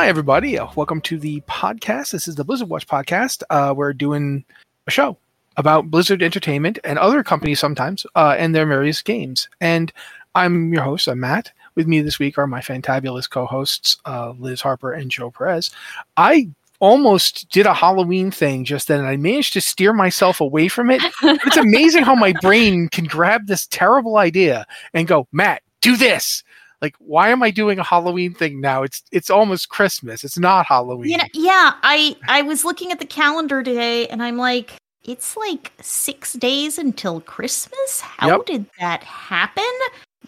Hi, 0.00 0.08
everybody. 0.08 0.58
Uh, 0.58 0.66
welcome 0.76 1.02
to 1.02 1.18
the 1.18 1.42
podcast. 1.42 2.12
This 2.12 2.26
is 2.26 2.34
the 2.34 2.42
Blizzard 2.42 2.70
Watch 2.70 2.86
podcast. 2.86 3.42
Uh, 3.50 3.74
we're 3.76 3.92
doing 3.92 4.46
a 4.86 4.90
show 4.90 5.18
about 5.58 5.90
Blizzard 5.90 6.22
Entertainment 6.22 6.78
and 6.84 6.98
other 6.98 7.22
companies 7.22 7.60
sometimes 7.60 8.06
uh, 8.14 8.34
and 8.38 8.54
their 8.54 8.64
various 8.64 9.02
games. 9.02 9.50
And 9.60 9.92
I'm 10.34 10.72
your 10.72 10.84
host, 10.84 11.06
I'm 11.06 11.20
Matt. 11.20 11.52
With 11.74 11.86
me 11.86 12.00
this 12.00 12.18
week 12.18 12.38
are 12.38 12.46
my 12.46 12.62
fantabulous 12.62 13.28
co 13.28 13.44
hosts, 13.44 13.98
uh, 14.06 14.30
Liz 14.38 14.62
Harper 14.62 14.90
and 14.90 15.10
Joe 15.10 15.30
Perez. 15.30 15.70
I 16.16 16.48
almost 16.78 17.50
did 17.50 17.66
a 17.66 17.74
Halloween 17.74 18.30
thing 18.30 18.64
just 18.64 18.88
then, 18.88 19.00
and 19.00 19.08
I 19.08 19.18
managed 19.18 19.52
to 19.52 19.60
steer 19.60 19.92
myself 19.92 20.40
away 20.40 20.68
from 20.68 20.90
it. 20.90 21.02
it's 21.22 21.58
amazing 21.58 22.04
how 22.04 22.14
my 22.14 22.32
brain 22.40 22.88
can 22.88 23.04
grab 23.04 23.48
this 23.48 23.66
terrible 23.66 24.16
idea 24.16 24.66
and 24.94 25.06
go, 25.06 25.28
Matt, 25.30 25.62
do 25.82 25.98
this 25.98 26.42
like 26.82 26.94
why 26.98 27.28
am 27.28 27.42
i 27.42 27.50
doing 27.50 27.78
a 27.78 27.84
halloween 27.84 28.34
thing 28.34 28.60
now? 28.60 28.82
It's 28.82 29.02
it's 29.12 29.30
almost 29.30 29.68
christmas. 29.68 30.24
It's 30.24 30.38
not 30.38 30.66
halloween. 30.66 31.10
You 31.10 31.18
know, 31.18 31.24
yeah, 31.34 31.74
I 31.82 32.16
I 32.28 32.42
was 32.42 32.64
looking 32.64 32.92
at 32.92 32.98
the 32.98 33.06
calendar 33.06 33.62
today 33.62 34.06
and 34.08 34.22
I'm 34.22 34.36
like, 34.36 34.72
it's 35.04 35.36
like 35.36 35.72
six 35.80 36.34
days 36.34 36.78
until 36.78 37.20
Christmas. 37.20 38.00
How 38.00 38.28
Yep. 38.28 38.46
did 38.46 38.66
that 38.78 39.02
happen? 39.02 39.64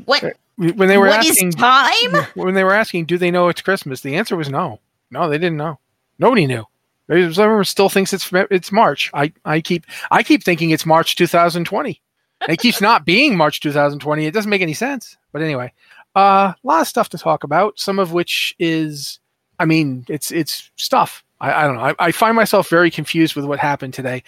What 0.04 0.36
when 0.56 0.88
they 0.88 0.98
were 0.98 1.06
what 1.08 1.24
is 1.24 1.30
asking 1.32 1.52
time? 1.52 2.26
when 2.34 2.54
they 2.54 2.64
were 2.64 2.74
asking 2.74 3.06
do 3.06 3.18
they 3.18 3.30
know 3.30 3.48
it's 3.48 3.62
christmas? 3.62 4.00
the 4.00 4.16
answer 4.16 4.36
was 4.36 4.48
no. 4.48 4.80
No 5.10 5.28
they 5.28 5.38
didn't 5.38 5.56
know. 5.58 5.78
Nobody 6.18 6.46
knew. 6.46 6.64
Everyone 7.08 7.64
still 7.64 7.88
thinks 7.88 8.12
it's 8.12 8.30
it's 8.32 8.72
march. 8.72 9.10
I 9.12 9.32
i 9.44 9.60
keep 9.60 9.84
i 10.10 10.22
keep 10.22 10.44
thinking 10.44 10.70
it's 10.70 10.86
march 10.86 11.16
2020 11.16 12.00
it 12.48 12.58
keeps 12.58 12.80
not 12.80 13.04
being 13.04 13.36
march 13.36 13.60
2020 13.60 14.26
it 14.26 14.32
doesn't 14.34 14.50
make 14.50 14.62
any 14.62 14.74
sense. 14.74 15.16
But 15.32 15.42
anyway 15.42 15.72
uh, 16.14 16.52
a 16.52 16.66
lot 16.66 16.80
of 16.80 16.88
stuff 16.88 17.08
to 17.10 17.18
talk 17.18 17.44
about 17.44 17.78
some 17.78 17.98
of 17.98 18.12
which 18.12 18.54
is 18.58 19.18
i 19.58 19.64
mean 19.64 20.04
it's 20.08 20.30
it's 20.30 20.70
stuff. 20.76 21.24
I, 21.40 21.64
I 21.64 21.66
don't 21.66 21.76
know. 21.76 21.82
I, 21.82 21.94
I 21.98 22.12
find 22.12 22.36
myself 22.36 22.68
very 22.68 22.90
confused 22.90 23.34
with 23.34 23.44
what 23.44 23.58
happened 23.58 23.94
today. 23.94 24.22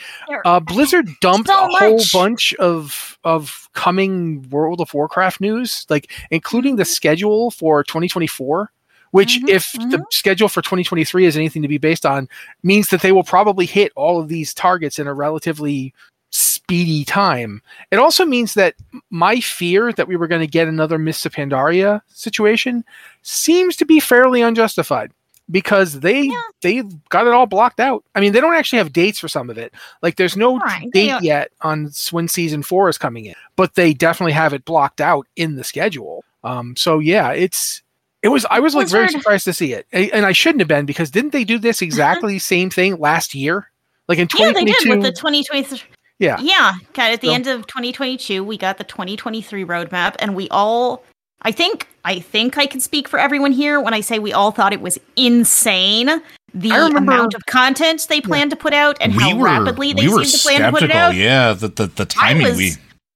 Uh, 0.45 0.59
Blizzard 0.59 1.09
dumped 1.21 1.49
So 1.49 1.65
a 1.65 1.69
whole 1.69 2.01
bunch 2.13 2.53
of 2.55 3.19
of 3.23 3.69
coming 3.73 4.49
World 4.51 4.81
of 4.81 4.93
Warcraft 4.93 5.41
news, 5.41 5.87
like 5.89 6.11
including 6.33 6.75
the 6.77 6.85
schedule 6.85 7.51
for 7.53 7.85
2024. 7.85 8.71
Which, 9.13 9.39
Mhm, 9.41 9.49
if 9.49 9.73
the 9.91 10.05
schedule 10.11 10.49
for 10.49 10.61
2023 10.61 11.25
is 11.25 11.37
anything 11.37 11.63
to 11.63 11.69
be 11.69 11.79
based 11.79 12.05
on, 12.05 12.29
means 12.65 12.89
that 12.89 13.01
they 13.01 13.13
will 13.13 13.23
probably 13.23 13.65
hit 13.65 13.93
all 13.95 14.21
of 14.21 14.27
these 14.27 14.53
targets 14.53 14.99
in 14.99 15.07
a 15.07 15.15
relatively 15.15 15.95
speedy 16.35 17.05
time. 17.05 17.63
It 17.91 17.99
also 17.99 18.25
means 18.25 18.55
that 18.55 18.75
my 19.11 19.41
fear 19.41 19.93
that 19.93 20.09
we 20.09 20.17
were 20.17 20.27
going 20.27 20.41
to 20.41 20.47
get 20.47 20.67
another 20.67 20.99
Mists 20.99 21.25
of 21.25 21.33
Pandaria 21.33 22.03
situation 22.09 22.85
seems 23.23 23.77
to 23.77 23.85
be 23.85 24.01
fairly 24.01 24.43
unjustified 24.43 25.13
because 25.51 26.01
they 26.01 26.23
Yeah. 26.23 26.41
they 26.63 26.83
got 27.11 27.27
it 27.27 27.33
all 27.33 27.47
blocked 27.47 27.79
out. 27.79 28.03
I 28.15 28.21
mean, 28.21 28.33
they 28.33 28.41
don't 28.41 28.55
actually 28.55 28.79
have 28.79 28.93
dates 28.93 29.19
for 29.19 29.29
some 29.29 29.49
of 29.51 29.59
it. 29.59 29.75
Like, 30.03 30.17
there's 30.17 30.37
no 30.37 30.59
Right, 30.59 30.91
date 30.93 31.15
yet 31.23 31.51
on 31.61 31.91
when 32.11 32.27
season 32.27 32.63
four 32.63 32.89
is 32.89 32.99
coming 32.99 33.27
in, 33.27 33.35
but 33.55 33.75
they 33.75 33.95
definitely 33.95 34.33
have 34.33 34.53
it 34.53 34.65
blocked 34.65 35.01
out 35.01 35.27
in 35.37 35.55
the 35.57 35.65
schedule. 35.65 36.25
Um, 36.43 36.75
so 36.77 36.99
yeah, 36.99 37.31
it's 37.31 37.83
it 38.23 38.29
was 38.29 38.45
I 38.51 38.59
was 38.59 38.75
like 38.75 38.89
very 38.89 39.09
surprised 39.09 39.45
to 39.45 39.53
see 39.53 39.73
it, 39.73 39.87
and 39.93 40.27
I 40.27 40.33
shouldn't 40.33 40.63
have 40.63 40.69
been 40.69 40.87
because 40.87 41.11
didn't 41.11 41.31
they 41.31 41.45
do 41.45 41.59
this 41.59 41.81
exactly 41.83 42.39
same 42.41 42.71
thing 42.71 42.97
last 42.97 43.35
year? 43.35 43.71
Like 44.09 44.19
in 44.19 44.29
Yeah, 44.37 44.53
they 44.53 44.65
did 44.65 44.89
with 44.89 45.03
the 45.03 45.13
2023. 45.13 45.81
Yeah, 46.19 46.39
Yeah, 46.41 46.73
okay, 46.91 47.13
at 47.13 47.21
the 47.21 47.29
So- 47.29 47.35
end 47.35 47.47
of 47.47 47.67
2022, 47.67 48.43
we 48.45 48.57
got 48.57 48.79
the 48.79 48.85
2023 48.85 49.65
roadmap, 49.65 50.15
and 50.19 50.35
we 50.35 50.49
all, 50.51 51.03
I 51.43 51.51
think, 51.53 51.89
I 52.05 52.21
think 52.21 52.57
I 52.59 52.67
can 52.67 52.81
speak 52.81 53.09
for 53.09 53.19
everyone 53.19 53.53
here 53.53 53.81
when 53.81 53.95
I 53.95 54.01
say 54.01 54.19
we 54.19 54.33
all 54.33 54.51
thought 54.51 54.73
it 54.73 54.81
was 54.81 54.99
insane 55.17 56.07
the 56.55 56.71
remember- 56.71 56.99
amount 56.99 57.35
of 57.35 57.45
content 57.47 58.07
they 58.09 58.21
planned 58.21 58.51
to 58.51 58.57
put 58.57 58.73
out 58.73 58.97
and 59.01 59.13
how 59.13 59.37
rapidly 59.41 59.93
they 59.93 60.07
we 60.07 60.15
were 60.15 60.25
seemed 60.25 60.41
to 60.41 60.49
plan 60.49 60.61
to 60.63 60.71
put 60.71 60.83
it 60.85 60.93
out. 60.93 61.15
Yeah, 61.17 61.53
the 61.53 61.69
the, 61.69 61.87
the 61.89 62.03
I 62.21 62.29
timing 62.35 62.47
was, 62.47 62.57
we 62.57 62.73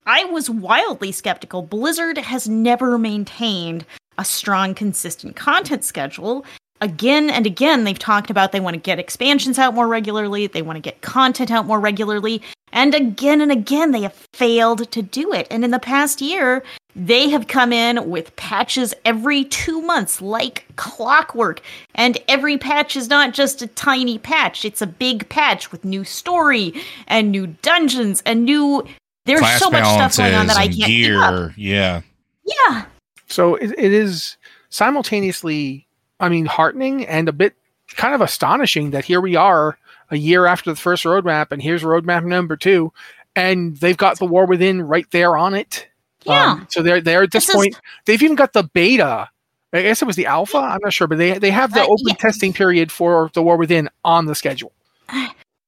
I 0.06 0.24
was 0.24 0.50
wildly 0.50 1.12
skeptical. 1.12 1.62
Blizzard 1.62 2.18
has 2.18 2.48
never 2.48 2.98
maintained 2.98 3.84
a 4.16 4.24
strong, 4.24 4.74
consistent 4.74 5.36
content 5.36 5.84
schedule. 5.84 6.44
Again 6.80 7.30
and 7.30 7.46
again, 7.46 7.84
they've 7.84 7.98
talked 7.98 8.30
about 8.30 8.52
they 8.52 8.60
want 8.60 8.74
to 8.74 8.80
get 8.80 8.98
expansions 8.98 9.58
out 9.58 9.74
more 9.74 9.88
regularly, 9.88 10.46
they 10.46 10.62
want 10.62 10.76
to 10.76 10.80
get 10.80 11.00
content 11.00 11.50
out 11.50 11.66
more 11.66 11.80
regularly, 11.80 12.42
and 12.72 12.94
again 12.94 13.40
and 13.40 13.50
again, 13.50 13.90
they 13.90 14.02
have 14.02 14.14
failed 14.32 14.90
to 14.92 15.02
do 15.02 15.32
it. 15.32 15.46
And 15.50 15.64
in 15.64 15.70
the 15.70 15.78
past 15.78 16.20
year, 16.20 16.62
they 16.94 17.28
have 17.30 17.46
come 17.46 17.72
in 17.72 18.08
with 18.10 18.34
patches 18.36 18.94
every 19.04 19.44
two 19.44 19.80
months, 19.82 20.20
like 20.20 20.64
clockwork. 20.76 21.62
And 21.94 22.18
every 22.28 22.58
patch 22.58 22.96
is 22.96 23.08
not 23.08 23.34
just 23.34 23.62
a 23.62 23.66
tiny 23.68 24.18
patch, 24.18 24.64
it's 24.64 24.82
a 24.82 24.86
big 24.86 25.28
patch 25.28 25.72
with 25.72 25.84
new 25.84 26.04
story 26.04 26.74
and 27.06 27.30
new 27.30 27.48
dungeons 27.62 28.22
and 28.26 28.44
new. 28.44 28.84
There's 29.24 29.40
class 29.40 29.60
so 29.60 29.70
much 29.70 29.84
stuff 29.84 30.16
going 30.16 30.34
on 30.34 30.46
that 30.46 30.56
I 30.56 30.68
can't 30.68 30.84
keep 30.84 31.16
up. 31.16 31.34
gear. 31.34 31.54
Yeah, 31.56 32.02
Yeah. 32.44 32.84
So 33.28 33.56
it, 33.56 33.72
it 33.78 33.92
is 33.92 34.36
simultaneously, 34.70 35.86
I 36.20 36.28
mean, 36.28 36.46
heartening 36.46 37.06
and 37.06 37.28
a 37.28 37.32
bit 37.32 37.54
kind 37.96 38.14
of 38.14 38.20
astonishing 38.20 38.90
that 38.90 39.04
here 39.04 39.20
we 39.20 39.36
are 39.36 39.78
a 40.10 40.16
year 40.16 40.46
after 40.46 40.70
the 40.70 40.76
first 40.76 41.04
roadmap, 41.04 41.52
and 41.52 41.62
here's 41.62 41.82
roadmap 41.82 42.24
number 42.24 42.56
two, 42.56 42.92
and 43.36 43.76
they've 43.76 43.96
got 43.96 44.18
the 44.18 44.26
War 44.26 44.46
Within 44.46 44.82
right 44.82 45.06
there 45.10 45.36
on 45.36 45.54
it. 45.54 45.86
Yeah. 46.24 46.52
Um, 46.52 46.66
so 46.70 46.82
they're 46.82 47.00
they're 47.00 47.22
at 47.22 47.30
this, 47.30 47.46
This 47.46 47.54
is- 47.54 47.56
point. 47.56 47.80
They've 48.04 48.22
even 48.22 48.36
got 48.36 48.52
the 48.52 48.64
beta. 48.64 49.28
I 49.72 49.82
guess 49.82 50.00
it 50.00 50.06
was 50.06 50.16
the 50.16 50.26
alpha. 50.26 50.56
I'm 50.56 50.80
not 50.82 50.92
sure, 50.94 51.06
but 51.06 51.18
they 51.18 51.38
they 51.38 51.50
have 51.50 51.74
the 51.74 51.80
Uh, 51.82 51.84
open 51.84 52.06
yeah. 52.08 52.14
testing 52.14 52.52
period 52.52 52.90
for 52.90 53.30
the 53.34 53.42
War 53.42 53.56
Within 53.56 53.88
on 54.04 54.24
the 54.26 54.34
schedule. 54.34 54.72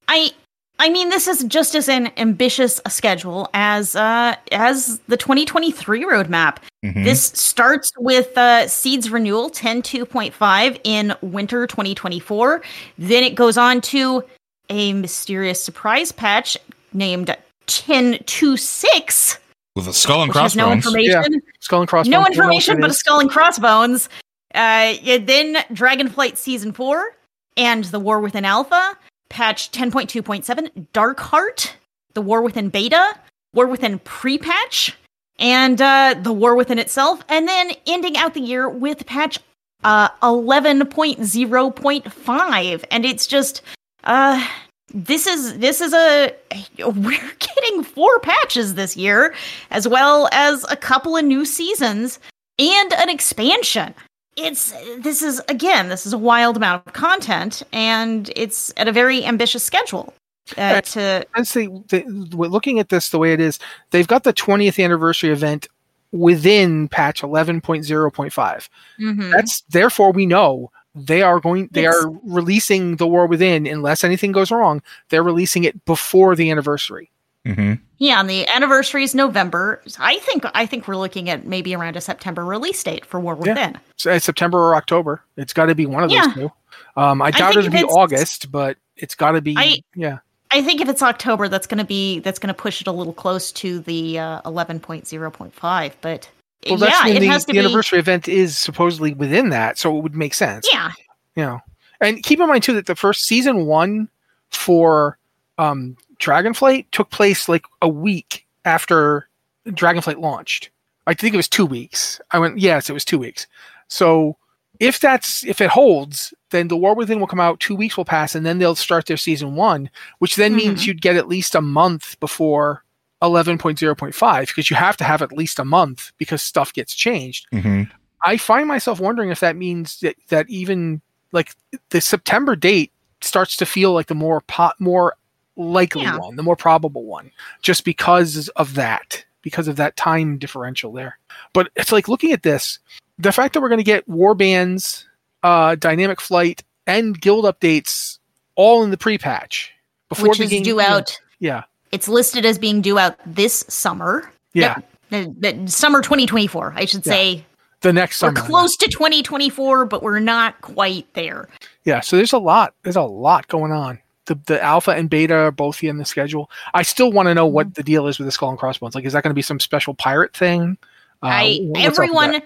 I 0.09 0.31
I 0.81 0.89
mean 0.89 1.11
this 1.11 1.29
is 1.29 1.45
just 1.45 1.75
as 1.75 1.89
an 1.89 2.11
ambitious 2.17 2.81
a 2.87 2.91
schedule 2.91 3.49
as 3.55 3.95
uh 3.95 4.35
as 4.51 4.99
the 5.09 5.17
2023 5.17 6.05
roadmap. 6.05 6.57
Mhm. 6.85 7.05
This 7.05 7.23
starts 7.27 7.93
with 7.99 8.37
uh, 8.39 8.67
Seeds 8.67 9.11
Renewal 9.11 9.51
10.2.5 9.51 10.81
in 10.83 11.15
winter 11.21 11.67
2024. 11.67 12.63
Then 12.97 13.23
it 13.23 13.35
goes 13.35 13.59
on 13.59 13.83
to 13.83 14.25
a 14.71 14.95
mysterious 14.95 15.63
surprise 15.63 16.11
patch 16.11 16.57
named 16.95 17.37
10.26, 17.67 19.39
with 19.77 19.87
a 19.87 19.93
skull 19.93 20.23
and 20.23 20.31
which 20.31 20.39
has 20.39 20.57
no 20.57 20.65
crossbones. 20.69 20.87
information. 20.87 21.43
Skull 21.61 21.81
and 21.81 21.89
Crossbones. 21.89 22.11
no 22.11 22.25
don't 22.25 22.37
know 22.37 22.45
what 22.47 22.53
information 22.55 22.81
but 22.81 22.91
a 22.91 22.95
skull 22.95 23.21
and 23.21 23.31
crossbones. 23.31 24.09
Uh, 24.55 24.95
yeah, 25.03 25.19
then 25.19 25.57
Dragonflight 25.73 26.37
Season 26.37 26.73
4 26.73 27.15
and 27.57 27.85
The 27.85 28.01
War 28.01 28.21
Within 28.21 28.45
Alpha, 28.45 28.97
patch 29.31 29.73
10.2.7, 29.73 30.89
Dark 30.93 31.21
Heart, 31.21 31.77
The 32.13 32.21
War 32.21 32.43
Within 32.43 32.69
Beta, 32.69 33.19
War 33.55 33.67
Within 33.67 33.99
Pre-Patch, 34.01 34.95
and 35.39 35.81
uh, 35.81 36.17
The 36.21 36.35
War 36.35 36.55
Within 36.55 36.79
itself, 36.79 37.23
and 37.31 37.49
then 37.49 37.73
ending 37.87 38.19
out 38.19 38.35
the 38.35 38.41
year 38.41 38.69
with 38.69 39.07
patch 39.07 39.39
uh, 39.83 40.11
11.0.5. 40.23 42.85
And 42.91 43.07
it's 43.07 43.27
just, 43.27 43.63
uh, 44.05 44.47
this 44.93 45.27
is 45.27 45.59
this 45.59 45.81
is 45.81 45.95
a 45.95 46.35
we're 46.79 47.33
getting 47.39 47.85
four 47.85 48.19
patches 48.21 48.75
this 48.75 48.97
year 48.97 49.35
as 49.71 49.87
well 49.87 50.29
as 50.33 50.65
a 50.69 50.77
couple 50.77 51.17
of 51.17 51.25
new 51.25 51.45
seasons 51.45 52.19
and 52.59 52.93
an 52.95 53.09
expansion 53.09 53.95
it's 54.41 54.73
this 55.01 55.23
is 55.23 55.41
again 55.49 55.89
this 55.89 56.07
is 56.07 56.13
a 56.13 56.19
wild 56.19 56.57
amount 56.57 56.87
of 56.87 56.93
content 56.93 57.63
and 57.73 58.31
it's 58.37 58.73
at 58.77 58.89
a 58.89 58.93
very 58.93 59.25
ambitious 59.25 59.63
schedule 59.63 60.13
uh, 60.59 60.63
Right. 60.75 60.85
to 60.85 61.27
I'd 61.35 61.47
say 61.47 61.67
the, 61.67 62.01
w- 62.31 62.51
looking 62.51 62.79
at 62.81 62.89
this 62.89 63.11
the 63.11 63.19
way 63.19 63.33
it 63.33 63.41
is, 63.41 63.59
they've 63.91 64.09
got 64.09 64.25
the 64.25 64.33
20th 64.33 64.83
anniversary 64.83 65.31
event 65.31 65.69
within 66.13 66.89
patch 66.89 67.23
11.0.5. 67.23 68.69
Mhm. 69.01 69.31
That's 69.31 69.61
therefore 69.69 70.13
we 70.13 70.27
know 70.27 70.71
they 70.95 71.23
are 71.23 71.39
going 71.39 71.69
they 71.71 71.87
are 71.87 72.11
releasing 72.25 72.97
the 72.97 73.07
war 73.07 73.27
within 73.27 73.65
unless 73.67 74.03
anything 74.03 74.33
goes 74.33 74.51
wrong. 74.51 74.83
They're 75.09 75.23
releasing 75.23 75.63
it 75.65 75.85
before 75.85 76.35
the 76.35 76.51
anniversary. 76.51 77.11
Mhm. 77.47 77.81
yeah 77.97 78.21
and 78.21 78.29
the 78.29 78.47
anniversary 78.49 79.03
is 79.03 79.15
november 79.15 79.81
i 79.99 80.19
think 80.19 80.45
i 80.53 80.67
think 80.67 80.87
we're 80.87 80.97
looking 80.97 81.31
at 81.31 81.47
maybe 81.47 81.75
around 81.75 81.97
a 81.97 82.01
september 82.03 82.45
release 82.45 82.83
date 82.83 83.07
for 83.07 83.19
war 83.19 83.33
Yeah. 83.43 83.53
within 83.53 83.79
So 83.97 84.13
it's 84.13 84.27
September 84.27 84.59
or 84.59 84.77
October. 84.77 85.23
It's 85.39 85.53
got 85.55 85.67
to 85.67 85.75
be 85.75 85.87
one 85.87 86.05
of 86.05 86.11
Yeah. 86.11 86.27
those 86.27 86.35
two. 86.35 86.53
Um, 86.97 87.21
I 87.23 87.31
doubt 87.31 87.55
think 87.55 87.67
it'll 87.67 87.79
be 87.79 87.85
August, 87.85 88.51
but 88.53 88.77
it's 88.97 89.15
got 89.15 89.33
to 89.33 89.41
be. 89.43 89.55
I- 89.59 89.81
yeah, 89.95 90.19
I 90.51 90.63
think 90.63 90.81
if 90.81 90.89
it's 90.89 91.03
October, 91.03 91.49
that's 91.49 91.67
going 91.67 91.79
to 91.79 91.85
be 91.85 92.19
that's 92.21 92.39
going 92.39 92.49
to 92.49 92.55
push 92.61 92.81
it 92.81 92.87
a 92.87 92.93
little 92.93 93.13
close 93.13 93.53
to 93.53 93.81
the 93.81 94.19
uh, 94.19 94.41
eleven 94.47 94.81
point 94.81 95.07
zero 95.07 95.31
point 95.31 95.55
five. 95.55 95.97
But 96.01 96.29
well, 96.69 96.79
that's 96.79 96.93
yeah, 97.01 97.07
when 97.09 97.17
it 97.19 97.21
the, 97.21 97.27
has 97.29 97.43
to 97.45 97.47
the 97.49 97.53
be. 97.55 97.59
anniversary 97.59 97.99
event 97.99 98.27
is 98.29 98.57
supposedly 98.59 99.13
within 99.15 99.51
that, 99.51 99.79
so 99.79 99.97
it 99.97 100.03
would 100.03 100.15
make 100.15 100.33
sense. 100.35 100.67
Yeah, 100.73 100.93
you 101.37 101.45
know 101.45 101.61
and 102.01 102.23
keep 102.23 102.41
in 102.41 102.49
mind 102.49 102.63
too 102.63 102.73
that 102.75 102.87
the 102.87 102.97
first 102.97 103.25
season 103.27 103.67
one 103.67 104.09
for 104.51 105.19
um 105.59 105.97
dragonflight 106.21 106.87
took 106.93 107.11
place 107.11 107.49
like 107.49 107.65
a 107.83 107.89
week 107.89 108.47
after 108.65 109.29
dragonflight 109.69 110.21
launched 110.21 110.71
i 111.07 111.15
think 111.15 111.35
it 111.35 111.37
was 111.39 111.49
two 111.49 111.67
weeks 111.67 112.21
i 112.31 112.39
went 112.39 112.59
yes 112.59 112.89
it 112.91 112.93
was 112.93 113.05
two 113.05 113.19
weeks 113.19 113.47
so 113.89 114.37
if 114.79 114.99
that's 114.99 115.45
if 115.45 115.61
it 115.61 115.69
holds, 115.69 116.33
then 116.53 116.69
the 116.69 116.77
War 116.77 116.95
Within 116.95 117.21
will 117.21 117.27
come 117.27 117.39
out. 117.41 117.61
Two 117.61 117.75
weeks 117.77 117.99
will 117.99 118.07
pass, 118.07 118.35
and 118.35 118.47
then 118.47 118.57
they'll 118.57 118.75
start 118.75 119.05
their 119.05 119.19
season 119.19 119.55
one, 119.55 119.91
which 120.21 120.37
then 120.37 120.57
means 120.57 120.81
Mhm. 120.83 120.87
you'd 120.87 121.03
get 121.03 121.17
at 121.17 121.29
least 121.29 121.55
a 121.55 121.61
month 121.61 122.19
before 122.19 122.83
11.0.5 123.21 124.47
because 124.47 124.71
you 124.71 124.77
have 124.77 124.97
to 124.97 125.05
have 125.05 125.21
at 125.21 125.33
least 125.33 125.59
a 125.59 125.65
month 125.67 126.13
because 126.17 126.43
stuff 126.43 126.73
gets 126.73 126.95
changed. 126.95 127.47
hmm 127.53 127.83
I 128.25 128.39
find 128.39 128.69
myself 128.69 129.01
wondering 129.01 129.31
if 129.31 129.41
that 129.41 129.55
means 129.57 130.01
that, 130.01 130.17
that 130.29 130.49
even 130.49 131.03
like 131.33 131.55
the 131.91 132.01
September 132.01 132.57
date 132.57 132.91
starts 133.21 133.57
to 133.59 133.67
feel 133.67 133.93
like 133.93 134.07
the 134.07 134.15
more 134.15 134.41
pot 134.43 134.77
more 134.81 135.15
likely 135.61 136.03
Yeah. 136.03 136.19
one, 136.19 136.37
the 136.37 136.43
more 136.43 136.57
probable 136.57 137.05
one, 137.05 137.31
just 137.63 137.85
because 137.85 138.49
of 138.57 138.75
that, 138.75 139.25
because 139.43 139.69
of 139.69 139.77
that 139.77 139.97
time 139.97 140.39
differential 140.39 140.93
there. 140.93 141.19
But 141.53 141.71
it's 141.77 141.93
like 141.93 142.09
looking 142.09 142.33
at 142.33 142.43
this, 142.43 142.79
the 143.19 143.33
fact 143.33 143.55
that 143.55 143.61
we're 143.61 143.69
going 143.69 143.79
to 143.79 143.85
get 143.85 144.09
war 144.09 144.35
bands, 144.35 145.07
uh, 145.43 145.75
dynamic 145.77 146.21
flight, 146.21 146.63
and 146.87 147.21
guild 147.21 147.45
updates 147.45 148.19
all 148.57 148.83
in 148.83 148.91
the 148.91 148.97
pre-patch 148.99 149.73
before 150.09 150.29
which 150.31 150.39
the 150.39 150.45
is 150.45 150.51
game 150.51 150.63
due 150.63 150.81
out. 150.81 151.19
Yeah, 151.39 151.65
It's 151.93 152.09
listed 152.09 152.45
as 152.45 152.59
being 152.59 152.81
due 152.83 152.99
out 152.99 153.17
this 153.27 153.65
summer. 153.69 154.31
yeah, 154.53 154.79
Uh, 155.13 155.25
uh, 155.45 155.67
summer 155.67 156.03
2024, 156.03 156.73
I 156.77 156.85
should 156.85 157.05
Yeah. 157.07 157.13
say. 157.13 157.45
the 157.83 157.93
next 157.95 158.19
summer, 158.19 158.33
We're 158.33 158.37
summer. 158.37 158.47
close 158.49 158.77
to 158.77 158.89
2024, 158.89 159.87
but 159.87 160.03
we're 160.03 160.19
not 160.19 160.61
quite 160.61 161.07
there. 161.15 161.49
Yeah, 161.85 162.01
so 162.01 162.17
there's 162.17 162.35
a 162.35 162.39
lot. 162.39 162.75
There's 162.83 162.97
a 162.97 163.01
lot 163.03 163.49
going 163.49 163.73
on. 163.73 163.99
The 164.31 164.39
the 164.47 164.63
alpha 164.63 164.93
and 164.93 165.11
beta 165.11 165.35
are 165.35 165.51
both 165.51 165.83
in 165.83 165.97
the 165.99 166.05
schedule. 166.05 166.49
I 166.73 166.83
still 166.83 167.11
want 167.11 167.27
to 167.27 167.35
know 167.35 167.47
Mm-hmm. 167.49 167.55
what 167.55 167.75
the 167.75 167.83
deal 167.83 168.07
is 168.07 168.19
with 168.19 168.27
the 168.29 168.33
skull 168.33 168.51
and 168.51 168.59
crossbones. 168.59 168.95
Like, 168.95 169.05
is 169.05 169.13
that 169.13 169.25
going 169.25 169.31
to 169.33 169.35
be 169.35 169.43
some 169.43 169.59
special 169.59 169.93
pirate 169.95 170.37
thing? 170.37 170.79
Uh, 171.23 171.27
I 171.27 171.59
what's 171.63 171.81
up 171.81 171.85
with 171.85 171.99
everyone 171.99 172.43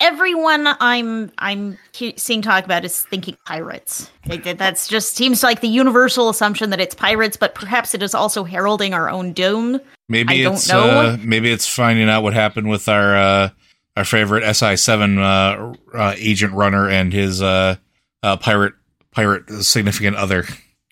everyone 0.00 0.66
I'm 0.80 1.30
I'm 1.38 1.78
seeing 2.16 2.42
talk 2.42 2.64
about 2.64 2.84
is 2.84 3.04
thinking 3.04 3.36
pirates. 3.46 4.10
That- 4.26 4.58
That's 4.58 4.88
just 4.88 5.14
seems 5.16 5.42
like 5.42 5.60
the 5.60 5.68
universal 5.68 6.28
assumption 6.28 6.70
that 6.70 6.80
it's 6.80 6.94
pirates, 6.94 7.36
but 7.36 7.54
perhaps 7.54 7.94
it 7.94 8.02
is 8.02 8.14
also 8.14 8.44
heralding 8.44 8.94
our 8.94 9.08
own 9.08 9.32
doom. 9.32 9.80
Maybe 10.08 10.40
I 10.40 10.42
don't 10.42 10.54
it's 10.54 10.68
know. 10.68 10.88
uh, 10.88 11.16
maybe 11.22 11.50
it's 11.50 11.66
finding 11.68 12.08
out 12.10 12.22
what 12.22 12.34
happened 12.34 12.68
with 12.68 12.88
our 12.88 13.16
uh, 13.16 13.48
our 13.96 14.04
favorite 14.04 14.44
SI 14.54 14.76
seven 14.76 15.18
uh, 15.18 15.72
uh, 15.94 16.14
agent 16.16 16.52
runner 16.52 16.88
and 16.90 17.12
his 17.12 17.40
uh, 17.40 17.76
uh, 18.22 18.36
pirate 18.36 18.74
pirate 19.12 19.48
significant 19.64 20.16
other. 20.16 20.46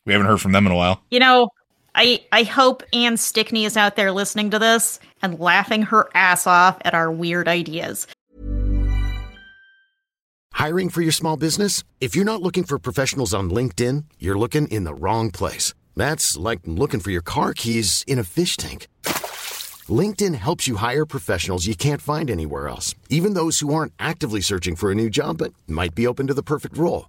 We 0.06 0.12
haven't 0.12 0.28
heard 0.28 0.40
from 0.40 0.52
them 0.52 0.66
in 0.66 0.72
a 0.72 0.76
while. 0.76 1.02
You 1.10 1.20
know, 1.20 1.48
I 1.94 2.24
I 2.32 2.42
hope 2.44 2.82
Anne 2.92 3.16
Stickney 3.16 3.64
is 3.64 3.76
out 3.76 3.96
there 3.96 4.12
listening 4.12 4.50
to 4.50 4.58
this 4.58 5.00
and 5.22 5.38
laughing 5.38 5.82
her 5.82 6.08
ass 6.14 6.46
off 6.46 6.78
at 6.84 6.94
our 6.94 7.10
weird 7.10 7.48
ideas. 7.48 8.06
Hiring 10.52 10.90
for 10.90 11.00
your 11.00 11.12
small 11.12 11.36
business? 11.36 11.84
If 12.00 12.14
you're 12.14 12.24
not 12.24 12.42
looking 12.42 12.64
for 12.64 12.78
professionals 12.78 13.32
on 13.32 13.50
LinkedIn, 13.50 14.04
you're 14.18 14.38
looking 14.38 14.68
in 14.68 14.84
the 14.84 14.94
wrong 14.94 15.30
place. 15.30 15.72
That's 15.96 16.36
like 16.36 16.60
looking 16.66 17.00
for 17.00 17.10
your 17.10 17.22
car 17.22 17.54
keys 17.54 18.04
in 18.06 18.18
a 18.18 18.24
fish 18.24 18.56
tank. 18.56 18.86
LinkedIn 19.88 20.34
helps 20.34 20.68
you 20.68 20.76
hire 20.76 21.06
professionals 21.06 21.66
you 21.66 21.74
can't 21.74 22.02
find 22.02 22.30
anywhere 22.30 22.68
else, 22.68 22.94
even 23.08 23.34
those 23.34 23.60
who 23.60 23.74
aren't 23.74 23.94
actively 23.98 24.40
searching 24.40 24.76
for 24.76 24.90
a 24.90 24.94
new 24.94 25.08
job 25.08 25.38
but 25.38 25.52
might 25.66 25.94
be 25.94 26.06
open 26.06 26.26
to 26.26 26.34
the 26.34 26.42
perfect 26.42 26.76
role. 26.76 27.08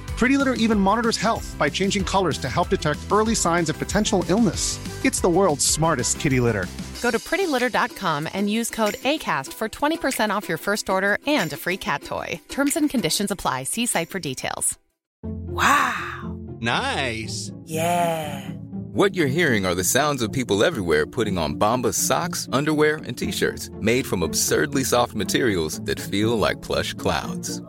Pretty 0.21 0.37
Litter 0.37 0.53
even 0.53 0.79
monitors 0.79 1.17
health 1.17 1.55
by 1.57 1.67
changing 1.67 2.03
colors 2.03 2.37
to 2.37 2.47
help 2.47 2.69
detect 2.69 2.99
early 3.11 3.33
signs 3.33 3.69
of 3.69 3.79
potential 3.79 4.23
illness. 4.29 4.77
It's 5.03 5.19
the 5.19 5.27
world's 5.27 5.65
smartest 5.65 6.19
kitty 6.19 6.39
litter. 6.39 6.67
Go 7.01 7.09
to 7.09 7.17
prettylitter.com 7.17 8.29
and 8.31 8.47
use 8.47 8.69
code 8.69 8.97
ACAST 9.01 9.51
for 9.51 9.67
20% 9.67 10.29
off 10.29 10.47
your 10.47 10.59
first 10.59 10.91
order 10.91 11.17
and 11.25 11.51
a 11.53 11.57
free 11.57 11.77
cat 11.77 12.03
toy. 12.03 12.39
Terms 12.49 12.75
and 12.75 12.87
conditions 12.87 13.31
apply. 13.31 13.63
See 13.63 13.87
site 13.87 14.11
for 14.11 14.19
details. 14.19 14.77
Wow. 15.23 16.37
Nice. 16.59 17.51
Yeah. 17.65 18.47
What 18.93 19.15
you're 19.15 19.25
hearing 19.25 19.65
are 19.65 19.73
the 19.73 19.83
sounds 19.83 20.21
of 20.21 20.31
people 20.31 20.63
everywhere 20.63 21.07
putting 21.07 21.39
on 21.39 21.55
Bombas 21.55 21.95
socks, 21.95 22.47
underwear, 22.51 22.97
and 22.97 23.17
t-shirts 23.17 23.71
made 23.79 24.05
from 24.05 24.21
absurdly 24.21 24.83
soft 24.83 25.15
materials 25.15 25.81
that 25.85 25.99
feel 25.99 26.37
like 26.37 26.61
plush 26.61 26.93
clouds. 26.93 27.59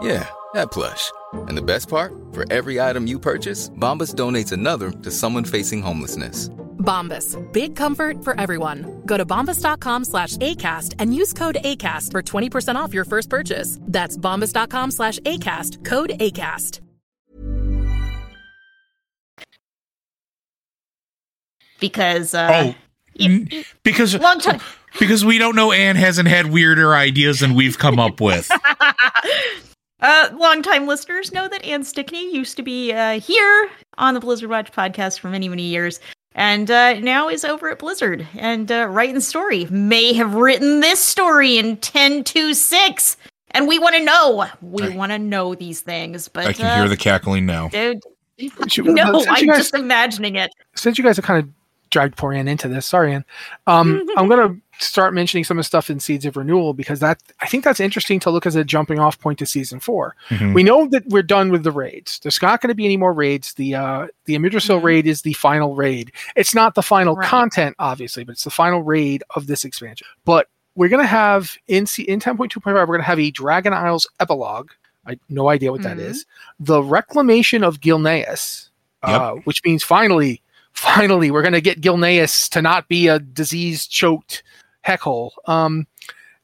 Yeah, 0.00 0.26
that 0.54 0.70
plush. 0.72 1.10
And 1.48 1.56
the 1.56 1.62
best 1.62 1.88
part? 1.88 2.12
For 2.32 2.50
every 2.52 2.80
item 2.80 3.06
you 3.06 3.18
purchase, 3.18 3.70
Bombas 3.70 4.14
donates 4.14 4.52
another 4.52 4.90
to 4.90 5.10
someone 5.10 5.44
facing 5.44 5.82
homelessness. 5.82 6.48
Bombas. 6.80 7.36
Big 7.52 7.76
comfort 7.76 8.24
for 8.24 8.38
everyone. 8.40 9.02
Go 9.04 9.16
to 9.18 9.26
bombas.com 9.26 10.04
slash 10.04 10.36
ACAST 10.38 10.94
and 10.98 11.14
use 11.14 11.32
code 11.34 11.58
ACAST 11.62 12.10
for 12.10 12.22
20% 12.22 12.74
off 12.76 12.94
your 12.94 13.04
first 13.04 13.28
purchase. 13.28 13.78
That's 13.82 14.16
bombas.com 14.16 14.90
slash 14.92 15.18
ACAST. 15.20 15.84
Code 15.84 16.10
ACAST. 16.18 16.80
Because 21.80 22.34
uh, 22.34 22.48
Oh, 22.52 22.74
n- 23.18 23.48
because 23.82 24.14
long 24.18 24.38
time. 24.40 24.60
because 24.98 25.24
we 25.24 25.38
don't 25.38 25.56
know 25.56 25.72
Anne 25.72 25.96
hasn't 25.96 26.28
had 26.28 26.46
weirder 26.46 26.94
ideas 26.94 27.40
than 27.40 27.54
we've 27.54 27.78
come 27.78 27.98
up 27.98 28.20
with. 28.20 28.50
uh, 30.02 30.30
longtime 30.34 30.86
listeners 30.86 31.32
know 31.32 31.48
that 31.48 31.64
Anne 31.64 31.84
Stickney 31.84 32.34
used 32.34 32.56
to 32.56 32.62
be 32.62 32.92
uh, 32.92 33.20
here 33.20 33.70
on 33.98 34.14
the 34.14 34.20
Blizzard 34.20 34.50
Watch 34.50 34.72
podcast 34.72 35.18
for 35.20 35.28
many, 35.28 35.48
many 35.48 35.62
years, 35.64 36.00
and 36.34 36.70
uh, 36.70 36.94
now 37.00 37.28
is 37.28 37.44
over 37.44 37.70
at 37.70 37.78
Blizzard 37.78 38.26
and 38.34 38.70
uh, 38.72 38.86
writing 38.88 39.20
story. 39.20 39.66
May 39.70 40.12
have 40.14 40.34
written 40.34 40.80
this 40.80 41.00
story 41.00 41.58
in 41.58 41.76
ten 41.78 42.24
two 42.24 42.54
six, 42.54 43.16
and 43.50 43.66
we 43.68 43.78
want 43.78 43.96
to 43.96 44.04
know. 44.04 44.46
We 44.62 44.88
want 44.96 45.12
to 45.12 45.18
know 45.18 45.54
these 45.54 45.80
things, 45.80 46.28
but 46.28 46.46
I 46.46 46.52
can 46.52 46.66
uh, 46.66 46.76
hear 46.78 46.88
the 46.88 46.96
cackling 46.96 47.46
now. 47.46 47.68
dude. 47.68 48.00
Should- 48.68 48.86
No, 48.86 49.22
I'm 49.28 49.46
guys- 49.46 49.58
just 49.58 49.74
imagining 49.74 50.36
it. 50.36 50.50
since 50.74 50.96
you 50.96 51.04
guys 51.04 51.16
have 51.16 51.24
kind 51.26 51.42
of 51.44 51.50
dragged 51.90 52.16
poor 52.16 52.32
Ann 52.32 52.48
into 52.48 52.68
this, 52.68 52.86
sorry, 52.86 53.12
Ann. 53.12 53.24
Um, 53.66 54.08
I'm 54.16 54.28
going 54.28 54.48
to 54.54 54.60
start 54.80 55.12
mentioning 55.14 55.44
some 55.44 55.56
of 55.58 55.60
the 55.60 55.66
stuff 55.66 55.90
in 55.90 56.00
Seeds 56.00 56.24
of 56.26 56.36
Renewal 56.36 56.72
because 56.74 57.00
that 57.00 57.22
I 57.40 57.46
think 57.46 57.64
that's 57.64 57.80
interesting 57.80 58.18
to 58.20 58.30
look 58.30 58.46
as 58.46 58.56
a 58.56 58.64
jumping 58.64 58.98
off 58.98 59.18
point 59.20 59.38
to 59.40 59.46
season 59.46 59.78
4 59.80 60.16
Mhm. 60.30 60.54
We 60.54 60.62
know 60.62 60.86
that 60.88 61.06
we're 61.06 61.22
done 61.22 61.50
with 61.50 61.62
the 61.64 61.70
raids. 61.70 62.18
There's 62.22 62.40
not 62.40 62.60
going 62.60 62.68
to 62.70 62.74
be 62.74 62.84
any 62.86 62.96
more 62.96 63.12
raids. 63.12 63.54
The 63.54 63.74
uh, 63.74 64.06
the 64.24 64.36
Amirdrassil 64.36 64.80
Mhm. 64.80 64.82
raid 64.82 65.06
is 65.06 65.22
the 65.22 65.34
final 65.34 65.74
raid. 65.74 66.12
It's 66.34 66.54
not 66.54 66.74
the 66.74 66.82
final 66.82 67.14
Right. 67.16 67.28
content, 67.28 67.76
obviously, 67.78 68.24
but 68.24 68.32
it's 68.32 68.44
the 68.44 68.50
final 68.50 68.82
raid 68.82 69.22
of 69.36 69.46
this 69.46 69.64
expansion. 69.64 70.06
But 70.24 70.48
we're 70.76 70.88
going 70.88 71.02
to 71.02 71.06
have 71.06 71.56
in 71.68 71.86
C- 71.86 72.02
in 72.04 72.20
10.2.5, 72.20 72.88
we're 72.88 72.96
going 72.96 73.00
to 73.00 73.06
have 73.06 73.18
a 73.20 73.30
Dragon 73.30 73.72
Isles 73.72 74.08
epilogue. 74.18 74.70
I 75.06 75.18
no 75.28 75.48
idea 75.48 75.72
what 75.72 75.82
that 75.82 75.96
Mhm. 75.98 76.04
is. 76.10 76.26
The 76.58 76.82
reclamation 76.82 77.64
of 77.64 77.80
Gilneas, 77.80 78.68
uh, 79.02 79.32
which 79.44 79.62
means 79.64 79.82
finally, 79.82 80.42
finally, 80.72 81.30
we're 81.30 81.42
going 81.42 81.52
to 81.54 81.60
get 81.60 81.80
Gilneas 81.80 82.48
to 82.50 82.62
not 82.62 82.86
be 82.88 83.08
a 83.08 83.18
disease 83.18 83.86
choked 83.86 84.42
heckhole. 84.82 85.32
Um, 85.46 85.86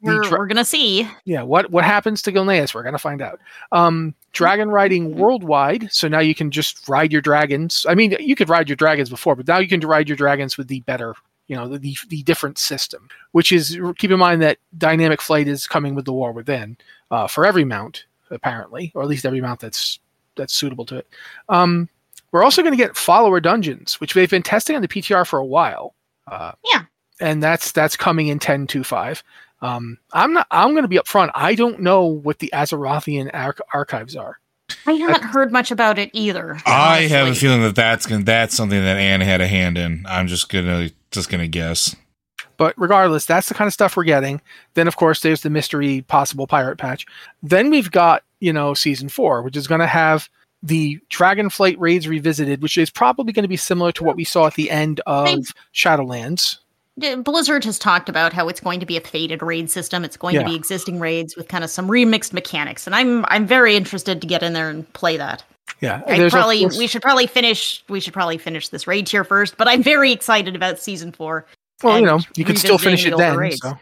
We're, 0.02 0.20
dra- 0.22 0.38
we're 0.38 0.46
gonna 0.46 0.64
see. 0.64 1.08
yeah, 1.24 1.42
what 1.42 1.70
what 1.70 1.84
happens 1.84 2.22
to 2.22 2.32
Gilneas? 2.32 2.74
We're 2.74 2.82
gonna 2.82 2.98
find 2.98 3.22
out. 3.22 3.40
Um, 3.72 4.14
dragon 4.32 4.68
riding 4.70 5.16
worldwide, 5.16 5.90
so 5.90 6.06
now 6.08 6.18
you 6.20 6.34
can 6.34 6.50
just 6.50 6.86
ride 6.88 7.12
your 7.12 7.22
dragons. 7.22 7.86
I 7.88 7.94
mean, 7.94 8.14
you 8.20 8.36
could 8.36 8.48
ride 8.50 8.68
your 8.68 8.76
dragons 8.76 9.08
before, 9.10 9.34
but 9.34 9.48
now 9.48 9.58
you 9.58 9.68
can 9.68 9.80
ride 9.80 10.08
your 10.08 10.16
dragons 10.16 10.56
with 10.58 10.68
the 10.68 10.80
better, 10.80 11.14
you 11.48 11.56
know, 11.56 11.66
the 11.68 11.78
the, 11.78 11.96
the 12.08 12.22
different 12.24 12.58
system. 12.58 13.08
Which 13.32 13.52
is 13.52 13.78
keep 13.98 14.10
in 14.10 14.18
mind 14.18 14.42
that 14.42 14.58
dynamic 14.76 15.22
flight 15.22 15.48
is 15.48 15.66
coming 15.66 15.94
with 15.94 16.04
the 16.04 16.12
War 16.12 16.32
Within 16.32 16.76
uh, 17.10 17.26
for 17.26 17.46
every 17.46 17.64
mount, 17.64 18.04
apparently, 18.30 18.92
or 18.94 19.02
at 19.02 19.08
least 19.08 19.24
every 19.24 19.40
mount 19.40 19.60
that's 19.60 19.98
that's 20.36 20.54
suitable 20.54 20.84
to 20.84 20.96
it. 20.98 21.08
Um, 21.48 21.88
we're 22.32 22.44
also 22.44 22.60
going 22.60 22.76
to 22.76 22.84
get 22.84 22.96
follower 22.96 23.40
dungeons, 23.40 23.98
which 24.00 24.12
they've 24.12 24.28
been 24.28 24.42
testing 24.42 24.76
on 24.76 24.82
the 24.82 24.88
PTR 24.88 25.26
for 25.26 25.38
a 25.38 25.46
while. 25.46 25.94
Uh, 26.30 26.52
Yeah. 26.74 26.82
And 27.20 27.42
that's 27.42 27.72
that's 27.72 27.96
coming 27.96 28.28
in 28.28 28.38
10.2.5. 28.38 29.22
Um, 29.62 29.98
I'm 30.12 30.32
not. 30.32 30.46
I'm 30.50 30.72
going 30.72 30.82
to 30.82 30.88
be 30.88 30.98
upfront. 30.98 31.30
I 31.34 31.54
don't 31.54 31.80
know 31.80 32.04
what 32.04 32.38
the 32.40 32.50
Azerothian 32.52 33.30
arch- 33.32 33.60
archives 33.72 34.14
are. 34.14 34.38
I 34.86 34.92
haven't 34.92 35.22
heard 35.22 35.52
much 35.52 35.70
about 35.70 35.98
it 35.98 36.10
either. 36.12 36.58
I 36.66 37.02
have 37.02 37.28
a 37.28 37.34
feeling 37.34 37.62
that 37.62 37.76
that's 37.76 38.06
gonna, 38.06 38.24
that's 38.24 38.54
something 38.54 38.80
that 38.80 38.96
Anne 38.96 39.20
had 39.20 39.40
a 39.40 39.46
hand 39.46 39.78
in. 39.78 40.04
I'm 40.08 40.26
just 40.26 40.48
gonna 40.48 40.90
just 41.10 41.30
gonna 41.30 41.48
guess. 41.48 41.94
But 42.56 42.74
regardless, 42.76 43.26
that's 43.26 43.48
the 43.48 43.54
kind 43.54 43.66
of 43.66 43.74
stuff 43.74 43.96
we're 43.96 44.04
getting. 44.04 44.40
Then, 44.74 44.88
of 44.88 44.96
course, 44.96 45.20
there's 45.20 45.42
the 45.42 45.50
mystery 45.50 46.02
possible 46.02 46.46
pirate 46.46 46.78
patch. 46.78 47.06
Then 47.42 47.70
we've 47.70 47.90
got 47.90 48.24
you 48.40 48.52
know 48.52 48.74
season 48.74 49.08
four, 49.08 49.42
which 49.42 49.56
is 49.56 49.66
going 49.66 49.80
to 49.80 49.86
have 49.86 50.28
the 50.62 50.98
Dragonflight 51.10 51.76
raids 51.78 52.08
revisited, 52.08 52.62
which 52.62 52.76
is 52.76 52.90
probably 52.90 53.32
going 53.32 53.44
to 53.44 53.48
be 53.48 53.56
similar 53.56 53.92
to 53.92 54.04
what 54.04 54.16
we 54.16 54.24
saw 54.24 54.46
at 54.46 54.54
the 54.54 54.70
end 54.70 55.00
of 55.06 55.26
Thanks. 55.26 55.54
Shadowlands. 55.72 56.58
Blizzard 56.96 57.64
has 57.64 57.78
talked 57.78 58.08
about 58.08 58.32
how 58.32 58.48
it's 58.48 58.60
going 58.60 58.80
to 58.80 58.86
be 58.86 58.96
a 58.96 59.00
faded 59.00 59.42
raid 59.42 59.70
system. 59.70 60.04
It's 60.04 60.16
going 60.16 60.34
Yeah. 60.34 60.42
to 60.42 60.46
be 60.46 60.54
existing 60.54 60.98
raids 60.98 61.36
with 61.36 61.48
kind 61.48 61.62
of 61.62 61.70
some 61.70 61.88
remixed 61.88 62.32
mechanics, 62.32 62.86
and 62.86 62.94
I'm 62.94 63.24
I'm 63.26 63.46
very 63.46 63.76
interested 63.76 64.20
to 64.20 64.26
get 64.26 64.42
in 64.42 64.54
there 64.54 64.70
and 64.70 64.90
play 64.94 65.16
that. 65.16 65.44
Yeah, 65.80 66.02
I 66.06 66.28
probably 66.30 66.64
we 66.66 66.86
should 66.86 67.02
probably 67.02 67.26
finish 67.26 67.84
we 67.88 68.00
should 68.00 68.14
probably 68.14 68.38
finish 68.38 68.68
this 68.68 68.86
raid 68.86 69.06
tier 69.06 69.24
first, 69.24 69.58
but 69.58 69.68
I'm 69.68 69.82
very 69.82 70.10
excited 70.10 70.56
about 70.56 70.78
season 70.78 71.12
four. 71.12 71.46
Well, 71.82 71.98
you 72.00 72.06
know, 72.06 72.20
you 72.34 72.44
can 72.44 72.56
still 72.56 72.78
finish 72.78 73.04
it 73.04 73.14
then. 73.16 73.52
So. 73.52 73.78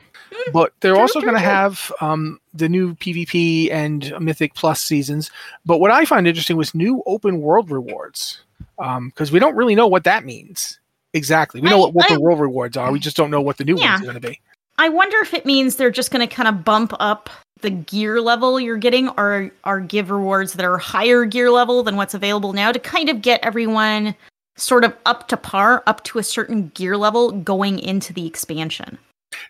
But 0.52 0.73
they're 0.80 0.94
True, 0.94 1.00
also 1.00 1.21
going 1.21 1.35
to 1.35 1.38
have 1.40 1.92
um, 2.00 2.40
the 2.52 2.68
new 2.68 2.97
PvP 2.97 3.71
and 3.71 4.12
Mythic 4.18 4.54
Plus 4.54 4.83
seasons. 4.83 5.30
But 5.64 5.78
what 5.78 5.92
I 5.92 6.04
find 6.04 6.26
interesting 6.26 6.56
was 6.56 6.75
new 6.75 7.04
open 7.06 7.40
world 7.40 7.71
rewards 7.71 8.40
because 8.76 9.30
we 9.30 9.38
don't 9.38 9.54
really 9.54 9.76
know 9.76 9.87
what 9.87 10.02
that 10.04 10.25
means 10.25 10.80
exactly. 11.14 11.61
We 11.62 11.71
know 11.71 11.87
I- 11.87 11.90
what 11.90 12.04
open 12.06 12.16
I- 12.16 12.21
world 12.21 12.40
rewards 12.40 12.76
are. 12.76 12.92
We 12.92 12.99
just 12.99 13.16
don't 13.16 13.30
know 13.30 13.40
what 13.40 13.56
the 13.56 13.64
new 13.64 13.76
Yeah. 13.78 13.92
ones 13.92 14.02
are 14.02 14.04
going 14.12 14.21
to 14.21 14.28
be. 14.28 14.40
I 14.76 14.88
wonder 14.88 15.16
if 15.18 15.33
it 15.33 15.47
means 15.47 15.76
they're 15.76 15.90
just 15.90 16.11
going 16.11 16.26
to 16.28 16.35
kind 16.35 16.49
of 16.49 16.64
bump 16.64 16.92
up 17.00 17.30
the 17.61 17.71
gear 17.71 18.21
level 18.21 18.61
you're 18.61 18.76
getting, 18.76 19.09
or 19.11 19.50
or 19.64 19.80
give 19.80 20.11
rewards 20.11 20.52
that 20.54 20.66
are 20.66 20.76
higher 20.76 21.25
gear 21.25 21.50
level 21.50 21.83
than 21.83 21.97
what's 21.97 22.12
available 22.12 22.52
now 22.52 22.73
to 22.73 22.78
kind 22.78 23.09
of 23.09 23.23
get 23.23 23.40
everyone 23.42 24.14
sort 24.56 24.85
of 24.85 24.94
up 25.06 25.28
to 25.28 25.37
par, 25.37 25.83
up 25.87 26.04
to 26.04 26.18
a 26.18 26.23
certain 26.23 26.68
gear 26.75 26.97
level 26.97 27.30
going 27.30 27.78
into 27.78 28.12
the 28.12 28.26
expansion. 28.26 28.99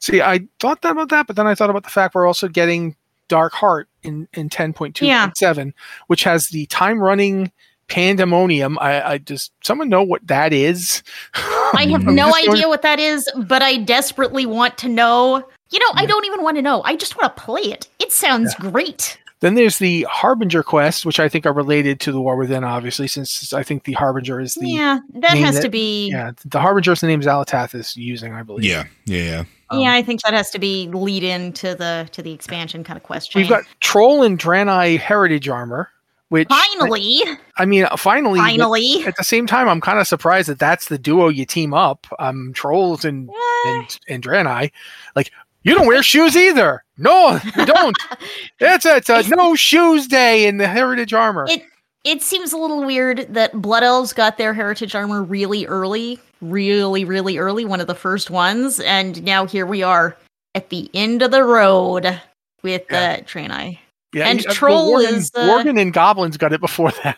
See, 0.01 0.23
I 0.23 0.47
thought 0.61 0.83
that 0.83 0.93
about 0.93 1.09
that, 1.09 1.27
but 1.27 1.37
then 1.37 1.47
I 1.47 1.55
thought 1.55 1.71
about 1.71 1.83
the 1.85 1.91
fact 1.91 2.15
we're 2.15 2.27
also 2.27 2.47
getting 2.49 2.95
Dark 3.29 3.53
Heart 3.55 3.89
in 4.03 4.29
in 4.35 4.49
ten 4.51 4.73
point 4.73 4.95
two 4.95 5.07
point 5.07 5.37
seven, 5.37 5.75
which 6.07 6.23
has 6.25 6.49
the 6.49 6.67
time 6.67 7.01
running 7.03 7.51
pandemonium. 7.89 8.79
I, 8.81 9.03
I 9.13 9.19
just 9.19 9.53
someone 9.63 9.89
know 9.89 10.03
what 10.03 10.27
that 10.27 10.53
is. 10.53 11.03
I 11.35 11.87
have 11.91 12.05
no 12.05 12.29
just 12.31 12.45
going- 12.47 12.57
idea 12.57 12.69
what 12.69 12.83
that 12.83 12.99
is, 12.99 13.29
but 13.47 13.63
I 13.63 13.77
desperately 13.79 14.47
want 14.47 14.79
to 14.79 14.89
know. 14.89 15.47
You 15.71 15.79
know, 15.81 15.91
I 15.95 16.07
don't 16.07 16.25
even 16.27 16.43
want 16.43 16.57
to 16.57 16.63
know. 16.63 16.83
I 16.85 16.95
just 16.95 17.17
want 17.17 17.35
to 17.37 17.43
play 17.43 17.63
it. 17.63 17.89
It 17.99 18.13
sounds 18.13 18.55
great. 18.55 19.19
Then 19.41 19.57
there's 19.57 19.79
the 19.79 20.07
Harbinger 20.09 20.63
quest, 20.63 21.05
which 21.05 21.19
I 21.21 21.29
think 21.29 21.45
are 21.45 21.53
related 21.53 22.01
to 22.01 22.13
the 22.13 22.21
War 22.21 22.37
Within, 22.37 22.65
obviously, 22.65 23.09
since 23.09 23.53
I 23.53 23.63
think 23.63 23.85
the 23.85 23.93
Harbinger 23.93 24.41
is 24.41 24.55
the 24.55 24.69
yeah, 24.69 25.01
that 25.15 25.35
name 25.35 25.43
has 25.45 25.57
that- 25.57 25.63
to 25.63 25.69
be. 25.69 26.09
Yeah. 26.11 26.27
yeah 26.27 26.33
the 26.47 26.61
Harbinger 26.61 26.93
is 26.93 27.01
the 27.01 27.09
name 27.09 27.21
Xal'atath 27.21 27.75
is 27.75 27.97
using, 27.97 28.33
I 28.33 28.43
believe. 28.43 28.65
Yeah, 28.65 28.85
yeah, 29.05 29.23
yeah. 29.23 29.45
Um, 29.71 29.83
I 29.83 30.03
think 30.03 30.23
that 30.23 30.33
has 30.33 30.51
to 30.51 30.59
be 30.59 30.89
lead 30.89 31.25
into 31.25 31.75
the 31.75 32.09
to 32.13 32.23
the 32.23 32.33
expansion 32.33 32.85
kind 32.85 32.97
of 32.97 33.03
question. 33.03 33.41
We've 33.41 33.49
got 33.49 33.65
Troll 33.81 34.23
and 34.23 34.39
Draenei 34.39 34.99
heritage 34.99 35.49
armor, 35.49 35.91
which 36.35 36.49
finally, 36.49 37.21
I 37.59 37.65
mean, 37.65 37.87
finally, 37.97 38.41
finally. 38.41 39.05
At 39.07 39.15
the 39.15 39.23
same 39.23 39.47
time, 39.47 39.69
I'm 39.69 39.81
kind 39.81 40.01
of 40.01 40.09
surprised 40.09 40.49
that 40.49 40.59
that's 40.59 40.89
the 40.89 40.99
duo 40.99 41.29
you 41.29 41.47
team 41.47 41.73
up. 41.73 42.09
Um, 42.19 42.53
Trolls 42.55 43.05
and 43.05 43.31
Eh, 43.31 43.69
and 43.69 43.99
and 44.09 44.21
Draenei, 44.25 44.73
like 45.15 45.31
you 45.63 45.77
don't 45.77 45.87
wear 45.87 46.03
shoes 46.03 46.37
either. 46.37 46.83
No, 46.99 47.39
you 47.57 47.67
don't. 47.67 47.97
it's 48.59 48.85
a, 48.85 48.97
it's 48.97 49.09
a 49.09 49.23
no 49.29 49.55
shoes 49.55 50.09
day 50.09 50.49
in 50.49 50.57
the 50.57 50.67
heritage 50.67 51.15
armor. 51.15 51.47
It 51.49 51.63
it 52.03 52.21
seems 52.21 52.53
a 52.53 52.59
little 52.59 52.85
weird 52.85 53.29
that 53.33 53.53
Blood 53.63 53.85
Elves 53.85 54.13
got 54.13 54.37
their 54.37 54.55
heritage 54.55 54.97
armor 54.97 55.23
really 55.23 55.67
early, 55.67 56.19
really, 56.41 57.05
really 57.05 57.39
early, 57.39 57.65
one 57.65 57.81
of 57.81 57.87
the 57.87 57.95
first 57.95 58.29
ones, 58.29 58.81
and 58.81 59.23
now 59.23 59.47
here 59.47 59.67
we 59.67 59.85
are 59.85 60.17
at 60.57 60.71
the 60.71 60.91
end 60.95 61.23
of 61.23 61.31
the 61.31 61.45
road 61.45 62.21
with 62.65 62.83
Yeah. 62.91 63.19
uh, 63.21 63.23
Draenei. 63.23 63.79
Yeah, 64.15 64.29
and 64.29 64.47
uh, 64.47 64.53
Troll 64.55 64.99
is, 64.99 65.31
uh, 65.35 65.63
and 65.67 65.93
goblins 65.93 66.37
got 66.37 66.53
it 66.53 66.61
before 66.61 66.91
them. 67.05 67.15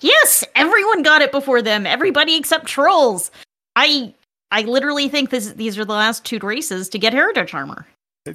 Yes, 0.00 0.44
everyone 0.54 1.02
got 1.02 1.20
it 1.22 1.30
before 1.30 1.60
them. 1.62 1.86
Everybody 1.86 2.36
except 2.36 2.66
trolls. 2.66 3.30
I 3.76 4.14
I 4.50 4.62
literally 4.62 5.08
think 5.08 5.30
this 5.30 5.52
these 5.52 5.78
are 5.78 5.84
the 5.84 5.92
last 5.92 6.24
two 6.24 6.38
races 6.38 6.88
to 6.90 6.98
get 6.98 7.12
heritage 7.12 7.52
armor. 7.54 7.86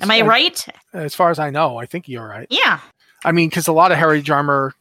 Am 0.01 0.09
I 0.11 0.15
It's- 0.17 0.29
right? 0.29 0.65
As 0.93 1.15
far 1.15 1.29
as 1.31 1.39
I 1.39 1.49
know, 1.49 1.77
I 1.77 1.85
think 1.85 2.07
you're 2.07 2.27
right. 2.27 2.47
Yeah. 2.49 2.79
I 3.23 3.31
mean, 3.31 3.49
because 3.49 3.67
a 3.67 3.71
lot 3.73 3.91
of 3.91 3.97
heritage 3.97 4.29
armor, 4.29 4.73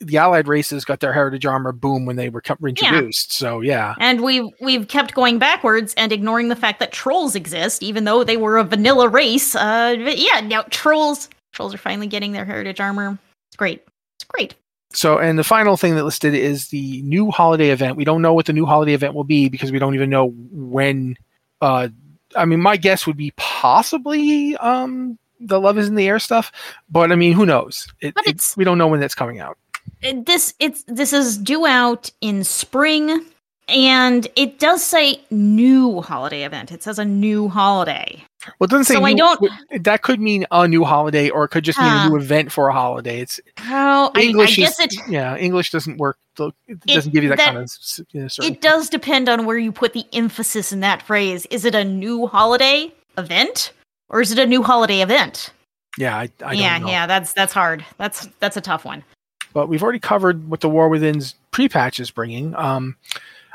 the 0.00 0.16
allied 0.18 0.46
races 0.46 0.84
got 0.84 1.00
their 1.00 1.12
heritage 1.12 1.44
armor 1.46 1.72
boom 1.72 2.06
when 2.06 2.16
they 2.16 2.28
were 2.28 2.40
co- 2.40 2.56
introduced. 2.64 3.32
So 3.32 3.60
yeah, 3.60 3.94
And 3.98 4.20
we've 4.22 4.46
we've 4.60 4.86
kept 4.86 5.14
going 5.14 5.38
backwards 5.38 5.94
and 5.96 6.12
ignoring 6.12 6.48
the 6.48 6.56
fact 6.56 6.78
that 6.80 6.92
trolls 6.92 7.34
exist, 7.34 7.82
even 7.82 8.04
though 8.04 8.22
they 8.22 8.36
were 8.36 8.58
a 8.58 8.64
vanilla 8.64 9.08
race. 9.08 9.54
Uh, 9.56 9.96
yeah, 9.98 10.40
now 10.40 10.62
trolls 10.70 11.28
trolls 11.52 11.74
are 11.74 11.78
finally 11.78 12.06
getting 12.06 12.32
their 12.32 12.44
heritage 12.44 12.80
armor. 12.80 13.18
It's 13.48 13.56
great. 13.56 13.82
It's 14.16 14.24
great. 14.24 14.54
So, 14.92 15.18
and 15.18 15.38
the 15.38 15.44
final 15.44 15.76
thing 15.76 15.96
that 15.96 16.04
listed 16.04 16.34
is 16.34 16.68
the 16.68 17.02
new 17.02 17.30
holiday 17.30 17.70
event. 17.70 17.96
We 17.96 18.04
don't 18.04 18.22
know 18.22 18.32
what 18.32 18.46
the 18.46 18.52
new 18.54 18.64
holiday 18.64 18.94
event 18.94 19.14
will 19.14 19.24
be 19.24 19.48
because 19.48 19.70
we 19.70 19.78
don't 19.78 19.94
even 19.94 20.08
know 20.10 20.30
when. 20.50 21.16
Uh, 21.60 21.88
I 22.36 22.44
mean, 22.44 22.60
my 22.60 22.76
guess 22.76 23.06
would 23.06 23.16
be 23.16 23.32
possibly 23.36 24.56
um, 24.56 25.18
the 25.40 25.60
Love 25.60 25.78
is 25.78 25.88
in 25.88 25.94
the 25.94 26.06
Air 26.08 26.18
stuff, 26.18 26.50
but 26.90 27.12
I 27.12 27.16
mean, 27.16 27.32
who 27.32 27.44
knows? 27.46 27.86
It, 28.00 28.14
But 28.14 28.26
it- 28.26 28.30
it's- 28.30 28.56
we 28.56 28.64
don't 28.64 28.78
know 28.78 28.88
when 28.88 29.00
that's 29.00 29.14
coming 29.14 29.40
out. 29.40 29.58
This 30.00 30.54
it's 30.60 30.84
this 30.86 31.12
is 31.12 31.36
due 31.36 31.66
out 31.66 32.10
in 32.20 32.44
spring, 32.44 33.24
and 33.68 34.26
it 34.36 34.58
does 34.58 34.82
say 34.84 35.20
new 35.30 36.00
holiday 36.02 36.44
event. 36.44 36.70
It 36.72 36.82
says 36.82 36.98
a 36.98 37.04
new 37.04 37.48
holiday. 37.48 38.22
Well, 38.58 38.66
it 38.66 38.70
doesn't 38.70 38.84
say 38.84 38.94
So 38.94 39.04
I 39.04 39.14
don't- 39.14 39.50
That 39.82 40.02
could 40.02 40.20
mean 40.20 40.46
a 40.50 40.68
new 40.68 40.84
holiday, 40.84 41.28
or 41.28 41.44
it 41.44 41.48
could 41.48 41.64
just 41.64 41.78
mean 41.78 41.88
Huh. 41.88 42.06
a 42.06 42.08
new 42.10 42.16
event 42.16 42.52
for 42.52 42.68
a 42.68 42.72
holiday. 42.72 43.20
It's 43.20 43.40
Oh, 43.68 44.10
I, 44.14 44.20
I 44.20 44.22
English. 44.22 44.56
guess 44.56 44.78
is, 44.78 44.86
it 44.86 44.94
yeah, 45.08 45.36
English 45.36 45.70
doesn't 45.72 45.98
work. 45.98 46.18
It 46.38 46.54
It- 46.68 46.80
doesn't 46.86 47.12
give 47.12 47.24
you 47.24 47.30
that, 47.30 47.38
that- 47.38 47.46
kind 47.54 47.58
of 47.58 47.70
you 48.12 48.20
know, 48.20 48.28
it 48.46 48.60
does 48.60 48.88
depend 48.88 49.28
on 49.28 49.44
where 49.44 49.58
you 49.58 49.72
put 49.72 49.92
the 49.92 50.06
emphasis 50.12 50.72
in 50.72 50.80
that 50.80 51.02
phrase. 51.02 51.46
Is 51.50 51.64
it 51.64 51.74
a 51.74 51.82
new 51.84 52.26
holiday 52.28 52.92
event 53.16 53.72
or 54.08 54.20
is 54.20 54.30
it 54.30 54.38
a 54.38 54.46
new 54.46 54.62
holiday 54.62 55.00
event? 55.00 55.50
Yeah, 55.98 56.16
I, 56.16 56.30
I 56.44 56.52
yeah, 56.52 56.78
don't 56.78 56.86
know. 56.86 56.92
yeah, 56.92 57.06
that's 57.08 57.32
that's 57.32 57.52
hard. 57.52 57.84
That's 57.96 58.28
that's 58.38 58.56
a 58.56 58.60
tough 58.60 58.84
one. 58.84 59.02
But 59.52 59.68
we've 59.68 59.82
already 59.82 59.98
covered 59.98 60.48
what 60.48 60.60
the 60.60 60.68
War 60.68 60.88
Within's 60.88 61.34
pre-patch 61.50 61.98
is 61.98 62.12
bringing. 62.12 62.54
Um, 62.54 62.94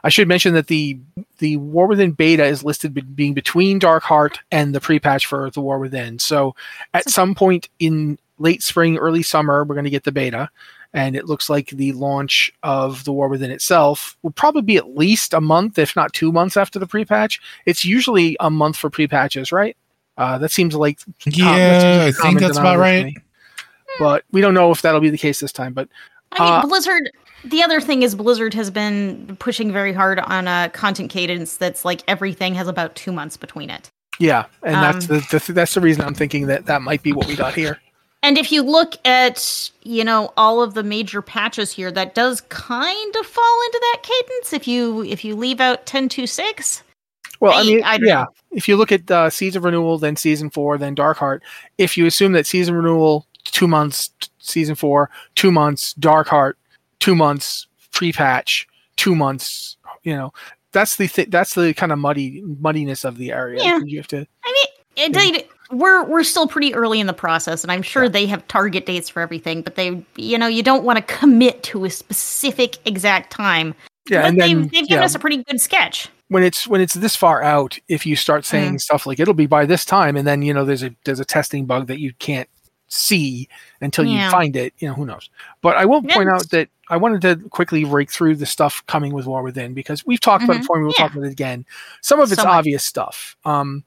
I 0.04 0.10
should 0.10 0.28
mention 0.28 0.54
that 0.54 0.68
the 0.68 0.98
the 1.40 1.58
War 1.58 1.88
Within 1.88 2.12
beta 2.12 2.46
is 2.46 2.64
listed 2.64 2.94
be- 2.94 3.02
being 3.02 3.34
between 3.34 3.80
Dark 3.80 4.04
Heart 4.04 4.40
and 4.52 4.74
the 4.76 4.82
pre-patch 4.82 5.26
for 5.26 5.50
the 5.52 5.62
War 5.62 5.80
Within. 5.80 6.20
So 6.20 6.56
at 6.94 7.10
some 7.10 7.36
point 7.36 7.70
in 7.80 8.18
late 8.38 8.62
spring, 8.64 8.98
early 8.98 9.24
summer, 9.24 9.64
we're 9.64 9.76
going 9.76 9.86
to 9.86 9.90
get 9.90 10.04
the 10.04 10.12
beta. 10.12 10.50
And 10.96 11.16
it 11.16 11.26
looks 11.26 11.50
like 11.50 11.70
the 11.70 11.92
launch 11.94 12.54
of 12.62 13.04
the 13.04 13.12
War 13.14 13.28
Within 13.28 13.50
itself 13.50 14.16
will 14.22 14.32
probably 14.32 14.62
be 14.62 14.78
at 14.78 14.96
least 14.96 15.34
a 15.34 15.42
month, 15.42 15.80
if 15.80 15.96
not 15.96 16.14
two 16.14 16.32
months 16.32 16.56
after 16.56 16.78
the 16.78 16.86
pre-patch. 16.86 17.42
It's 17.66 17.84
usually 17.84 18.38
a 18.40 18.50
month 18.52 18.76
for 18.78 18.90
pre-patches, 18.92 19.52
right? 19.52 19.76
Uh, 20.18 20.38
that 20.38 20.52
seems 20.52 20.76
like 20.76 21.00
com- 21.00 21.14
seems 21.20 21.38
Yeah, 21.38 21.46
like 21.48 21.58
I 21.58 22.08
a 22.10 22.12
think 22.12 22.40
that's 22.42 22.60
about 22.60 22.78
right. 22.78 23.12
But 24.00 24.24
we 24.32 24.42
don't 24.42 24.54
know 24.54 24.70
if 24.72 24.82
that'll 24.84 25.02
be 25.02 25.10
the 25.10 25.18
case 25.18 25.40
this 25.40 25.52
time. 25.52 25.74
But 25.74 25.90
I 26.34 26.44
mean, 26.44 26.54
Uh, 26.60 26.68
Blizzard. 26.68 27.10
The 27.46 27.62
other 27.62 27.82
thing 27.82 28.04
is 28.04 28.16
Blizzard 28.16 28.54
has 28.54 28.72
been 28.72 29.36
pushing 29.40 29.72
very 29.72 29.92
hard 29.94 30.20
on 30.20 30.48
a 30.48 30.70
content 30.74 31.10
cadence 31.10 31.58
that's 31.58 31.84
like 31.84 32.02
everything 32.08 32.56
has 32.56 32.68
about 32.68 32.96
two 32.96 33.12
months 33.12 33.36
between 33.38 33.70
it. 33.70 33.90
Yeah, 34.20 34.46
and 34.64 34.76
that's 34.76 35.10
Um, 35.10 35.18
the, 35.30 35.38
the 35.46 35.54
that's 35.54 35.74
the 35.74 35.82
reason 35.82 36.04
I'm 36.06 36.14
thinking 36.14 36.48
that 36.48 36.66
that 36.68 36.82
might 36.82 37.04
be 37.04 37.12
what 37.12 37.28
we 37.28 37.36
got 37.36 37.54
here. 37.54 37.80
And 38.22 38.38
if 38.38 38.54
you 38.54 38.62
look 38.62 38.96
at, 39.06 39.70
you 39.82 40.06
know, 40.06 40.32
all 40.38 40.62
of 40.62 40.76
the 40.76 40.84
major 40.84 41.22
patches 41.22 41.74
here, 41.74 41.92
that 41.92 42.16
does 42.16 42.40
kind 42.42 43.16
of 43.18 43.26
fall 43.26 43.62
into 43.66 43.80
that 43.82 43.98
cadence. 44.04 44.54
If 44.54 44.68
you 44.68 45.04
if 45.04 45.26
you 45.26 45.36
leave 45.36 45.60
out 45.60 45.86
ten 45.86 46.08
two 46.08 46.28
six, 46.28 46.84
Well, 47.42 47.52
I, 47.54 47.62
I- 47.62 47.64
mean, 47.64 47.84
I 47.84 47.98
yeah. 48.02 48.14
know. 48.22 48.26
If 48.52 48.68
you 48.70 48.78
look 48.78 48.92
at 48.92 49.10
uh, 49.12 49.30
season 49.32 49.64
renewal, 49.64 49.98
then 49.98 50.16
season 50.16 50.50
four, 50.52 50.78
then 50.78 50.94
Dark 50.96 51.18
Heart. 51.18 51.44
If 51.78 51.98
you 51.98 52.06
assume 52.06 52.32
that 52.34 52.46
season 52.46 52.76
renewal 52.76 53.28
two 53.46 53.68
months, 53.68 54.12
season 54.40 54.76
four 54.76 55.10
two 55.36 55.52
months, 55.52 55.94
Dark 55.96 56.28
Heart 56.28 56.58
two 57.04 57.16
months, 57.16 57.68
pre-patch 57.92 58.66
two 58.96 59.14
months, 59.14 59.76
you 60.04 60.16
know, 60.16 60.32
that's 60.72 60.96
the 60.96 61.10
th- 61.10 61.30
that's 61.30 61.54
the 61.54 61.74
kind 61.74 61.92
of 61.92 62.00
muddy 62.00 62.42
muddiness 62.62 63.04
of 63.04 63.18
the 63.18 63.34
area. 63.34 63.62
Yeah. 63.62 63.80
You 63.84 63.98
have 63.98 64.08
to. 64.08 64.26
I 64.46 64.66
mean, 64.96 65.12
it, 65.12 65.14
they, 65.14 65.76
we're 65.76 66.06
we're 66.06 66.24
still 66.24 66.48
pretty 66.48 66.74
early 66.74 67.02
in 67.02 67.08
the 67.08 67.14
process, 67.14 67.62
and 67.62 67.72
I'm 67.74 67.82
sure 67.82 68.04
Yeah. 68.04 68.10
they 68.10 68.26
have 68.28 68.48
target 68.48 68.86
dates 68.86 69.10
for 69.10 69.22
everything. 69.22 69.64
But 69.64 69.76
they, 69.76 70.02
you 70.16 70.38
know, 70.38 70.48
you 70.48 70.64
don't 70.64 70.86
want 70.86 70.96
to 70.96 71.04
commit 71.14 71.62
to 71.64 71.84
a 71.84 71.90
specific 71.90 72.78
exact 72.88 73.34
time. 73.34 73.76
Yeah, 74.10 74.22
but 74.22 74.30
and 74.30 74.40
then 74.40 74.48
they've, 74.48 74.72
they've 74.72 74.88
given 74.88 75.02
yeah, 75.02 75.06
us 75.06 75.14
a 75.14 75.20
pretty 75.20 75.44
good 75.44 75.60
sketch. 75.60 76.08
when 76.30 76.44
it's 76.44 76.68
when 76.68 76.80
it's 76.80 76.94
this 76.94 77.18
far 77.18 77.44
out, 77.44 77.78
if 77.90 78.06
you 78.06 78.16
start 78.16 78.46
saying 78.46 78.70
mm-hmm. 78.70 78.78
stuff 78.78 79.06
like 79.06 79.20
it'll 79.20 79.34
be 79.34 79.46
by 79.46 79.66
this 79.66 79.84
time, 79.84 80.16
and 80.16 80.26
then 80.26 80.42
you 80.42 80.54
know 80.54 80.64
there's 80.64 80.84
a 80.84 80.96
there's 81.04 81.20
a 81.20 81.26
testing 81.26 81.66
bug 81.66 81.88
that 81.88 82.00
you 82.00 82.14
can't 82.20 82.50
see 82.94 83.48
until 83.82 84.06
you 84.06 84.30
find 84.30 84.56
it, 84.56 84.74
you 84.80 84.88
know 84.88 84.94
who 84.94 85.06
knows. 85.06 85.30
But 85.62 85.76
I 85.78 85.86
will 85.86 86.02
point 86.04 86.30
out 86.30 86.50
that 86.52 86.70
I 86.90 86.98
wanted 86.98 87.22
to 87.22 87.50
quickly 87.50 87.86
break 87.86 88.12
through 88.12 88.36
the 88.36 88.46
stuff 88.46 88.84
coming 88.88 89.14
with 89.14 89.26
War 89.26 89.42
Within 89.44 89.74
because 89.74 90.06
we've 90.06 90.20
talked 90.20 90.44
about 90.44 90.56
it 90.56 90.60
Mhm. 90.60 90.62
before, 90.62 90.76
and 90.78 90.86
we'll 90.86 90.94
Yeah. 90.98 91.04
talk 91.08 91.16
about 91.16 91.26
it 91.26 91.32
again. 91.32 91.66
Some 92.02 92.20
of 92.20 92.32
it's 92.32 92.42
So 92.42 92.48
obvious 92.48 92.84
stuff. 92.84 93.36
Um, 93.46 93.84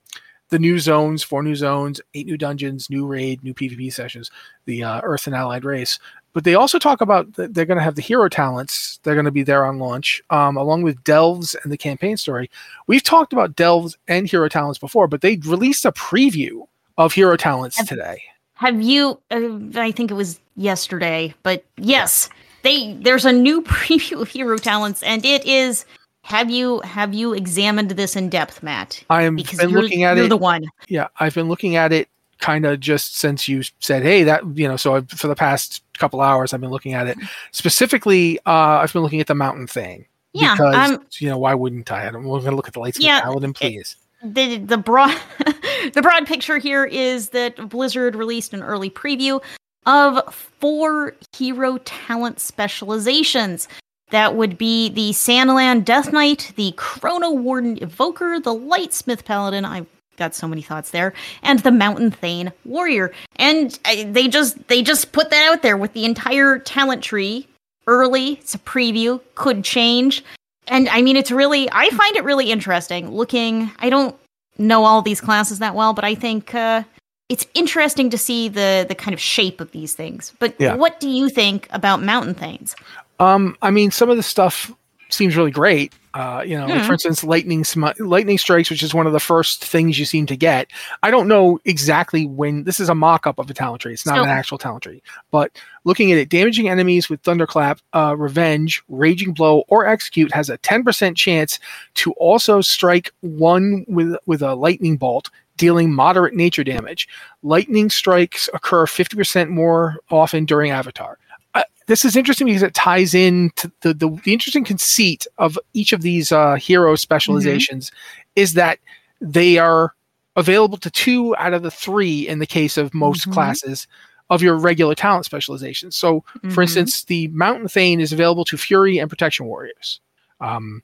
the 0.50 0.58
new 0.58 0.78
zones, 0.78 1.22
four 1.24 1.42
new 1.42 1.56
zones, 1.56 2.00
eight 2.14 2.26
new 2.26 2.36
dungeons, 2.36 2.88
new 2.88 3.04
raid, 3.06 3.42
new 3.42 3.52
PvP 3.52 3.90
sessions, 3.90 4.30
the 4.64 4.82
uh, 4.84 5.00
Earth 5.02 5.26
and 5.26 5.34
Allied 5.36 5.64
race. 5.64 5.98
but 6.32 6.44
they 6.44 6.54
also 6.54 6.78
talk 6.78 7.00
about 7.00 7.32
that 7.32 7.54
they're 7.54 7.64
going 7.64 7.78
to 7.78 7.82
have 7.82 7.94
the 7.94 8.02
hero 8.02 8.28
talents. 8.28 9.00
They're 9.02 9.14
going 9.14 9.24
to 9.24 9.30
be 9.30 9.42
there 9.42 9.64
on 9.64 9.78
launch, 9.78 10.20
um, 10.28 10.58
along 10.58 10.82
with 10.82 11.02
Delves 11.02 11.56
and 11.62 11.72
the 11.72 11.78
campaign 11.78 12.18
story. 12.18 12.50
We've 12.86 13.02
talked 13.02 13.32
about 13.32 13.56
Delves 13.56 13.96
and 14.06 14.28
hero 14.28 14.46
talents 14.46 14.78
before, 14.78 15.08
but 15.08 15.22
they 15.22 15.36
released 15.46 15.86
a 15.86 15.92
preview 15.92 16.66
of 16.98 17.14
hero 17.14 17.38
talents 17.38 17.82
today. 17.86 18.20
Have 18.56 18.80
you? 18.82 19.18
Uh, 19.30 19.58
I 19.76 19.92
think 19.92 20.10
it 20.10 20.14
was 20.14 20.40
yesterday, 20.56 21.34
but 21.42 21.64
yes, 21.76 22.28
they 22.62 22.94
there's 22.94 23.24
a 23.24 23.32
new 23.32 23.62
preview 23.62 24.20
of 24.22 24.28
hero 24.28 24.58
talents, 24.58 25.02
and 25.02 25.24
it 25.24 25.44
is. 25.46 25.84
Have 26.22 26.50
you 26.50 26.80
have 26.80 27.14
you 27.14 27.34
examined 27.34 27.92
this 27.92 28.16
in 28.16 28.28
depth, 28.28 28.60
Matt? 28.62 29.04
I 29.10 29.22
am 29.22 29.36
Because 29.36 29.60
been 29.60 29.70
you're, 29.70 29.82
looking 29.82 30.02
at 30.02 30.16
you're 30.16 30.26
it. 30.26 30.28
the 30.30 30.36
one. 30.36 30.64
yeah, 30.88 31.06
I've 31.20 31.34
been 31.34 31.48
looking 31.48 31.76
at 31.76 31.92
it 31.92 32.08
kind 32.40 32.66
of 32.66 32.80
just 32.80 33.16
since 33.16 33.46
you 33.46 33.62
said, 33.78 34.02
"Hey, 34.02 34.24
that 34.24 34.42
you 34.56 34.66
know." 34.66 34.76
So 34.76 34.96
I've, 34.96 35.08
for 35.08 35.28
the 35.28 35.36
past 35.36 35.84
couple 35.98 36.20
hours, 36.20 36.52
I've 36.52 36.60
been 36.60 36.70
looking 36.70 36.94
at 36.94 37.06
it. 37.06 37.16
Specifically, 37.52 38.40
uh, 38.40 38.80
I've 38.80 38.92
been 38.92 39.02
looking 39.02 39.20
at 39.20 39.28
the 39.28 39.36
mountain 39.36 39.68
thing. 39.68 40.06
Yeah, 40.32 40.54
because 40.54 40.90
um, 40.90 41.06
you 41.18 41.28
know 41.28 41.38
why 41.38 41.54
wouldn't 41.54 41.92
I? 41.92 42.04
I'm 42.06 42.12
going 42.24 42.42
to 42.44 42.56
look 42.56 42.66
at 42.68 42.74
the 42.74 42.80
Lightsmith 42.80 42.96
Yeah, 43.00 43.20
Paladin, 43.20 43.52
please. 43.52 43.96
The 44.22 44.58
the 44.58 44.78
broad 44.78 45.16
the 45.94 46.00
broad 46.02 46.26
picture 46.26 46.58
here 46.58 46.84
is 46.84 47.30
that 47.30 47.68
Blizzard 47.68 48.14
released 48.14 48.54
an 48.54 48.62
early 48.62 48.90
preview 48.90 49.42
of 49.84 50.34
four 50.34 51.14
hero 51.36 51.78
talent 51.78 52.40
specializations. 52.40 53.68
That 54.10 54.36
would 54.36 54.56
be 54.56 54.88
the 54.88 55.12
San'layn 55.12 55.84
Death 55.84 56.12
Knight, 56.12 56.52
the 56.56 56.72
Chrono 56.76 57.30
Warden 57.30 57.76
Evoker, 57.78 58.40
the 58.40 58.54
Lightsmith 58.54 59.24
Paladin. 59.24 59.64
I've 59.64 59.86
got 60.16 60.34
so 60.34 60.46
many 60.48 60.62
thoughts 60.62 60.90
there, 60.90 61.12
and 61.42 61.58
the 61.60 61.70
Mountain 61.70 62.12
Thane 62.12 62.52
Warrior. 62.64 63.12
And 63.36 63.78
uh, 63.84 64.04
they 64.06 64.28
just 64.28 64.68
they 64.68 64.82
just 64.82 65.12
put 65.12 65.30
that 65.30 65.50
out 65.50 65.62
there 65.62 65.76
with 65.76 65.92
the 65.92 66.04
entire 66.04 66.58
talent 66.58 67.02
tree 67.02 67.48
early. 67.86 68.34
It's 68.34 68.54
a 68.54 68.58
preview, 68.58 69.20
could 69.34 69.64
change. 69.64 70.24
And 70.68 70.88
I 70.88 71.02
mean, 71.02 71.16
it's 71.16 71.30
really, 71.30 71.68
I 71.70 71.88
find 71.90 72.16
it 72.16 72.24
really 72.24 72.50
interesting 72.50 73.10
looking. 73.10 73.70
I 73.78 73.90
don't 73.90 74.16
know 74.58 74.84
all 74.84 75.02
these 75.02 75.20
classes 75.20 75.58
that 75.60 75.74
well, 75.74 75.92
but 75.92 76.04
I 76.04 76.14
think 76.14 76.54
uh, 76.54 76.82
it's 77.28 77.46
interesting 77.54 78.10
to 78.10 78.18
see 78.18 78.48
the 78.48 78.84
the 78.88 78.94
kind 78.94 79.12
of 79.14 79.20
shape 79.20 79.60
of 79.60 79.70
these 79.72 79.94
things. 79.94 80.32
But 80.38 80.54
Yeah. 80.58 80.74
what 80.74 80.98
do 81.00 81.08
you 81.08 81.28
think 81.28 81.68
about 81.70 82.02
Mountain 82.02 82.34
Thanes? 82.34 82.74
Um, 83.20 83.56
I 83.62 83.70
mean, 83.70 83.90
some 83.90 84.10
of 84.10 84.16
the 84.16 84.22
stuff 84.22 84.70
seems 85.08 85.36
really 85.36 85.50
great. 85.50 85.92
Uh, 86.16 86.42
you 86.46 86.56
know, 86.58 86.64
like 86.66 86.80
Hmm. 86.80 86.86
for 86.86 86.92
instance, 86.94 87.22
lightning 87.22 87.62
sm- 87.62 87.84
lightning 87.98 88.38
strikes, 88.38 88.70
which 88.70 88.82
is 88.82 88.94
one 88.94 89.06
of 89.06 89.12
the 89.12 89.20
first 89.20 89.62
things 89.62 89.98
you 89.98 90.06
seem 90.06 90.24
to 90.26 90.36
get. 90.36 90.66
I 91.02 91.10
don't 91.10 91.28
know 91.28 91.60
exactly 91.66 92.24
when. 92.24 92.64
This 92.64 92.80
is 92.80 92.88
a 92.88 92.94
mock-up 92.94 93.38
of 93.38 93.50
a 93.50 93.54
talent 93.54 93.82
tree. 93.82 93.92
It's 93.92 94.06
not 94.06 94.16
So- 94.16 94.22
an 94.22 94.30
actual 94.30 94.56
talent 94.56 94.84
tree. 94.84 95.02
But 95.30 95.50
looking 95.84 96.10
at 96.12 96.16
it, 96.16 96.30
damaging 96.30 96.70
enemies 96.70 97.10
with 97.10 97.20
thunderclap, 97.20 97.80
uh, 97.92 98.14
revenge, 98.16 98.82
raging 98.88 99.34
blow, 99.34 99.64
or 99.68 99.86
execute 99.86 100.32
has 100.32 100.48
a 100.48 100.56
ten 100.56 100.82
percent 100.84 101.18
chance 101.18 101.58
to 101.96 102.12
also 102.12 102.62
strike 102.62 103.10
one 103.20 103.84
with 103.86 104.16
with 104.24 104.40
a 104.40 104.54
lightning 104.54 104.96
bolt. 104.96 105.28
Dealing 105.58 105.92
moderate 105.92 106.34
nature 106.34 106.64
damage. 106.64 107.08
Lightning 107.42 107.88
strikes 107.90 108.48
occur 108.52 108.84
50% 108.86 109.48
more 109.48 109.96
often 110.10 110.44
during 110.44 110.70
Avatar 110.70 111.16
uh, 111.56 111.62
this 111.86 112.04
is 112.04 112.16
interesting 112.16 112.46
because 112.46 112.62
it 112.62 112.74
ties 112.74 113.14
in 113.14 113.50
to 113.56 113.70
the, 113.80 113.94
the, 113.94 114.08
the 114.24 114.32
interesting 114.32 114.64
conceit 114.64 115.26
of 115.38 115.58
each 115.72 115.92
of 115.92 116.02
these 116.02 116.32
uh, 116.32 116.54
hero 116.54 116.96
specializations 116.96 117.90
is 118.34 118.54
that 118.54 118.78
they 119.20 119.58
are 119.58 119.94
available 120.36 120.76
to 120.78 120.90
two 120.90 121.34
out 121.36 121.54
of 121.54 121.62
the 121.62 121.70
three 121.70 122.26
in 122.28 122.38
the 122.38 122.46
case 122.46 122.76
of 122.76 122.92
most 122.92 123.26
Mhm. 123.28 123.32
classes 123.32 123.86
of 124.28 124.42
your 124.42 124.56
regular 124.56 124.94
talent 124.94 125.24
specializations. 125.24 125.96
So, 125.96 126.24
for 126.50 126.60
Mhm. 126.60 126.62
instance, 126.62 127.04
the 127.04 127.28
Mountain 127.28 127.68
Thane 127.68 128.00
is 128.00 128.12
available 128.12 128.44
to 128.46 128.58
Fury 128.58 128.98
and 128.98 129.08
Protection 129.08 129.46
Warriors. 129.46 130.00
Um, 130.40 130.82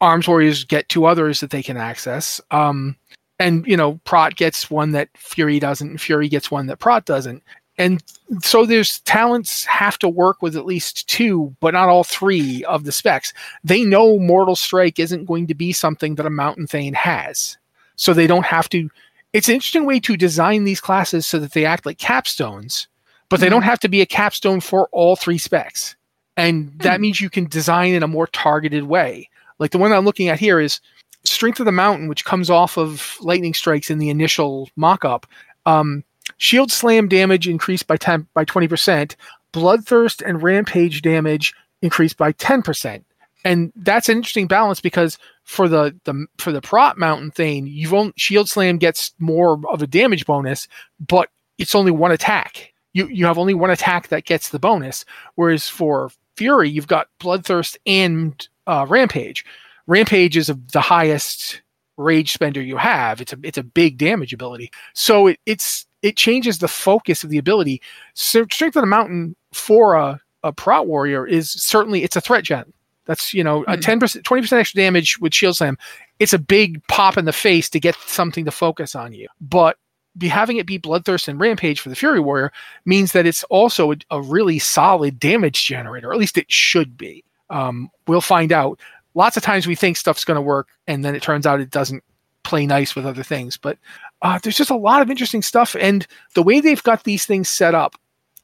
Arms 0.00 0.26
Warriors 0.28 0.64
get 0.64 0.88
two 0.88 1.06
others 1.06 1.40
that 1.40 1.50
they 1.50 1.62
can 1.62 1.76
access. 1.76 2.40
Um, 2.50 2.96
and, 3.38 3.66
you 3.66 3.76
know, 3.76 4.00
Prot 4.04 4.36
gets 4.36 4.70
one 4.70 4.92
that 4.92 5.08
Fury 5.16 5.58
doesn't, 5.60 5.88
and 5.88 6.00
Fury 6.00 6.28
gets 6.28 6.50
one 6.50 6.66
that 6.66 6.78
Prot 6.78 7.04
doesn't. 7.04 7.42
And 7.76 8.02
so 8.40 8.64
there's 8.64 9.00
talents 9.00 9.64
have 9.64 9.98
to 9.98 10.08
work 10.08 10.42
with 10.42 10.56
at 10.56 10.66
least 10.66 11.08
two, 11.08 11.54
but 11.60 11.74
not 11.74 11.88
all 11.88 12.04
three 12.04 12.64
of 12.64 12.84
the 12.84 12.92
specs. 12.92 13.32
They 13.64 13.84
know 13.84 14.18
Mortal 14.18 14.56
Strike 14.56 14.98
isn't 14.98 15.24
going 15.24 15.48
to 15.48 15.54
be 15.54 15.72
something 15.72 16.14
that 16.14 16.26
a 16.26 16.30
Mountain 16.30 16.68
Thane 16.68 16.94
has. 16.94 17.56
So 17.96 18.14
they 18.14 18.26
don't 18.26 18.46
have 18.46 18.68
to. 18.70 18.90
It's 19.32 19.48
an 19.48 19.54
interesting 19.54 19.86
way 19.86 19.98
to 20.00 20.16
design 20.16 20.64
these 20.64 20.80
classes 20.80 21.26
so 21.26 21.40
that 21.40 21.52
they 21.52 21.64
act 21.64 21.84
like 21.84 21.98
capstones, 21.98 22.86
but 23.28 23.40
they 23.40 23.48
don't 23.48 23.62
have 23.62 23.80
to 23.80 23.88
be 23.88 24.00
a 24.00 24.06
capstone 24.06 24.60
for 24.60 24.88
all 24.92 25.16
three 25.16 25.38
specs. 25.38 25.96
And 26.36 26.72
that 26.80 27.00
means 27.00 27.20
you 27.20 27.30
can 27.30 27.46
design 27.46 27.94
in 27.94 28.02
a 28.02 28.08
more 28.08 28.26
targeted 28.28 28.84
way. 28.84 29.28
Like 29.58 29.70
the 29.70 29.78
one 29.78 29.92
I'm 29.92 30.04
looking 30.04 30.28
at 30.28 30.40
here 30.40 30.60
is 30.60 30.80
Strength 31.24 31.60
of 31.60 31.66
the 31.66 31.72
Mountain, 31.72 32.08
which 32.08 32.24
comes 32.24 32.50
off 32.50 32.76
of 32.76 33.16
Lightning 33.20 33.54
Strikes 33.54 33.90
in 33.90 33.98
the 33.98 34.10
initial 34.10 34.68
mock 34.76 35.04
up. 35.04 35.26
Um, 35.66 36.04
shield 36.38 36.70
slam 36.70 37.08
damage 37.08 37.48
increased 37.48 37.86
by 37.86 37.96
10 37.96 38.26
by 38.34 38.44
20%, 38.44 39.16
bloodthirst 39.52 40.22
and 40.26 40.42
rampage 40.42 41.02
damage 41.02 41.54
increased 41.82 42.16
by 42.16 42.32
10%. 42.32 43.04
And 43.44 43.72
that's 43.76 44.08
an 44.08 44.16
interesting 44.16 44.46
balance 44.46 44.80
because 44.80 45.18
for 45.42 45.68
the, 45.68 45.94
the 46.04 46.26
for 46.38 46.50
the 46.50 46.62
prot 46.62 46.96
Mountain 46.96 47.32
Thane, 47.32 47.66
you've 47.66 47.92
only 47.92 48.14
shield 48.16 48.48
slam 48.48 48.78
gets 48.78 49.12
more 49.18 49.60
of 49.70 49.82
a 49.82 49.86
damage 49.86 50.24
bonus, 50.24 50.66
but 50.98 51.28
it's 51.58 51.74
only 51.74 51.90
one 51.90 52.10
attack. 52.10 52.72
You 52.94 53.06
you 53.08 53.26
have 53.26 53.36
only 53.36 53.52
one 53.52 53.70
attack 53.70 54.08
that 54.08 54.24
gets 54.24 54.48
the 54.48 54.58
bonus. 54.58 55.04
Whereas 55.34 55.68
for 55.68 56.10
Fury, 56.36 56.70
you've 56.70 56.86
got 56.86 57.08
bloodthirst 57.20 57.76
and 57.86 58.48
uh, 58.66 58.86
rampage. 58.88 59.44
Rampage 59.86 60.38
is 60.38 60.50
the 60.72 60.80
highest 60.80 61.60
rage 61.96 62.32
spender 62.32 62.60
you 62.62 62.76
have. 62.76 63.20
It's 63.20 63.32
a 63.32 63.38
it's 63.42 63.58
a 63.58 63.62
big 63.62 63.98
damage 63.98 64.32
ability. 64.32 64.70
So 64.94 65.28
it, 65.28 65.38
it's 65.46 65.86
it 66.02 66.16
changes 66.16 66.58
the 66.58 66.68
focus 66.68 67.24
of 67.24 67.30
the 67.30 67.38
ability. 67.38 67.80
So 68.14 68.44
Strength 68.50 68.76
of 68.76 68.82
the 68.82 68.86
Mountain 68.86 69.36
for 69.52 69.94
a, 69.94 70.20
a 70.42 70.52
prot 70.52 70.86
warrior 70.86 71.26
is 71.26 71.50
certainly 71.50 72.02
it's 72.02 72.16
a 72.16 72.20
threat 72.20 72.44
gen. 72.44 72.72
That's 73.06 73.34
you 73.34 73.44
know 73.44 73.64
a 73.64 73.74
Hmm. 73.76 73.80
ten 73.80 74.00
percent, 74.00 74.24
twenty 74.24 74.42
percent 74.42 74.60
extra 74.60 74.78
damage 74.78 75.18
with 75.20 75.34
shield 75.34 75.56
slam. 75.56 75.76
It's 76.18 76.32
a 76.32 76.38
big 76.38 76.86
pop 76.88 77.16
in 77.16 77.24
the 77.24 77.32
face 77.32 77.68
to 77.70 77.80
get 77.80 77.96
something 78.06 78.44
to 78.44 78.50
focus 78.50 78.94
on 78.94 79.12
you. 79.12 79.28
But 79.40 79.76
be 80.16 80.28
having 80.28 80.58
it 80.58 80.66
be 80.66 80.78
bloodthirst 80.78 81.26
and 81.26 81.40
rampage 81.40 81.80
for 81.80 81.88
the 81.88 81.96
fury 81.96 82.20
warrior 82.20 82.52
means 82.84 83.12
that 83.12 83.26
it's 83.26 83.42
also 83.44 83.90
a, 83.92 83.96
a 84.12 84.22
really 84.22 84.58
solid 84.60 85.18
damage 85.18 85.66
generator. 85.66 86.12
At 86.12 86.18
least 86.20 86.38
it 86.38 86.50
should 86.50 86.96
be. 86.96 87.24
Um, 87.50 87.90
we'll 88.06 88.20
find 88.20 88.52
out. 88.52 88.80
Lots 89.14 89.36
of 89.36 89.42
times 89.42 89.66
we 89.66 89.74
think 89.74 89.96
stuff's 89.96 90.24
going 90.24 90.36
to 90.36 90.42
work, 90.42 90.68
and 90.86 91.04
then 91.04 91.14
it 91.14 91.22
turns 91.22 91.46
out 91.46 91.60
it 91.60 91.70
doesn't 91.70 92.02
play 92.42 92.66
nice 92.66 92.94
with 92.94 93.06
other 93.06 93.22
things. 93.22 93.56
But 93.56 93.78
uh, 94.22 94.38
there's 94.42 94.56
just 94.56 94.70
a 94.70 94.76
lot 94.76 95.02
of 95.02 95.10
interesting 95.10 95.42
stuff, 95.42 95.74
and 95.78 96.06
the 96.34 96.42
way 96.42 96.60
they've 96.60 96.82
got 96.82 97.04
these 97.04 97.24
things 97.26 97.48
set 97.48 97.74
up, 97.74 97.94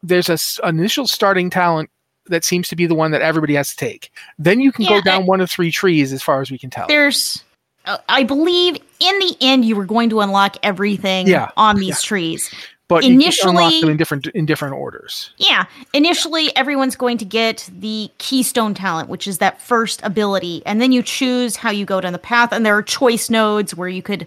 there's 0.03 0.29
a 0.29 0.35
s- 0.35 0.59
initial 0.65 1.07
starting 1.07 1.51
talent 1.51 1.91
that 2.27 2.45
seems 2.45 2.69
to 2.69 2.77
be 2.77 2.87
the 2.87 2.95
one 2.95 3.11
that 3.11 3.23
everybody 3.23 3.55
has 3.55 3.71
to 3.71 3.77
take. 3.77 4.11
Then 4.39 4.61
you 4.61 4.71
can 4.73 4.85
Yeah, 4.85 4.91
go 4.91 5.01
down 5.03 5.23
I- 5.23 5.25
one 5.27 5.41
of 5.41 5.51
three 5.51 5.71
trees, 5.73 6.13
as 6.13 6.23
far 6.23 6.41
as 6.41 6.51
we 6.51 6.59
can 6.59 6.71
tell. 6.71 6.87
There's, 6.87 7.43
uh, 7.87 7.99
I 8.09 8.23
believe, 8.23 8.77
in 9.01 9.19
the 9.19 9.37
end, 9.41 9.65
you 9.65 9.75
were 9.75 9.85
going 9.87 10.09
to 10.11 10.21
unlock 10.21 10.57
everything 10.63 11.27
Yeah, 11.27 11.51
on 11.57 11.77
these 11.77 12.01
trees. 12.03 12.49
But 12.91 13.05
you 13.05 13.19
can 13.19 13.33
unlock 13.49 13.63
initially- 13.63 13.81
them 13.81 13.91
in 13.91 13.97
different 13.97 14.27
in 14.29 14.45
different 14.45 14.75
orders. 14.75 15.31
Yeah. 15.39 15.65
Initially, 15.95 16.55
everyone's 16.57 16.97
going 16.97 17.17
to 17.19 17.25
get 17.25 17.71
the 17.73 18.11
Keystone 18.19 18.75
talent, 18.75 19.09
which 19.09 19.27
is 19.27 19.39
that 19.39 19.63
first 19.63 20.03
ability, 20.03 20.63
and 20.67 20.81
then 20.83 20.93
you 20.93 21.03
choose 21.03 21.57
how 21.57 21.71
you 21.71 21.87
go 21.87 22.01
down 22.03 22.13
the 22.13 22.19
path. 22.19 22.53
And 22.53 22.67
there 22.67 22.77
are 22.77 22.83
choice 22.83 23.31
nodes 23.31 23.75
where 23.75 23.89
you 23.89 24.03
could, 24.03 24.27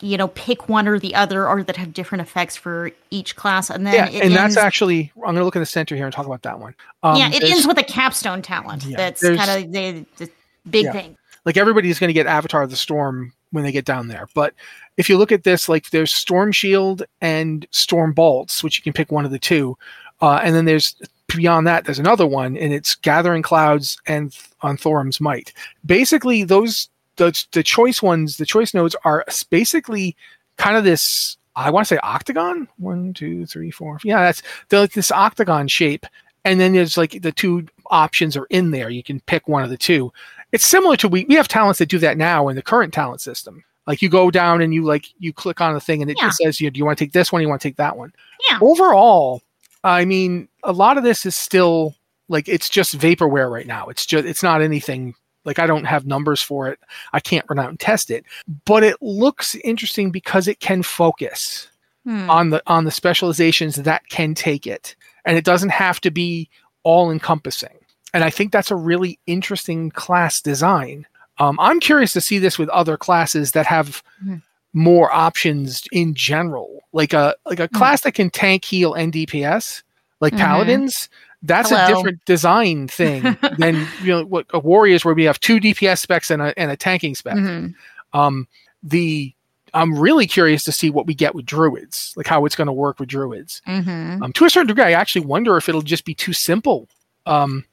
you 0.00 0.16
know, 0.16 0.28
pick 0.28 0.68
one 0.68 0.88
or 0.88 0.98
the 0.98 1.14
other, 1.14 1.46
or 1.48 1.62
that 1.62 1.76
have 1.76 1.92
different 1.94 2.22
effects 2.22 2.56
for 2.56 2.90
each 3.10 3.36
class. 3.36 3.70
And 3.70 3.86
then 3.86 3.94
yeah, 3.94 4.04
and 4.06 4.34
ends, 4.34 4.34
that's 4.34 4.56
actually 4.56 5.12
I'm 5.16 5.22
going 5.22 5.36
to 5.36 5.44
look 5.44 5.56
in 5.56 5.62
the 5.62 5.66
center 5.66 5.94
here 5.94 6.04
and 6.06 6.12
talk 6.12 6.26
about 6.26 6.42
that 6.42 6.58
one. 6.58 6.74
Um, 7.02 7.16
yeah, 7.16 7.30
it 7.32 7.42
ends 7.44 7.66
with 7.66 7.78
a 7.78 7.84
capstone 7.84 8.42
talent. 8.42 8.84
Yeah, 8.84 8.96
that's 8.96 9.22
kind 9.22 9.64
of 9.66 9.72
the, 9.72 10.04
the 10.16 10.30
big 10.68 10.86
Yeah. 10.86 10.92
thing. 10.92 11.16
like 11.44 11.56
everybody's 11.56 11.98
going 11.98 12.08
to 12.08 12.14
get 12.14 12.26
Avatar 12.26 12.62
of 12.62 12.70
the 12.70 12.76
Storm 12.76 13.32
when 13.50 13.64
they 13.64 13.72
get 13.72 13.84
down 13.84 14.08
there. 14.08 14.28
But 14.34 14.54
if 14.96 15.08
you 15.08 15.16
look 15.16 15.32
at 15.32 15.44
this, 15.44 15.68
like 15.68 15.90
there's 15.90 16.12
Storm 16.12 16.52
Shield 16.52 17.02
and 17.20 17.66
Storm 17.70 18.12
Bolts, 18.12 18.62
which 18.62 18.76
you 18.76 18.82
can 18.82 18.92
pick 18.92 19.10
one 19.10 19.24
of 19.24 19.30
the 19.30 19.38
two, 19.38 19.76
uh, 20.20 20.40
and 20.42 20.54
then 20.54 20.64
there's 20.64 20.94
beyond 21.34 21.66
that 21.66 21.84
there's 21.84 21.98
another 21.98 22.26
one, 22.26 22.56
and 22.56 22.72
it's 22.72 22.94
Gathering 22.94 23.42
Clouds 23.42 23.98
and 24.06 24.36
on 24.60 24.76
Thorim's 24.76 25.20
Might. 25.20 25.52
Basically, 25.84 26.44
those 26.44 26.88
the 27.16 27.44
the 27.52 27.62
choice 27.62 28.02
ones, 28.02 28.36
the 28.36 28.46
choice 28.46 28.74
nodes 28.74 28.96
are 29.04 29.24
basically 29.50 30.16
kind 30.56 30.76
of 30.76 30.84
this. 30.84 31.36
I 31.54 31.70
want 31.70 31.86
to 31.86 31.94
say 31.94 32.00
octagon. 32.02 32.66
One, 32.78 33.12
two, 33.12 33.44
three, 33.46 33.70
four. 33.70 33.98
Yeah, 34.04 34.22
that's 34.22 34.42
they're 34.68 34.80
like 34.80 34.92
this 34.92 35.10
octagon 35.10 35.68
shape. 35.68 36.06
And 36.44 36.58
then 36.58 36.72
there's 36.72 36.96
like 36.96 37.22
the 37.22 37.30
two 37.30 37.68
options 37.86 38.36
are 38.36 38.46
in 38.50 38.72
there. 38.72 38.90
You 38.90 39.02
can 39.02 39.20
pick 39.20 39.46
one 39.46 39.62
of 39.62 39.70
the 39.70 39.76
two 39.76 40.12
it's 40.52 40.66
similar 40.66 40.96
to 40.98 41.08
we 41.08 41.24
we 41.24 41.34
have 41.34 41.48
talents 41.48 41.78
that 41.78 41.88
do 41.88 41.98
that 41.98 42.18
now 42.18 42.48
in 42.48 42.56
the 42.56 42.62
current 42.62 42.94
talent 42.94 43.20
system. 43.20 43.64
Like 43.86 44.00
you 44.02 44.08
go 44.08 44.30
down 44.30 44.60
and 44.62 44.72
you 44.72 44.84
like 44.84 45.08
you 45.18 45.32
click 45.32 45.60
on 45.60 45.74
the 45.74 45.80
thing 45.80 46.02
and 46.02 46.10
it 46.10 46.16
Yeah. 46.20 46.28
just 46.28 46.38
says 46.38 46.60
you 46.60 46.70
do 46.70 46.78
you 46.78 46.84
want 46.84 46.98
to 46.98 47.04
take 47.04 47.12
this 47.12 47.32
one, 47.32 47.42
you 47.42 47.48
want 47.48 47.60
to 47.60 47.68
take 47.68 47.76
that 47.76 47.96
one. 47.96 48.12
Yeah. 48.48 48.58
Overall, 48.60 49.42
I 49.84 50.04
mean, 50.04 50.48
a 50.62 50.72
lot 50.72 50.98
of 50.98 51.04
this 51.04 51.26
is 51.26 51.34
still 51.34 51.94
like 52.28 52.48
it's 52.48 52.68
just 52.68 52.96
vaporware 52.98 53.50
right 53.50 53.66
now. 53.66 53.86
It's 53.88 54.06
just 54.06 54.24
it's 54.24 54.42
not 54.42 54.62
anything 54.62 55.14
like 55.44 55.58
I 55.58 55.66
don't 55.66 55.84
have 55.86 56.06
numbers 56.06 56.40
for 56.40 56.68
it. 56.68 56.78
I 57.12 57.18
can't 57.18 57.44
run 57.50 57.58
out 57.58 57.68
and 57.70 57.80
test 57.80 58.10
it, 58.12 58.24
but 58.64 58.84
it 58.84 58.96
looks 59.02 59.56
interesting 59.56 60.10
because 60.12 60.46
it 60.48 60.60
can 60.60 60.82
focus 60.82 61.68
Hmm. 62.04 62.28
on 62.28 62.50
the 62.50 62.60
on 62.66 62.84
the 62.84 62.90
specializations 62.90 63.76
that 63.76 64.02
can 64.08 64.34
take 64.34 64.66
it, 64.66 64.96
and 65.24 65.36
it 65.36 65.44
doesn't 65.44 65.68
have 65.70 66.00
to 66.00 66.10
be 66.10 66.48
all 66.82 67.10
encompassing. 67.12 67.78
And 68.14 68.24
I 68.24 68.30
think 68.30 68.50
that's 68.52 68.70
a 68.72 68.76
really 68.76 69.18
interesting 69.28 69.90
class 69.90 70.40
design. 70.40 71.06
Um, 71.42 71.58
I'm 71.60 71.80
curious 71.80 72.12
to 72.12 72.20
see 72.20 72.38
this 72.38 72.58
with 72.58 72.68
other 72.70 72.96
classes 72.96 73.52
that 73.52 73.66
have 73.66 74.02
Mhm. 74.24 74.42
more 74.72 75.12
options 75.12 75.82
in 75.92 76.14
general, 76.14 76.80
like 76.92 77.12
a 77.12 77.34
like 77.46 77.60
a 77.60 77.66
Hmm. 77.66 77.76
class 77.76 78.02
that 78.02 78.12
can 78.14 78.30
tank, 78.30 78.64
heal, 78.64 78.94
and 78.94 79.12
DPS, 79.12 79.82
like 80.20 80.32
Mhm. 80.34 80.38
paladins. 80.38 81.08
That's 81.42 81.72
a 81.72 81.86
different 81.88 82.24
design 82.24 82.86
thing 82.98 83.36
than 83.58 83.86
you 84.02 84.08
know 84.12 84.24
what 84.24 84.46
a 84.54 84.60
warriors 84.60 85.04
where 85.04 85.14
we 85.14 85.24
have 85.24 85.40
two 85.40 85.58
DPS 85.58 86.00
specs 86.00 86.30
and 86.30 86.40
a 86.40 86.56
and 86.58 86.70
a 86.70 86.76
tanking 86.76 87.14
spec. 87.16 87.34
Mhm. 87.36 87.74
Um, 88.12 88.46
the 88.82 89.34
I'm 89.74 89.94
really 89.98 90.26
curious 90.26 90.64
to 90.64 90.72
see 90.72 90.90
what 90.90 91.06
we 91.06 91.14
get 91.14 91.34
with 91.34 91.46
druids, 91.46 92.12
like 92.14 92.26
how 92.26 92.44
it's 92.44 92.54
going 92.54 92.66
to 92.66 92.72
work 92.74 93.00
with 93.00 93.08
druids. 93.08 93.62
Mhm. 93.66 94.22
Um, 94.22 94.32
to 94.34 94.44
a 94.44 94.50
certain 94.50 94.66
degree, 94.68 94.84
I 94.84 94.92
actually 94.92 95.24
wonder 95.24 95.56
if 95.56 95.66
it'll 95.68 95.80
just 95.80 96.04
be 96.04 96.14
too 96.14 96.34
simple. 96.34 96.88
Um, 97.24 97.64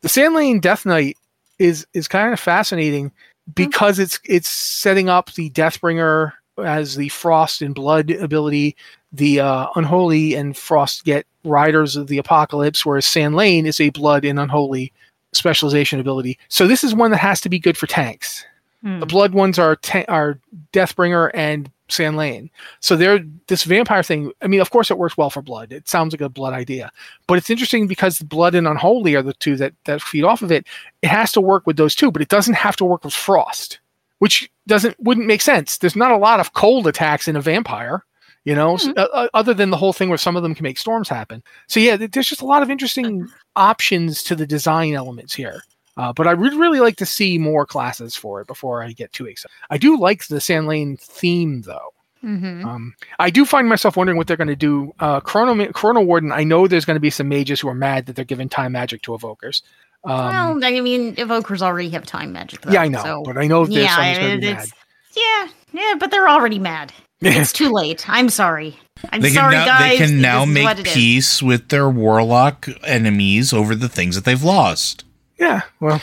the 0.00 0.08
San'layn 0.08 0.60
Death 0.60 0.86
Knight 0.86 1.18
is 1.58 1.86
is 1.94 2.08
kind 2.08 2.32
of 2.32 2.40
fascinating 2.40 3.12
because 3.54 3.98
it's 3.98 4.18
it's 4.24 4.48
setting 4.48 5.08
up 5.08 5.32
the 5.34 5.50
Deathbringer 5.50 6.32
as 6.58 6.96
the 6.96 7.08
Frost 7.08 7.62
and 7.62 7.74
Blood 7.74 8.10
ability. 8.10 8.76
The 9.12 9.40
uh, 9.40 9.66
Unholy 9.76 10.34
and 10.34 10.56
Frost 10.56 11.04
get 11.04 11.26
Riders 11.44 11.94
of 11.94 12.08
the 12.08 12.18
Apocalypse, 12.18 12.84
whereas 12.84 13.06
San'layn 13.06 13.66
is 13.66 13.80
a 13.80 13.90
Blood 13.90 14.24
and 14.24 14.40
Unholy 14.40 14.92
specialization 15.32 16.00
ability. 16.00 16.38
So 16.48 16.66
this 16.66 16.82
is 16.82 16.94
one 16.94 17.10
that 17.10 17.18
has 17.18 17.40
to 17.42 17.48
be 17.48 17.58
good 17.58 17.76
for 17.76 17.86
tanks. 17.86 18.44
Hmm. 18.84 19.00
The 19.00 19.06
blood 19.06 19.32
ones 19.32 19.58
are 19.58 19.76
ta- 19.76 20.04
are 20.08 20.38
Deathbringer 20.74 21.30
and 21.32 21.70
San'layn. 21.88 22.50
So 22.80 22.96
they're 22.96 23.20
this 23.46 23.64
vampire 23.64 24.02
thing. 24.02 24.30
I 24.42 24.46
mean, 24.46 24.60
of 24.60 24.70
course, 24.70 24.90
it 24.90 24.98
works 24.98 25.16
well 25.16 25.30
for 25.30 25.40
blood. 25.42 25.72
It 25.72 25.88
sounds 25.88 26.12
like 26.12 26.20
a 26.20 26.28
blood 26.28 26.52
idea, 26.52 26.90
but 27.26 27.38
it's 27.38 27.48
interesting 27.50 27.86
because 27.86 28.18
blood 28.20 28.54
and 28.54 28.66
unholy 28.68 29.14
are 29.14 29.22
the 29.22 29.32
two 29.34 29.56
that 29.56 29.72
that 29.84 30.02
feed 30.02 30.24
off 30.24 30.42
of 30.42 30.52
it. 30.52 30.66
It 31.02 31.08
has 31.08 31.32
to 31.32 31.40
work 31.40 31.66
with 31.66 31.76
those 31.78 31.94
two, 31.94 32.10
but 32.12 32.20
it 32.22 32.28
doesn't 32.28 32.54
have 32.54 32.76
to 32.76 32.84
work 32.84 33.04
with 33.04 33.14
frost, 33.14 33.80
which 34.18 34.50
doesn't 34.66 34.96
wouldn't 35.00 35.26
make 35.26 35.40
sense. 35.40 35.78
There's 35.78 35.96
not 35.96 36.12
a 36.12 36.16
lot 36.18 36.40
of 36.40 36.52
cold 36.52 36.86
attacks 36.86 37.26
in 37.26 37.36
a 37.36 37.40
vampire. 37.40 38.04
You 38.44 38.54
know, 38.54 38.74
s- 38.74 38.88
uh, 38.98 39.06
uh, 39.14 39.28
other 39.32 39.54
than 39.54 39.70
the 39.70 39.78
whole 39.78 39.94
thing 39.94 40.10
where 40.10 40.18
some 40.18 40.36
of 40.36 40.42
them 40.42 40.54
can 40.54 40.64
make 40.64 40.76
storms 40.76 41.08
happen. 41.08 41.42
So 41.68 41.80
yeah, 41.80 41.96
there's 41.96 42.28
just 42.28 42.42
a 42.42 42.46
lot 42.46 42.62
of 42.62 42.68
interesting 42.68 43.26
options 43.56 44.22
to 44.24 44.36
the 44.36 44.46
design 44.46 44.92
elements 44.92 45.32
here. 45.34 45.62
Uh, 45.96 46.12
but 46.12 46.26
I 46.26 46.34
would 46.34 46.54
really 46.54 46.80
like 46.80 46.96
to 46.96 47.06
see 47.06 47.38
more 47.38 47.64
classes 47.66 48.16
for 48.16 48.40
it 48.40 48.46
before 48.46 48.82
I 48.82 48.92
get 48.92 49.12
too 49.12 49.26
excited. 49.26 49.52
I 49.70 49.78
do 49.78 49.96
like 49.98 50.26
the 50.26 50.40
San'layn 50.40 50.96
theme, 50.98 51.62
though. 51.62 51.90
Mhm. 52.24 52.64
Um, 52.64 52.94
I 53.18 53.28
do 53.30 53.44
find 53.44 53.68
myself 53.68 53.96
wondering 53.96 54.16
what 54.16 54.26
they're 54.26 54.36
going 54.38 54.48
to 54.48 54.56
do. 54.56 54.94
Uh, 54.98 55.20
Chrono, 55.20 55.70
Chrono 55.72 56.00
Warden, 56.00 56.32
I 56.32 56.42
know 56.42 56.66
there's 56.66 56.84
going 56.86 56.96
to 56.96 57.00
be 57.00 57.10
some 57.10 57.28
mages 57.28 57.60
who 57.60 57.68
are 57.68 57.74
mad 57.74 58.06
that 58.06 58.16
they're 58.16 58.24
giving 58.24 58.48
time 58.48 58.72
magic 58.72 59.02
to 59.02 59.12
evokers. 59.12 59.62
Um, 60.04 60.60
well, 60.60 60.64
I 60.64 60.80
mean, 60.80 61.14
evokers 61.16 61.62
already 61.62 61.90
have 61.90 62.04
time 62.06 62.32
magic. 62.32 62.62
Though, 62.62 62.72
yeah, 62.72 62.82
I 62.82 62.88
know, 62.88 63.02
so- 63.02 63.22
but 63.24 63.36
I 63.38 63.46
know 63.46 63.64
there's 63.66 63.84
yeah, 63.84 63.94
some 64.14 64.22
going 64.22 64.40
to 64.40 64.46
be 64.46 64.52
it's, 64.52 64.72
yeah, 65.16 65.48
yeah, 65.72 65.94
but 66.00 66.10
they're 66.10 66.28
already 66.28 66.58
mad. 66.58 66.92
mad. 67.20 67.36
It's 67.40 67.52
too 67.52 67.70
late. 67.70 68.08
I'm 68.08 68.28
sorry. 68.30 68.78
I'm 69.10 69.20
They 69.20 69.30
sorry, 69.30 69.54
now 69.54 69.64
guys. 69.66 69.98
they 69.98 70.06
can 70.06 70.20
now 70.20 70.44
make 70.44 70.64
what 70.64 70.78
it 70.80 70.86
is. 70.88 70.92
peace 70.94 71.42
with 71.42 71.68
their 71.68 71.88
warlock 71.90 72.68
enemies 72.84 73.52
over 73.52 73.74
the 73.74 73.88
things 73.88 74.14
that 74.14 74.24
they've 74.24 74.42
lost. 74.42 75.04
Yeah, 75.38 75.62
well, 75.80 76.00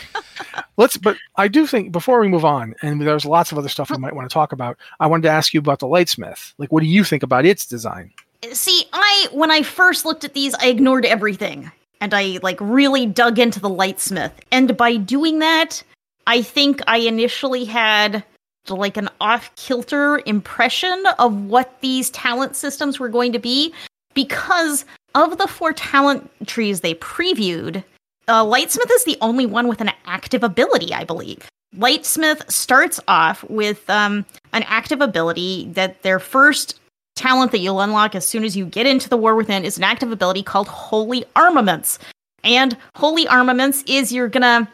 let's. 0.78 0.98
But 0.98 1.17
I 1.38 1.48
do 1.48 1.65
think 1.65 1.91
before 1.91 2.20
we 2.20 2.28
move 2.28 2.46
on, 2.46 2.76
and 2.82 3.02
there's 3.02 3.26
lots 3.26 3.52
of 3.52 3.58
other 3.58 3.70
stuff 3.70 3.89
we 3.89 3.96
oh. 3.96 4.00
might 4.00 4.15
want 4.15 4.30
to 4.30 4.34
talk 4.34 4.52
about. 4.52 4.78
I 5.00 5.08
wanted 5.08 5.24
to 5.24 5.30
ask 5.30 5.54
you 5.54 5.60
about 5.60 5.80
the 5.80 5.88
Lightsmith. 5.88 6.54
Like, 6.58 6.72
what 6.72 6.82
do 6.82 6.88
you 6.88 7.04
think 7.04 7.24
about 7.24 7.46
its 7.46 7.65
design? 7.65 8.12
See, 8.52 8.86
I 8.91 9.30
when 9.32 9.52
I 9.52 9.62
first 9.62 10.04
looked 10.04 10.24
at 10.24 10.34
these, 10.34 10.54
I 10.56 10.67
ignored 10.67 11.06
everything. 11.06 11.72
And 12.02 12.15
I 12.15 12.39
like 12.41 12.58
really 12.60 13.06
dug 13.06 13.38
into 13.38 13.60
the 13.60 13.70
lightsmith. 13.70 14.32
And 14.52 14.76
by 14.76 14.96
doing 14.98 15.38
that, 15.39 15.84
I 16.26 16.41
think 16.41 16.82
I 16.88 16.98
initially 16.98 17.63
had 17.63 18.24
like 18.67 18.98
an 18.98 19.10
off-kilter 19.20 20.22
impression 20.26 21.04
of 21.20 21.46
what 21.46 21.80
these 21.82 22.10
talent 22.10 22.56
systems 22.56 23.00
were 23.00 23.10
going 23.10 23.32
to 23.34 23.39
be 23.39 23.72
because 24.15 24.84
of 25.13 25.38
the 25.38 25.48
four 25.48 25.74
talent 25.74 26.30
trees 26.48 26.82
they 26.82 26.96
previewed. 26.96 27.84
Uh, 28.32 28.46
Lightsmith 28.46 28.89
is 28.91 29.04
the 29.04 29.17
only 29.20 29.46
one 29.46 29.67
with 29.67 29.82
an 29.82 29.91
active 30.06 30.41
ability, 30.41 30.94
I 30.94 31.04
believe. 31.04 31.50
Lightsmith 31.76 32.50
starts 32.50 32.98
off 33.10 33.44
with 33.50 33.89
um, 33.89 34.26
an 34.54 34.63
active 34.67 35.02
ability 35.02 35.70
that 35.74 36.02
their 36.04 36.17
first 36.17 36.80
talent 37.17 37.52
that 37.52 37.58
you'll 37.58 37.82
unlock 37.82 38.15
as 38.15 38.26
soon 38.26 38.46
as 38.46 38.56
you 38.56 38.65
get 38.65 38.88
into 38.88 39.10
the 39.10 39.17
War 39.17 39.36
Within 39.36 39.65
is 39.65 39.78
an 39.78 39.84
active 39.84 40.13
ability 40.13 40.44
called 40.44 40.70
Holy 40.70 41.26
Armaments. 41.36 42.00
And 42.46 42.78
Holy 42.96 43.28
Armaments 43.28 43.84
is 43.86 44.13
you're 44.13 44.30
gonna, 44.30 44.72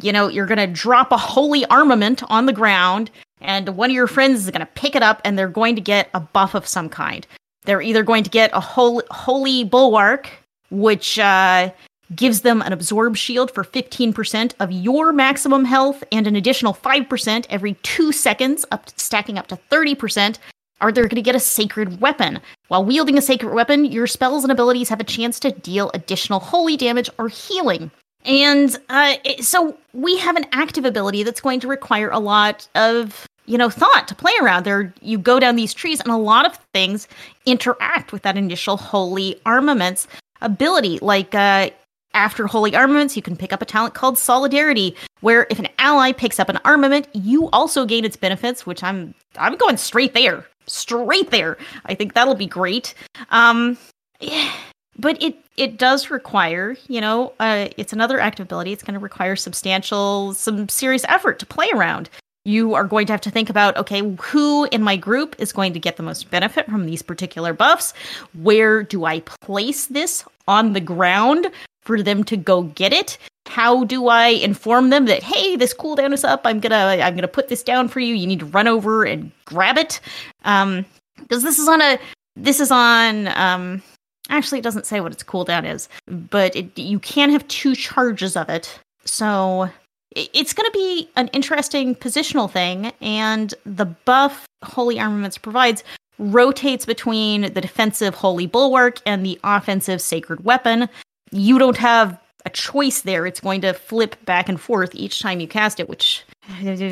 you 0.00 0.10
know, 0.10 0.28
you're 0.28 0.46
gonna 0.46 0.66
drop 0.66 1.12
a 1.12 1.18
holy 1.18 1.66
armament 1.66 2.22
on 2.30 2.46
the 2.46 2.54
ground, 2.54 3.10
and 3.42 3.76
one 3.76 3.90
of 3.90 3.94
your 3.94 4.06
friends 4.06 4.46
is 4.46 4.50
gonna 4.50 4.64
pick 4.76 4.96
it 4.96 5.02
up, 5.02 5.20
and 5.26 5.38
they're 5.38 5.46
going 5.46 5.74
to 5.74 5.82
get 5.82 6.08
a 6.14 6.20
buff 6.20 6.54
of 6.54 6.66
some 6.66 6.88
kind. 6.88 7.26
They're 7.66 7.82
either 7.82 8.02
going 8.02 8.24
to 8.24 8.30
get 8.30 8.48
a 8.54 8.60
holy, 8.60 9.04
holy 9.10 9.62
bulwark, 9.62 10.30
which 10.70 11.18
uh, 11.18 11.70
gives 12.14 12.40
them 12.42 12.62
an 12.62 12.72
absorb 12.72 13.16
shield 13.16 13.50
for 13.50 13.64
15% 13.64 14.52
of 14.60 14.72
your 14.72 15.12
maximum 15.12 15.64
health 15.64 16.02
and 16.12 16.26
an 16.26 16.36
additional 16.36 16.74
5% 16.74 17.46
every 17.50 17.74
two 17.82 18.12
seconds, 18.12 18.64
up 18.72 18.90
stacking 18.98 19.38
up 19.38 19.46
to 19.48 19.58
30%. 19.70 20.38
Are 20.80 20.92
they 20.92 21.00
going 21.02 21.10
to 21.10 21.22
get 21.22 21.34
a 21.36 21.40
sacred 21.40 22.00
weapon? 22.00 22.40
While 22.68 22.84
wielding 22.84 23.16
a 23.16 23.22
sacred 23.22 23.54
weapon, 23.54 23.84
your 23.84 24.06
spells 24.06 24.44
and 24.44 24.52
abilities 24.52 24.88
have 24.88 25.00
a 25.00 25.04
chance 25.04 25.38
to 25.40 25.50
deal 25.52 25.90
additional 25.94 26.40
holy 26.40 26.76
damage 26.76 27.08
or 27.18 27.28
healing. 27.28 27.90
And 28.24 28.76
uh, 28.88 29.14
it- 29.24 29.44
so 29.44 29.76
we 29.92 30.18
have 30.18 30.36
an 30.36 30.46
active 30.52 30.84
ability 30.84 31.22
that's 31.22 31.40
going 31.40 31.60
to 31.60 31.68
require 31.68 32.10
a 32.10 32.18
lot 32.18 32.68
of 32.74 33.26
you 33.46 33.58
know 33.58 33.68
thought 33.70 34.08
to 34.08 34.14
play 34.14 34.32
around. 34.40 34.64
There, 34.64 34.92
you 35.02 35.18
go 35.18 35.38
down 35.38 35.56
these 35.56 35.74
trees, 35.74 36.00
and 36.00 36.10
a 36.10 36.16
lot 36.16 36.46
of 36.46 36.58
things 36.72 37.06
interact 37.46 38.10
with 38.12 38.22
that 38.22 38.36
initial 38.38 38.76
holy 38.78 39.40
armaments 39.44 40.08
ability. 40.40 40.98
Like 41.02 41.34
uh, 41.34 41.70
after 42.14 42.46
holy 42.46 42.74
armaments, 42.74 43.16
you 43.16 43.22
can 43.22 43.36
pick 43.36 43.52
up 43.52 43.60
a 43.60 43.66
talent 43.66 43.94
called 43.94 44.16
Solidarity, 44.16 44.96
where 45.20 45.46
if 45.50 45.58
an 45.58 45.68
ally 45.78 46.12
picks 46.12 46.40
up 46.40 46.48
an 46.48 46.58
armament, 46.64 47.08
you 47.12 47.50
also 47.50 47.84
gain 47.84 48.04
its 48.04 48.16
benefits. 48.16 48.64
Which 48.66 48.82
I'm 48.82 49.14
I'm 49.36 49.56
going 49.56 49.76
straight 49.76 50.14
there, 50.14 50.46
straight 50.66 51.30
there. 51.30 51.58
I 51.86 51.94
think 51.94 52.14
that'll 52.14 52.34
be 52.34 52.46
great. 52.46 52.94
Um, 53.30 53.76
yeah, 54.20 54.52
but 54.98 55.22
it 55.22 55.36
it 55.56 55.78
does 55.78 56.10
require, 56.10 56.76
you 56.88 57.00
know, 57.00 57.32
uh, 57.38 57.68
it's 57.76 57.92
another 57.92 58.18
active 58.18 58.46
ability. 58.46 58.72
It's 58.72 58.82
going 58.82 58.94
to 58.94 59.00
require 59.00 59.36
substantial, 59.36 60.34
some 60.34 60.68
serious 60.68 61.04
effort 61.08 61.38
to 61.40 61.46
play 61.46 61.68
around. 61.72 62.10
You 62.44 62.74
are 62.74 62.84
going 62.84 63.06
to 63.06 63.12
have 63.12 63.22
to 63.22 63.30
think 63.30 63.48
about, 63.48 63.76
okay, 63.76 64.02
who 64.20 64.64
in 64.66 64.82
my 64.82 64.96
group 64.96 65.34
is 65.38 65.52
going 65.52 65.72
to 65.72 65.78
get 65.78 65.96
the 65.96 66.02
most 66.02 66.30
benefit 66.30 66.66
from 66.66 66.86
these 66.86 67.02
particular 67.02 67.54
buffs? 67.54 67.94
Where 68.34 68.82
do 68.82 69.04
I 69.04 69.20
place 69.20 69.86
this 69.86 70.24
on 70.46 70.72
the 70.72 70.80
ground 70.80 71.50
for 71.84 72.02
them 72.02 72.24
to 72.24 72.36
go 72.36 72.62
get 72.62 72.92
it? 72.92 73.18
How 73.46 73.84
do 73.84 74.08
I 74.08 74.28
inform 74.28 74.90
them 74.90 75.04
that 75.06 75.22
hey, 75.22 75.56
this 75.56 75.74
cooldown 75.74 76.12
is 76.12 76.24
up? 76.24 76.42
I'm 76.44 76.60
gonna 76.60 77.00
I'm 77.02 77.14
gonna 77.14 77.28
put 77.28 77.48
this 77.48 77.62
down 77.62 77.88
for 77.88 78.00
you. 78.00 78.14
You 78.14 78.26
need 78.26 78.40
to 78.40 78.46
run 78.46 78.68
over 78.68 79.04
and 79.04 79.30
grab 79.44 79.76
it. 79.76 80.00
Um, 80.44 80.86
because 81.18 81.42
this 81.42 81.58
is 81.58 81.68
on 81.68 81.80
a 81.80 81.98
this 82.36 82.60
is 82.60 82.70
on 82.70 83.28
um 83.28 83.82
actually 84.30 84.58
it 84.58 84.62
doesn't 84.62 84.86
say 84.86 85.00
what 85.00 85.12
its 85.12 85.22
cooldown 85.22 85.70
is 85.70 85.88
but 86.06 86.54
it, 86.56 86.76
you 86.78 86.98
can 86.98 87.30
have 87.30 87.46
two 87.48 87.74
charges 87.74 88.36
of 88.36 88.48
it 88.48 88.78
so 89.04 89.68
it's 90.16 90.52
going 90.52 90.70
to 90.70 90.72
be 90.72 91.08
an 91.16 91.26
interesting 91.28 91.94
positional 91.94 92.50
thing 92.50 92.92
and 93.00 93.54
the 93.66 93.84
buff 93.84 94.46
holy 94.62 94.98
armaments 94.98 95.36
provides 95.36 95.82
rotates 96.18 96.86
between 96.86 97.52
the 97.52 97.60
defensive 97.60 98.14
holy 98.14 98.46
bulwark 98.46 99.00
and 99.04 99.26
the 99.26 99.38
offensive 99.42 100.00
sacred 100.00 100.44
weapon 100.44 100.88
you 101.34 101.58
don't 101.58 101.76
have 101.76 102.18
a 102.46 102.50
choice 102.50 103.02
there 103.02 103.26
it's 103.26 103.40
going 103.40 103.60
to 103.60 103.72
flip 103.72 104.22
back 104.24 104.48
and 104.48 104.60
forth 104.60 104.94
each 104.94 105.20
time 105.20 105.40
you 105.40 105.48
cast 105.48 105.80
it 105.80 105.88
which 105.88 106.22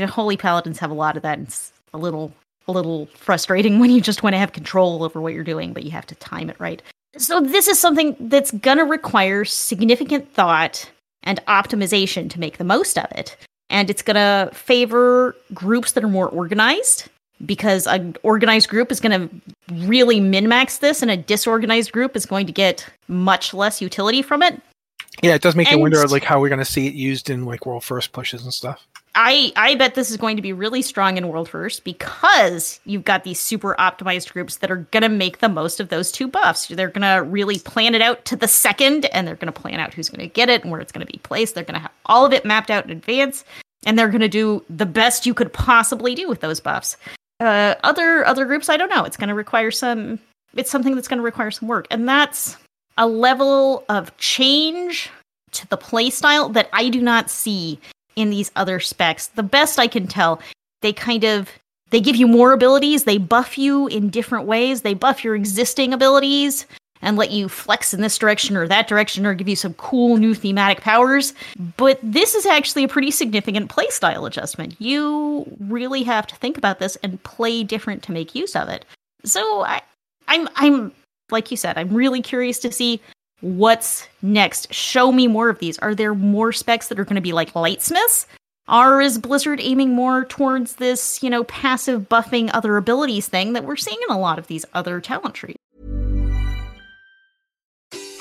holy 0.09 0.37
paladins 0.37 0.79
have 0.79 0.91
a 0.91 0.95
lot 0.95 1.17
of 1.17 1.23
that 1.23 1.39
it's 1.39 1.73
a 1.95 1.99
little 1.99 2.33
a 2.69 2.73
little 2.73 3.07
frustrating 3.15 3.79
when 3.79 3.91
you 3.91 4.01
just 4.01 4.23
want 4.23 4.35
to 4.35 4.39
have 4.39 4.53
control 4.53 5.03
over 5.05 5.21
what 5.21 5.33
you're 5.33 5.45
doing, 5.45 5.73
but 5.73 5.85
you 5.85 5.91
have 5.91 6.07
to 6.07 6.15
time 6.17 6.51
it 6.51 6.57
right. 6.59 6.83
So 7.19 7.41
this 7.41 7.69
is 7.69 7.79
something 7.79 8.17
that's 8.19 8.53
gonna 8.53 8.87
require 8.87 9.45
significant 9.45 10.33
thought 10.33 10.91
and 11.23 11.45
optimization 11.47 12.31
to 12.31 12.41
make 12.41 12.57
the 12.57 12.65
most 12.65 12.99
of 12.99 13.07
it. 13.13 13.37
And 13.69 13.91
it's 13.91 14.03
gonna 14.03 14.51
favor 14.55 15.37
groups 15.53 15.93
that 15.93 16.05
are 16.05 16.09
more 16.09 16.29
organized, 16.29 17.09
because 17.45 17.87
an 17.87 18.17
organized 18.23 18.69
group 18.69 18.93
is 18.93 19.01
going 19.01 19.29
to 19.29 19.85
really 19.87 20.21
min 20.21 20.49
max 20.49 20.79
this, 20.79 21.03
and 21.03 21.11
a 21.11 21.17
disorganized 21.17 21.93
group 21.93 22.17
is 22.17 22.27
going 22.27 22.47
to 22.47 22.53
get 22.53 22.87
much 23.09 23.53
less 23.55 23.81
utility 23.81 24.23
from 24.23 24.43
it. 24.43 24.61
Yeah, 25.23 25.35
it 25.35 25.43
does 25.43 25.55
make 25.55 25.71
you 25.71 25.79
wonder 25.79 26.07
like 26.09 26.25
how 26.25 26.41
we're 26.41 26.49
going 26.49 26.59
to 26.59 26.65
see 26.65 26.87
it 26.87 26.95
used 26.95 27.29
in 27.29 27.45
like 27.45 27.67
world 27.67 27.85
first 27.85 28.13
pushes 28.13 28.45
and 28.45 28.53
stuff. 28.53 28.87
I 29.15 29.53
I 29.57 29.75
bet 29.75 29.95
this 29.95 30.11
is 30.11 30.17
going 30.17 30.37
to 30.37 30.43
be 30.43 30.55
really 30.55 30.81
strong 30.81 31.19
in 31.19 31.29
World 31.29 31.49
First 31.49 31.85
because 31.85 32.81
you've 32.87 33.05
got 33.05 33.25
these 33.25 33.39
super 33.39 33.77
optimized 33.79 34.33
groups 34.33 34.57
that 34.57 34.71
are 34.71 34.87
going 34.91 35.03
to 35.03 35.11
make 35.11 35.39
the 35.39 35.51
most 35.51 35.81
of 35.81 35.91
those 35.91 36.11
two 36.11 36.27
buffs. 36.27 36.69
They're 36.69 36.89
going 36.89 37.03
to 37.03 37.23
really 37.23 37.59
plan 37.59 37.95
it 37.95 38.01
out 38.01 38.25
to 38.27 38.37
the 38.37 38.49
second, 38.49 39.05
and 39.07 39.29
they're 39.29 39.37
going 39.37 39.53
to 39.53 39.61
plan 39.61 39.81
out 39.81 39.93
who's 39.93 40.09
going 40.09 40.27
to 40.27 40.33
get 40.33 40.49
it 40.49 40.63
and 40.63 40.71
where 40.71 40.81
it's 40.81 40.93
going 40.93 41.07
to 41.07 41.13
be 41.13 41.19
placed. 41.19 41.55
They're 41.55 41.65
going 41.65 41.75
to 41.75 41.81
have 41.81 41.93
all 42.07 42.25
of 42.25 42.33
it 42.33 42.47
mapped 42.47 42.71
out 42.71 42.85
in 42.85 42.91
advance, 42.91 43.45
and 43.85 43.99
they're 43.99 44.09
going 44.09 44.23
to 44.23 44.29
do 44.29 44.65
the 44.71 44.87
best 44.87 45.27
you 45.27 45.35
could 45.35 45.53
possibly 45.53 46.15
do 46.15 46.27
with 46.27 46.41
those 46.41 46.61
buffs. 46.61 46.97
Uh, 47.43 47.75
other 47.83 48.25
other 48.25 48.45
groups, 48.45 48.69
I 48.69 48.77
don't 48.77 48.89
know. 48.89 49.03
It's 49.03 49.17
going 49.17 49.29
to 49.29 49.35
require 49.35 49.73
some. 49.73 50.21
It's 50.55 50.71
something 50.71 50.95
that's 50.95 51.09
going 51.09 51.19
to 51.19 51.25
require 51.25 51.51
some 51.51 51.67
work, 51.67 51.89
and 51.91 52.09
that's 52.09 52.57
a 52.97 53.09
level 53.09 53.85
of 53.89 54.17
change 54.17 55.11
to 55.51 55.67
the 55.69 55.77
playstyle 55.77 56.53
that 56.53 56.69
I 56.73 56.89
do 56.89 57.03
not 57.03 57.31
see 57.31 57.81
in 58.15 58.31
these 58.31 58.53
other 58.55 58.79
specs. 58.79 59.27
The 59.27 59.43
best 59.43 59.81
I 59.81 59.89
can 59.89 60.07
tell, 60.07 60.41
they 60.83 60.93
kind 60.93 61.25
of 61.25 61.49
they 61.91 62.01
give 62.01 62.15
you 62.15 62.29
more 62.29 62.53
abilities, 62.53 63.05
they 63.05 63.19
buff 63.19 63.59
you 63.59 63.89
in 63.89 64.09
different 64.09 64.47
ways, 64.47 64.83
they 64.83 64.95
buff 64.95 65.25
your 65.25 65.35
existing 65.35 65.93
abilities 65.93 66.65
and 67.03 67.17
let 67.17 67.33
you 67.33 67.49
flex 67.49 67.93
in 67.93 68.01
this 68.01 68.17
direction 68.17 68.57
or 68.57 68.67
that 68.69 68.89
direction 68.89 69.27
or 69.27 69.35
give 69.35 69.49
you 69.49 69.57
some 69.57 69.75
cool 69.75 70.17
new 70.17 70.35
thematic 70.35 70.81
powers. 70.81 71.35
But 71.77 71.99
this 72.03 72.35
is 72.35 72.47
actually 72.47 72.85
a 72.85 72.89
pretty 72.89 73.11
significant 73.11 73.71
playstyle 73.71 74.27
adjustment. 74.27 74.77
You 74.81 75.45
really 75.61 76.05
have 76.05 76.27
to 76.29 76.37
think 76.37 76.57
about 76.57 76.79
this 76.79 76.97
and 77.03 77.23
play 77.25 77.65
different 77.65 78.03
to 78.05 78.13
make 78.13 78.35
use 78.35 78.57
of 78.57 78.69
it. 78.69 78.85
So 79.25 79.65
I 79.65 79.83
I'm 80.29 80.49
I'm 80.57 80.93
like 81.31 81.51
you 81.51 81.57
said, 81.57 81.77
I'm 81.77 81.95
really 81.95 82.23
curious 82.23 82.59
to 82.61 82.73
see 82.73 83.01
what's 83.41 84.09
next. 84.23 84.73
Show 84.73 85.13
me 85.13 85.27
more 85.27 85.49
of 85.49 85.59
these. 85.59 85.79
Are 85.81 85.95
there 85.95 86.15
more 86.15 86.53
specs 86.53 86.89
that 86.89 86.99
are 86.99 87.05
going 87.05 87.17
to 87.17 87.21
be 87.21 87.33
like 87.33 87.53
lightsmiths? 87.55 88.27
Or 88.69 89.01
is 89.01 89.19
Blizzard 89.19 89.61
aiming 89.61 89.95
more 89.95 90.25
towards 90.25 90.77
this, 90.77 91.23
you 91.23 91.29
know, 91.29 91.43
passive 91.45 92.09
buffing 92.09 92.51
other 92.55 92.77
abilities 92.77 93.29
thing 93.29 93.55
that 93.55 93.65
we're 93.65 93.77
seeing 93.77 93.99
in 94.09 94.15
a 94.15 94.21
lot 94.21 94.39
of 94.39 94.47
these 94.47 94.65
other 94.73 95.01
talent 95.01 95.35
trees? 95.35 95.57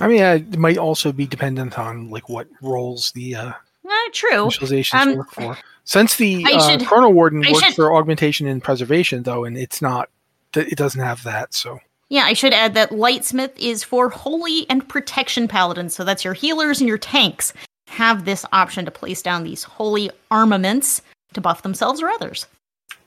I 0.00 0.08
mean, 0.08 0.20
it 0.22 0.56
might 0.58 0.78
also 0.78 1.12
be 1.12 1.26
dependent 1.26 1.78
on 1.78 2.10
like 2.10 2.28
what 2.28 2.48
roles 2.62 3.12
the 3.12 3.36
uh, 3.36 3.52
Eh, 3.86 4.10
true. 4.12 4.50
specializations 4.50 5.02
Um, 5.02 5.16
work 5.16 5.30
for. 5.32 5.58
Since 5.84 6.16
the 6.16 6.44
uh, 6.46 6.68
should- 6.70 6.86
Chrono 6.86 7.10
Warden 7.10 7.44
I 7.46 7.52
works 7.52 7.64
should- 7.66 7.74
for 7.74 7.94
augmentation 7.94 8.46
and 8.46 8.62
preservation, 8.62 9.22
though, 9.22 9.44
and 9.44 9.56
it's 9.58 9.80
not. 9.82 10.08
It 10.56 10.76
doesn't 10.76 11.00
have 11.00 11.22
that, 11.24 11.52
so 11.52 11.80
Yeah, 12.08 12.24
I 12.24 12.32
should 12.32 12.52
add 12.54 12.74
that 12.74 12.90
Lightsmith 12.90 13.58
is 13.58 13.82
for 13.82 14.08
holy 14.08 14.68
and 14.70 14.88
protection 14.88 15.48
paladins. 15.48 15.94
So 15.94 16.04
that's 16.04 16.24
your 16.24 16.34
healers 16.34 16.80
and 16.80 16.86
your 16.88 16.98
tanks 16.98 17.52
have 17.88 18.24
this 18.24 18.44
option 18.52 18.84
to 18.84 18.90
place 18.90 19.20
down 19.20 19.42
these 19.44 19.64
holy 19.64 20.10
armaments 20.30 21.02
to 21.34 21.40
buff 21.40 21.62
themselves 21.62 22.00
or 22.02 22.08
others. 22.08 22.46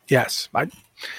yes. 0.09 0.49
I 0.53 0.67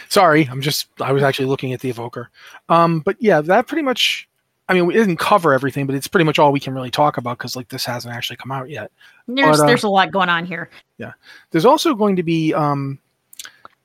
sorry, 0.08 0.48
I'm 0.50 0.60
just 0.60 0.86
I 1.00 1.12
was 1.12 1.22
actually 1.22 1.46
looking 1.46 1.72
at 1.72 1.80
the 1.80 1.88
evoker. 1.90 2.30
Um, 2.68 3.00
but 3.00 3.16
yeah, 3.20 3.40
that 3.42 3.66
pretty 3.66 3.82
much. 3.82 4.28
I 4.68 4.74
mean, 4.74 4.90
it 4.90 4.94
didn't 4.94 5.16
cover 5.16 5.54
everything, 5.54 5.86
but 5.86 5.94
it's 5.94 6.08
pretty 6.08 6.24
much 6.24 6.38
all 6.38 6.52
we 6.52 6.60
can 6.60 6.74
really 6.74 6.90
talk 6.90 7.16
about 7.16 7.38
because 7.38 7.56
like 7.56 7.68
this 7.68 7.84
hasn't 7.86 8.14
actually 8.14 8.36
come 8.36 8.52
out 8.52 8.68
yet. 8.68 8.90
There's 9.26 9.58
But, 9.58 9.64
uh, 9.64 9.66
there's 9.66 9.84
a 9.84 9.88
lot 9.88 10.10
going 10.12 10.28
on 10.28 10.44
here. 10.44 10.68
Yeah, 10.98 11.12
there's 11.50 11.64
also 11.64 11.94
going 11.94 12.16
to 12.16 12.22
be. 12.22 12.52
Um, 12.52 12.98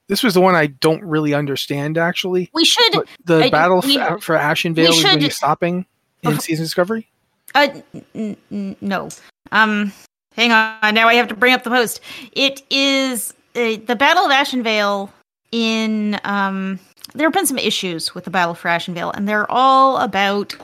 this 0.07 0.23
was 0.23 0.33
the 0.33 0.41
one 0.41 0.55
I 0.55 0.67
don't 0.67 1.01
really 1.03 1.33
understand 1.33 1.97
actually. 1.97 2.49
We 2.53 2.65
should 2.65 2.93
the 3.23 3.45
I- 3.45 3.49
battle 3.49 3.81
we- 3.85 3.97
f- 3.97 4.21
for 4.21 4.35
Ashenvale 4.35 4.89
is 4.89 5.01
going 5.03 5.19
to 5.19 5.25
be 5.25 5.29
stopping 5.29 5.85
in 6.23 6.33
Uh, 6.33 6.37
season 6.39 6.65
discovery. 6.65 7.07
Uh, 7.55 7.67
n- 8.13 8.37
n- 8.51 8.75
no. 8.81 9.09
Um, 9.51 9.93
hang 10.35 10.51
on. 10.51 10.93
Now 10.93 11.07
I 11.07 11.13
have 11.15 11.27
to 11.29 11.35
bring 11.35 11.53
up 11.53 11.63
the 11.63 11.69
post. 11.69 12.01
It 12.33 12.61
is 12.69 13.33
uh, 13.55 13.77
the 13.85 13.95
Battle 13.97 14.25
of 14.25 14.31
Ashenvale. 14.31 15.09
In 15.51 16.19
um, 16.23 16.79
there 17.13 17.27
have 17.27 17.33
been 17.33 17.45
some 17.45 17.59
issues 17.59 18.15
with 18.15 18.23
the 18.25 18.31
Battle 18.31 18.55
for 18.55 18.69
Ashenvale, 18.69 19.15
and 19.15 19.29
they're 19.29 19.49
all 19.51 19.97
about 19.97 20.55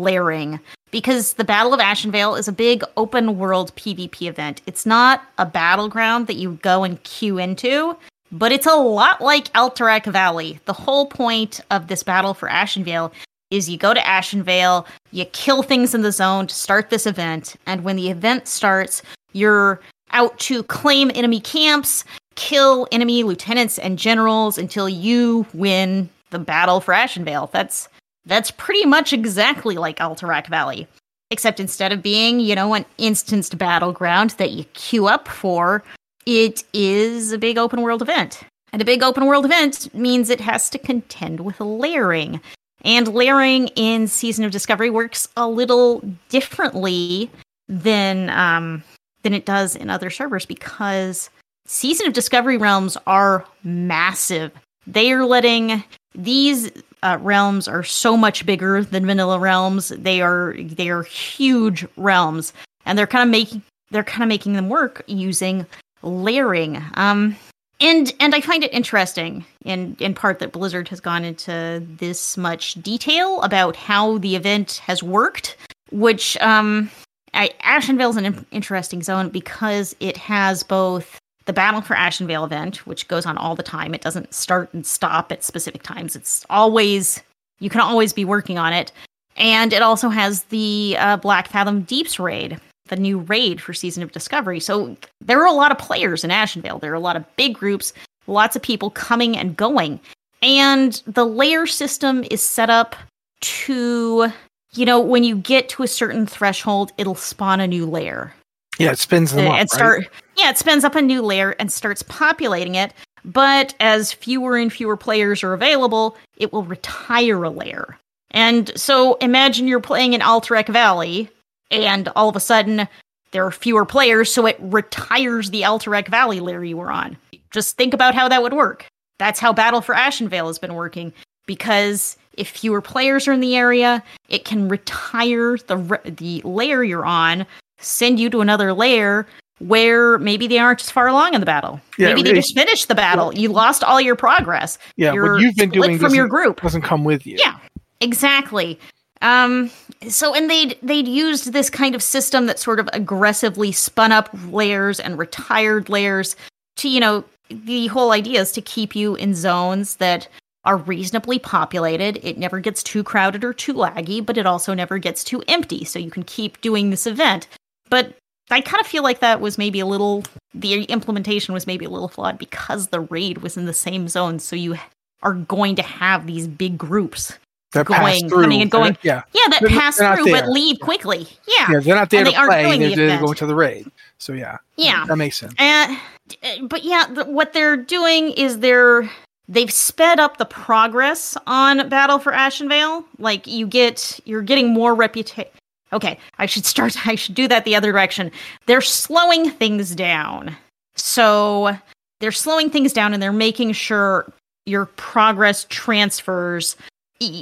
layering 0.00 0.60
because 0.90 1.34
the 1.34 1.44
Battle 1.44 1.74
of 1.74 1.80
Ashenvale 1.80 2.38
is 2.38 2.48
a 2.48 2.52
big 2.52 2.84
open 2.96 3.38
world 3.38 3.74
PvP 3.76 4.28
event. 4.28 4.60
It's 4.66 4.86
not 4.86 5.22
a 5.38 5.46
battleground 5.46 6.26
that 6.26 6.36
you 6.36 6.58
go 6.62 6.84
and 6.84 7.02
queue 7.02 7.38
into, 7.38 7.96
but 8.30 8.52
it's 8.52 8.66
a 8.66 8.74
lot 8.74 9.20
like 9.20 9.52
Alterac 9.54 10.04
Valley. 10.06 10.60
The 10.66 10.72
whole 10.72 11.06
point 11.06 11.60
of 11.70 11.88
this 11.88 12.02
Battle 12.02 12.34
for 12.34 12.48
Ashenvale 12.48 13.12
is 13.50 13.68
you 13.68 13.76
go 13.76 13.92
to 13.92 14.00
Ashenvale, 14.00 14.86
you 15.10 15.24
kill 15.26 15.62
things 15.62 15.94
in 15.94 16.02
the 16.02 16.12
zone 16.12 16.46
to 16.46 16.54
start 16.54 16.90
this 16.90 17.06
event, 17.06 17.56
and 17.66 17.84
when 17.84 17.96
the 17.96 18.10
event 18.10 18.48
starts, 18.48 19.02
you're 19.32 19.80
out 20.12 20.38
to 20.40 20.62
claim 20.64 21.10
enemy 21.14 21.40
camps, 21.40 22.04
kill 22.34 22.86
enemy 22.92 23.22
lieutenants 23.22 23.78
and 23.78 23.98
generals 23.98 24.56
until 24.56 24.88
you 24.88 25.46
win 25.52 26.08
the 26.30 26.38
battle 26.38 26.80
for 26.80 26.94
Ashenvale. 26.94 27.50
That's 27.50 27.88
that's 28.24 28.50
pretty 28.50 28.86
much 28.86 29.12
exactly 29.12 29.76
like 29.76 29.98
Alterac 29.98 30.46
Valley. 30.48 30.86
Except 31.30 31.60
instead 31.60 31.92
of 31.92 32.02
being, 32.02 32.40
you 32.40 32.54
know, 32.54 32.74
an 32.74 32.84
instanced 32.98 33.56
battleground 33.56 34.30
that 34.32 34.52
you 34.52 34.64
queue 34.74 35.06
up 35.06 35.28
for, 35.28 35.82
it 36.26 36.62
is 36.72 37.32
a 37.32 37.38
big 37.38 37.56
open 37.56 37.80
world 37.80 38.02
event. 38.02 38.42
And 38.72 38.80
a 38.80 38.86
big 38.86 39.02
open 39.02 39.26
world 39.26 39.44
event 39.44 39.92
means 39.94 40.30
it 40.30 40.40
has 40.40 40.70
to 40.70 40.78
contend 40.78 41.40
with 41.40 41.60
layering. 41.60 42.40
And 42.84 43.08
layering 43.08 43.68
in 43.68 44.08
Season 44.08 44.44
of 44.44 44.50
Discovery 44.50 44.90
works 44.90 45.28
a 45.36 45.48
little 45.48 46.02
differently 46.28 47.30
than 47.68 48.28
um, 48.30 48.82
than 49.22 49.34
it 49.34 49.46
does 49.46 49.76
in 49.76 49.88
other 49.88 50.10
servers 50.10 50.44
because 50.46 51.30
Season 51.66 52.06
of 52.06 52.12
Discovery 52.12 52.56
realms 52.56 52.96
are 53.06 53.46
massive. 53.62 54.52
They 54.86 55.12
are 55.12 55.24
letting 55.24 55.84
these 56.14 56.70
uh, 57.02 57.18
realms 57.20 57.68
are 57.68 57.82
so 57.82 58.16
much 58.16 58.46
bigger 58.46 58.82
than 58.82 59.06
vanilla 59.06 59.38
realms. 59.38 59.88
They 59.88 60.20
are 60.20 60.54
they 60.58 60.88
are 60.90 61.02
huge 61.02 61.86
realms, 61.96 62.52
and 62.86 62.98
they're 62.98 63.06
kind 63.06 63.28
of 63.28 63.30
making 63.30 63.62
they're 63.90 64.04
kind 64.04 64.22
of 64.22 64.28
making 64.28 64.54
them 64.54 64.68
work 64.68 65.02
using 65.06 65.66
layering. 66.02 66.82
Um, 66.94 67.36
and 67.80 68.12
and 68.20 68.34
I 68.34 68.40
find 68.40 68.64
it 68.64 68.72
interesting 68.72 69.44
in 69.64 69.96
in 69.98 70.14
part 70.14 70.38
that 70.38 70.52
Blizzard 70.52 70.88
has 70.88 71.00
gone 71.00 71.24
into 71.24 71.84
this 71.98 72.36
much 72.36 72.74
detail 72.74 73.42
about 73.42 73.76
how 73.76 74.18
the 74.18 74.36
event 74.36 74.80
has 74.84 75.02
worked, 75.02 75.56
which 75.90 76.36
um 76.40 76.90
I, 77.34 77.50
is 77.64 78.16
an 78.16 78.26
in- 78.26 78.46
interesting 78.50 79.02
zone 79.02 79.30
because 79.30 79.96
it 80.00 80.16
has 80.18 80.62
both 80.62 81.18
the 81.46 81.52
Battle 81.52 81.80
for 81.80 81.94
Ashenvale 81.94 82.44
event, 82.44 82.86
which 82.86 83.08
goes 83.08 83.26
on 83.26 83.36
all 83.36 83.54
the 83.54 83.62
time. 83.62 83.94
It 83.94 84.00
doesn't 84.00 84.32
start 84.32 84.72
and 84.72 84.86
stop 84.86 85.32
at 85.32 85.42
specific 85.42 85.82
times. 85.82 86.14
It's 86.16 86.44
always 86.50 87.22
you 87.58 87.70
can 87.70 87.80
always 87.80 88.12
be 88.12 88.24
working 88.24 88.58
on 88.58 88.72
it, 88.72 88.92
and 89.36 89.72
it 89.72 89.82
also 89.82 90.08
has 90.08 90.44
the 90.44 90.96
uh, 90.98 91.18
Blackfathom 91.18 91.86
Deeps 91.86 92.18
raid, 92.18 92.60
the 92.86 92.96
new 92.96 93.18
raid 93.20 93.60
for 93.60 93.72
Season 93.72 94.02
of 94.02 94.12
Discovery. 94.12 94.60
So 94.60 94.96
there 95.20 95.40
are 95.40 95.46
a 95.46 95.52
lot 95.52 95.70
of 95.70 95.78
players 95.78 96.24
in 96.24 96.30
Ashenvale. 96.30 96.80
There 96.80 96.92
are 96.92 96.96
a 96.96 97.00
lot 97.00 97.16
of 97.16 97.24
big 97.36 97.54
groups, 97.54 97.92
lots 98.26 98.56
of 98.56 98.62
people 98.62 98.90
coming 98.90 99.36
and 99.36 99.56
going. 99.56 100.00
And 100.42 101.00
the 101.06 101.24
layer 101.24 101.66
system 101.66 102.24
is 102.30 102.44
set 102.44 102.68
up 102.68 102.96
to, 103.42 104.32
you 104.72 104.84
know, 104.84 105.00
when 105.00 105.22
you 105.22 105.36
get 105.36 105.68
to 105.70 105.84
a 105.84 105.88
certain 105.88 106.26
threshold, 106.26 106.92
it'll 106.98 107.14
spawn 107.14 107.60
a 107.60 107.68
new 107.68 107.86
layer. 107.86 108.34
Yeah, 108.78 108.90
it 108.90 108.98
spins 108.98 109.32
them 109.32 109.46
Uh, 109.46 109.50
up, 109.50 109.60
and 109.60 109.70
start 109.70 109.98
right? 110.00 110.08
Yeah 110.36 110.50
it 110.50 110.58
spins 110.58 110.84
up 110.84 110.94
a 110.94 111.02
new 111.02 111.22
layer 111.22 111.54
and 111.58 111.72
starts 111.72 112.02
populating 112.02 112.74
it 112.74 112.92
but 113.24 113.74
as 113.80 114.12
fewer 114.12 114.56
and 114.56 114.72
fewer 114.72 114.96
players 114.96 115.42
are 115.42 115.52
available 115.52 116.16
it 116.36 116.52
will 116.52 116.64
retire 116.64 117.44
a 117.44 117.50
layer. 117.50 117.98
And 118.30 118.72
so 118.78 119.14
imagine 119.14 119.68
you're 119.68 119.80
playing 119.80 120.14
in 120.14 120.20
Alterac 120.20 120.68
Valley 120.68 121.28
and 121.70 122.08
all 122.16 122.28
of 122.28 122.36
a 122.36 122.40
sudden 122.40 122.88
there 123.30 123.46
are 123.46 123.52
fewer 123.52 123.84
players 123.84 124.32
so 124.32 124.46
it 124.46 124.56
retires 124.60 125.50
the 125.50 125.62
Alterac 125.62 126.08
Valley 126.08 126.40
layer 126.40 126.64
you 126.64 126.76
were 126.76 126.90
on. 126.90 127.16
Just 127.50 127.76
think 127.76 127.94
about 127.94 128.14
how 128.14 128.28
that 128.28 128.42
would 128.42 128.54
work. 128.54 128.86
That's 129.18 129.40
how 129.40 129.52
Battle 129.52 129.80
for 129.80 129.94
Ashenvale 129.94 130.46
has 130.46 130.58
been 130.58 130.74
working 130.74 131.12
because 131.46 132.16
if 132.36 132.48
fewer 132.48 132.80
players 132.80 133.28
are 133.28 133.32
in 133.32 133.40
the 133.40 133.56
area 133.56 134.02
it 134.28 134.44
can 134.44 134.68
retire 134.68 135.58
the 135.58 135.76
re- 135.76 135.98
the 136.04 136.40
layer 136.44 136.82
you're 136.82 137.04
on 137.04 137.44
send 137.78 138.18
you 138.18 138.30
to 138.30 138.40
another 138.40 138.72
layer 138.72 139.26
where 139.62 140.18
maybe 140.18 140.46
they 140.46 140.58
aren't 140.58 140.80
as 140.80 140.90
far 140.90 141.06
along 141.06 141.34
in 141.34 141.40
the 141.40 141.46
battle. 141.46 141.80
Yeah, 141.98 142.08
maybe 142.08 142.22
they 142.22 142.32
just 142.32 142.54
finished 142.54 142.88
the 142.88 142.94
battle. 142.94 143.32
You 143.34 143.48
lost 143.50 143.84
all 143.84 144.00
your 144.00 144.16
progress. 144.16 144.78
Yeah, 144.96 145.12
what 145.12 145.40
you've 145.40 145.56
been 145.56 145.70
doing 145.70 145.98
from 145.98 146.14
your 146.14 146.26
group. 146.26 146.60
doesn't 146.60 146.82
come 146.82 147.04
with 147.04 147.26
you. 147.26 147.36
Yeah, 147.38 147.58
exactly. 148.00 148.78
Um, 149.20 149.70
so 150.08 150.34
and 150.34 150.50
they'd 150.50 150.76
they'd 150.82 151.06
used 151.06 151.52
this 151.52 151.70
kind 151.70 151.94
of 151.94 152.02
system 152.02 152.46
that 152.46 152.58
sort 152.58 152.80
of 152.80 152.88
aggressively 152.92 153.70
spun 153.70 154.10
up 154.10 154.28
layers 154.48 154.98
and 154.98 155.16
retired 155.16 155.88
layers 155.88 156.34
to 156.76 156.88
you 156.88 156.98
know 156.98 157.24
the 157.48 157.86
whole 157.86 158.10
idea 158.10 158.40
is 158.40 158.50
to 158.52 158.62
keep 158.62 158.96
you 158.96 159.14
in 159.14 159.34
zones 159.34 159.96
that 159.96 160.26
are 160.64 160.76
reasonably 160.76 161.38
populated. 161.38 162.18
It 162.22 162.38
never 162.38 162.60
gets 162.60 162.82
too 162.82 163.04
crowded 163.04 163.44
or 163.44 163.52
too 163.52 163.74
laggy, 163.74 164.24
but 164.24 164.38
it 164.38 164.46
also 164.46 164.74
never 164.74 164.98
gets 164.98 165.22
too 165.24 165.42
empty. 165.48 165.84
So 165.84 165.98
you 165.98 166.10
can 166.10 166.22
keep 166.22 166.60
doing 166.60 166.90
this 166.90 167.06
event. 167.06 167.48
But 167.90 168.14
I 168.52 168.60
kind 168.60 168.80
of 168.80 168.86
feel 168.86 169.02
like 169.02 169.20
that 169.20 169.40
was 169.40 169.58
maybe 169.58 169.80
a 169.80 169.86
little 169.86 170.24
the 170.54 170.84
implementation 170.84 171.54
was 171.54 171.66
maybe 171.66 171.84
a 171.84 171.90
little 171.90 172.08
flawed 172.08 172.38
because 172.38 172.88
the 172.88 173.00
raid 173.00 173.38
was 173.38 173.56
in 173.56 173.66
the 173.66 173.72
same 173.74 174.06
zone. 174.08 174.38
So 174.38 174.54
you 174.56 174.76
are 175.22 175.34
going 175.34 175.76
to 175.76 175.82
have 175.82 176.26
these 176.26 176.46
big 176.48 176.76
groups 176.76 177.38
That 177.72 177.86
pass 177.86 178.00
going, 178.20 178.28
through. 178.28 178.42
coming 178.42 178.62
and 178.62 178.70
going. 178.70 178.98
Yeah, 179.02 179.22
Yeah, 179.32 179.48
that 179.48 179.60
They're 179.60 179.70
pass 179.70 179.98
they're 179.98 180.16
through 180.16 180.30
but 180.32 180.48
leave 180.48 180.78
quickly. 180.80 181.26
Yeah. 181.46 181.70
yeah, 181.72 181.80
they're 181.80 181.94
not 181.94 182.10
there 182.10 182.20
And 182.20 182.28
to 182.28 182.32
they 182.40 182.46
play. 182.46 182.62
doing 182.64 182.80
They're 182.80 182.90
the 182.90 182.96
there 182.96 183.18
to 183.18 183.24
go 183.24 183.30
into 183.30 183.46
the 183.46 183.54
raid. 183.54 183.90
So 184.18 184.32
yeah, 184.32 184.58
Yeah. 184.76 185.04
that 185.06 185.16
makes 185.16 185.38
sense. 185.38 185.54
And 185.58 185.96
uh, 186.42 186.66
but 186.68 186.84
yeah, 186.84 187.06
the, 187.06 187.24
what 187.24 187.52
they're 187.52 187.76
doing 187.76 188.32
is 188.32 188.58
they're 188.58 189.08
they've 189.48 189.70
sped 189.72 190.20
up 190.20 190.36
the 190.38 190.44
progress 190.44 191.36
on 191.46 191.88
Battle 191.88 192.18
for 192.18 192.32
Ashenvale. 192.32 193.04
Like 193.18 193.46
you 193.46 193.66
get 193.66 194.20
you're 194.24 194.42
getting 194.42 194.68
more 194.72 194.94
reputation. 194.94 195.50
Okay, 195.92 196.18
I 196.38 196.46
should 196.46 196.64
start 196.66 196.96
I 197.06 197.14
should 197.14 197.34
do 197.34 197.48
that 197.48 197.64
the 197.64 197.76
other 197.76 197.92
direction. 197.92 198.30
They're 198.66 198.80
slowing 198.80 199.50
things 199.50 199.94
down. 199.94 200.56
So 200.94 201.76
they're 202.20 202.32
slowing 202.32 202.70
things 202.70 202.92
down 202.92 203.12
and 203.12 203.22
they're 203.22 203.32
making 203.32 203.72
sure 203.72 204.32
your 204.66 204.86
progress 204.86 205.66
transfers 205.68 206.76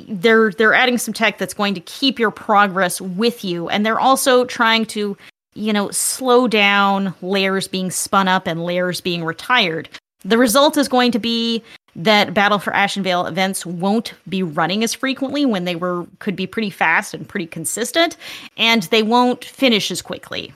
they're 0.08 0.50
they're 0.52 0.74
adding 0.74 0.98
some 0.98 1.14
tech 1.14 1.38
that's 1.38 1.54
going 1.54 1.74
to 1.74 1.80
keep 1.80 2.18
your 2.18 2.30
progress 2.30 3.00
with 3.00 3.44
you 3.44 3.68
and 3.68 3.84
they're 3.84 4.00
also 4.00 4.44
trying 4.44 4.84
to 4.84 5.16
you 5.54 5.72
know 5.72 5.90
slow 5.90 6.46
down 6.46 7.14
layers 7.22 7.66
being 7.66 7.90
spun 7.90 8.28
up 8.28 8.46
and 8.46 8.64
layers 8.64 9.00
being 9.00 9.24
retired 9.24 9.88
the 10.22 10.36
result 10.36 10.76
is 10.76 10.88
going 10.88 11.10
to 11.12 11.18
be 11.18 11.62
that 11.96 12.34
battle 12.34 12.58
for 12.58 12.72
ashenvale 12.72 13.28
events 13.28 13.66
won't 13.66 14.14
be 14.28 14.42
running 14.42 14.84
as 14.84 14.94
frequently 14.94 15.44
when 15.44 15.64
they 15.64 15.76
were 15.76 16.06
could 16.18 16.36
be 16.36 16.46
pretty 16.46 16.70
fast 16.70 17.14
and 17.14 17.28
pretty 17.28 17.46
consistent 17.46 18.16
and 18.56 18.84
they 18.84 19.02
won't 19.02 19.44
finish 19.44 19.90
as 19.90 20.02
quickly. 20.02 20.52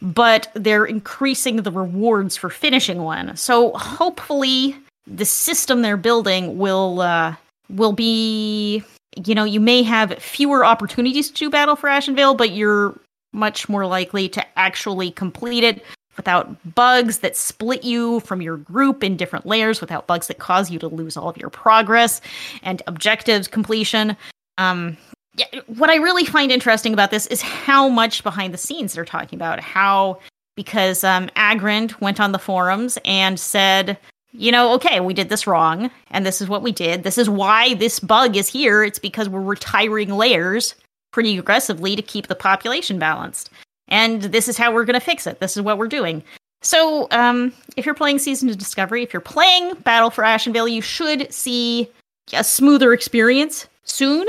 But 0.00 0.50
they're 0.54 0.84
increasing 0.84 1.56
the 1.56 1.72
rewards 1.72 2.36
for 2.36 2.50
finishing 2.50 3.02
one. 3.02 3.36
So 3.36 3.72
hopefully 3.72 4.76
the 5.06 5.24
system 5.24 5.82
they're 5.82 5.96
building 5.96 6.58
will 6.58 7.00
uh, 7.00 7.34
will 7.68 7.92
be 7.92 8.82
you 9.16 9.34
know 9.34 9.44
you 9.44 9.60
may 9.60 9.82
have 9.82 10.18
fewer 10.18 10.64
opportunities 10.64 11.30
to 11.30 11.50
battle 11.50 11.76
for 11.76 11.88
ashenvale 11.88 12.36
but 12.36 12.50
you're 12.50 12.98
much 13.32 13.68
more 13.68 13.86
likely 13.86 14.28
to 14.28 14.44
actually 14.58 15.10
complete 15.10 15.64
it 15.64 15.84
without 16.16 16.74
bugs 16.74 17.18
that 17.18 17.36
split 17.36 17.84
you 17.84 18.20
from 18.20 18.40
your 18.42 18.56
group 18.56 19.02
in 19.02 19.16
different 19.16 19.46
layers 19.46 19.80
without 19.80 20.06
bugs 20.06 20.26
that 20.26 20.38
cause 20.38 20.70
you 20.70 20.78
to 20.78 20.88
lose 20.88 21.16
all 21.16 21.28
of 21.28 21.36
your 21.36 21.50
progress 21.50 22.20
and 22.62 22.82
objectives 22.86 23.48
completion 23.48 24.16
um 24.58 24.96
yeah, 25.36 25.46
what 25.66 25.90
i 25.90 25.96
really 25.96 26.24
find 26.24 26.52
interesting 26.52 26.92
about 26.92 27.10
this 27.10 27.26
is 27.26 27.42
how 27.42 27.88
much 27.88 28.22
behind 28.22 28.54
the 28.54 28.58
scenes 28.58 28.94
they're 28.94 29.04
talking 29.04 29.36
about 29.36 29.60
how 29.60 30.18
because 30.56 31.04
um 31.04 31.28
Aggrend 31.36 32.00
went 32.00 32.20
on 32.20 32.32
the 32.32 32.38
forums 32.38 32.98
and 33.04 33.38
said 33.38 33.98
you 34.36 34.50
know, 34.50 34.72
okay, 34.74 34.98
we 34.98 35.14
did 35.14 35.28
this 35.28 35.46
wrong, 35.46 35.90
and 36.10 36.26
this 36.26 36.42
is 36.42 36.48
what 36.48 36.62
we 36.62 36.72
did. 36.72 37.04
This 37.04 37.18
is 37.18 37.30
why 37.30 37.74
this 37.74 38.00
bug 38.00 38.36
is 38.36 38.48
here. 38.48 38.82
It's 38.82 38.98
because 38.98 39.28
we're 39.28 39.40
retiring 39.40 40.10
layers 40.10 40.74
pretty 41.12 41.38
aggressively 41.38 41.94
to 41.94 42.02
keep 42.02 42.26
the 42.26 42.34
population 42.34 42.98
balanced. 42.98 43.50
And 43.88 44.22
this 44.22 44.48
is 44.48 44.56
how 44.56 44.72
we're 44.72 44.84
going 44.84 44.98
to 44.98 45.04
fix 45.04 45.26
it. 45.26 45.40
This 45.40 45.56
is 45.56 45.62
what 45.62 45.78
we're 45.78 45.88
doing. 45.88 46.22
So, 46.62 47.08
um, 47.10 47.52
if 47.76 47.84
you're 47.84 47.94
playing 47.94 48.18
Season 48.18 48.48
of 48.48 48.56
Discovery, 48.56 49.02
if 49.02 49.12
you're 49.12 49.20
playing 49.20 49.74
Battle 49.84 50.10
for 50.10 50.24
Ashenvale, 50.24 50.70
you 50.70 50.80
should 50.80 51.32
see 51.32 51.90
a 52.32 52.42
smoother 52.42 52.94
experience 52.94 53.68
soon 53.84 54.26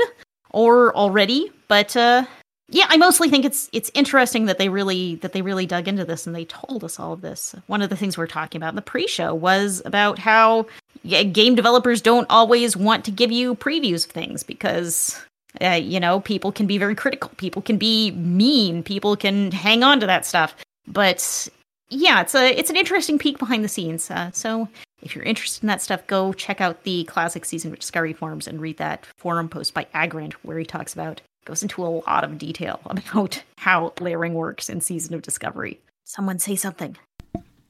or 0.50 0.94
already. 0.94 1.50
But 1.68 1.96
uh, 1.96 2.26
yeah, 2.68 2.86
I 2.88 2.96
mostly 2.96 3.30
think 3.30 3.44
it's 3.44 3.68
it's 3.72 3.90
interesting 3.94 4.46
that 4.46 4.58
they 4.58 4.68
really 4.68 5.16
that 5.16 5.32
they 5.32 5.42
really 5.42 5.66
dug 5.66 5.88
into 5.88 6.04
this 6.04 6.26
and 6.26 6.34
they 6.34 6.44
told 6.44 6.82
us 6.84 6.98
all 6.98 7.12
of 7.12 7.20
this. 7.20 7.54
One 7.68 7.80
of 7.80 7.90
the 7.90 7.96
things 7.96 8.18
we 8.18 8.24
are 8.24 8.28
talking 8.28 8.58
about 8.58 8.70
in 8.70 8.76
the 8.76 8.82
pre-show 8.82 9.34
was 9.34 9.82
about 9.84 10.18
how 10.18 10.66
game 11.04 11.54
developers 11.54 12.02
don't 12.02 12.26
always 12.28 12.76
want 12.76 13.04
to 13.04 13.10
give 13.10 13.30
you 13.30 13.54
previews 13.54 14.06
of 14.06 14.12
things 14.12 14.42
because 14.42 15.24
uh, 15.62 15.70
you 15.70 16.00
know 16.00 16.20
people 16.20 16.52
can 16.52 16.66
be 16.66 16.78
very 16.78 16.94
critical, 16.94 17.30
people 17.36 17.62
can 17.62 17.78
be 17.78 18.10
mean, 18.12 18.82
people 18.82 19.16
can 19.16 19.50
hang 19.52 19.82
on 19.82 20.00
to 20.00 20.06
that 20.06 20.26
stuff. 20.26 20.54
But 20.86 21.48
yeah, 21.88 22.20
it's 22.20 22.34
a 22.34 22.58
it's 22.58 22.70
an 22.70 22.76
interesting 22.76 23.18
peek 23.18 23.38
behind 23.38 23.64
the 23.64 23.68
scenes. 23.68 24.10
Uh, 24.10 24.30
so 24.32 24.68
if 25.02 25.14
you're 25.14 25.24
interested 25.24 25.62
in 25.62 25.68
that 25.68 25.82
stuff, 25.82 26.06
go 26.06 26.32
check 26.32 26.60
out 26.60 26.82
the 26.82 27.04
classic 27.04 27.44
season 27.44 27.72
of 27.72 27.78
Discovery 27.78 28.12
forums 28.12 28.48
and 28.48 28.60
read 28.60 28.78
that 28.78 29.06
forum 29.16 29.48
post 29.48 29.74
by 29.74 29.86
Aggrend 29.94 30.32
where 30.42 30.58
he 30.58 30.64
talks 30.64 30.92
about 30.92 31.20
goes 31.44 31.62
into 31.62 31.84
a 31.84 31.88
lot 31.88 32.24
of 32.24 32.38
detail 32.38 32.80
about 32.86 33.42
how 33.56 33.92
layering 34.00 34.34
works 34.34 34.68
in 34.68 34.80
Season 34.80 35.14
of 35.14 35.22
Discovery. 35.22 35.80
Someone 36.04 36.38
say 36.38 36.56
something. 36.56 36.96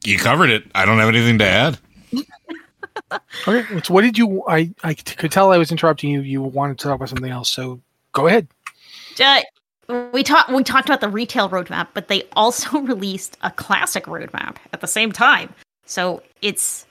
You 0.04 0.18
covered 0.18 0.50
it. 0.50 0.64
I 0.74 0.84
don't 0.84 0.98
have 0.98 1.08
anything 1.08 1.38
to 1.38 1.46
add. 1.46 1.78
Okay, 3.46 3.80
so 3.82 3.94
what 3.94 4.02
did 4.02 4.18
you? 4.18 4.44
I 4.48 4.72
I 4.82 4.94
could 4.94 5.30
tell 5.30 5.52
I 5.52 5.58
was 5.58 5.70
interrupting 5.70 6.10
you. 6.10 6.20
You 6.22 6.42
wanted 6.42 6.78
to 6.78 6.84
talk 6.84 6.96
about 6.96 7.08
something 7.08 7.30
else, 7.30 7.50
so 7.50 7.80
go 8.12 8.26
ahead. 8.26 8.48
Uh, 9.88 10.08
we 10.12 10.22
talked 10.22 10.50
we 10.50 10.64
talked 10.64 10.88
about 10.88 11.00
the 11.00 11.08
retail 11.08 11.48
roadmap, 11.48 11.88
but 11.94 12.08
they 12.08 12.24
also 12.32 12.78
released 12.80 13.36
a 13.42 13.50
classic 13.50 14.04
roadmap 14.04 14.56
at 14.72 14.80
the 14.80 14.86
same 14.86 15.12
time. 15.12 15.54
So 15.84 16.22
it's 16.42 16.86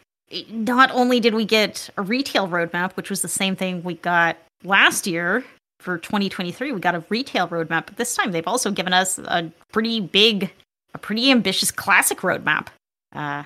not 0.50 0.91
only 0.91 1.20
did 1.20 1.34
we 1.34 1.46
get 1.46 1.89
a 1.98 2.02
retail 2.02 2.48
roadmap, 2.48 2.94
which 2.94 3.10
was 3.10 3.22
the 3.22 3.28
same 3.28 3.56
thing 3.56 3.84
we 3.84 3.96
got 3.96 4.38
last 4.63 5.06
year 5.06 5.44
for 5.80 5.98
2023, 6.00 6.71
we 6.71 6.79
got 6.79 6.96
a 6.96 7.04
retail 7.10 7.48
roadmap, 7.48 7.86
but 7.86 7.98
this 7.98 8.15
time 8.15 8.32
they've 8.32 8.48
also 8.48 8.71
given 8.71 8.92
us 8.92 9.19
a 9.19 9.52
pretty 9.71 10.00
big, 10.00 10.52
a 10.96 10.98
pretty 10.98 11.29
ambitious 11.29 11.69
classic 11.69 12.19
roadmap. 12.19 12.67
Uh, 13.13 13.44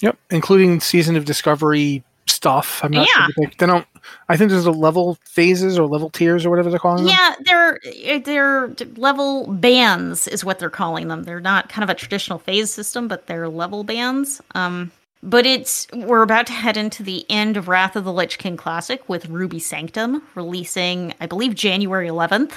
Yep, 0.00 0.16
including 0.30 0.78
season 0.78 1.16
of 1.16 1.24
discovery 1.24 2.04
stuff. 2.30 2.80
I'm 2.84 2.92
not 2.92 3.06
Yeah. 3.14 3.26
sure. 3.26 3.34
They, 3.36 3.46
they 3.58 3.66
don't. 3.66 3.86
I 4.28 4.36
think 4.36 4.50
there's 4.50 4.64
a 4.66 4.70
level 4.70 5.18
phases 5.24 5.78
or 5.78 5.86
level 5.86 6.10
tiers 6.10 6.46
or 6.46 6.50
whatever 6.50 6.70
they're 6.70 6.78
calling 6.78 7.04
them. 7.04 7.14
Yeah, 7.14 7.34
they're 7.44 8.20
they're 8.20 8.74
level 8.96 9.46
bands 9.52 10.28
is 10.28 10.44
what 10.44 10.58
they're 10.58 10.70
calling 10.70 11.08
them. 11.08 11.24
They're 11.24 11.40
not 11.40 11.68
kind 11.68 11.82
of 11.84 11.90
a 11.90 11.94
traditional 11.94 12.38
phase 12.38 12.70
system, 12.70 13.08
but 13.08 13.26
they're 13.26 13.48
level 13.48 13.84
bands. 13.84 14.40
Um, 14.54 14.90
but 15.22 15.46
it's 15.46 15.86
we're 15.92 16.22
about 16.22 16.46
to 16.46 16.52
head 16.52 16.76
into 16.76 17.02
the 17.02 17.26
end 17.28 17.56
of 17.56 17.66
Wrath 17.68 17.96
of 17.96 18.04
the 18.04 18.12
Lich 18.12 18.38
King 18.38 18.56
Classic 18.56 19.06
with 19.08 19.28
Ruby 19.28 19.58
Sanctum 19.58 20.22
releasing, 20.36 21.12
I 21.20 21.26
believe, 21.26 21.54
January 21.56 22.06
11th, 22.08 22.52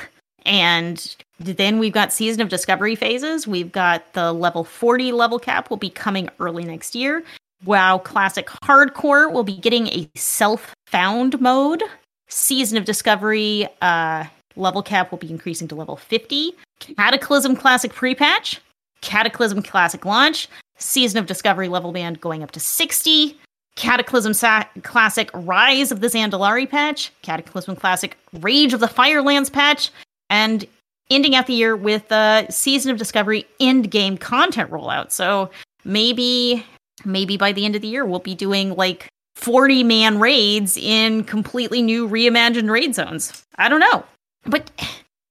and 0.45 1.15
then 1.39 1.79
we've 1.79 1.91
got 1.93 2.13
Season 2.13 2.39
of 2.41 2.49
Discovery 2.49 2.95
phases. 2.95 3.47
We've 3.47 3.71
got 3.71 4.13
the 4.13 4.31
level 4.31 4.63
40 4.63 5.11
level 5.11 5.39
cap 5.39 5.71
will 5.71 5.77
be 5.77 5.89
coming 5.89 6.29
early 6.39 6.63
next 6.63 6.93
year. 6.93 7.23
WoW 7.65 7.99
Classic 7.99 8.47
Hardcore 8.47 9.31
will 9.31 9.43
be 9.43 9.57
getting 9.57 9.87
a 9.87 10.09
self-found 10.15 11.39
mode. 11.39 11.83
Season 12.27 12.77
of 12.77 12.85
Discovery 12.85 13.67
uh, 13.81 14.25
level 14.55 14.81
cap 14.81 15.11
will 15.11 15.17
be 15.17 15.29
increasing 15.29 15.67
to 15.67 15.75
level 15.75 15.97
50. 15.97 16.53
Cataclysm 16.79 17.55
Classic 17.55 17.93
pre-patch, 17.93 18.59
Cataclysm 19.01 19.61
Classic 19.61 20.03
launch, 20.05 20.47
Season 20.77 21.19
of 21.19 21.25
Discovery 21.25 21.67
level 21.67 21.91
band 21.91 22.21
going 22.21 22.43
up 22.43 22.51
to 22.51 22.59
60. 22.59 23.37
Cataclysm 23.75 24.33
Sa- 24.33 24.65
Classic 24.83 25.29
Rise 25.33 25.91
of 25.91 26.01
the 26.01 26.07
Zandalari 26.07 26.69
patch, 26.69 27.11
Cataclysm 27.21 27.75
Classic 27.75 28.17
Rage 28.41 28.73
of 28.73 28.79
the 28.79 28.87
Firelands 28.87 29.49
patch, 29.49 29.91
and 30.29 30.65
ending 31.09 31.35
out 31.35 31.47
the 31.47 31.53
year 31.53 31.75
with 31.75 32.07
the 32.09 32.47
Season 32.49 32.91
of 32.91 32.97
Discovery 32.97 33.45
end 33.59 33.89
game 33.89 34.17
content 34.17 34.69
rollout. 34.71 35.11
So 35.11 35.49
maybe 35.83 36.65
maybe 37.05 37.37
by 37.37 37.51
the 37.51 37.65
end 37.65 37.75
of 37.75 37.81
the 37.81 37.87
year 37.87 38.05
we'll 38.05 38.19
be 38.19 38.35
doing 38.35 38.75
like 38.75 39.07
40 39.35 39.83
man 39.83 40.19
raids 40.19 40.77
in 40.77 41.23
completely 41.23 41.81
new 41.81 42.07
reimagined 42.07 42.69
raid 42.69 42.93
zones. 42.95 43.43
I 43.57 43.69
don't 43.69 43.79
know. 43.79 44.03
But 44.45 44.69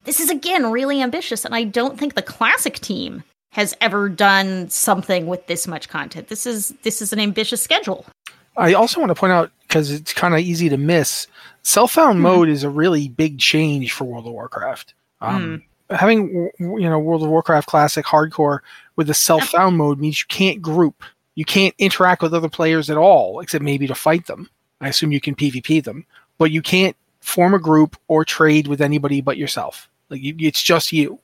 this 0.05 0.21
is 0.21 0.31
again 0.31 0.71
really 0.71 1.03
ambitious 1.03 1.45
and 1.45 1.55
I 1.55 1.65
don't 1.65 1.99
think 1.99 2.15
the 2.15 2.23
classic 2.23 2.79
team 2.81 3.23
has 3.53 3.77
ever 3.81 4.09
done 4.09 4.71
something 4.71 5.27
with 5.27 5.47
this 5.49 5.67
much 5.67 5.89
content. 5.89 6.29
This 6.29 6.47
is 6.47 6.73
this 6.83 7.03
is 7.03 7.13
an 7.13 7.19
ambitious 7.19 7.61
schedule. 7.63 8.07
I 8.57 8.75
also 8.75 9.01
want 9.01 9.11
to 9.11 9.15
point 9.15 9.33
out 9.33 9.51
because 9.63 9.91
it's 9.91 10.13
kind 10.13 10.35
of 10.35 10.41
easy 10.41 10.69
to 10.69 10.77
miss. 10.77 11.27
Self-found 11.63 12.19
Mhm. 12.19 12.23
mode 12.23 12.49
is 12.49 12.63
a 12.65 12.71
really 12.71 13.09
big 13.09 13.39
change 13.39 13.93
for 13.93 14.05
World 14.05 14.27
of 14.27 14.33
Warcraft. 14.33 14.95
Um, 15.21 15.63
Having 15.91 16.51
you 16.61 16.89
know 16.89 16.99
World 17.01 17.23
of 17.25 17.29
Warcraft 17.31 17.67
Classic 17.69 18.05
Hardcore 18.07 18.61
with 18.95 19.09
the 19.09 19.15
self-found 19.15 19.77
mode 19.77 19.99
means 19.99 20.21
you 20.21 20.27
can't 20.29 20.63
group, 20.63 21.03
you 21.35 21.45
can't 21.45 21.75
interact 21.79 22.23
with 22.23 22.35
other 22.35 22.49
players 22.49 22.91
at 22.91 22.97
all, 22.97 23.41
except 23.41 23.65
maybe 23.65 23.87
to 23.87 23.95
fight 23.95 24.27
them. 24.27 24.49
I 24.81 24.89
assume 24.89 25.13
you 25.13 25.21
can 25.21 25.35
PvP 25.35 25.83
them, 25.85 26.07
but 26.39 26.51
you 26.51 26.63
can't 26.63 26.97
form 27.21 27.55
a 27.55 27.59
group 27.59 27.97
or 28.09 28.25
trade 28.25 28.67
with 28.67 28.81
anybody 28.81 29.21
but 29.21 29.37
yourself. 29.37 29.89
Like 30.09 30.23
you, 30.23 30.35
it's 30.39 30.63
just 30.63 30.93
you. 30.93 31.21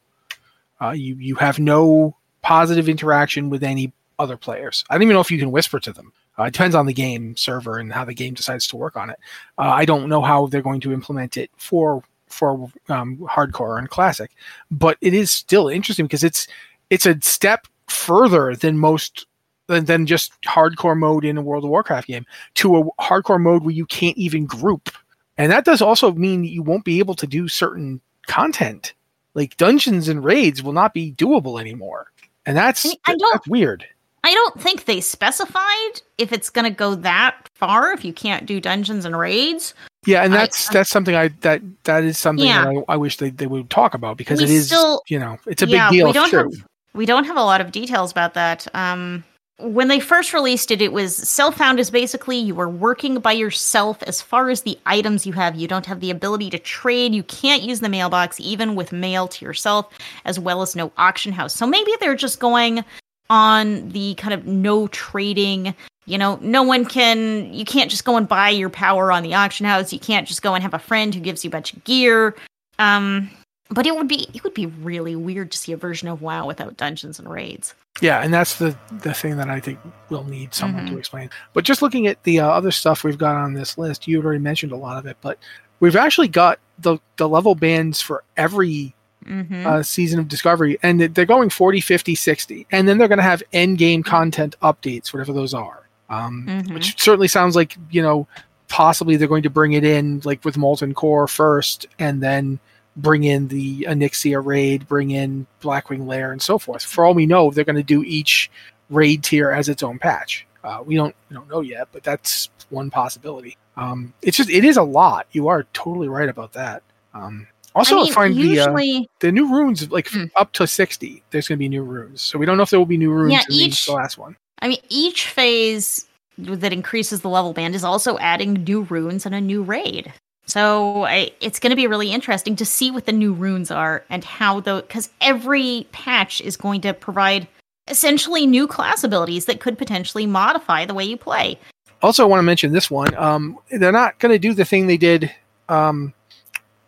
Uh, 0.80 0.90
you 0.90 1.16
you 1.16 1.34
have 1.36 1.58
no 1.58 2.16
positive 2.42 2.88
interaction 2.88 3.50
with 3.50 3.62
any 3.62 3.92
other 4.18 4.36
players. 4.36 4.84
I 4.88 4.94
don't 4.94 5.02
even 5.02 5.14
know 5.14 5.20
if 5.20 5.30
you 5.30 5.38
can 5.38 5.50
whisper 5.50 5.80
to 5.80 5.92
them. 5.92 6.12
Uh, 6.38 6.44
it 6.44 6.52
depends 6.52 6.74
on 6.74 6.86
the 6.86 6.92
game 6.92 7.36
server 7.36 7.78
and 7.78 7.92
how 7.92 8.04
the 8.04 8.14
game 8.14 8.34
decides 8.34 8.66
to 8.68 8.76
work 8.76 8.96
on 8.96 9.10
it. 9.10 9.18
Uh, 9.58 9.62
I 9.62 9.84
don't 9.84 10.08
know 10.08 10.22
how 10.22 10.46
they're 10.46 10.62
going 10.62 10.80
to 10.82 10.92
implement 10.92 11.36
it 11.36 11.50
for 11.56 12.02
for 12.28 12.70
um, 12.88 13.16
hardcore 13.18 13.78
and 13.78 13.88
classic, 13.88 14.32
but 14.70 14.98
it 15.00 15.14
is 15.14 15.30
still 15.30 15.68
interesting 15.68 16.06
because 16.06 16.24
it's 16.24 16.46
it's 16.90 17.06
a 17.06 17.20
step 17.20 17.66
further 17.88 18.54
than 18.54 18.78
most 18.78 19.26
than, 19.68 19.84
than 19.84 20.06
just 20.06 20.32
hardcore 20.42 20.96
mode 20.96 21.24
in 21.24 21.36
a 21.36 21.42
World 21.42 21.64
of 21.64 21.70
Warcraft 21.70 22.08
game 22.08 22.26
to 22.54 22.76
a 22.76 22.84
hardcore 23.02 23.40
mode 23.40 23.62
where 23.64 23.74
you 23.74 23.86
can't 23.86 24.16
even 24.16 24.46
group, 24.46 24.90
and 25.38 25.50
that 25.52 25.64
does 25.64 25.82
also 25.82 26.12
mean 26.12 26.44
you 26.44 26.62
won't 26.62 26.84
be 26.84 26.98
able 26.98 27.14
to 27.14 27.26
do 27.26 27.48
certain 27.48 28.00
content 28.26 28.94
like 29.34 29.56
dungeons 29.58 30.08
and 30.08 30.24
raids 30.24 30.62
will 30.62 30.72
not 30.72 30.94
be 30.94 31.12
doable 31.12 31.60
anymore, 31.60 32.12
and 32.46 32.56
that's 32.56 32.84
I 32.84 32.88
mean, 32.88 32.96
I 33.06 33.10
don't- 33.16 33.32
that's 33.32 33.48
weird. 33.48 33.86
I 34.24 34.34
don't 34.34 34.60
think 34.60 34.86
they 34.86 35.00
specified 35.00 36.00
if 36.18 36.32
it's 36.32 36.50
going 36.50 36.64
to 36.64 36.70
go 36.76 36.96
that 36.96 37.48
far 37.54 37.92
if 37.92 38.04
you 38.04 38.12
can't 38.12 38.44
do 38.44 38.60
dungeons 38.60 39.04
and 39.04 39.16
raids. 39.16 39.72
Yeah, 40.04 40.24
and 40.24 40.34
I- 40.34 40.38
that's 40.38 40.68
that's 40.70 40.90
something 40.90 41.14
I 41.14 41.28
that 41.42 41.62
that 41.84 42.02
is 42.02 42.18
something 42.18 42.44
Yeah. 42.46 42.64
that 42.64 42.84
I, 42.88 42.94
I 42.94 42.96
wish 42.96 43.18
they, 43.18 43.30
they 43.30 43.46
would 43.46 43.70
talk 43.70 43.94
about 43.94 44.16
because 44.16 44.40
We 44.40 44.46
it 44.46 44.50
is 44.50 44.66
still- 44.66 45.02
you 45.08 45.20
know 45.20 45.38
it's 45.46 45.62
a 45.62 45.66
Yeah, 45.68 45.90
big 45.90 45.98
deal. 45.98 46.06
we 46.08 46.12
don't 46.12 46.32
have- 46.32 46.50
We 46.92 47.06
don't 47.06 47.24
have 47.24 47.36
a 47.36 47.42
lot 47.42 47.60
of 47.60 47.70
details 47.70 48.10
about 48.10 48.34
that. 48.34 48.66
Um, 48.74 49.22
when 49.58 49.88
they 49.88 50.00
first 50.00 50.34
released 50.34 50.70
it, 50.70 50.82
it 50.82 50.92
was 50.92 51.16
self-found 51.16 51.80
is 51.80 51.90
basically 51.90 52.36
you 52.36 52.60
are 52.60 52.68
working 52.68 53.20
by 53.20 53.32
yourself 53.32 54.02
as 54.02 54.20
far 54.20 54.50
as 54.50 54.62
the 54.62 54.78
items 54.84 55.26
you 55.26 55.32
have. 55.32 55.56
You 55.56 55.66
don't 55.66 55.86
have 55.86 56.00
the 56.00 56.10
ability 56.10 56.50
to 56.50 56.58
trade. 56.58 57.14
You 57.14 57.22
can't 57.22 57.62
use 57.62 57.80
the 57.80 57.88
mailbox 57.88 58.38
even 58.38 58.74
with 58.74 58.92
mail 58.92 59.28
to 59.28 59.44
yourself, 59.44 59.88
as 60.26 60.38
well 60.38 60.60
as 60.60 60.76
no 60.76 60.92
auction 60.98 61.32
house. 61.32 61.54
So 61.54 61.66
maybe 61.66 61.90
they're 62.00 62.14
just 62.14 62.38
going 62.38 62.84
on 63.30 63.88
the 63.88 64.14
kind 64.16 64.34
of 64.34 64.46
no 64.46 64.88
trading. 64.88 65.74
You 66.04 66.18
know, 66.18 66.38
no 66.42 66.62
one 66.62 66.84
can. 66.84 67.52
You 67.52 67.64
can't 67.64 67.90
just 67.90 68.04
go 68.04 68.16
and 68.16 68.28
buy 68.28 68.50
your 68.50 68.70
power 68.70 69.10
on 69.10 69.22
the 69.22 69.34
auction 69.34 69.64
house. 69.64 69.92
You 69.92 69.98
can't 69.98 70.28
just 70.28 70.42
go 70.42 70.54
and 70.54 70.62
have 70.62 70.74
a 70.74 70.78
friend 70.78 71.14
who 71.14 71.20
gives 71.20 71.44
you 71.44 71.48
a 71.48 71.50
bunch 71.50 71.72
of 71.72 71.82
gear. 71.84 72.36
Um, 72.78 73.30
but 73.70 73.86
it 73.86 73.96
would 73.96 74.06
be 74.06 74.28
it 74.34 74.44
would 74.44 74.54
be 74.54 74.66
really 74.66 75.16
weird 75.16 75.50
to 75.52 75.58
see 75.58 75.72
a 75.72 75.76
version 75.78 76.08
of 76.08 76.20
WoW 76.20 76.46
without 76.46 76.76
dungeons 76.76 77.18
and 77.18 77.28
raids. 77.28 77.74
Yeah, 78.02 78.20
and 78.22 78.32
that's 78.32 78.56
the 78.56 78.76
the 79.00 79.14
thing 79.14 79.36
that 79.38 79.48
I 79.48 79.60
think 79.60 79.78
we'll 80.10 80.24
need 80.24 80.52
someone 80.54 80.84
Mm-hmm. 80.84 80.94
to 80.94 80.98
explain. 80.98 81.30
But 81.54 81.64
just 81.64 81.80
looking 81.82 82.06
at 82.06 82.22
the 82.24 82.40
uh, 82.40 82.48
other 82.48 82.70
stuff 82.70 83.04
we've 83.04 83.18
got 83.18 83.36
on 83.36 83.54
this 83.54 83.78
list, 83.78 84.06
you 84.06 84.22
already 84.22 84.38
mentioned 84.40 84.72
a 84.72 84.76
lot 84.76 84.98
of 84.98 85.06
it, 85.06 85.16
but 85.20 85.38
we've 85.80 85.96
actually 85.96 86.28
got 86.28 86.58
the 86.78 86.98
the 87.16 87.28
level 87.28 87.54
bands 87.54 88.00
for 88.00 88.22
every 88.36 88.92
Mm-hmm. 89.26 89.66
uh, 89.66 89.82
season 89.82 90.20
of 90.20 90.28
Discovery, 90.28 90.78
and 90.84 91.00
they're 91.00 91.24
going 91.24 91.50
40, 91.50 91.80
50, 91.80 92.14
60. 92.14 92.64
And 92.70 92.86
then 92.86 92.96
they're 92.96 93.08
going 93.08 93.18
to 93.18 93.24
have 93.24 93.42
end 93.52 93.76
game 93.76 94.04
content 94.04 94.54
updates, 94.62 95.12
whatever 95.12 95.32
those 95.32 95.52
are. 95.52 95.88
Um, 96.08 96.46
Mhm. 96.48 96.72
Which 96.74 97.00
certainly 97.02 97.26
sounds 97.26 97.56
like, 97.56 97.76
you 97.90 98.00
know, 98.02 98.28
possibly 98.68 99.16
they're 99.16 99.26
going 99.26 99.42
to 99.42 99.50
bring 99.50 99.72
it 99.72 99.82
in 99.82 100.20
like 100.24 100.44
with 100.44 100.56
Molten 100.56 100.94
Core 100.94 101.26
first, 101.26 101.86
and 101.98 102.22
then 102.22 102.60
bring 102.96 103.24
in 103.24 103.48
the 103.48 103.82
Onyxia 103.82 104.44
raid, 104.44 104.86
bring 104.88 105.10
in 105.10 105.46
Blackwing 105.60 106.06
Lair, 106.06 106.32
and 106.32 106.40
so 106.40 106.58
forth. 106.58 106.82
For 106.82 107.04
all 107.04 107.14
we 107.14 107.26
know, 107.26 107.50
they're 107.50 107.64
going 107.64 107.76
to 107.76 107.82
do 107.82 108.02
each 108.04 108.50
raid 108.90 109.22
tier 109.22 109.50
as 109.50 109.68
its 109.68 109.82
own 109.82 109.98
patch. 109.98 110.46
Uh, 110.64 110.82
we 110.84 110.96
don't 110.96 111.14
we 111.30 111.34
don't 111.34 111.48
know 111.48 111.60
yet, 111.60 111.88
but 111.92 112.02
that's 112.02 112.48
one 112.70 112.90
possibility. 112.90 113.56
Um, 113.76 114.12
it's 114.22 114.36
just 114.36 114.50
it 114.50 114.64
is 114.64 114.76
a 114.76 114.82
lot. 114.82 115.26
You 115.32 115.48
are 115.48 115.64
totally 115.72 116.08
right 116.08 116.28
about 116.28 116.52
that. 116.54 116.82
Um, 117.14 117.46
also, 117.74 117.96
I 117.96 118.00
I 118.00 118.02
mean, 118.04 118.12
find 118.12 118.34
the 118.36 118.60
uh, 118.60 119.04
the 119.20 119.30
new 119.32 119.52
runes 119.52 119.90
like 119.90 120.08
Hmm. 120.08 120.24
up 120.34 120.52
to 120.54 120.66
60 120.66 121.22
there's 121.30 121.46
going 121.46 121.56
to 121.56 121.60
be 121.60 121.68
new 121.68 121.82
runes 121.82 122.22
so 122.22 122.38
we 122.38 122.46
don't 122.46 122.56
know 122.56 122.62
if 122.62 122.70
there 122.70 122.78
will 122.78 122.86
be 122.86 122.96
new 122.96 123.10
runes 123.12 123.32
Yeah, 123.34 123.42
in 123.50 123.54
each- 123.54 123.84
the 123.84 123.92
last 123.92 124.16
one 124.16 124.34
I 124.60 124.68
mean 124.68 124.78
each 124.88 125.26
phase 125.28 126.06
that 126.38 126.72
increases 126.72 127.20
the 127.20 127.28
level 127.28 127.52
band 127.52 127.74
is 127.74 127.84
also 127.84 128.16
adding 128.18 128.54
new 128.64 128.82
runes 128.82 129.26
and 129.26 129.34
a 129.34 129.40
new 129.42 129.62
raid. 129.62 130.12
So 130.46 131.04
I, 131.04 131.32
it's 131.40 131.58
going 131.58 131.70
to 131.70 131.76
be 131.76 131.86
really 131.86 132.12
interesting 132.12 132.56
to 132.56 132.64
see 132.64 132.90
what 132.90 133.06
the 133.06 133.12
new 133.12 133.32
runes 133.32 133.70
are 133.70 134.04
and 134.08 134.24
how 134.24 134.60
the 134.60 134.84
because 134.86 135.10
every 135.20 135.86
patch 135.92 136.40
is 136.40 136.56
going 136.56 136.80
to 136.82 136.94
provide 136.94 137.48
essentially 137.88 138.46
new 138.46 138.66
class 138.66 139.04
abilities 139.04 139.46
that 139.46 139.60
could 139.60 139.78
potentially 139.78 140.26
modify 140.26 140.84
the 140.84 140.94
way 140.94 141.04
you 141.04 141.16
play. 141.16 141.56
also 142.02 142.24
i 142.24 142.26
want 142.26 142.38
to 142.38 142.42
mention 142.42 142.72
this 142.72 142.90
one 142.90 143.14
um, 143.16 143.56
they're 143.70 143.92
not 143.92 144.18
going 144.18 144.32
to 144.32 144.40
do 144.40 144.52
the 144.54 144.64
thing 144.64 144.88
they 144.88 144.96
did 144.96 145.32
um, 145.68 146.12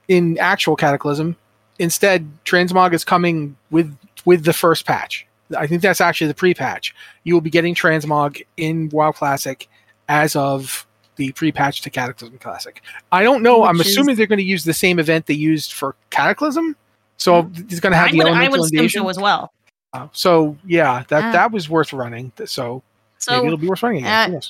in 0.08 0.38
actual 0.38 0.74
cataclysm. 0.74 1.36
Instead 1.78 2.28
transmog 2.44 2.92
is 2.92 3.04
coming 3.04 3.56
with 3.70 3.96
with 4.24 4.44
the 4.44 4.52
first 4.52 4.84
patch. 4.84 5.26
I 5.56 5.66
think 5.66 5.80
that's 5.80 6.00
actually 6.00 6.26
the 6.26 6.34
pre-patch. 6.34 6.94
You 7.24 7.34
will 7.34 7.40
be 7.40 7.50
getting 7.50 7.74
transmog 7.74 8.42
in 8.56 8.88
wow 8.90 9.12
classic 9.12 9.68
as 10.08 10.34
of 10.34 10.86
the 11.18 11.30
pre-patch 11.32 11.82
to 11.82 11.90
cataclysm 11.90 12.38
classic 12.38 12.82
i 13.12 13.22
don't 13.22 13.42
know 13.42 13.64
i'm 13.64 13.76
Which 13.76 13.86
is- 13.88 13.92
assuming 13.92 14.16
they're 14.16 14.26
going 14.26 14.38
to 14.38 14.42
use 14.44 14.64
the 14.64 14.72
same 14.72 14.98
event 14.98 15.26
they 15.26 15.34
used 15.34 15.74
for 15.74 15.94
cataclysm 16.10 16.74
so 17.18 17.50
it's 17.56 17.80
going 17.80 17.90
to 17.92 17.96
have 17.98 18.08
I 18.08 18.12
the 18.12 18.18
would, 18.18 18.26
I 18.28 18.30
elemental 18.30 18.50
would 18.52 18.60
assume 18.66 18.78
invasion 18.78 19.02
so 19.02 19.08
as 19.10 19.18
well. 19.18 19.52
Uh, 19.92 20.06
so 20.12 20.56
yeah, 20.64 21.02
that 21.08 21.24
Ah. 21.24 21.32
that 21.32 21.50
was 21.50 21.68
worth 21.68 21.92
running. 21.92 22.30
So, 22.44 22.80
maybe 23.28 23.46
it'll 23.46 23.58
be 23.58 23.66
worth 23.66 23.82
running 23.82 23.98
again. 24.04 24.30
uh, 24.30 24.34
Who? 24.34 24.40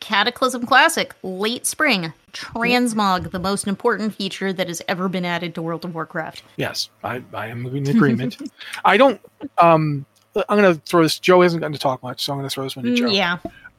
Cataclysm 0.00 0.66
Classic, 0.66 1.14
late 1.22 1.66
spring, 1.66 2.12
transmog, 2.32 3.30
the 3.30 3.38
most 3.38 3.68
important 3.68 4.14
feature 4.14 4.52
that 4.52 4.66
has 4.68 4.82
ever 4.88 5.08
been 5.08 5.24
added 5.24 5.54
to 5.54 5.62
World 5.62 5.84
of 5.84 5.94
Warcraft. 5.94 6.42
Yes, 6.56 6.90
I, 7.04 7.22
I 7.32 7.46
am 7.46 7.64
in 7.66 7.88
agreement. 7.88 8.38
I 8.84 8.96
don't. 8.96 9.20
Um, 9.58 10.04
I'm 10.48 10.58
going 10.60 10.74
to 10.74 10.80
throw 10.82 11.02
this. 11.02 11.18
Joe 11.20 11.42
isn't 11.42 11.60
going 11.60 11.72
to 11.72 11.78
talk 11.78 12.02
much, 12.02 12.24
so 12.24 12.32
I'm 12.32 12.38
going 12.40 12.48
to 12.48 12.52
throw 12.52 12.64
this 12.64 12.74
one 12.76 12.86
to 12.86 12.94
Joe. 12.96 13.06
Mm, 13.06 13.14
yeah. 13.14 13.38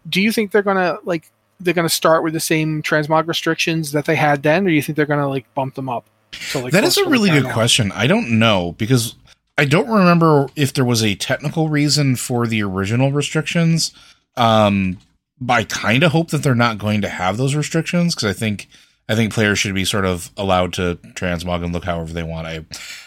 Do 0.10 0.22
you 0.22 0.32
think 0.32 0.52
they're 0.52 0.64
going 0.64 0.78
to 0.78 1.00
like 1.04 1.30
they're 1.60 1.74
going 1.74 1.88
to 1.88 1.94
start 1.94 2.24
with 2.24 2.34
the 2.34 2.40
same 2.40 2.82
transmog 2.84 3.28
restrictions 3.28 3.92
that 3.92 4.06
they 4.06 4.16
had 4.16 4.44
then, 4.44 4.66
or 4.66 4.70
do 4.70 4.76
you 4.76 4.82
think 4.82 4.96
they're 4.96 5.06
going 5.06 5.20
to 5.20 5.28
like 5.28 5.52
bump 5.54 5.76
them 5.76 5.90
up? 5.90 6.06
To, 6.52 6.60
like, 6.60 6.74
that 6.74 6.84
is 6.84 6.98
a 6.98 7.10
really 7.10 7.30
good 7.30 7.46
now? 7.46 7.54
question. 7.54 7.92
I 7.94 8.06
don't 8.08 8.38
know 8.38 8.74
because 8.78 9.16
I 9.58 9.66
don't 9.66 9.90
remember 9.90 10.48
if 10.56 10.74
there 10.74 10.86
was 10.86 11.04
a 11.04 11.16
technical 11.16 11.70
reason 11.70 12.16
for 12.16 12.46
the 12.46 12.62
original 12.64 13.12
restrictions. 13.12 13.92
Um, 14.36 15.00
but 15.40 15.54
I 15.54 15.64
kind 15.66 16.04
of 16.04 16.12
hope 16.12 16.30
that 16.30 16.44
they're 16.44 16.56
not 16.56 16.78
going 16.78 17.02
to 17.02 17.10
have 17.10 17.38
those 17.38 17.56
restrictions 17.56 18.16
because 18.16 18.30
I 18.30 18.34
think 18.34 18.68
I 19.10 19.16
think 19.16 19.34
players 19.34 19.60
should 19.60 19.76
be 19.76 19.86
sort 19.86 20.06
of 20.06 20.32
allowed 20.38 20.74
to 20.74 20.96
transmog 21.14 21.64
and 21.64 21.74
look 21.74 21.86
however 21.86 22.14
they 22.14 22.24
want. 22.24 22.48
I 22.48 22.66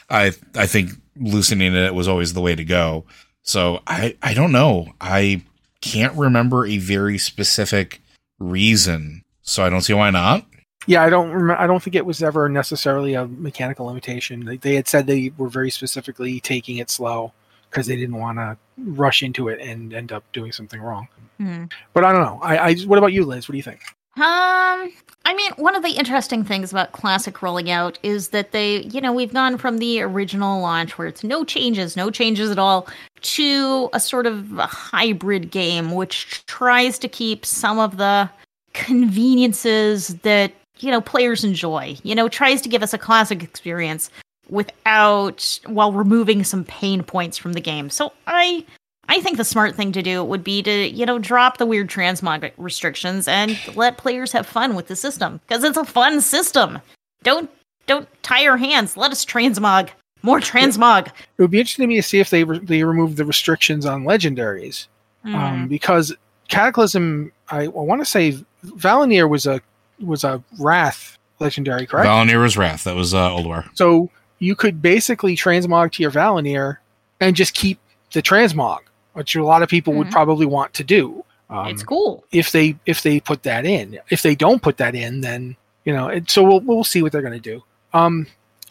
I 0.08 0.32
I 0.54 0.66
think 0.66 0.90
loosening 1.16 1.74
it 1.74 1.94
was 1.94 2.08
always 2.08 2.32
the 2.32 2.40
way 2.40 2.54
to 2.54 2.64
go. 2.64 3.04
So 3.42 3.80
I 3.86 4.16
I 4.22 4.34
don't 4.34 4.52
know. 4.52 4.92
I 5.00 5.42
can't 5.80 6.16
remember 6.16 6.66
a 6.66 6.78
very 6.78 7.18
specific 7.18 8.00
reason. 8.40 9.22
So 9.42 9.64
I 9.64 9.70
don't 9.70 9.82
see 9.82 9.94
why 9.94 10.10
not. 10.10 10.44
Yeah, 10.86 11.02
I 11.04 11.10
don't. 11.10 11.30
Rem- 11.30 11.56
I 11.58 11.66
don't 11.66 11.82
think 11.82 11.94
it 11.94 12.06
was 12.06 12.22
ever 12.22 12.48
necessarily 12.48 13.14
a 13.14 13.26
mechanical 13.26 13.86
limitation. 13.86 14.44
They, 14.44 14.56
they 14.56 14.74
had 14.74 14.88
said 14.88 15.06
they 15.06 15.32
were 15.36 15.48
very 15.48 15.70
specifically 15.70 16.40
taking 16.40 16.78
it 16.78 16.90
slow 16.90 17.32
because 17.70 17.86
they 17.86 17.96
didn't 17.96 18.16
want 18.16 18.38
to 18.38 18.56
rush 18.78 19.22
into 19.22 19.48
it 19.48 19.60
and 19.60 19.92
end 19.92 20.10
up 20.10 20.24
doing 20.32 20.52
something 20.52 20.80
wrong. 20.80 21.06
Hmm. 21.38 21.64
But 21.92 22.04
I 22.04 22.12
don't 22.12 22.22
know. 22.22 22.40
I, 22.42 22.56
I 22.56 22.74
what 22.80 22.98
about 22.98 23.12
you, 23.12 23.24
Liz? 23.24 23.48
What 23.48 23.52
do 23.52 23.58
you 23.58 23.62
think? 23.62 23.82
Um, 24.16 24.92
I 25.30 25.34
mean, 25.34 25.52
one 25.58 25.76
of 25.76 25.84
the 25.84 25.92
interesting 25.92 26.42
things 26.42 26.72
about 26.72 26.90
Classic 26.90 27.40
rolling 27.40 27.70
out 27.70 28.00
is 28.02 28.30
that 28.30 28.50
they, 28.50 28.80
you 28.80 29.00
know, 29.00 29.12
we've 29.12 29.32
gone 29.32 29.58
from 29.58 29.78
the 29.78 30.02
original 30.02 30.60
launch 30.60 30.98
where 30.98 31.06
it's 31.06 31.22
no 31.22 31.44
changes, 31.44 31.96
no 31.96 32.10
changes 32.10 32.50
at 32.50 32.58
all, 32.58 32.88
to 33.20 33.88
a 33.92 34.00
sort 34.00 34.26
of 34.26 34.58
a 34.58 34.66
hybrid 34.66 35.52
game 35.52 35.92
which 35.92 36.44
tries 36.46 36.98
to 36.98 37.06
keep 37.06 37.46
some 37.46 37.78
of 37.78 37.96
the 37.96 38.28
conveniences 38.72 40.08
that, 40.22 40.52
you 40.80 40.90
know, 40.90 41.00
players 41.00 41.44
enjoy. 41.44 41.96
You 42.02 42.16
know, 42.16 42.28
tries 42.28 42.60
to 42.62 42.68
give 42.68 42.82
us 42.82 42.92
a 42.92 42.98
classic 42.98 43.40
experience 43.40 44.10
without 44.48 45.60
while 45.66 45.92
removing 45.92 46.42
some 46.42 46.64
pain 46.64 47.04
points 47.04 47.38
from 47.38 47.52
the 47.52 47.60
game. 47.60 47.88
So 47.88 48.12
I 48.26 48.64
I 49.10 49.20
think 49.20 49.36
the 49.36 49.44
smart 49.44 49.74
thing 49.74 49.90
to 49.92 50.02
do 50.02 50.22
would 50.24 50.44
be 50.44 50.62
to, 50.62 50.88
you 50.88 51.04
know, 51.04 51.18
drop 51.18 51.58
the 51.58 51.66
weird 51.66 51.88
transmog 51.90 52.50
restrictions 52.56 53.26
and 53.28 53.58
let 53.76 53.98
players 53.98 54.30
have 54.32 54.46
fun 54.46 54.74
with 54.76 54.86
the 54.86 54.96
system 54.96 55.40
because 55.46 55.64
it's 55.64 55.76
a 55.76 55.84
fun 55.84 56.20
system. 56.20 56.78
Don't 57.24 57.50
don't 57.86 58.08
tie 58.22 58.40
your 58.42 58.56
hands. 58.56 58.96
Let 58.96 59.10
us 59.10 59.24
transmog. 59.24 59.90
More 60.22 60.38
transmog. 60.38 61.08
It 61.08 61.12
would 61.42 61.50
be 61.50 61.58
interesting 61.58 61.82
to 61.84 61.86
me 61.88 61.96
to 61.96 62.02
see 62.02 62.20
if 62.20 62.30
they 62.30 62.44
re- 62.44 62.60
they 62.60 62.84
remove 62.84 63.16
the 63.16 63.24
restrictions 63.24 63.84
on 63.84 64.04
legendaries, 64.04 64.86
Mm. 65.26 65.34
um, 65.34 65.68
because 65.68 66.14
Cataclysm. 66.48 67.32
I, 67.50 67.64
I 67.64 67.68
want 67.68 68.00
to 68.00 68.04
say 68.04 68.38
Val'anyr 68.64 69.28
was 69.28 69.46
a 69.46 69.60
was 70.00 70.24
a 70.24 70.42
Wrath 70.58 71.18
legendary, 71.40 71.86
correct? 71.86 72.06
Val'anyr 72.06 72.40
was 72.40 72.56
Wrath. 72.56 72.84
That 72.84 72.94
was 72.94 73.12
uh, 73.12 73.28
Ulduar. 73.30 73.68
So 73.74 74.08
you 74.38 74.54
could 74.54 74.80
basically 74.80 75.34
transmog 75.36 75.92
to 75.92 76.02
your 76.02 76.12
Val'anyr 76.12 76.76
and 77.20 77.34
just 77.34 77.54
keep 77.54 77.78
the 78.12 78.22
transmog, 78.22 78.78
which 79.14 79.34
a 79.36 79.44
lot 79.44 79.62
of 79.62 79.68
people 79.68 79.94
would 79.94 80.08
Mhm. 80.08 80.12
probably 80.12 80.46
want 80.46 80.74
to 80.74 80.84
do. 80.84 81.24
Um, 81.48 81.66
it's 81.68 81.82
cool. 81.82 82.24
if 82.30 82.52
they 82.52 82.76
if 82.86 83.02
they 83.02 83.18
put 83.20 83.42
that 83.42 83.66
in. 83.66 83.98
If 84.08 84.22
they 84.22 84.34
don't 84.36 84.62
put 84.62 84.76
that 84.76 84.94
in, 84.94 85.20
then 85.20 85.56
you 85.84 85.92
know. 85.92 86.08
It, 86.08 86.30
so 86.30 86.42
we'll 86.44 86.60
we'll 86.60 86.84
see 86.84 87.02
what 87.02 87.10
they're 87.12 87.22
going 87.22 87.40
to 87.42 87.50
do. 87.54 87.62
Um, 87.92 88.26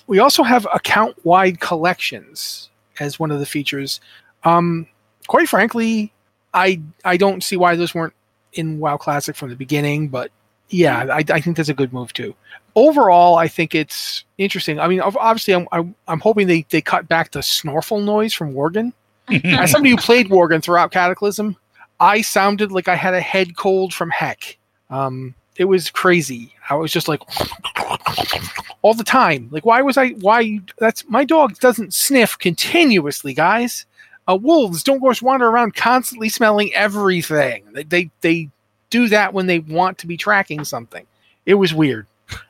we 0.08 0.20
also 0.20 0.44
have 0.44 0.66
account 0.74 1.18
wide 1.26 1.60
collections 1.60 2.70
as 3.00 3.20
one 3.20 3.32
of 3.32 3.40
the 3.40 3.46
features. 3.46 4.00
Um, 4.46 4.88
quite 5.28 5.50
frankly, 5.50 6.14
I 6.54 6.82
I 7.04 7.18
don't 7.18 7.44
see 7.44 7.58
why 7.58 7.76
those 7.76 7.94
weren't 7.94 8.14
in 8.54 8.80
WoW 8.80 8.98
Classic 8.98 9.36
from 9.36 9.50
the 9.50 9.56
beginning, 9.58 10.08
but 10.08 10.32
yeah, 10.70 11.06
I, 11.12 11.24
I 11.30 11.42
think 11.42 11.58
that's 11.58 11.68
a 11.70 11.74
good 11.74 11.92
move 11.92 12.14
too. 12.14 12.34
Overall, 12.76 13.36
I 13.36 13.48
think 13.50 13.76
it's 13.76 14.24
interesting. 14.38 14.80
I 14.80 14.88
mean, 14.88 15.02
obviously, 15.02 15.54
I'm 15.54 15.68
I'm, 15.74 15.96
I'm 16.08 16.20
hoping 16.22 16.48
they, 16.48 16.66
they 16.70 16.82
cut 16.82 17.08
back 17.10 17.32
the 17.32 17.44
snorkel 17.44 18.00
noise 18.00 18.34
from 18.34 18.54
Worgen. 18.54 18.94
As 19.32 19.72
somebody 19.72 19.92
who 19.92 19.98
played 19.98 20.30
Worgen 20.30 20.62
throughout 20.62 20.92
Cataclysm, 20.92 21.56
I 22.00 22.22
sounded 22.22 22.72
like 22.72 22.88
I 22.88 22.96
had 22.96 23.14
a 23.14 23.22
head 23.22 23.58
cold 23.58 23.94
from 23.94 24.10
heck. 24.10 24.58
Um, 24.90 25.36
it 25.58 25.66
was 25.66 25.90
crazy. 25.90 26.54
I 26.70 26.76
was 26.76 26.92
just 26.92 27.08
like 27.08 27.22
all 28.82 28.94
the 28.94 29.04
time. 29.04 29.50
Like, 29.52 29.66
why 29.66 29.82
was 29.82 29.98
I? 29.98 30.10
Why? 30.12 30.62
That's 30.78 31.08
my 31.10 31.26
dog 31.26 31.60
doesn't 31.60 31.94
sniff 31.94 32.38
continuously, 32.38 33.34
guys. 33.34 33.86
Uh, 34.28 34.36
wolves 34.36 34.84
don't 34.84 35.02
just 35.04 35.22
wander 35.22 35.48
around 35.48 35.76
constantly 35.76 36.30
smelling 36.30 36.74
everything. 36.74 37.64
They, 37.74 37.84
they 37.84 38.12
they 38.22 38.50
do 38.90 39.08
that 39.10 39.34
when 39.34 39.48
they 39.48 39.60
want 39.60 39.98
to 40.00 40.08
be 40.08 40.18
tracking 40.18 40.64
something. 40.64 41.06
It 41.46 41.56
was 41.56 41.74
weird. 41.74 42.06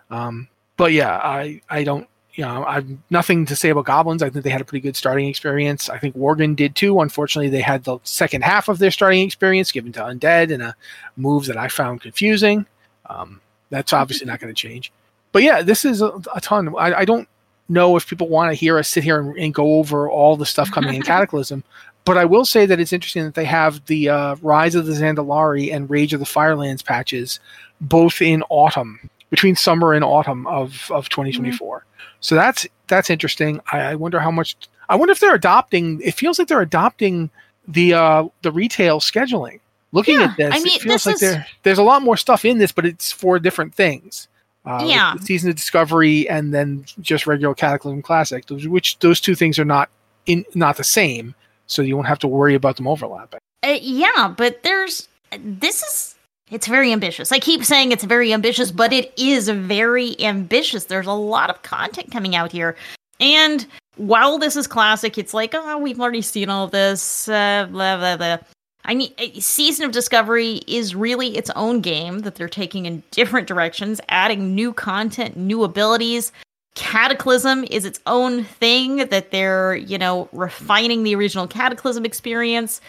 Um, 0.10 0.48
but 0.78 0.92
yeah, 0.92 1.18
I 1.18 1.62
I 1.70 1.84
don't 1.84 2.08
you 2.40 2.46
know 2.46 2.64
I've 2.64 2.88
nothing 3.10 3.46
to 3.48 3.56
say 3.56 3.68
about 3.68 3.84
goblins. 3.84 4.24
I 4.24 4.30
think 4.30 4.46
they 4.46 4.50
had 4.50 4.62
a 4.62 4.64
pretty 4.64 4.82
good 4.82 4.96
starting 4.96 5.28
experience. 5.28 5.90
I 5.90 5.98
think 5.98 6.16
Worgen 6.16 6.56
did 6.56 6.74
too. 6.74 7.02
Unfortunately, 7.02 7.50
they 7.50 7.60
had 7.60 7.84
the 7.84 8.00
second 8.04 8.46
half 8.46 8.70
of 8.70 8.80
their 8.80 8.92
starting 8.92 9.26
experience 9.26 9.74
given 9.74 9.92
to 9.92 10.00
undead 10.00 10.54
and 10.54 10.64
a 10.64 10.74
move 11.18 11.48
that 11.48 11.58
I 11.58 11.68
found 11.68 12.00
confusing. 12.00 12.66
Um, 13.08 13.42
that's 13.72 13.92
obviously 13.92 14.26
not 14.26 14.40
going 14.40 14.56
to 14.56 14.58
change. 14.58 14.94
But 15.34 15.44
yeah, 15.44 15.62
this 15.62 15.84
is 15.84 16.02
a, 16.02 16.14
a 16.34 16.40
ton. 16.40 16.74
I, 16.78 17.00
I 17.00 17.06
don't 17.06 17.28
know 17.68 17.98
if 17.98 18.08
people 18.08 18.30
want 18.30 18.52
to 18.52 18.56
hear 18.56 18.80
us 18.80 18.88
sit 18.88 19.04
here 19.04 19.20
and, 19.20 19.38
and 19.38 19.54
go 19.54 19.76
over 19.76 20.10
all 20.10 20.38
the 20.38 20.46
stuff 20.46 20.72
coming 20.72 20.96
in 20.96 21.02
Cataclysm. 21.12 21.62
But 22.06 22.18
I 22.18 22.24
will 22.24 22.46
say 22.46 22.66
that 22.66 22.80
it's 22.80 22.94
interesting 22.94 23.26
that 23.26 23.36
they 23.36 23.44
have 23.44 23.86
the 23.88 24.08
uh, 24.08 24.36
Rise 24.42 24.76
of 24.76 24.86
the 24.86 24.94
Zandalari 24.94 25.74
and 25.74 25.90
Rage 25.90 26.14
of 26.14 26.22
the 26.22 26.26
Firelands 26.26 26.84
patches 26.84 27.42
both 27.82 28.22
in 28.22 28.44
autumn, 28.48 29.10
between 29.30 29.58
summer 29.58 29.94
and 29.94 30.06
autumn 30.06 30.48
of, 30.48 30.90
of 30.90 31.10
2024. 31.10 31.84
So 32.22 32.36
that's 32.36 32.68
that's 32.88 33.10
interesting. 33.10 33.62
I, 33.72 33.80
I 33.80 33.96
wonder 33.96 34.20
how 34.20 34.32
much. 34.32 34.56
I 34.90 34.96
wonder 34.96 35.12
if 35.12 35.20
they're 35.20 35.36
adopting. 35.36 36.02
It 36.02 36.16
feels 36.16 36.40
like 36.40 36.48
they're 36.48 36.62
adopting 36.62 37.30
the 37.68 37.94
uh, 37.94 38.26
the 38.42 38.52
retail 38.52 39.00
scheduling. 39.00 39.60
Looking 39.92 40.20
Yeah, 40.20 40.26
at 40.26 40.38
this, 40.38 40.56
I 40.56 40.60
mean, 40.60 40.76
it 40.76 40.82
feels 40.82 41.04
this 41.04 41.22
like 41.22 41.32
is- 41.40 41.46
there's 41.64 41.78
a 41.80 41.84
lot 41.84 42.02
more 42.04 42.16
stuff 42.18 42.46
in 42.46 42.58
this, 42.60 42.72
but 42.72 42.86
it's 42.86 43.12
for 43.12 43.40
different 43.40 43.74
things. 43.74 44.28
Uh, 44.66 44.84
Yeah. 44.88 45.16
season 45.16 45.50
of 45.50 45.56
discovery 45.56 46.30
and 46.30 46.54
then 46.54 46.86
just 47.02 47.26
regular 47.26 47.56
Cataclysm 47.56 48.02
Classic, 48.04 48.46
those, 48.46 48.68
which 48.68 49.00
those 49.00 49.20
two 49.22 49.34
things 49.34 49.58
are 49.58 49.66
not 49.66 49.90
in 50.28 50.46
not 50.54 50.78
the 50.78 50.84
same, 50.84 51.34
so 51.66 51.82
you 51.82 51.96
won't 51.96 52.08
have 52.08 52.20
to 52.20 52.28
worry 52.28 52.54
about 52.54 52.76
them 52.76 52.88
overlapping. 52.88 53.40
Uh, 53.64 53.78
yeah, 53.82 54.32
but 54.36 54.62
there's 54.64 55.08
this 55.40 55.82
is 55.82 56.16
it's 56.52 56.68
very 56.68 56.92
ambitious. 56.92 57.32
I 57.32 57.40
keep 57.40 57.64
saying 57.64 57.92
it's 57.92 58.04
very 58.04 58.34
ambitious, 58.34 58.72
but 58.72 58.92
it 58.92 59.14
is 59.18 59.50
very 59.50 60.20
ambitious. 60.22 60.86
There's 60.86 61.08
a 61.08 61.14
lot 61.14 61.50
of 61.50 61.62
content 61.62 62.12
coming 62.12 62.36
out 62.36 62.52
here. 62.52 62.76
And 63.20 63.66
while 63.98 64.38
this 64.38 64.56
is 64.56 64.66
classic, 64.66 65.18
it's 65.18 65.34
like, 65.34 65.54
oh, 65.54 65.78
we've 65.78 66.00
already 66.00 66.22
seen 66.22 66.50
all 66.50 66.68
this, 66.68 67.28
uh, 67.28 67.68
blah, 67.70 67.98
blah, 67.98 68.18
blah. 68.18 68.38
I 68.86 68.96
mean, 68.96 69.14
uh, 69.20 69.40
Season 69.40 69.86
of 69.86 69.92
Discovery 69.92 70.62
is 70.68 70.96
really 70.96 71.38
its 71.38 71.50
own 71.52 71.82
game 71.82 72.20
that 72.20 72.36
they're 72.36 72.48
taking 72.48 72.86
in 72.86 73.04
different 73.12 73.48
directions, 73.48 74.00
adding 74.10 74.56
new 74.56 74.74
content, 74.74 75.36
new 75.36 75.64
abilities. 75.64 76.32
Cataclysm 76.76 77.66
is 77.70 77.84
its 77.84 78.00
own 78.06 78.46
thing 78.46 79.08
that 79.08 79.32
they're, 79.32 79.76
you 79.76 79.98
know, 79.98 80.30
refining 80.32 81.04
the 81.04 81.14
original 81.14 81.46
Cataclysm 81.46 82.06
experience. 82.06 82.80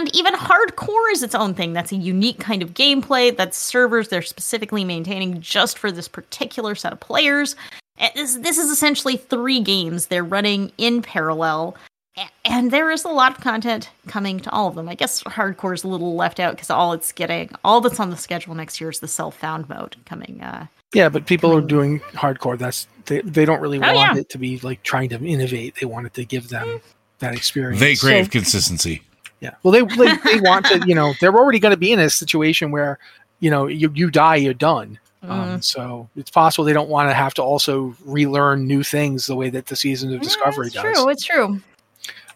And 0.00 0.16
even 0.16 0.32
hardcore 0.32 1.12
is 1.12 1.22
its 1.22 1.34
own 1.34 1.52
thing. 1.52 1.74
That's 1.74 1.92
a 1.92 1.96
unique 1.96 2.38
kind 2.40 2.62
of 2.62 2.72
gameplay. 2.72 3.36
That's 3.36 3.58
servers 3.58 4.08
they're 4.08 4.22
specifically 4.22 4.82
maintaining 4.82 5.42
just 5.42 5.76
for 5.76 5.92
this 5.92 6.08
particular 6.08 6.74
set 6.74 6.94
of 6.94 7.00
players. 7.00 7.54
And 7.98 8.10
This, 8.14 8.36
this 8.36 8.56
is 8.56 8.70
essentially 8.70 9.18
three 9.18 9.60
games 9.60 10.06
they're 10.06 10.24
running 10.24 10.72
in 10.78 11.02
parallel. 11.02 11.76
And 12.46 12.70
there 12.70 12.90
is 12.90 13.04
a 13.04 13.08
lot 13.10 13.32
of 13.36 13.44
content 13.44 13.90
coming 14.06 14.40
to 14.40 14.50
all 14.50 14.68
of 14.68 14.74
them. 14.74 14.88
I 14.88 14.94
guess 14.94 15.22
hardcore 15.24 15.74
is 15.74 15.84
a 15.84 15.88
little 15.88 16.14
left 16.16 16.40
out 16.40 16.54
because 16.54 16.70
all 16.70 16.94
it's 16.94 17.12
getting, 17.12 17.50
all 17.62 17.82
that's 17.82 18.00
on 18.00 18.08
the 18.08 18.16
schedule 18.16 18.54
next 18.54 18.80
year 18.80 18.88
is 18.88 19.00
the 19.00 19.08
self-found 19.08 19.68
mode 19.68 19.96
coming. 20.06 20.40
Uh, 20.42 20.66
Yeah, 20.94 21.10
but 21.10 21.26
people 21.26 21.54
are 21.54 21.60
doing 21.60 22.00
hardcore. 22.14 22.56
That's 22.56 22.88
they, 23.04 23.20
they 23.20 23.44
don't 23.44 23.60
really 23.60 23.76
Oh, 23.78 23.94
want 23.94 24.14
yeah. 24.16 24.16
it 24.16 24.30
to 24.30 24.38
be 24.38 24.58
like 24.60 24.82
trying 24.82 25.10
to 25.10 25.22
innovate. 25.22 25.74
They 25.78 25.84
want 25.84 26.06
it 26.06 26.14
to 26.14 26.24
give 26.24 26.48
them 26.48 26.80
that 27.18 27.34
experience. 27.34 27.80
They 27.80 27.94
So- 27.96 28.06
crave 28.06 28.30
consistency. 28.30 29.02
Yeah. 29.40 29.54
Well, 29.62 29.72
they 29.72 29.82
they, 29.82 30.16
they 30.24 30.40
want 30.40 30.66
to. 30.66 30.82
You 30.86 30.94
know, 30.94 31.14
they're 31.20 31.34
already 31.34 31.58
going 31.58 31.72
to 31.72 31.78
be 31.78 31.92
in 31.92 31.98
a 31.98 32.10
situation 32.10 32.70
where 32.70 32.98
you 33.40 33.50
know 33.50 33.66
you 33.66 33.90
you 33.94 34.10
die, 34.10 34.36
you're 34.36 34.54
done. 34.54 34.98
Mm. 35.24 35.30
Um, 35.30 35.62
so 35.62 36.08
it's 36.16 36.30
possible 36.30 36.64
they 36.64 36.72
don't 36.72 36.88
want 36.88 37.10
to 37.10 37.14
have 37.14 37.34
to 37.34 37.42
also 37.42 37.94
relearn 38.04 38.66
new 38.66 38.82
things 38.82 39.26
the 39.26 39.36
way 39.36 39.50
that 39.50 39.66
the 39.66 39.76
season 39.76 40.14
of 40.14 40.22
Discovery 40.22 40.68
it's 40.68 40.74
does. 40.74 40.82
true. 40.82 41.08
It's 41.10 41.24
true. 41.24 41.60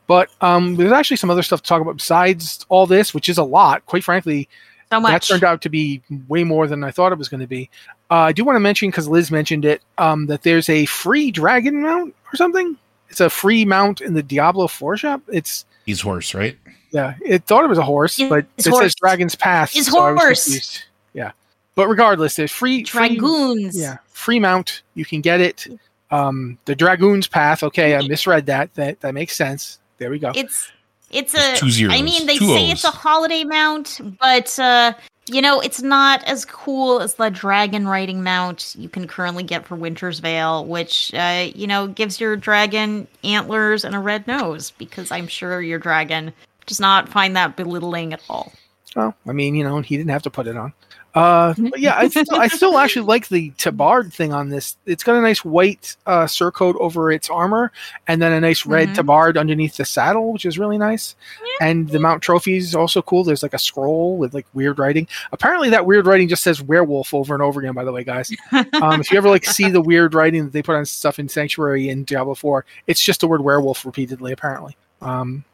But 0.06 0.28
um, 0.42 0.76
there's 0.76 0.92
actually 0.92 1.16
some 1.16 1.30
other 1.30 1.42
stuff 1.42 1.62
to 1.62 1.68
talk 1.68 1.80
about 1.80 1.96
besides 1.96 2.66
all 2.68 2.86
this, 2.86 3.14
which 3.14 3.28
is 3.28 3.38
a 3.38 3.42
lot. 3.44 3.86
Quite 3.86 4.04
frankly, 4.04 4.48
So 4.90 5.00
that 5.00 5.22
turned 5.22 5.44
out 5.44 5.62
to 5.62 5.70
be 5.70 6.02
way 6.28 6.44
more 6.44 6.66
than 6.66 6.84
I 6.84 6.90
thought 6.90 7.12
it 7.12 7.18
was 7.18 7.28
going 7.28 7.40
to 7.40 7.46
be. 7.46 7.70
Uh, 8.10 8.14
I 8.14 8.32
do 8.32 8.44
want 8.44 8.56
to 8.56 8.60
mention 8.60 8.90
because 8.90 9.08
Liz 9.08 9.30
mentioned 9.30 9.64
it 9.64 9.82
um, 9.96 10.26
that 10.26 10.42
there's 10.42 10.68
a 10.68 10.84
free 10.86 11.30
dragon 11.30 11.82
mount 11.82 12.14
or 12.32 12.36
something. 12.36 12.76
It's 13.08 13.20
a 13.20 13.30
free 13.30 13.64
mount 13.64 14.02
in 14.02 14.12
the 14.12 14.22
Diablo 14.22 14.66
4 14.66 14.96
shop. 14.98 15.22
It's 15.28 15.64
He's 15.86 16.00
horse, 16.00 16.34
right? 16.34 16.56
yeah, 16.90 17.14
it 17.24 17.44
thought 17.44 17.64
it 17.64 17.68
was 17.68 17.78
a 17.78 17.82
horse, 17.82 18.18
It's 18.18 18.28
but 18.28 18.46
it 18.56 18.66
horse. 18.66 18.84
says 18.84 18.94
Dragon's 18.94 19.34
Path. 19.34 19.74
It's 19.76 19.90
so 19.90 20.14
horse. 20.16 20.82
Yeah, 21.12 21.32
but 21.74 21.88
regardless, 21.88 22.36
there's 22.36 22.52
free, 22.52 22.84
free 22.84 23.16
Dragoons. 23.16 23.78
yeah, 23.78 23.98
free 24.08 24.38
mount. 24.40 24.82
You 24.94 25.04
can 25.04 25.20
get 25.20 25.40
it. 25.40 25.66
Um, 26.10 26.58
the 26.66 26.74
Dragoon's 26.76 27.26
Path. 27.26 27.62
Okay, 27.62 27.96
I 27.96 28.06
misread 28.06 28.46
that. 28.46 28.72
That 28.74 29.00
that 29.00 29.14
makes 29.14 29.34
sense. 29.36 29.78
There 29.98 30.10
we 30.10 30.18
go. 30.18 30.32
It's 30.34 30.70
it's 31.10 31.34
a 31.34 31.56
two 31.56 31.70
zeros, 31.70 31.94
I 31.98 32.02
mean, 32.02 32.26
they 32.26 32.38
two 32.38 32.46
say 32.48 32.66
O's. 32.66 32.72
it's 32.72 32.84
a 32.84 32.90
holiday 32.90 33.44
mount, 33.44 34.00
but 34.20 34.58
uh, 34.58 34.92
you 35.26 35.40
know, 35.40 35.60
it's 35.60 35.80
not 35.80 36.22
as 36.24 36.44
cool 36.44 37.00
as 37.00 37.14
the 37.14 37.30
dragon 37.30 37.88
riding 37.88 38.22
mount 38.22 38.74
you 38.78 38.88
can 38.88 39.06
currently 39.06 39.42
get 39.42 39.66
for 39.66 39.74
Winter's 39.74 40.18
Veil, 40.18 40.64
which 40.64 41.14
uh, 41.14 41.48
you 41.54 41.66
know 41.66 41.86
gives 41.86 42.20
your 42.20 42.36
dragon 42.36 43.06
antlers 43.22 43.84
and 43.84 43.94
a 43.94 43.98
red 43.98 44.26
nose. 44.26 44.72
Because 44.72 45.10
I'm 45.10 45.26
sure 45.26 45.62
your 45.62 45.78
dragon 45.78 46.32
does 46.66 46.80
not 46.80 47.08
find 47.08 47.36
that 47.36 47.56
belittling 47.56 48.12
at 48.12 48.22
all. 48.28 48.52
Well, 48.94 49.14
I 49.26 49.32
mean, 49.32 49.54
you 49.54 49.64
know, 49.64 49.80
he 49.80 49.96
didn't 49.96 50.10
have 50.10 50.22
to 50.22 50.30
put 50.30 50.46
it 50.46 50.56
on. 50.56 50.72
Uh, 51.14 51.54
yeah, 51.76 51.96
I 51.96 52.08
still, 52.08 52.24
I 52.40 52.48
still 52.48 52.76
actually 52.76 53.06
like 53.06 53.28
the 53.28 53.50
tabard 53.50 54.12
thing 54.12 54.32
on 54.32 54.48
this. 54.48 54.76
It's 54.84 55.04
got 55.04 55.14
a 55.16 55.20
nice 55.20 55.44
white 55.44 55.96
uh, 56.06 56.24
surcoat 56.24 56.74
over 56.80 57.12
its 57.12 57.30
armor, 57.30 57.70
and 58.08 58.20
then 58.20 58.32
a 58.32 58.40
nice 58.40 58.66
red 58.66 58.88
Mhm. 58.88 58.94
tabard 58.94 59.36
underneath 59.38 59.76
the 59.76 59.84
saddle, 59.84 60.32
which 60.32 60.44
is 60.44 60.58
really 60.58 60.76
nice. 60.78 61.14
And 61.60 61.88
the 61.88 62.00
mount 62.00 62.22
trophy 62.22 62.56
is 62.56 62.74
also 62.74 63.00
cool. 63.00 63.22
There's 63.22 63.42
like 63.44 63.54
a 63.54 63.58
scroll 63.58 64.16
with 64.16 64.34
like 64.34 64.46
weird 64.54 64.78
writing. 64.78 65.06
Apparently, 65.30 65.70
that 65.70 65.86
weird 65.86 66.06
writing 66.06 66.26
just 66.28 66.42
says 66.42 66.60
werewolf 66.60 67.14
over 67.14 67.32
and 67.32 67.42
over 67.42 67.60
again. 67.60 67.74
By 67.74 67.84
the 67.84 67.92
way, 67.92 68.02
guys, 68.02 68.32
um, 68.52 69.00
if 69.00 69.10
you 69.12 69.16
ever 69.18 69.28
like 69.28 69.44
see 69.44 69.70
the 69.70 69.80
weird 69.90 70.14
writing 70.14 70.44
that 70.44 70.52
they 70.52 70.62
put 70.62 70.74
on 70.74 70.84
stuff 70.84 71.18
in 71.20 71.28
Sanctuary 71.28 71.88
and 71.90 72.04
Diablo 72.06 72.34
Four, 72.34 72.64
it's 72.88 73.02
just 73.02 73.20
the 73.20 73.28
word 73.28 73.40
werewolf 73.42 73.84
repeatedly. 73.86 74.32
Apparently. 74.32 74.76
Um, 75.04 75.44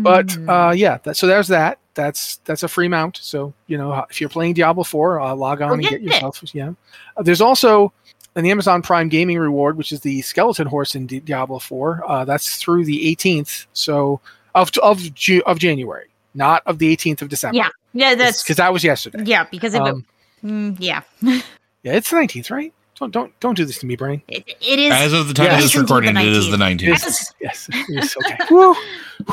but 0.00 0.30
Hmm. 0.32 0.48
uh, 0.50 0.70
yeah, 0.72 0.98
that, 1.04 1.16
so 1.16 1.26
there's 1.26 1.48
that. 1.48 1.78
That's 1.94 2.36
that's 2.44 2.62
a 2.62 2.68
free 2.68 2.88
mount. 2.88 3.18
So 3.22 3.52
you 3.66 3.76
know 3.78 4.04
if 4.10 4.20
you're 4.20 4.30
playing 4.30 4.54
Diablo 4.54 4.84
Four, 4.84 5.20
uh, 5.20 5.34
log 5.34 5.62
on 5.62 5.68
Go 5.68 5.74
and 5.74 5.82
get 5.82 5.90
get 5.90 6.00
it. 6.00 6.04
yourself. 6.04 6.42
Yeah, 6.54 6.72
Uh, 7.16 7.22
there's 7.22 7.40
also 7.40 7.92
an 8.36 8.46
Amazon 8.46 8.82
Prime 8.82 9.08
gaming 9.08 9.38
reward, 9.38 9.76
which 9.76 9.90
is 9.90 10.00
the 10.00 10.20
skeleton 10.22 10.68
horse 10.68 10.94
in 10.94 11.06
Di- 11.06 11.20
Diablo 11.20 11.58
Four. 11.58 12.04
Uh, 12.06 12.24
that's 12.24 12.56
through 12.58 12.84
the 12.84 13.06
18th. 13.16 13.66
So 13.72 14.20
of 14.54 14.70
of 14.82 15.12
Ju- 15.14 15.42
of 15.46 15.58
January, 15.58 16.06
not 16.34 16.62
of 16.66 16.78
the 16.78 16.94
18th 16.96 17.22
of 17.22 17.28
December. 17.30 17.56
yeah, 17.56 17.68
yeah, 17.94 18.14
that's 18.14 18.42
because 18.44 18.58
that 18.58 18.72
was 18.72 18.84
yesterday. 18.84 19.24
yeah, 19.24 19.44
because 19.50 19.74
of 19.74 19.80
Um, 19.82 20.04
it, 20.42 20.46
mm, 20.46 20.76
yeah, 20.78 21.00
yeah, 21.22 21.94
it's 21.94 22.10
the 22.10 22.16
19th, 22.16 22.50
right? 22.52 22.72
Don't 22.98 23.12
don't 23.12 23.40
don't 23.40 23.54
do 23.56 23.64
this 23.64 23.78
to 23.78 23.86
me, 23.86 23.96
brain. 23.96 24.22
it, 24.28 24.44
it 24.60 24.78
is. 24.78 24.92
As 24.92 25.12
of 25.12 25.28
the 25.28 25.34
time 25.34 25.46
Yeah. 25.46 25.52
of 25.54 25.58
this 25.58 25.66
It's 25.66 25.74
indeed 25.76 25.88
the 25.88 25.94
recording, 25.94 26.16
it 26.16 26.32
is 26.32 26.50
the 26.50 26.56
19th. 26.56 26.80
Yes. 26.82 27.32
Yes, 27.40 27.68
yes, 27.88 28.16
okay. 28.24 28.36
Whew, 28.48 28.74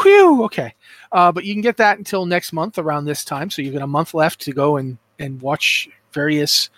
whew, 0.03 0.43
okay. 0.45 0.74
Uh, 1.11 1.32
but 1.32 1.45
you 1.45 1.53
can 1.53 1.61
get 1.61 1.78
that 1.78 1.97
until 1.97 2.26
next 2.26 2.53
month 2.53 2.78
around 2.78 3.05
this 3.05 3.24
time. 3.26 3.49
So 3.49 3.61
you've 3.61 3.74
got 3.74 3.82
a 3.84 3.88
month 3.88 4.13
left 4.13 4.41
to 4.41 4.51
go 4.53 4.78
and 4.78 4.97
and 5.20 5.41
watch 5.41 5.88
various 6.11 6.70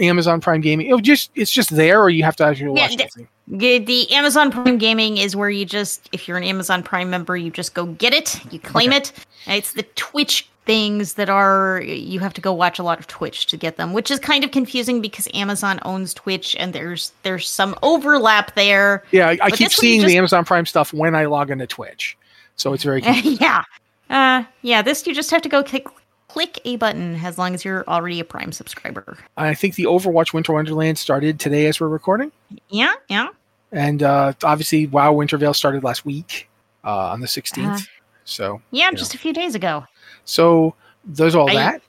Amazon 0.00 0.40
Prime 0.40 0.60
Gaming. 0.60 0.88
It 0.88 1.00
just 1.02 1.30
it's 1.34 1.50
just 1.52 1.70
there, 1.70 2.00
or 2.02 2.10
you 2.10 2.24
have 2.24 2.36
to 2.36 2.44
actually 2.44 2.74
Yeah, 2.78 2.88
watch 2.88 2.96
the- 2.96 3.08
the. 3.16 3.26
The, 3.48 3.78
the 3.78 4.12
Amazon 4.12 4.50
Prime 4.50 4.76
Gaming 4.76 5.18
is 5.18 5.36
where 5.36 5.48
you 5.48 5.64
just, 5.64 6.08
if 6.10 6.26
you're 6.26 6.36
an 6.36 6.42
Amazon 6.42 6.82
Prime 6.82 7.08
member, 7.10 7.36
you 7.36 7.52
just 7.52 7.74
go 7.74 7.86
get 7.86 8.12
it, 8.12 8.40
you 8.52 8.58
claim 8.58 8.90
it. 8.92 9.12
It's 9.46 9.70
the 9.74 9.84
Twitch 9.94 10.48
things 10.66 11.14
that 11.14 11.30
are, 11.30 11.80
you 11.82 12.20
have 12.20 12.34
to 12.34 12.40
go 12.40 12.52
watch 12.52 12.78
a 12.78 12.82
lot 12.82 12.98
of 12.98 13.06
Twitch 13.06 13.46
to 13.46 13.56
get 13.56 13.76
them, 13.76 13.92
which 13.92 14.10
is 14.10 14.18
kind 14.18 14.44
of 14.44 14.50
confusing 14.50 15.00
because 15.00 15.26
Amazon 15.32 15.78
owns 15.82 16.12
Twitch 16.12 16.54
and 16.58 16.72
there's 16.72 17.12
there's 17.22 17.48
some 17.48 17.74
overlap 17.82 18.54
there. 18.54 19.02
Yeah, 19.12 19.28
I, 19.28 19.38
I 19.40 19.50
keep 19.50 19.68
this 19.70 19.78
one 19.78 19.86
you 19.86 19.90
seeing 19.92 20.00
just- 20.02 20.10
the 20.12 20.18
Amazon 20.18 20.44
Prime 20.44 20.66
stuff 20.66 20.92
when 20.92 21.14
I 21.14 21.24
log 21.26 21.50
into 21.50 21.66
Twitch, 21.66 22.18
so 22.56 22.72
it's 22.74 22.82
very. 22.84 23.00
confusing. 23.02 23.38
yeah. 23.40 23.62
Uh, 24.10 24.44
yeah, 24.62 24.82
this 24.82 25.06
you 25.06 25.14
just 25.14 25.30
have 25.30 25.42
to 25.42 25.48
go 25.48 25.62
click 25.64 25.86
click 26.28 26.60
a 26.64 26.76
button 26.76 27.14
as 27.24 27.38
long 27.38 27.54
as 27.54 27.64
you're 27.64 27.84
already 27.88 28.20
a 28.20 28.24
Prime 28.24 28.52
subscriber. 28.52 29.16
I 29.36 29.54
think 29.54 29.74
the 29.76 29.84
Overwatch 29.84 30.32
Winter 30.34 30.52
Wonderland 30.52 30.98
started 30.98 31.40
today 31.40 31.66
as 31.66 31.80
we're 31.80 31.88
recording, 31.88 32.30
Yeah, 32.68 32.92
yeah. 33.08 33.28
and 33.72 34.02
uh, 34.02 34.34
obviously 34.44 34.86
WoW 34.86 35.12
Winter 35.12 35.38
Veil 35.38 35.54
started 35.54 35.82
last 35.82 36.04
week 36.04 36.48
uh, 36.84 37.08
on 37.08 37.20
the 37.20 37.26
16th. 37.26 37.64
Uh-huh. 37.66 37.78
so 38.26 38.60
Yeah, 38.70 38.90
just 38.90 39.14
a 39.14 39.18
few 39.18 39.32
days 39.32 39.54
ago. 39.54 39.84
So 40.26 40.74
there's 41.04 41.34
all 41.34 41.48
I- 41.50 41.54
that. 41.54 41.82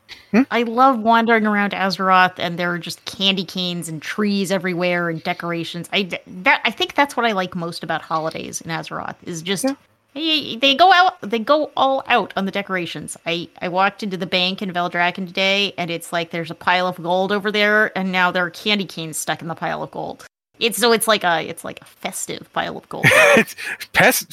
I 0.52 0.64
love 0.64 1.00
wandering 1.00 1.46
around 1.48 1.72
Azeroth, 1.72 2.34
and 2.38 2.58
there 2.60 2.72
are 2.72 2.78
just 2.78 3.04
candy 3.06 3.44
canes 3.44 3.90
and 3.90 4.02
trees 4.02 4.52
everywhere 4.52 5.10
and 5.10 5.22
decorations. 5.24 5.90
I 5.92 6.04
that 6.28 6.62
I 6.64 6.72
think 6.72 6.94
that's 6.96 7.18
what 7.18 7.26
I 7.26 7.32
like 7.34 7.56
most 7.56 7.84
about 7.84 8.02
holidays 8.02 8.62
in 8.62 8.70
Azeroth 8.72 9.16
is 9.24 9.42
just 9.42 9.64
Yeah. 9.64 9.76
they, 10.14 10.56
they 10.58 10.76
go 10.76 10.94
out 10.94 11.20
they 11.22 11.40
go 11.40 11.72
all 11.76 12.04
out 12.08 12.32
on 12.38 12.46
the 12.46 12.52
decorations. 12.52 13.18
I 13.26 13.50
I 13.62 13.68
walked 13.70 14.04
into 14.04 14.16
the 14.18 14.26
bank 14.28 14.62
in 14.62 14.72
Valdrakken 14.72 15.28
today, 15.28 15.74
and 15.78 15.90
it's 15.90 16.14
like 16.14 16.30
there's 16.32 16.52
a 16.52 16.56
pile 16.56 16.88
of 16.88 17.02
gold 17.02 17.32
over 17.32 17.52
there, 17.52 17.98
and 17.98 18.12
now 18.12 18.30
there 18.32 18.46
are 18.46 18.50
candy 18.52 18.86
canes 18.86 19.18
stuck 19.18 19.42
in 19.42 19.48
the 19.48 19.56
pile 19.56 19.82
of 19.82 19.92
gold. 19.92 20.26
It's 20.60 20.78
so 20.78 20.92
it's 20.92 21.08
like 21.08 21.24
a 21.24 21.42
it's 21.42 21.64
like 21.64 21.82
a 21.82 21.86
festive 21.86 22.52
pile 22.54 22.78
of 22.78 22.88
gold. 22.90 23.06
it's 23.12 23.56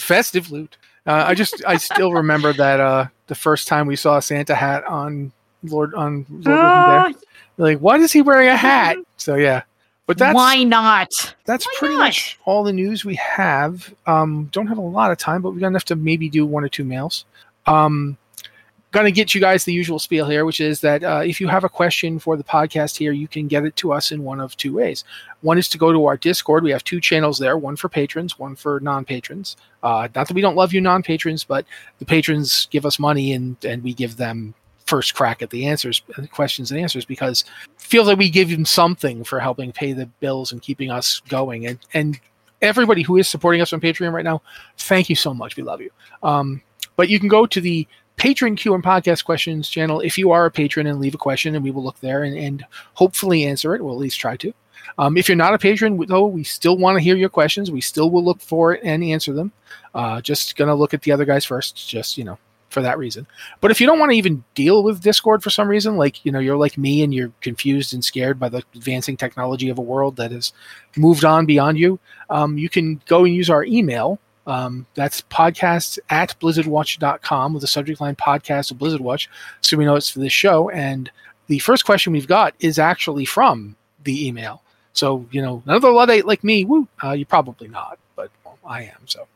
festive 0.02 0.50
loot. 0.50 0.76
Uh, 1.06 1.24
I 1.28 1.34
just 1.34 1.62
I 1.66 1.76
still 1.78 2.12
remember 2.12 2.52
that 2.52 2.80
uh, 2.80 3.06
the 3.26 3.34
first 3.34 3.68
time 3.68 3.86
we 3.86 3.96
saw 3.96 4.16
a 4.18 4.22
Santa 4.22 4.54
hat 4.54 4.84
on 4.84 5.32
Lord 5.62 5.94
on 5.94 6.26
Lord 6.28 6.44
Rivendare. 6.44 7.14
Like, 7.56 7.78
why 7.78 7.96
is 7.96 8.12
he 8.12 8.22
wearing 8.22 8.48
a 8.48 8.56
hat? 8.56 8.96
So 9.16 9.36
yeah, 9.36 9.62
but 10.06 10.18
that's 10.18 10.34
Why 10.34 10.64
not? 10.64 11.08
that's 11.46 11.64
why 11.64 11.72
pretty 11.78 11.94
not? 11.94 12.00
much 12.00 12.38
all 12.44 12.62
the 12.62 12.74
news 12.74 13.06
we 13.06 13.14
have. 13.14 13.94
Um, 14.06 14.50
don't 14.52 14.66
have 14.66 14.76
a 14.76 14.82
lot 14.82 15.10
of 15.10 15.16
time, 15.16 15.40
but 15.40 15.52
we 15.52 15.60
got 15.60 15.68
enough 15.68 15.86
to 15.86 15.96
maybe 15.96 16.28
do 16.28 16.44
one 16.44 16.62
or 16.62 16.68
two 16.68 16.84
mails. 16.84 17.24
Um, 17.66 18.18
gonna 18.94 19.10
get 19.10 19.34
you 19.34 19.40
guys 19.40 19.64
the 19.64 19.72
usual 19.72 19.98
spiel 19.98 20.26
here, 20.26 20.44
which 20.44 20.60
is 20.60 20.80
that 20.80 21.02
uh, 21.02 21.22
if 21.24 21.40
you 21.40 21.48
have 21.48 21.64
a 21.64 21.68
question 21.68 22.18
for 22.18 22.36
the 22.36 22.44
podcast 22.44 22.96
here, 22.96 23.12
you 23.12 23.28
can 23.28 23.48
get 23.48 23.64
it 23.64 23.74
to 23.76 23.92
us 23.92 24.12
in 24.12 24.22
one 24.22 24.40
of 24.40 24.56
two 24.56 24.72
ways. 24.72 25.04
One 25.42 25.58
is 25.58 25.68
to 25.70 25.78
go 25.78 25.92
to 25.92 26.06
our 26.06 26.16
Discord. 26.16 26.64
We 26.64 26.70
have 26.70 26.84
two 26.84 27.00
channels 27.00 27.38
there, 27.38 27.58
one 27.58 27.76
for 27.76 27.88
patrons, 27.88 28.38
one 28.38 28.54
for 28.56 28.80
non-patrons. 28.80 29.56
Uh, 29.82 30.08
not 30.14 30.28
that 30.28 30.34
we 30.34 30.40
don't 30.40 30.56
love 30.56 30.72
you 30.72 30.80
non-patrons, 30.80 31.44
but 31.44 31.66
the 31.98 32.06
patrons 32.06 32.68
give 32.70 32.86
us 32.86 32.98
money 32.98 33.32
and 33.32 33.56
and 33.64 33.82
we 33.82 33.92
give 33.92 34.16
them 34.16 34.54
first 34.86 35.14
crack 35.14 35.42
at 35.42 35.50
the 35.50 35.66
answers, 35.66 36.02
the 36.16 36.28
questions 36.28 36.70
and 36.70 36.80
answers, 36.80 37.04
because 37.04 37.44
feel 37.76 38.04
that 38.04 38.18
we 38.18 38.30
give 38.30 38.50
them 38.50 38.64
something 38.64 39.24
for 39.24 39.40
helping 39.40 39.72
pay 39.72 39.92
the 39.92 40.06
bills 40.20 40.52
and 40.52 40.62
keeping 40.62 40.90
us 40.90 41.20
going. 41.28 41.66
And 41.66 41.78
and 41.92 42.20
everybody 42.62 43.02
who 43.02 43.16
is 43.16 43.28
supporting 43.28 43.60
us 43.60 43.72
on 43.72 43.80
Patreon 43.80 44.12
right 44.12 44.24
now, 44.24 44.40
thank 44.78 45.08
you 45.08 45.16
so 45.16 45.34
much. 45.34 45.56
We 45.56 45.64
love 45.64 45.80
you. 45.80 45.90
Um, 46.22 46.62
but 46.96 47.08
you 47.08 47.18
can 47.18 47.28
go 47.28 47.44
to 47.44 47.60
the 47.60 47.88
patron 48.16 48.56
Q 48.56 48.74
and 48.74 48.82
podcast 48.82 49.24
questions 49.24 49.68
channel 49.68 50.00
if 50.00 50.16
you 50.18 50.30
are 50.30 50.46
a 50.46 50.50
patron 50.50 50.86
and 50.86 51.00
leave 51.00 51.14
a 51.14 51.18
question, 51.18 51.54
and 51.54 51.64
we 51.64 51.70
will 51.70 51.84
look 51.84 52.00
there 52.00 52.22
and, 52.22 52.36
and 52.36 52.64
hopefully 52.94 53.44
answer 53.44 53.74
it. 53.74 53.82
We'll 53.82 53.94
at 53.94 54.00
least 54.00 54.20
try 54.20 54.36
to. 54.38 54.52
Um, 54.98 55.16
if 55.16 55.28
you're 55.28 55.36
not 55.36 55.54
a 55.54 55.58
patron, 55.58 56.02
though, 56.08 56.26
we 56.26 56.44
still 56.44 56.76
want 56.76 56.96
to 56.96 57.02
hear 57.02 57.16
your 57.16 57.28
questions. 57.28 57.70
We 57.70 57.80
still 57.80 58.10
will 58.10 58.24
look 58.24 58.40
for 58.40 58.74
it 58.74 58.80
and 58.84 59.02
answer 59.02 59.32
them. 59.32 59.52
Uh, 59.94 60.20
just 60.20 60.56
gonna 60.56 60.74
look 60.74 60.94
at 60.94 61.02
the 61.02 61.12
other 61.12 61.24
guys 61.24 61.44
first, 61.44 61.88
just 61.88 62.18
you 62.18 62.24
know, 62.24 62.38
for 62.70 62.82
that 62.82 62.98
reason. 62.98 63.26
But 63.60 63.70
if 63.70 63.80
you 63.80 63.86
don't 63.86 63.98
want 63.98 64.12
to 64.12 64.16
even 64.16 64.44
deal 64.54 64.82
with 64.82 65.02
Discord 65.02 65.42
for 65.42 65.50
some 65.50 65.68
reason, 65.68 65.96
like 65.96 66.24
you 66.24 66.32
know, 66.32 66.38
you're 66.38 66.56
like 66.56 66.76
me 66.76 67.02
and 67.02 67.14
you're 67.14 67.32
confused 67.40 67.94
and 67.94 68.04
scared 68.04 68.38
by 68.38 68.48
the 68.48 68.62
advancing 68.74 69.16
technology 69.16 69.68
of 69.68 69.78
a 69.78 69.82
world 69.82 70.16
that 70.16 70.32
has 70.32 70.52
moved 70.96 71.24
on 71.24 71.46
beyond 71.46 71.78
you, 71.78 71.98
um, 72.30 72.58
you 72.58 72.68
can 72.68 73.00
go 73.06 73.24
and 73.24 73.34
use 73.34 73.50
our 73.50 73.64
email. 73.64 74.18
Um, 74.46 74.86
that's 74.94 75.22
podcast 75.22 75.98
at 76.10 76.38
blizzardwatch.com 76.40 77.54
with 77.54 77.62
the 77.62 77.66
subject 77.66 78.00
line 78.00 78.16
podcast 78.16 78.70
of 78.70 78.78
Blizzard 78.78 79.00
Watch. 79.00 79.30
So 79.60 79.76
we 79.76 79.84
know 79.84 79.96
it's 79.96 80.10
for 80.10 80.18
this 80.18 80.32
show. 80.32 80.68
And 80.70 81.10
the 81.46 81.58
first 81.60 81.84
question 81.84 82.12
we've 82.12 82.28
got 82.28 82.54
is 82.60 82.78
actually 82.78 83.24
from 83.24 83.76
the 84.04 84.26
email. 84.26 84.62
So, 84.92 85.26
you 85.30 85.42
know, 85.42 85.62
another 85.66 85.90
Luddite 85.90 86.26
like 86.26 86.44
me, 86.44 86.64
woo, 86.64 86.86
uh, 87.02 87.12
you're 87.12 87.26
probably 87.26 87.68
not, 87.68 87.98
but 88.16 88.30
well, 88.44 88.58
I 88.64 88.82
am. 88.82 89.06
So, 89.06 89.26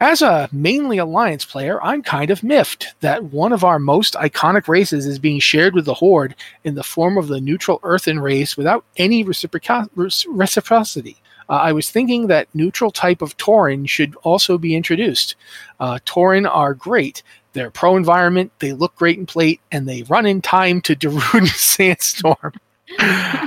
as 0.00 0.20
a 0.20 0.48
mainly 0.52 0.98
Alliance 0.98 1.44
player, 1.44 1.82
I'm 1.82 2.02
kind 2.02 2.30
of 2.30 2.42
miffed 2.42 2.94
that 3.00 3.24
one 3.24 3.52
of 3.52 3.64
our 3.64 3.78
most 3.78 4.14
iconic 4.14 4.68
races 4.68 5.06
is 5.06 5.18
being 5.18 5.40
shared 5.40 5.74
with 5.74 5.86
the 5.86 5.94
Horde 5.94 6.34
in 6.64 6.74
the 6.74 6.82
form 6.82 7.16
of 7.16 7.28
the 7.28 7.40
neutral 7.40 7.80
Earthen 7.82 8.20
race 8.20 8.56
without 8.58 8.84
any 8.98 9.24
reciprocity. 9.24 11.16
Uh, 11.48 11.54
I 11.54 11.72
was 11.72 11.90
thinking 11.90 12.26
that 12.26 12.48
neutral 12.54 12.90
type 12.90 13.22
of 13.22 13.36
Tauren 13.36 13.88
should 13.88 14.16
also 14.22 14.58
be 14.58 14.74
introduced. 14.74 15.36
Uh, 15.78 15.98
are 16.16 16.74
great. 16.74 17.22
They're 17.52 17.70
pro 17.70 17.96
environment, 17.96 18.52
they 18.58 18.72
look 18.72 18.94
great 18.96 19.18
in 19.18 19.26
plate, 19.26 19.60
and 19.72 19.88
they 19.88 20.02
run 20.02 20.26
in 20.26 20.42
time 20.42 20.80
to 20.82 20.96
Darude 20.96 21.48
Sandstorm. 21.48 22.52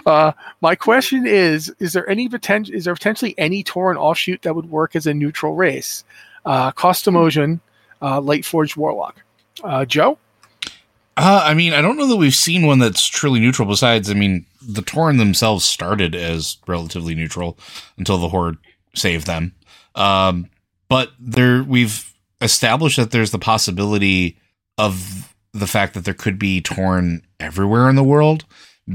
uh, 0.06 0.32
my 0.62 0.76
question 0.76 1.26
is: 1.26 1.74
Is 1.80 1.94
there 1.94 2.10
any 2.10 2.28
potential? 2.28 2.76
Is 2.76 2.86
there 2.86 2.94
potentially 2.94 3.36
any 3.38 3.64
Tauren 3.64 3.96
offshoot 3.98 4.42
that 4.42 4.56
would 4.56 4.70
work 4.70 4.96
as 4.96 5.08
a 5.08 5.14
neutral 5.14 5.56
race? 5.56 6.04
Uh, 6.46 6.72
Costomosion, 6.72 7.60
uh, 8.02 8.20
Light 8.20 8.46
Forged 8.46 8.76
Warlock. 8.76 9.22
Uh, 9.64 9.86
Joe, 9.86 10.18
Uh, 11.20 11.44
I 11.44 11.54
mean, 11.54 11.74
I 11.74 11.82
don't 11.82 11.98
know 11.98 12.08
that 12.08 12.16
we've 12.16 12.34
seen 12.34 12.66
one 12.66 12.80
that's 12.80 13.06
truly 13.06 13.42
neutral. 13.42 13.68
Besides, 13.68 14.10
I 14.10 14.14
mean, 14.14 14.46
the 14.62 14.82
Tauren 14.82 15.18
themselves 15.18 15.66
started 15.66 16.16
as 16.16 16.58
relatively 16.66 17.14
neutral 17.14 17.60
until 17.98 18.18
the 18.18 18.30
Horde 18.30 18.58
saved 18.96 19.28
them. 19.28 19.54
Um, 19.96 20.50
but 20.88 21.12
there, 21.20 21.62
we've 21.62 22.14
established 22.40 22.96
that 22.96 23.12
there's 23.12 23.32
the 23.32 23.38
possibility 23.38 24.38
of 24.78 25.36
the 25.52 25.68
fact 25.68 25.94
that 25.96 26.06
there 26.06 26.14
could 26.14 26.40
be 26.40 26.62
Tauren 26.62 27.22
everywhere 27.38 27.90
in 27.90 27.98
the 27.98 28.04
world 28.04 28.46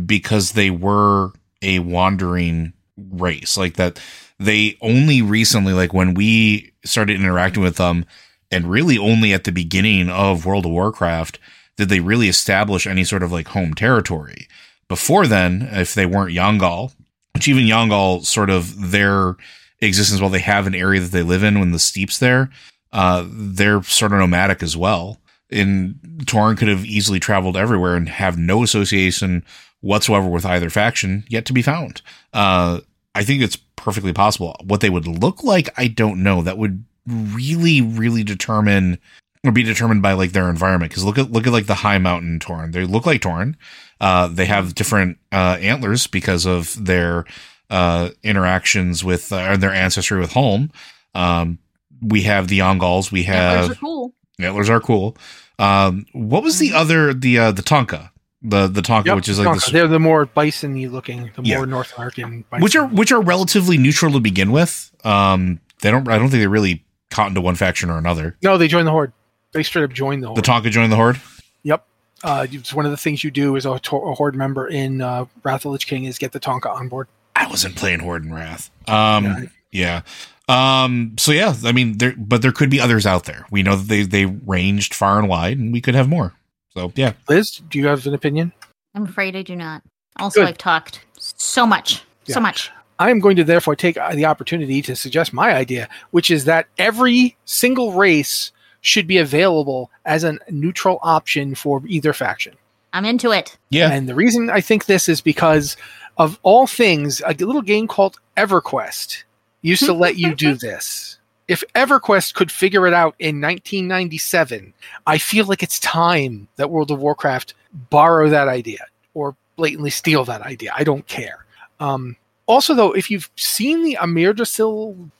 because 0.06 0.52
they 0.52 0.70
were 0.70 1.30
a 1.60 1.80
wandering 1.80 2.72
race. 2.96 3.58
Like 3.58 3.74
that, 3.74 4.00
they 4.38 4.78
only 4.80 5.20
recently, 5.20 5.74
like 5.74 5.92
when 5.92 6.14
we 6.14 6.72
started 6.86 7.20
interacting 7.20 7.62
with 7.62 7.76
them, 7.76 8.06
and 8.50 8.70
really 8.70 8.96
only 8.96 9.34
at 9.34 9.44
the 9.44 9.52
beginning 9.52 10.08
of 10.08 10.46
World 10.46 10.64
of 10.64 10.72
Warcraft 10.72 11.38
did 11.76 11.88
they 11.88 12.00
really 12.00 12.28
establish 12.28 12.86
any 12.86 13.04
sort 13.04 13.22
of 13.22 13.32
like 13.32 13.48
home 13.48 13.74
territory. 13.74 14.48
Before 14.88 15.26
then, 15.26 15.68
if 15.72 15.94
they 15.94 16.06
weren't 16.06 16.34
Yaungol, 16.34 16.92
which 17.32 17.48
even 17.48 17.64
Yaungol 17.64 18.24
sort 18.24 18.50
of 18.50 18.90
their 18.90 19.36
existence 19.80 20.20
while 20.20 20.30
they 20.30 20.40
have 20.40 20.66
an 20.66 20.74
area 20.74 21.00
that 21.00 21.10
they 21.10 21.22
live 21.22 21.42
in 21.42 21.58
when 21.58 21.72
the 21.72 21.78
steeps 21.78 22.18
there, 22.18 22.50
uh, 22.92 23.26
they're 23.28 23.82
sort 23.82 24.12
of 24.12 24.18
nomadic 24.18 24.62
as 24.62 24.76
well. 24.76 25.20
And 25.50 25.96
Tauren 26.24 26.56
could 26.56 26.68
have 26.68 26.84
easily 26.84 27.20
traveled 27.20 27.56
everywhere 27.56 27.96
and 27.96 28.08
have 28.08 28.38
no 28.38 28.62
association 28.62 29.44
whatsoever 29.80 30.28
with 30.28 30.46
either 30.46 30.70
faction 30.70 31.24
yet 31.28 31.44
to 31.46 31.52
be 31.52 31.62
found. 31.62 32.02
Uh, 32.32 32.80
I 33.14 33.24
think 33.24 33.42
it's 33.42 33.56
perfectly 33.76 34.12
possible. 34.12 34.56
What 34.64 34.80
they 34.80 34.90
would 34.90 35.06
look 35.06 35.42
like, 35.42 35.68
I 35.78 35.88
don't 35.88 36.22
know. 36.22 36.42
That 36.42 36.58
would 36.58 36.84
really, 37.06 37.80
really 37.82 38.24
determine 38.24 38.98
or 39.44 39.52
be 39.52 39.62
determined 39.62 40.02
by 40.02 40.12
like 40.14 40.32
their 40.32 40.48
environment. 40.50 40.90
Because 40.90 41.04
look 41.04 41.18
at 41.18 41.30
look 41.30 41.46
at 41.46 41.52
like 41.52 41.66
the 41.66 41.74
Highmountain 41.74 42.40
Tauren. 42.40 42.72
They 42.72 42.84
look 42.84 43.06
like 43.06 43.20
Tauren. 43.20 43.54
Uh, 44.00 44.26
they 44.28 44.46
have 44.46 44.74
different 44.74 45.18
uh, 45.32 45.58
antlers 45.60 46.06
because 46.06 46.46
of 46.46 46.82
their 46.84 47.24
uh, 47.70 48.10
interactions 48.22 49.04
with 49.04 49.32
uh, 49.32 49.56
their 49.56 49.72
ancestry 49.72 50.18
with 50.20 50.32
home. 50.32 50.70
Um, 51.14 51.58
we 52.02 52.22
have 52.22 52.48
the 52.48 52.58
Yaungols. 52.58 53.12
We 53.12 53.22
have 53.24 53.60
Antlers 53.60 53.76
are 53.76 53.80
cool. 53.80 54.14
antlers 54.40 54.70
are 54.70 54.80
cool. 54.80 55.16
Um, 55.58 56.06
what 56.12 56.42
was 56.42 56.58
the 56.58 56.72
other 56.72 57.14
the 57.14 57.38
uh, 57.38 57.52
the 57.52 57.62
Taunka? 57.62 58.10
The 58.42 58.66
the 58.66 58.82
Taunka, 58.82 59.06
Yep, 59.06 59.16
which 59.16 59.28
is 59.28 59.38
like 59.38 59.48
Taunka. 59.48 59.54
this, 59.54 59.70
they're 59.70 59.88
the 59.88 60.00
more 60.00 60.26
bison-y 60.26 60.86
looking, 60.86 61.30
the 61.34 61.42
Yeah. 61.42 61.56
more 61.58 61.66
North 61.66 61.96
American. 61.96 62.44
Bison. 62.50 62.62
which 62.62 62.76
are 62.76 62.86
which 62.86 63.10
are 63.12 63.20
relatively 63.22 63.78
neutral 63.78 64.12
to 64.12 64.20
begin 64.20 64.50
with. 64.52 64.90
Um, 65.04 65.60
they 65.80 65.90
don't. 65.90 66.06
I 66.08 66.18
don't 66.18 66.28
think 66.28 66.40
they 66.42 66.46
really 66.46 66.84
caught 67.10 67.28
into 67.28 67.40
one 67.40 67.54
faction 67.54 67.88
or 67.90 67.96
another. 67.96 68.36
no, 68.42 68.58
they 68.58 68.68
join 68.68 68.84
the 68.84 68.90
horde. 68.90 69.12
They 69.54 69.62
straight 69.62 69.84
up 69.84 69.92
joined 69.92 70.22
the 70.22 70.26
horde. 70.28 70.36
The 70.38 70.42
Taunka 70.42 70.70
joined 70.70 70.92
the 70.92 70.96
horde. 70.96 71.20
Yep. 71.62 71.86
Uh, 72.22 72.46
it's 72.50 72.74
one 72.74 72.84
of 72.84 72.90
the 72.90 72.96
things 72.96 73.24
you 73.24 73.30
do 73.30 73.56
as 73.56 73.64
a, 73.64 73.78
to- 73.78 73.96
a 73.96 74.14
horde 74.14 74.34
member 74.34 74.66
in 74.66 75.00
uh, 75.00 75.24
Wrath 75.42 75.64
of 75.64 75.72
Lich 75.72 75.86
King 75.86 76.04
is 76.04 76.18
get 76.18 76.32
the 76.32 76.40
Taunka 76.40 76.66
on 76.74 76.88
board. 76.88 77.08
I 77.36 77.46
wasn't 77.48 77.76
playing 77.76 78.00
Horde 78.00 78.24
and 78.24 78.34
Wrath. 78.34 78.70
Um, 78.88 79.24
Yeah. 79.24 79.42
yeah. 79.72 80.02
Um, 80.48 81.14
so 81.18 81.32
yeah, 81.32 81.54
I 81.64 81.72
mean, 81.72 81.98
there, 81.98 82.14
but 82.16 82.42
there 82.42 82.52
could 82.52 82.68
be 82.70 82.80
others 82.80 83.06
out 83.06 83.24
there. 83.24 83.46
We 83.50 83.62
know 83.62 83.76
that 83.76 83.88
they, 83.88 84.02
they 84.02 84.26
ranged 84.26 84.92
far 84.94 85.18
and 85.18 85.28
wide 85.28 85.58
and 85.58 85.72
we 85.72 85.80
could 85.80 85.94
have 85.94 86.08
more. 86.08 86.34
So 86.74 86.92
yeah. 86.96 87.12
Liz, 87.28 87.62
do 87.68 87.78
you 87.78 87.86
have 87.86 88.06
an 88.06 88.14
opinion? 88.14 88.52
I'm 88.94 89.04
afraid 89.04 89.34
I 89.36 89.42
do 89.42 89.56
not. 89.56 89.82
Also, 90.18 90.40
Good. 90.40 90.48
I've 90.50 90.58
talked 90.58 91.00
so 91.18 91.66
much, 91.66 92.02
Yeah. 92.26 92.34
so 92.34 92.40
much. 92.40 92.70
I 92.98 93.10
am 93.10 93.18
going 93.20 93.36
to 93.36 93.44
therefore 93.44 93.74
take 93.74 93.96
uh, 93.96 94.14
the 94.14 94.26
opportunity 94.26 94.80
to 94.82 94.94
suggest 94.94 95.32
my 95.32 95.54
idea, 95.54 95.88
which 96.12 96.30
is 96.30 96.44
that 96.44 96.66
every 96.78 97.36
single 97.44 97.92
race 97.92 98.52
should 98.84 99.06
be 99.06 99.16
available 99.16 99.90
as 100.04 100.24
a 100.24 100.38
neutral 100.50 100.98
option 101.02 101.54
for 101.54 101.82
either 101.86 102.12
faction. 102.12 102.54
I'm 102.92 103.06
into 103.06 103.32
it. 103.32 103.56
Yeah. 103.70 103.90
And 103.90 104.06
the 104.06 104.14
reason 104.14 104.50
I 104.50 104.60
think 104.60 104.84
this 104.84 105.08
is 105.08 105.22
because 105.22 105.76
of 106.18 106.38
all 106.42 106.66
things, 106.66 107.22
a 107.26 107.32
little 107.32 107.62
game 107.62 107.88
called 107.88 108.20
EverQuest 108.36 109.24
used 109.62 109.84
to 109.86 109.92
let 110.04 110.18
you 110.18 110.34
do 110.34 110.54
this. 110.54 111.18
If 111.48 111.64
EverQuest 111.74 112.34
could 112.34 112.52
figure 112.52 112.86
it 112.86 112.92
out 112.92 113.14
in 113.18 113.40
1997, 113.40 114.74
I 115.06 115.16
feel 115.16 115.46
like 115.46 115.62
it's 115.62 115.80
time 115.80 116.46
that 116.56 116.70
World 116.70 116.90
of 116.90 117.00
Warcraft 117.00 117.54
borrow 117.90 118.28
that 118.28 118.48
idea 118.48 118.84
or 119.14 119.34
blatantly 119.56 119.90
steal 119.90 120.26
that 120.26 120.42
idea. 120.42 120.72
I 120.76 120.84
don't 120.84 121.06
care. 121.06 121.46
Um, 121.80 122.16
also, 122.46 122.74
though, 122.74 122.92
if 122.92 123.10
you've 123.10 123.30
seen 123.36 123.82
the 123.84 123.96
Amirdrassil, 124.00 125.10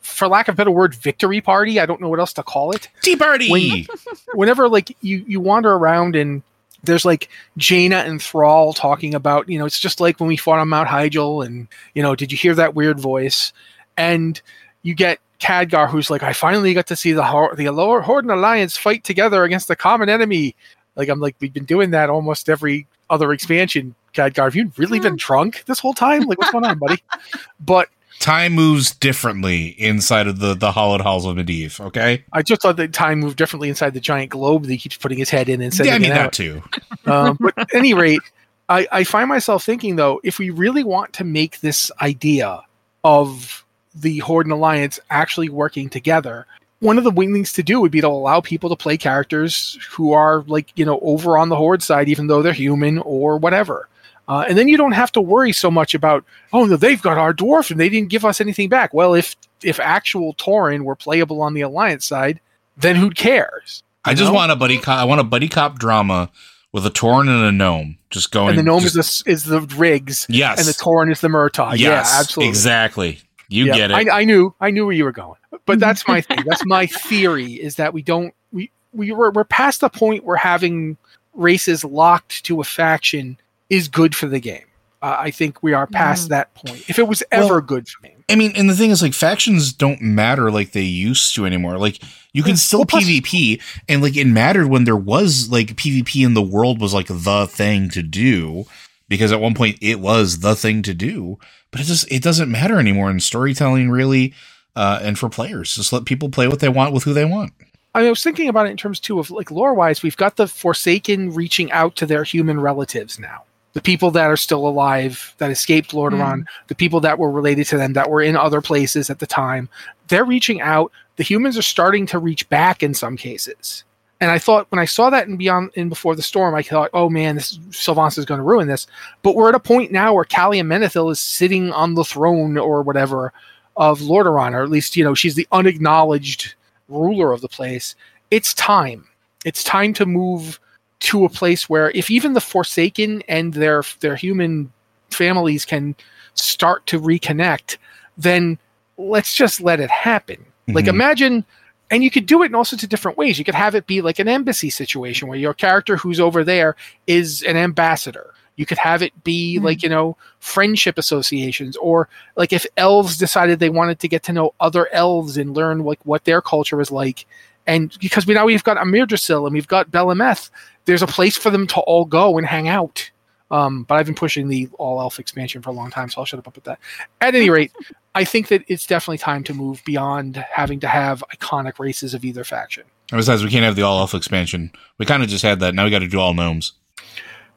for 0.00 0.28
lack 0.28 0.48
of 0.48 0.54
a 0.54 0.56
better 0.56 0.70
word, 0.70 0.94
victory 0.94 1.40
party, 1.40 1.80
I 1.80 1.86
don't 1.86 2.00
know 2.00 2.08
what 2.08 2.20
else 2.20 2.32
to 2.34 2.42
call 2.42 2.72
it 2.72 2.88
Tea 3.02 3.16
party. 3.16 3.50
When- 3.50 3.86
whenever 4.34 4.68
like 4.68 4.96
you 5.00 5.24
you 5.26 5.40
wander 5.40 5.72
around 5.72 6.16
and 6.16 6.42
there's 6.84 7.04
like 7.04 7.28
Jaina 7.56 7.96
and 7.96 8.22
Thrall 8.22 8.72
talking 8.72 9.14
about, 9.14 9.48
you 9.48 9.58
know, 9.58 9.64
it's 9.66 9.80
just 9.80 10.00
like 10.00 10.20
when 10.20 10.28
we 10.28 10.36
fought 10.36 10.58
on 10.60 10.68
Mount 10.68 10.88
Hyjal 10.88 11.44
and, 11.44 11.66
you 11.94 12.02
know, 12.02 12.14
did 12.14 12.30
you 12.30 12.38
hear 12.38 12.54
that 12.54 12.74
weird 12.74 13.00
voice? 13.00 13.52
And 13.96 14.40
you 14.82 14.94
get 14.94 15.18
Khadgar 15.40 15.88
who's 15.88 16.10
like, 16.10 16.22
I 16.22 16.32
finally 16.32 16.74
got 16.74 16.86
to 16.88 16.96
see 16.96 17.12
the 17.12 17.24
Hor- 17.24 17.56
the 17.56 17.70
lower 17.70 18.02
Horde 18.02 18.24
and 18.24 18.30
Alliance 18.32 18.76
fight 18.76 19.02
together 19.02 19.42
against 19.44 19.66
the 19.68 19.74
common 19.76 20.08
enemy. 20.08 20.54
Like 20.94 21.08
I'm 21.08 21.18
like, 21.20 21.34
we've 21.40 21.52
been 21.52 21.64
doing 21.64 21.90
that 21.90 22.08
almost 22.10 22.48
every 22.48 22.86
other 23.10 23.32
expansion. 23.32 23.94
Khadgar, 24.16 24.44
have 24.44 24.56
you 24.56 24.72
really 24.76 24.98
been 25.00 25.16
drunk 25.16 25.64
this 25.66 25.78
whole 25.78 25.94
time? 25.94 26.22
Like, 26.22 26.38
what's 26.38 26.50
going 26.52 26.64
on, 26.64 26.78
buddy? 26.78 27.02
But 27.60 27.88
Time 28.18 28.54
moves 28.54 28.94
differently 28.94 29.68
inside 29.78 30.26
of 30.26 30.38
the, 30.38 30.54
the 30.54 30.72
hollowed 30.72 31.00
halls 31.02 31.26
of 31.26 31.36
Medivh. 31.36 31.78
Okay. 31.80 32.24
I 32.32 32.42
just 32.42 32.62
thought 32.62 32.76
that 32.76 32.92
time 32.92 33.20
moved 33.20 33.36
differently 33.36 33.68
inside 33.68 33.92
the 33.92 34.00
giant 34.00 34.30
globe 34.30 34.62
that 34.64 34.70
he 34.70 34.78
keeps 34.78 34.96
putting 34.96 35.18
his 35.18 35.28
head 35.28 35.48
in 35.48 35.60
and 35.60 35.72
sending 35.72 35.90
Yeah, 35.92 35.96
I 35.96 35.98
mean 35.98 36.12
it 36.12 36.14
that 36.14 36.26
out. 36.26 36.32
too. 36.32 36.62
um, 37.06 37.36
but 37.38 37.52
at 37.58 37.74
any 37.74 37.94
rate, 37.94 38.20
I, 38.68 38.88
I 38.90 39.04
find 39.04 39.28
myself 39.28 39.64
thinking 39.64 39.96
though, 39.96 40.20
if 40.24 40.38
we 40.38 40.50
really 40.50 40.82
want 40.82 41.12
to 41.14 41.24
make 41.24 41.60
this 41.60 41.90
idea 42.00 42.62
of 43.04 43.64
the 43.94 44.18
Horde 44.18 44.46
and 44.46 44.52
Alliance 44.52 44.98
actually 45.10 45.50
working 45.50 45.88
together, 45.88 46.46
one 46.80 46.98
of 46.98 47.04
the 47.04 47.12
things 47.12 47.52
to 47.54 47.62
do 47.62 47.80
would 47.80 47.92
be 47.92 48.00
to 48.00 48.08
allow 48.08 48.40
people 48.40 48.70
to 48.70 48.76
play 48.76 48.96
characters 48.96 49.78
who 49.90 50.12
are 50.12 50.42
like 50.46 50.72
you 50.76 50.84
know 50.84 50.98
over 51.00 51.38
on 51.38 51.48
the 51.48 51.56
Horde 51.56 51.82
side, 51.82 52.08
even 52.08 52.26
though 52.26 52.42
they're 52.42 52.52
human 52.52 52.98
or 52.98 53.38
whatever. 53.38 53.88
Uh, 54.28 54.44
and 54.48 54.58
then 54.58 54.66
you 54.66 54.76
don't 54.76 54.92
have 54.92 55.12
to 55.12 55.20
worry 55.20 55.52
so 55.52 55.70
much 55.70 55.94
about 55.94 56.24
oh 56.52 56.64
no 56.64 56.76
they've 56.76 57.00
got 57.02 57.16
our 57.16 57.32
dwarf 57.32 57.70
and 57.70 57.78
they 57.78 57.88
didn't 57.88 58.08
give 58.08 58.24
us 58.24 58.40
anything 58.40 58.68
back. 58.68 58.92
Well, 58.92 59.14
if 59.14 59.36
if 59.62 59.78
actual 59.80 60.34
Tauren 60.34 60.82
were 60.82 60.96
playable 60.96 61.40
on 61.42 61.54
the 61.54 61.60
Alliance 61.62 62.04
side, 62.04 62.40
then 62.76 62.96
who 62.96 63.10
cares? 63.10 63.82
I 64.04 64.14
just 64.14 64.30
know? 64.30 64.34
want 64.34 64.52
a 64.52 64.56
buddy 64.56 64.78
cop. 64.78 64.98
I 64.98 65.04
want 65.04 65.20
a 65.20 65.24
buddy 65.24 65.48
cop 65.48 65.78
drama 65.78 66.30
with 66.72 66.84
a 66.86 66.90
Tauren 66.90 67.28
and 67.28 67.44
a 67.44 67.52
gnome 67.52 67.98
just 68.10 68.30
going. 68.32 68.50
and 68.50 68.58
the 68.58 68.62
gnome 68.62 68.80
just- 68.80 68.96
is 68.96 69.22
the 69.24 69.30
is 69.30 69.44
the 69.44 69.60
Riggs, 69.76 70.26
yes, 70.28 70.58
and 70.58 70.66
the 70.66 70.72
Tauren 70.72 71.10
is 71.12 71.20
the 71.20 71.28
Murtaugh. 71.28 71.72
yes, 71.72 71.80
yeah, 72.12 72.20
absolutely. 72.20 72.48
exactly. 72.48 73.20
You 73.48 73.66
Yeah, 73.66 73.76
get 73.76 73.90
it. 73.92 74.08
I, 74.10 74.20
I 74.22 74.24
knew, 74.24 74.52
I 74.60 74.70
knew 74.72 74.86
where 74.86 74.94
you 74.94 75.04
were 75.04 75.12
going. 75.12 75.36
But 75.66 75.78
that's 75.78 76.08
my 76.08 76.20
thing. 76.20 76.40
That's 76.44 76.66
my 76.66 76.86
theory. 77.08 77.54
Is 77.54 77.76
that 77.76 77.94
we 77.94 78.02
don't 78.02 78.34
we 78.52 78.70
we 78.92 79.12
were 79.12 79.30
we're 79.30 79.44
past 79.44 79.80
the 79.82 79.88
point 79.88 80.24
where 80.24 80.36
having 80.36 80.96
races 81.34 81.84
locked 81.84 82.44
to 82.46 82.60
a 82.60 82.64
faction 82.64 83.38
is 83.70 83.88
good 83.88 84.14
for 84.14 84.26
the 84.26 84.40
game. 84.40 84.64
Uh, 85.02 85.16
I 85.18 85.30
think 85.30 85.62
we 85.62 85.72
are 85.74 85.86
past 85.86 86.26
Mm. 86.26 86.30
that 86.30 86.54
point. 86.54 86.84
If 86.88 86.98
it 86.98 87.06
was 87.06 87.22
ever 87.30 87.54
Well, 87.54 87.60
good 87.60 87.88
for 87.88 88.02
me, 88.02 88.14
I 88.28 88.34
mean, 88.34 88.52
and 88.56 88.68
the 88.68 88.74
thing 88.74 88.90
is, 88.90 89.02
like, 89.02 89.14
factions 89.14 89.72
don't 89.72 90.00
matter 90.00 90.50
like 90.50 90.72
they 90.72 90.80
used 90.82 91.34
to 91.34 91.44
anymore. 91.46 91.78
Like, 91.78 92.00
you 92.32 92.42
can 92.42 92.56
still 92.56 92.80
well, 92.80 92.86
PvP, 93.00 93.60
and 93.88 94.02
like, 94.02 94.16
it 94.16 94.26
mattered 94.26 94.66
when 94.68 94.84
there 94.84 94.96
was 94.96 95.48
like 95.50 95.76
PvP 95.76 96.24
in 96.24 96.34
the 96.34 96.42
world 96.42 96.80
was 96.80 96.92
like 96.94 97.06
the 97.08 97.46
thing 97.46 97.88
to 97.90 98.02
do, 98.02 98.64
because 99.08 99.30
at 99.32 99.40
one 99.40 99.54
point 99.54 99.78
it 99.80 100.00
was 100.00 100.40
the 100.40 100.56
thing 100.56 100.82
to 100.82 100.94
do. 100.94 101.38
But 101.70 101.80
it 101.82 101.84
just 101.84 102.10
it 102.10 102.22
doesn't 102.22 102.50
matter 102.50 102.78
anymore 102.78 103.10
in 103.10 103.20
storytelling, 103.20 103.90
really, 103.90 104.34
uh, 104.74 104.98
and 105.02 105.18
for 105.18 105.28
players. 105.28 105.76
Just 105.76 105.92
let 105.92 106.04
people 106.04 106.30
play 106.30 106.48
what 106.48 106.60
they 106.60 106.68
want 106.68 106.92
with 106.94 107.04
who 107.04 107.12
they 107.12 107.24
want. 107.24 107.52
I 107.94 108.08
was 108.10 108.22
thinking 108.22 108.48
about 108.48 108.66
it 108.66 108.70
in 108.70 108.76
terms 108.76 108.98
too 108.98 109.18
of 109.20 109.30
like 109.30 109.50
lore 109.50 109.74
wise. 109.74 110.02
We've 110.02 110.16
got 110.16 110.36
the 110.36 110.46
Forsaken 110.48 111.32
reaching 111.34 111.70
out 111.72 111.96
to 111.96 112.06
their 112.06 112.24
human 112.24 112.60
relatives 112.60 113.18
now. 113.18 113.44
The 113.76 113.82
people 113.82 114.10
that 114.12 114.30
are 114.30 114.38
still 114.38 114.66
alive 114.66 115.34
that 115.36 115.50
escaped 115.50 115.90
Lordaeron, 115.90 116.40
mm. 116.40 116.44
the 116.68 116.74
people 116.74 116.98
that 117.00 117.18
were 117.18 117.30
related 117.30 117.66
to 117.66 117.76
them 117.76 117.92
that 117.92 118.08
were 118.08 118.22
in 118.22 118.34
other 118.34 118.62
places 118.62 119.10
at 119.10 119.18
the 119.18 119.26
time, 119.26 119.68
they're 120.08 120.24
reaching 120.24 120.62
out. 120.62 120.90
The 121.16 121.22
humans 121.22 121.58
are 121.58 121.62
starting 121.62 122.06
to 122.06 122.18
reach 122.18 122.48
back 122.48 122.82
in 122.82 122.94
some 122.94 123.18
cases. 123.18 123.84
And 124.18 124.30
I 124.30 124.38
thought 124.38 124.66
when 124.70 124.78
I 124.78 124.86
saw 124.86 125.10
that 125.10 125.28
in 125.28 125.36
Beyond 125.36 125.72
in 125.74 125.90
Before 125.90 126.16
the 126.16 126.22
Storm, 126.22 126.54
I 126.54 126.62
thought, 126.62 126.88
oh 126.94 127.10
man, 127.10 127.34
this 127.34 127.58
Sylvanas 127.68 128.16
is 128.16 128.24
going 128.24 128.38
to 128.38 128.44
ruin 128.44 128.66
this. 128.66 128.86
But 129.22 129.34
we're 129.34 129.50
at 129.50 129.54
a 129.54 129.60
point 129.60 129.92
now 129.92 130.14
where 130.14 130.24
Calia 130.24 130.62
Menethil 130.62 131.12
is 131.12 131.20
sitting 131.20 131.70
on 131.72 131.96
the 131.96 132.04
throne 132.04 132.56
or 132.56 132.80
whatever 132.80 133.34
of 133.76 134.00
Lordaeron, 134.00 134.54
or 134.54 134.62
at 134.62 134.70
least 134.70 134.96
you 134.96 135.04
know 135.04 135.14
she's 135.14 135.34
the 135.34 135.46
unacknowledged 135.52 136.54
ruler 136.88 137.30
of 137.30 137.42
the 137.42 137.48
place. 137.48 137.94
It's 138.30 138.54
time. 138.54 139.06
It's 139.44 139.62
time 139.62 139.92
to 139.92 140.06
move 140.06 140.58
to 141.00 141.24
a 141.24 141.28
place 141.28 141.68
where 141.68 141.90
if 141.90 142.10
even 142.10 142.32
the 142.32 142.40
Forsaken 142.40 143.22
and 143.28 143.52
their 143.54 143.82
their 144.00 144.16
human 144.16 144.72
families 145.10 145.64
can 145.64 145.94
start 146.34 146.86
to 146.86 147.00
reconnect, 147.00 147.76
then 148.18 148.58
let's 148.98 149.34
just 149.34 149.60
let 149.60 149.80
it 149.80 149.90
happen. 149.90 150.44
Like 150.68 150.86
Mhm. 150.86 150.88
imagine 150.88 151.44
and 151.90 152.02
you 152.02 152.10
could 152.10 152.26
do 152.26 152.42
it 152.42 152.46
in 152.46 152.54
all 152.56 152.64
sorts 152.64 152.82
of 152.82 152.88
different 152.90 153.16
ways. 153.16 153.38
You 153.38 153.44
could 153.44 153.54
have 153.54 153.76
it 153.76 153.86
be 153.86 154.02
like 154.02 154.18
an 154.18 154.26
embassy 154.26 154.70
situation 154.70 155.28
where 155.28 155.38
your 155.38 155.54
character 155.54 155.96
who's 155.96 156.18
over 156.18 156.42
there 156.42 156.74
is 157.06 157.42
an 157.44 157.56
ambassador. 157.56 158.34
You 158.56 158.66
could 158.66 158.78
have 158.78 159.02
it 159.02 159.12
be 159.22 159.58
Hmm. 159.58 159.64
like, 159.66 159.82
you 159.84 159.88
know, 159.88 160.16
friendship 160.40 160.98
associations 160.98 161.76
or 161.76 162.08
like 162.36 162.52
if 162.52 162.66
elves 162.76 163.16
decided 163.18 163.60
they 163.60 163.68
wanted 163.68 164.00
to 164.00 164.08
get 164.08 164.24
to 164.24 164.32
know 164.32 164.52
other 164.58 164.88
elves 164.92 165.36
and 165.36 165.54
learn 165.54 165.80
like 165.84 166.00
what 166.04 166.24
their 166.24 166.40
culture 166.42 166.80
is 166.80 166.90
like. 166.90 167.26
And 167.68 167.96
because 168.00 168.26
we 168.26 168.34
now 168.34 168.46
we've 168.46 168.64
got 168.64 168.78
Amirdrassil 168.78 169.44
and 169.46 169.54
we've 169.54 169.68
got 169.68 169.90
Bel'ameth, 169.92 170.50
there's 170.86 171.02
a 171.02 171.06
place 171.06 171.36
for 171.36 171.50
them 171.50 171.66
to 171.68 171.80
all 171.80 172.04
go 172.04 172.38
and 172.38 172.46
hang 172.46 172.68
out. 172.68 173.10
Um, 173.48 173.84
but 173.84 173.94
I've 173.96 174.06
been 174.06 174.16
pushing 174.16 174.48
the 174.48 174.68
all 174.76 175.00
elf 175.00 175.20
expansion 175.20 175.62
for 175.62 175.70
a 175.70 175.72
long 175.72 175.90
time, 175.90 176.08
so 176.08 176.20
I'll 176.20 176.24
shut 176.24 176.44
up 176.44 176.52
with 176.52 176.64
that. 176.64 176.80
At 177.20 177.34
any 177.36 177.48
rate, 177.48 177.70
I 178.14 178.24
think 178.24 178.48
that 178.48 178.64
it's 178.66 178.86
definitely 178.86 179.18
time 179.18 179.44
to 179.44 179.54
move 179.54 179.82
beyond 179.84 180.36
having 180.36 180.80
to 180.80 180.88
have 180.88 181.22
iconic 181.32 181.78
races 181.78 182.12
of 182.12 182.24
either 182.24 182.42
faction. 182.42 182.82
And 183.12 183.18
besides, 183.18 183.44
we 183.44 183.50
can't 183.50 183.62
have 183.62 183.76
the 183.76 183.82
all 183.82 184.00
elf 184.00 184.14
expansion. 184.14 184.72
We 184.98 185.06
kind 185.06 185.22
of 185.22 185.28
just 185.28 185.44
had 185.44 185.60
that. 185.60 185.74
Now 185.76 185.84
we 185.84 185.90
got 185.90 186.00
to 186.00 186.08
do 186.08 186.18
all 186.18 186.34
gnomes. 186.34 186.72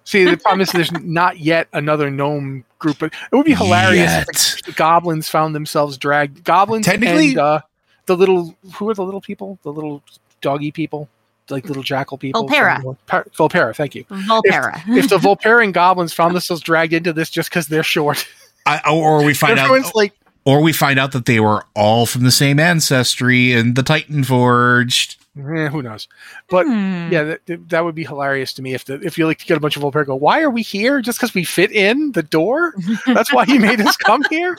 See, 0.04 0.26
the 0.26 0.38
problem 0.38 0.62
is 0.62 0.72
there's 0.72 0.92
not 0.92 1.40
yet 1.40 1.68
another 1.74 2.12
gnome 2.12 2.66
group, 2.78 2.98
but 3.00 3.14
it 3.32 3.36
would 3.36 3.46
be 3.46 3.56
hilarious 3.56 4.12
if 4.12 4.28
Yet. 4.28 4.62
the 4.66 4.72
goblins 4.74 5.28
found 5.28 5.56
themselves 5.56 5.98
dragged. 5.98 6.44
Goblins 6.44 6.86
Technically- 6.86 7.30
and 7.30 7.40
uh, 7.40 7.62
the 8.06 8.16
little 8.16 8.56
who 8.76 8.90
are 8.90 8.94
the 8.94 9.04
little 9.04 9.22
people? 9.22 9.58
The 9.64 9.72
little 9.74 10.04
doggy 10.42 10.72
people. 10.72 11.10
Like 11.52 11.66
little 11.66 11.84
jackal 11.84 12.18
people. 12.18 12.48
Volpera. 12.48 12.82
from- 12.82 12.98
Par- 13.08 13.28
Volpera, 13.38 13.76
thank 13.76 13.96
you. 13.96 14.04
Volpera. 14.06 14.82
If 14.98 15.10
the 15.10 15.18
Volparian 15.18 15.72
goblins 15.74 16.14
found 16.14 16.34
themselves 16.36 16.62
dragged 16.62 16.94
into 16.94 17.14
this 17.14 17.30
just 17.30 17.50
because 17.50 17.68
they're 17.68 17.84
short, 17.84 18.28
I, 18.66 18.80
or 18.90 19.24
we 19.24 19.34
find 19.34 19.58
everyone's 19.60 19.88
out, 19.88 19.96
like, 19.96 20.14
or 20.46 20.62
we 20.62 20.74
find 20.74 21.00
out 21.00 21.12
that 21.14 21.26
they 21.26 21.40
were 21.40 21.66
all 21.76 22.06
from 22.06 22.24
the 22.24 22.32
same 22.32 22.60
ancestry 22.60 23.54
and 23.54 23.76
the 23.76 23.84
Titan 23.84 24.24
Forged. 24.24 25.16
eh, 25.38 25.68
who 25.70 25.82
knows? 25.82 26.08
But 26.50 26.66
Hmm. 26.66 27.10
yeah, 27.12 27.36
that, 27.46 27.70
that 27.70 27.84
would 27.86 27.96
be 27.96 28.04
hilarious 28.06 28.54
to 28.54 28.62
me 28.62 28.74
if 28.74 28.86
the 28.86 28.96
if 29.02 29.18
you 29.18 29.26
like 29.28 29.38
to 29.40 29.46
get 29.46 29.58
a 29.58 29.60
bunch 29.60 29.78
of 29.78 29.84
Volpera 29.84 30.06
go, 30.06 30.16
why 30.16 30.42
are 30.42 30.50
we 30.50 30.62
here? 30.62 31.02
Just 31.02 31.20
because 31.20 31.34
we 31.34 31.44
fit 31.44 31.72
in 31.72 32.12
the 32.14 32.24
door? 32.24 32.74
That's 33.06 33.32
why 33.34 33.46
he 33.46 33.58
made 33.70 33.80
us 33.82 33.96
come 33.98 34.24
here. 34.30 34.58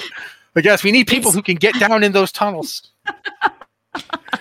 But 0.55 0.65
yes, 0.65 0.83
we 0.83 0.91
need 0.93 1.07
people 1.07 1.29
It's- 1.31 1.35
who 1.35 1.43
can 1.43 1.57
get 1.57 1.75
down 1.79 2.03
in 2.03 2.13
those 2.13 2.33
tunnels. 2.33 2.83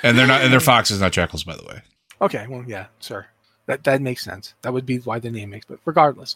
And 0.04 0.18
they're 0.18 0.28
not, 0.28 0.42
and 0.42 0.54
they're 0.54 0.60
foxes, 0.60 1.02
not 1.02 1.12
jackals, 1.12 1.44
by 1.44 1.56
the 1.56 1.64
way. 1.66 1.82
Okay, 2.22 2.48
well, 2.48 2.64
yeah, 2.68 2.88
sure. 3.00 3.28
That 3.66 3.84
that 3.84 4.02
makes 4.02 4.24
sense. 4.24 4.54
That 4.62 4.74
would 4.74 4.86
be 4.86 4.98
why 5.00 5.20
the 5.20 5.30
name 5.30 5.52
makes. 5.52 5.66
But 5.66 5.80
regardless, 5.86 6.36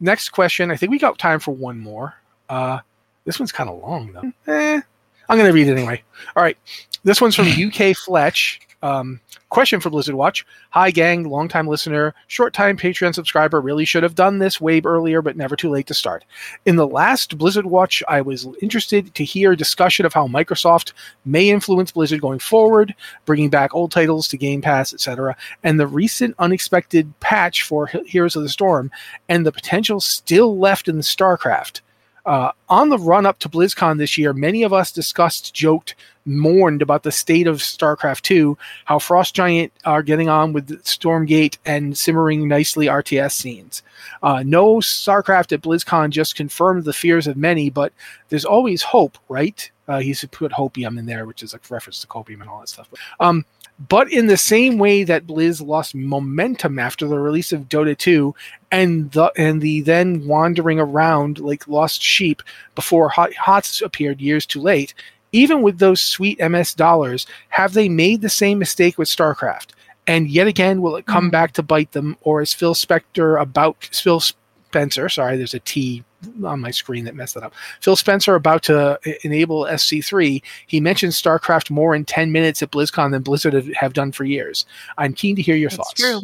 Next 0.00 0.30
question. 0.30 0.70
I 0.70 0.76
think 0.76 0.90
we 0.90 0.98
got 0.98 1.18
time 1.18 1.38
for 1.38 1.52
one 1.52 1.78
more. 1.78 2.14
Uh, 2.48 2.80
this 3.24 3.38
one's 3.38 3.52
kind 3.52 3.70
of 3.70 3.80
long 3.82 4.12
though. 4.12 4.52
Eh, 4.52 4.80
I'm 5.28 5.38
going 5.38 5.48
to 5.48 5.54
read 5.54 5.68
it 5.68 5.72
anyway. 5.76 6.02
All 6.34 6.42
right. 6.42 6.58
This 7.04 7.20
one's 7.20 7.36
from 7.36 7.46
UK 7.48 7.96
Fletch. 7.96 8.60
Um, 8.82 9.20
question 9.50 9.80
for 9.80 9.90
Blizzard 9.90 10.14
Watch. 10.14 10.46
Hi, 10.70 10.90
gang, 10.90 11.24
longtime 11.24 11.66
listener, 11.66 12.14
short 12.28 12.54
time 12.54 12.78
Patreon 12.78 13.14
subscriber. 13.14 13.60
Really 13.60 13.84
should 13.84 14.02
have 14.02 14.14
done 14.14 14.38
this 14.38 14.60
way 14.60 14.80
earlier, 14.84 15.20
but 15.20 15.36
never 15.36 15.54
too 15.54 15.68
late 15.68 15.86
to 15.88 15.94
start. 15.94 16.24
In 16.64 16.76
the 16.76 16.86
last 16.86 17.36
Blizzard 17.36 17.66
Watch, 17.66 18.02
I 18.08 18.22
was 18.22 18.48
interested 18.62 19.14
to 19.14 19.24
hear 19.24 19.54
discussion 19.54 20.06
of 20.06 20.14
how 20.14 20.26
Microsoft 20.28 20.92
may 21.26 21.50
influence 21.50 21.92
Blizzard 21.92 22.22
going 22.22 22.38
forward, 22.38 22.94
bringing 23.26 23.50
back 23.50 23.74
old 23.74 23.92
titles 23.92 24.28
to 24.28 24.38
Game 24.38 24.62
Pass, 24.62 24.94
etc., 24.94 25.36
and 25.62 25.78
the 25.78 25.86
recent 25.86 26.34
unexpected 26.38 27.12
patch 27.20 27.62
for 27.62 27.86
Heroes 27.86 28.36
of 28.36 28.42
the 28.42 28.48
Storm, 28.48 28.90
and 29.28 29.44
the 29.44 29.52
potential 29.52 30.00
still 30.00 30.58
left 30.58 30.88
in 30.88 30.96
StarCraft. 30.98 31.82
Uh, 32.26 32.52
on 32.68 32.90
the 32.90 32.98
run 32.98 33.26
up 33.26 33.38
to 33.40 33.48
BlizzCon 33.48 33.98
this 33.98 34.18
year, 34.18 34.32
many 34.32 34.62
of 34.62 34.72
us 34.72 34.92
discussed, 34.92 35.54
joked, 35.54 35.94
mourned 36.24 36.82
about 36.82 37.02
the 37.02 37.12
state 37.12 37.46
of 37.46 37.58
StarCraft 37.58 38.22
2, 38.22 38.56
how 38.84 38.98
Frost 38.98 39.34
Giant 39.34 39.72
are 39.84 40.02
getting 40.02 40.28
on 40.28 40.52
with 40.52 40.82
Stormgate 40.84 41.58
and 41.64 41.96
simmering 41.96 42.48
nicely 42.48 42.86
RTS 42.86 43.32
scenes. 43.32 43.82
Uh, 44.22 44.42
no 44.44 44.76
StarCraft 44.76 45.52
at 45.52 45.62
BlizzCon 45.62 46.10
just 46.10 46.36
confirmed 46.36 46.84
the 46.84 46.92
fears 46.92 47.26
of 47.26 47.36
many, 47.36 47.70
but 47.70 47.92
there's 48.28 48.44
always 48.44 48.82
hope, 48.82 49.18
right? 49.28 49.70
Uh, 49.88 49.98
he's 49.98 50.24
put 50.30 50.52
hopium 50.52 50.98
in 50.98 51.06
there, 51.06 51.26
which 51.26 51.42
is 51.42 51.54
a 51.54 51.60
reference 51.68 52.00
to 52.00 52.06
copium 52.06 52.40
and 52.40 52.48
all 52.48 52.60
that 52.60 52.68
stuff. 52.68 52.88
Um, 53.18 53.44
but 53.88 54.12
in 54.12 54.26
the 54.26 54.36
same 54.36 54.78
way 54.78 55.04
that 55.04 55.26
Blizz 55.26 55.66
lost 55.66 55.94
momentum 55.94 56.78
after 56.78 57.08
the 57.08 57.18
release 57.18 57.50
of 57.50 57.68
Dota 57.68 57.96
2 57.96 58.34
and 58.70 59.10
the 59.12 59.32
and 59.38 59.62
the 59.62 59.80
then 59.80 60.26
wandering 60.26 60.78
around 60.78 61.38
like 61.38 61.66
lost 61.66 62.02
sheep 62.02 62.42
before 62.74 63.08
Hot, 63.08 63.32
HOTS 63.34 63.80
appeared 63.80 64.20
years 64.20 64.44
too 64.44 64.60
late, 64.60 64.92
even 65.32 65.62
with 65.62 65.78
those 65.78 66.00
sweet 66.00 66.38
MS 66.40 66.74
dollars, 66.74 67.26
have 67.50 67.72
they 67.74 67.88
made 67.88 68.20
the 68.20 68.28
same 68.28 68.58
mistake 68.58 68.98
with 68.98 69.08
StarCraft? 69.08 69.68
And 70.06 70.28
yet 70.30 70.46
again, 70.46 70.82
will 70.82 70.96
it 70.96 71.06
come 71.06 71.30
back 71.30 71.52
to 71.52 71.62
bite 71.62 71.92
them, 71.92 72.16
or 72.22 72.40
is 72.42 72.52
Phil 72.52 72.74
Spector 72.74 73.40
about 73.40 73.84
Phil 73.92 74.18
Spencer? 74.20 75.08
Sorry, 75.08 75.36
there's 75.36 75.54
a 75.54 75.60
T 75.60 76.02
on 76.44 76.60
my 76.60 76.70
screen 76.70 77.04
that 77.04 77.14
messed 77.14 77.34
that 77.34 77.42
up. 77.44 77.54
Phil 77.80 77.96
Spencer 77.96 78.34
about 78.34 78.62
to 78.64 78.98
enable 79.24 79.64
SC3. 79.64 80.42
He 80.66 80.80
mentioned 80.80 81.12
StarCraft 81.12 81.70
more 81.70 81.94
in 81.94 82.04
10 82.04 82.32
minutes 82.32 82.62
at 82.62 82.70
BlizzCon 82.72 83.10
than 83.12 83.22
Blizzard 83.22 83.54
have- 83.74 83.92
done 83.92 84.10
for 84.12 84.24
years. 84.24 84.66
I'm 84.98 85.14
keen 85.14 85.36
to 85.36 85.42
hear 85.42 85.54
your 85.56 85.70
That's 85.70 85.76
thoughts. 85.76 86.00
true. 86.00 86.20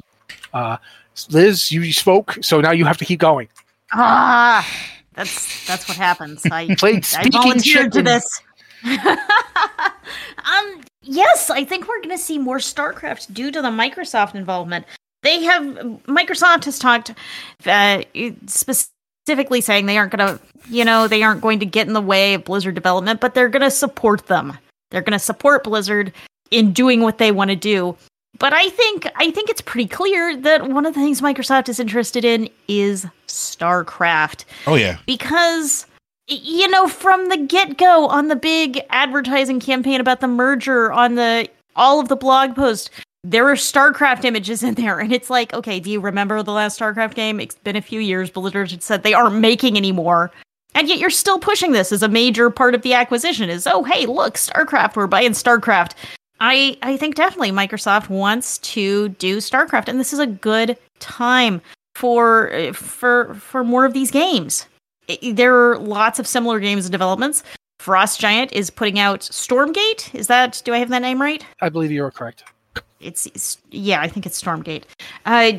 Uh, 0.53 0.77
Liz, 1.31 1.71
you 1.73 1.93
spoke, 1.93 2.37
so 2.43 2.61
now 2.61 2.73
you 2.73 2.85
have 2.85 2.99
to 2.99 3.05
keep 3.05 3.21
going. 3.21 3.49
Ah, 3.93 4.69
that's 5.15 5.67
that's 5.67 5.89
what 5.89 5.97
happens. 5.97 6.45
I 6.51 6.75
Played 6.79 7.07
I 7.17 7.29
volunteered 7.31 7.93
to 7.93 8.03
this. 8.03 8.27
um, 8.85 10.81
yes, 11.03 11.51
I 11.51 11.65
think 11.65 11.89
we're 11.89 12.01
going 12.01 12.17
to 12.17 12.19
see 12.19 12.39
more 12.39 12.59
StarCraft 12.59 13.33
due 13.33 13.51
to 13.51 13.63
the 13.63 13.69
Microsoft 13.69 14.35
involvement. 14.35 14.87
They 15.23 15.43
have 15.43 15.63
Microsoft 16.07 16.65
has 16.67 16.79
talked 16.79 17.13
uh, 17.67 18.03
specifically 18.47 19.61
saying 19.61 19.87
they 19.87 19.99
aren't 19.99 20.17
going 20.17 20.39
to, 20.39 20.41
you 20.69 20.85
know, 20.85 21.09
they 21.09 21.23
aren't 21.23 21.41
going 21.41 21.59
to 21.61 21.67
get 21.67 21.87
in 21.87 21.95
the 21.95 22.01
way 22.01 22.35
of 22.35 22.45
Blizzard 22.45 22.75
development, 22.75 23.21
but 23.21 23.35
they're 23.35 23.49
going 23.49 23.63
to 23.63 23.71
support 23.71 24.27
them. 24.27 24.57
They're 24.91 25.03
going 25.03 25.13
to 25.13 25.19
support 25.19 25.65
Blizzard 25.65 26.13
in 26.51 26.73
doing 26.73 27.01
what 27.01 27.19
they 27.19 27.33
want 27.33 27.51
to 27.51 27.57
do. 27.57 27.97
But 28.39 28.53
I 28.53 28.69
think 28.69 29.11
I 29.17 29.31
think 29.31 29.49
it's 29.49 29.63
pretty 29.63 29.89
clear 29.89 30.37
that 30.37 30.69
one 30.69 30.85
of 30.85 30.95
the 30.95 31.01
things 31.01 31.21
Microsoft 31.21 31.69
is 31.69 31.81
interested 31.81 32.25
in 32.25 32.51
is 32.69 33.07
StarCraft 33.27 34.45
Oh 34.67 34.75
yeah, 34.75 34.99
because 35.07 35.87
you 36.29 36.69
know 36.69 36.89
from 36.89 37.29
the 37.29 37.37
get-go 37.37 38.07
on 38.09 38.29
the 38.29 38.37
big 38.37 38.81
advertising 38.91 39.61
campaign 39.61 40.01
about 40.01 40.21
the 40.21 40.29
merger 40.29 40.93
on 40.93 41.15
the 41.15 41.49
all 41.77 42.01
of 42.01 42.09
the 42.09 42.17
blog 42.17 42.55
posts 42.55 42.91
there 43.23 43.49
are 43.49 43.57
starcraft 43.57 44.25
images 44.25 44.63
in 44.63 44.75
there. 44.75 45.01
And 45.01 45.13
it's 45.13 45.31
like 45.31 45.53
okay 45.53 45.81
do 45.81 45.91
you 45.91 46.01
remember 46.01 46.43
the 46.43 46.53
last 46.53 46.79
starcraft 46.79 47.15
game? 47.15 47.41
It's 47.41 47.57
been 47.57 47.77
a 47.77 47.83
few 47.83 48.01
years. 48.01 48.31
Blizzard 48.31 48.83
said 48.83 49.03
they 49.03 49.15
aren't 49.15 49.37
making 49.37 49.77
anymore 49.77 50.31
and 50.75 50.89
yet 50.89 50.99
you're 50.99 51.11
still 51.11 51.39
pushing 51.39 51.73
this 51.73 51.91
as 51.91 52.03
a 52.03 52.09
major 52.09 52.51
part 52.51 52.75
of 52.75 52.83
the 52.83 52.95
acquisition 52.95 53.51
is 53.51 53.67
oh 53.67 53.83
hey 53.85 54.07
look 54.07 54.35
starcraft 54.35 54.97
we're 54.97 55.07
buying 55.07 55.33
starcraft. 55.33 55.93
I 56.41 56.77
i 56.83 56.97
think 56.97 57.15
definitely 57.15 57.51
microsoft 57.51 58.09
wants 58.09 58.59
to 58.59 59.11
do 59.11 59.39
starcraft. 59.39 59.89
And 59.89 59.99
this 59.99 60.13
is 60.13 60.19
a 60.19 60.27
good 60.27 60.77
time 60.99 61.61
for 61.95 62.73
for 62.75 63.35
for 63.35 63.65
more 63.65 63.85
of 63.85 63.93
these 63.93 64.11
games 64.11 64.67
There 65.23 65.55
are 65.71 65.79
lots 65.79 66.19
of 66.19 66.27
similar 66.27 66.61
games 66.61 66.85
and 66.87 66.93
developments. 66.93 67.43
Frost 67.79 68.19
Giant 68.21 68.53
is 68.53 68.71
putting 68.71 68.99
out 68.99 69.21
Stormgate. 69.21 70.15
Is 70.15 70.27
that 70.29 70.63
do 70.65 70.73
I 70.75 70.79
have 70.79 70.89
that 70.89 71.03
name 71.03 71.21
right? 71.21 71.45
I 71.61 71.69
believe 71.69 71.91
you 71.93 72.03
are 72.05 72.11
correct. 72.11 72.45
It's, 73.01 73.27
it's 73.27 73.59
yeah, 73.71 74.01
I 74.01 74.09
think 74.09 74.25
it's 74.27 74.43
Stormgate. 74.43 74.85
Uh, 75.27 75.53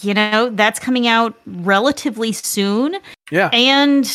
you 0.00 0.14
know 0.14 0.50
that's 0.54 0.78
coming 0.78 1.06
out 1.06 1.34
relatively 1.46 2.32
soon, 2.32 2.96
Yeah. 3.30 3.50
and 3.52 4.10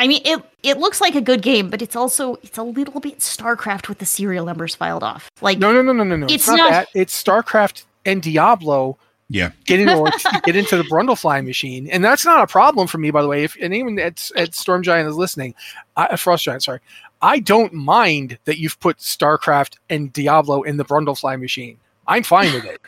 I 0.00 0.08
mean 0.08 0.22
it. 0.24 0.42
It 0.62 0.78
looks 0.78 1.00
like 1.00 1.14
a 1.14 1.20
good 1.20 1.42
game, 1.42 1.70
but 1.70 1.82
it's 1.82 1.96
also 1.96 2.36
it's 2.42 2.56
a 2.58 2.62
little 2.62 3.00
bit 3.00 3.18
StarCraft 3.18 3.88
with 3.88 3.98
the 3.98 4.06
serial 4.06 4.44
numbers 4.46 4.74
filed 4.74 5.02
off. 5.02 5.28
Like 5.40 5.58
No, 5.58 5.72
no, 5.72 5.82
no, 5.82 5.92
no, 5.92 6.04
no, 6.04 6.16
no. 6.16 6.24
It's, 6.26 6.34
It's 6.34 6.48
not, 6.48 6.56
not- 6.56 6.70
that. 6.70 6.88
It's 6.94 7.22
StarCraft 7.22 7.84
and 8.04 8.22
Diablo 8.22 8.96
yeah. 9.28 9.50
get 9.64 9.80
into 9.80 9.96
or 9.98 10.10
get 10.44 10.56
into 10.56 10.76
the 10.76 10.84
Brundlefly 10.84 11.44
machine, 11.44 11.88
and 11.88 12.04
that's 12.04 12.24
not 12.24 12.42
a 12.42 12.46
problem 12.46 12.86
for 12.86 12.98
me, 12.98 13.10
by 13.10 13.22
the 13.22 13.28
way. 13.28 13.44
If 13.44 13.54
and 13.56 13.64
anyone 13.64 13.98
at, 13.98 14.30
at 14.36 14.54
Storm 14.54 14.82
Giant 14.82 15.08
is 15.08 15.16
listening, 15.16 15.54
I, 15.96 16.06
uh, 16.06 16.16
Frost 16.16 16.44
Giant, 16.44 16.62
sorry, 16.62 16.80
I 17.20 17.38
don't 17.38 17.72
mind 17.72 18.38
that 18.44 18.58
you've 18.58 18.78
put 18.80 18.98
StarCraft 18.98 19.76
and 19.88 20.12
Diablo 20.12 20.62
in 20.62 20.76
the 20.76 20.84
Brundle 20.84 21.16
Brundlefly 21.16 21.40
machine. 21.40 21.78
I'm 22.06 22.22
fine 22.22 22.52
with 22.52 22.64
it, 22.64 22.80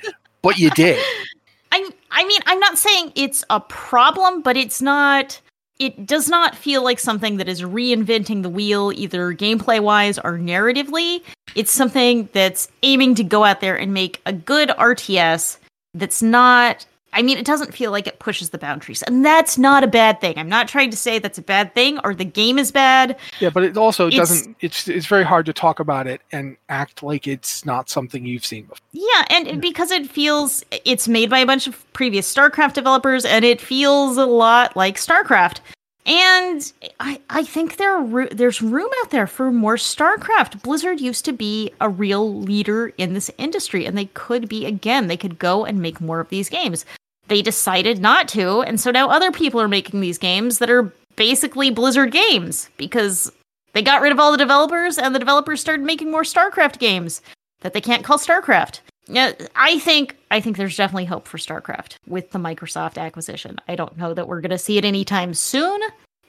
but 0.42 0.58
you 0.58 0.70
did. 0.70 1.02
I 1.72 1.90
I 2.10 2.24
mean, 2.24 2.40
I'm 2.46 2.60
not 2.60 2.78
saying 2.78 3.12
it's 3.14 3.44
a 3.50 3.60
problem, 3.60 4.42
but 4.42 4.56
it's 4.56 4.80
not 4.80 5.40
it 5.78 6.06
does 6.06 6.28
not 6.28 6.54
feel 6.54 6.84
like 6.84 7.00
something 7.00 7.36
that 7.38 7.48
is 7.48 7.62
reinventing 7.62 8.42
the 8.42 8.48
wheel 8.48 8.92
either 8.94 9.32
gameplay 9.34 9.80
wise 9.80 10.18
or 10.18 10.38
narratively. 10.38 11.22
It's 11.56 11.72
something 11.72 12.28
that's 12.32 12.68
aiming 12.82 13.16
to 13.16 13.24
go 13.24 13.44
out 13.44 13.60
there 13.60 13.76
and 13.76 13.92
make 13.92 14.20
a 14.24 14.32
good 14.32 14.68
RTS 14.70 15.58
that's 15.94 16.22
not 16.22 16.86
I 17.16 17.22
mean, 17.22 17.38
it 17.38 17.44
doesn't 17.46 17.72
feel 17.72 17.92
like 17.92 18.08
it 18.08 18.18
pushes 18.18 18.50
the 18.50 18.58
boundaries. 18.58 19.00
And 19.04 19.24
that's 19.24 19.56
not 19.56 19.84
a 19.84 19.86
bad 19.86 20.20
thing. 20.20 20.36
I'm 20.36 20.48
not 20.48 20.66
trying 20.66 20.90
to 20.90 20.96
say 20.96 21.20
that's 21.20 21.38
a 21.38 21.42
bad 21.42 21.72
thing 21.72 22.00
or 22.02 22.12
the 22.12 22.24
game 22.24 22.58
is 22.58 22.72
bad. 22.72 23.16
Yeah, 23.38 23.50
but 23.50 23.62
it 23.62 23.76
also 23.76 24.08
It's- 24.08 24.18
doesn't. 24.28 24.56
It's 24.58 24.88
it's 24.88 25.06
very 25.06 25.22
hard 25.22 25.46
to 25.46 25.52
talk 25.52 25.78
about 25.78 26.08
it 26.08 26.22
and 26.32 26.56
act 26.68 27.04
like 27.04 27.28
it's 27.28 27.64
not 27.64 27.88
something 27.88 28.26
you've 28.26 28.44
seen 28.44 28.64
before. 28.64 28.78
Yeah, 28.90 29.24
and 29.30 29.46
and 29.46 29.62
because 29.62 29.92
it 29.92 30.10
feels 30.10 30.64
it's 30.84 31.06
made 31.06 31.30
by 31.30 31.38
a 31.38 31.46
bunch 31.46 31.68
of 31.68 31.86
previous 31.92 32.34
StarCraft 32.34 32.72
developers 32.72 33.24
and 33.24 33.44
it 33.44 33.60
feels 33.60 34.16
a 34.16 34.26
lot 34.26 34.76
like 34.76 34.96
StarCraft. 34.96 35.58
And 36.06 36.70
I, 37.00 37.20
I 37.30 37.44
think 37.44 37.76
there 37.76 37.96
are, 37.96 38.26
there's 38.26 38.60
room 38.60 38.90
out 39.00 39.10
there 39.10 39.26
for 39.26 39.50
more 39.50 39.76
StarCraft. 39.76 40.62
Blizzard 40.62 41.00
used 41.00 41.24
to 41.24 41.32
be 41.32 41.72
a 41.80 41.88
real 41.88 42.40
leader 42.40 42.92
in 42.98 43.14
this 43.14 43.30
industry, 43.38 43.86
and 43.86 43.96
they 43.96 44.06
could 44.06 44.48
be 44.48 44.66
again. 44.66 45.06
They 45.06 45.16
could 45.16 45.38
go 45.38 45.64
and 45.64 45.80
make 45.80 46.00
more 46.00 46.20
of 46.20 46.28
these 46.28 46.50
games. 46.50 46.84
They 47.28 47.40
decided 47.40 48.00
not 48.00 48.28
to, 48.28 48.60
and 48.60 48.78
so 48.78 48.90
now 48.90 49.08
other 49.08 49.32
people 49.32 49.60
are 49.60 49.68
making 49.68 50.00
these 50.00 50.18
games 50.18 50.58
that 50.58 50.68
are 50.68 50.92
basically 51.16 51.70
Blizzard 51.70 52.12
games 52.12 52.68
because 52.76 53.32
they 53.72 53.80
got 53.80 54.02
rid 54.02 54.12
of 54.12 54.20
all 54.20 54.30
the 54.30 54.36
developers, 54.36 54.98
and 54.98 55.14
the 55.14 55.18
developers 55.18 55.60
started 55.60 55.86
making 55.86 56.10
more 56.10 56.22
StarCraft 56.22 56.78
games 56.78 57.22
that 57.60 57.72
they 57.72 57.80
can't 57.80 58.04
call 58.04 58.18
StarCraft. 58.18 58.80
Yeah, 59.06 59.32
I 59.54 59.78
think 59.80 60.16
I 60.30 60.40
think 60.40 60.56
there's 60.56 60.76
definitely 60.76 61.04
hope 61.04 61.28
for 61.28 61.38
StarCraft 61.38 61.96
with 62.06 62.30
the 62.30 62.38
Microsoft 62.38 62.98
acquisition. 62.98 63.58
I 63.68 63.76
don't 63.76 63.96
know 63.98 64.14
that 64.14 64.28
we're 64.28 64.40
going 64.40 64.50
to 64.50 64.58
see 64.58 64.78
it 64.78 64.84
anytime 64.84 65.34
soon, 65.34 65.80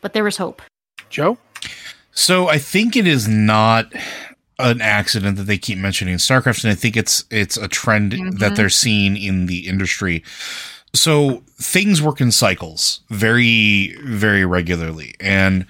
but 0.01 0.13
there 0.13 0.27
is 0.27 0.37
hope. 0.37 0.61
Joe? 1.09 1.37
So 2.11 2.49
I 2.49 2.57
think 2.57 2.95
it 2.95 3.07
is 3.07 3.27
not 3.27 3.91
an 4.59 4.81
accident 4.81 5.37
that 5.37 5.43
they 5.43 5.57
keep 5.57 5.77
mentioning 5.77 6.15
StarCraft, 6.15 6.63
and 6.63 6.71
I 6.71 6.75
think 6.75 6.97
it's 6.97 7.23
it's 7.29 7.57
a 7.57 7.67
trend 7.67 8.11
mm-hmm. 8.11 8.37
that 8.37 8.55
they're 8.55 8.69
seeing 8.69 9.17
in 9.17 9.45
the 9.45 9.67
industry. 9.67 10.23
So 10.93 11.43
things 11.59 12.01
work 12.01 12.21
in 12.21 12.31
cycles 12.31 13.01
very, 13.09 13.97
very 14.03 14.45
regularly. 14.45 15.13
And 15.19 15.65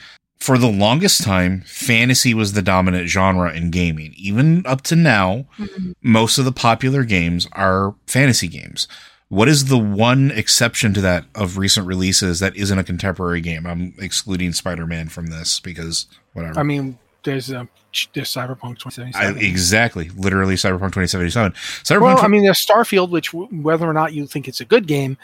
for 0.45 0.59
the 0.59 0.69
longest 0.69 1.23
time, 1.23 1.61
fantasy 1.61 2.35
was 2.35 2.53
the 2.53 2.61
dominant 2.61 3.09
genre 3.09 3.51
in 3.51 3.71
gaming. 3.71 4.13
Even 4.15 4.63
up 4.67 4.83
to 4.83 4.95
now, 4.95 5.47
mm-hmm. 5.57 5.93
most 6.03 6.37
of 6.37 6.45
the 6.45 6.51
popular 6.51 7.03
games 7.03 7.47
are 7.53 7.95
fantasy 8.05 8.47
games. 8.47 8.87
What 9.29 9.47
is 9.47 9.65
the 9.65 9.77
one 9.79 10.29
exception 10.29 10.93
to 10.93 11.01
that 11.01 11.25
of 11.33 11.57
recent 11.57 11.87
releases 11.87 12.41
that 12.41 12.55
isn't 12.55 12.77
a 12.77 12.83
contemporary 12.83 13.41
game? 13.41 13.65
I'm 13.65 13.95
excluding 13.97 14.53
Spider 14.53 14.85
Man 14.85 15.09
from 15.09 15.27
this 15.27 15.59
because 15.59 16.05
whatever. 16.33 16.59
I 16.59 16.63
mean, 16.63 16.99
there's 17.23 17.49
a 17.49 17.61
uh, 17.61 17.65
there's 18.13 18.31
Cyberpunk 18.31 18.77
2077. 18.77 19.37
I, 19.37 19.41
exactly, 19.41 20.09
literally 20.09 20.53
Cyberpunk 20.53 20.93
2077. 20.93 21.53
Cyberpunk 21.53 22.01
well, 22.01 22.19
I 22.19 22.27
mean, 22.27 22.43
there's 22.43 22.63
Starfield, 22.63 23.09
which 23.09 23.33
whether 23.33 23.89
or 23.89 23.93
not 23.93 24.13
you 24.13 24.27
think 24.27 24.47
it's 24.47 24.61
a 24.61 24.65
good 24.65 24.85
game, 24.85 25.17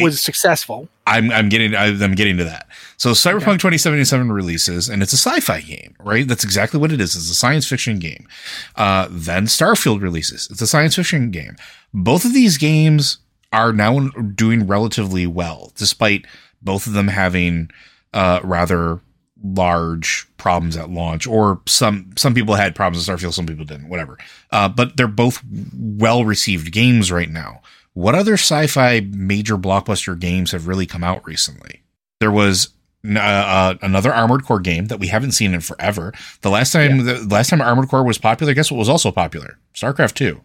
was 0.00 0.20
successful. 0.20 0.88
I'm 1.06 1.30
I'm 1.32 1.48
getting 1.48 1.74
I'm 1.74 2.14
getting 2.14 2.36
to 2.36 2.44
that. 2.44 2.68
So 2.96 3.10
Cyberpunk 3.10 3.58
okay. 3.58 3.78
2077 3.78 4.30
releases, 4.30 4.88
and 4.88 5.02
it's 5.02 5.12
a 5.12 5.16
sci-fi 5.16 5.60
game, 5.60 5.96
right? 5.98 6.26
That's 6.26 6.44
exactly 6.44 6.78
what 6.78 6.92
it 6.92 7.00
is. 7.00 7.16
It's 7.16 7.30
a 7.30 7.34
science 7.34 7.66
fiction 7.66 7.98
game. 7.98 8.28
Uh, 8.76 9.08
then 9.10 9.46
Starfield 9.46 10.00
releases. 10.00 10.48
It's 10.50 10.62
a 10.62 10.66
science 10.66 10.94
fiction 10.94 11.30
game. 11.30 11.56
Both 11.92 12.24
of 12.24 12.32
these 12.32 12.58
games 12.58 13.18
are 13.52 13.72
now 13.72 14.08
doing 14.34 14.66
relatively 14.66 15.26
well, 15.26 15.72
despite 15.76 16.26
both 16.62 16.86
of 16.86 16.92
them 16.92 17.08
having 17.08 17.70
uh, 18.14 18.40
rather 18.44 19.00
large 19.44 20.28
problems 20.36 20.76
at 20.76 20.90
launch, 20.90 21.26
or 21.26 21.60
some 21.66 22.12
some 22.16 22.34
people 22.34 22.54
had 22.54 22.74
problems 22.74 23.06
with 23.06 23.20
Starfield, 23.20 23.34
some 23.34 23.46
people 23.46 23.64
didn't. 23.64 23.88
Whatever. 23.88 24.18
Uh, 24.50 24.68
but 24.68 24.96
they're 24.96 25.08
both 25.08 25.42
well 25.74 26.24
received 26.24 26.72
games 26.72 27.10
right 27.10 27.30
now. 27.30 27.60
What 27.94 28.14
other 28.14 28.34
sci-fi 28.34 29.00
major 29.10 29.58
blockbuster 29.58 30.18
games 30.18 30.52
have 30.52 30.66
really 30.66 30.86
come 30.86 31.04
out 31.04 31.26
recently? 31.26 31.82
There 32.20 32.30
was 32.30 32.70
uh, 33.06 33.18
uh, 33.18 33.74
another 33.82 34.12
Armored 34.12 34.44
Core 34.44 34.60
game 34.60 34.86
that 34.86 34.98
we 34.98 35.08
haven't 35.08 35.32
seen 35.32 35.52
in 35.54 35.60
forever. 35.60 36.12
The 36.40 36.50
last 36.50 36.72
time 36.72 36.98
yeah. 36.98 37.14
the 37.14 37.28
last 37.28 37.50
time 37.50 37.60
Armored 37.60 37.88
Core 37.88 38.04
was 38.04 38.18
popular, 38.18 38.54
guess 38.54 38.70
what 38.70 38.78
was 38.78 38.88
also 38.88 39.10
popular? 39.10 39.58
StarCraft 39.74 40.14
Two. 40.14 40.40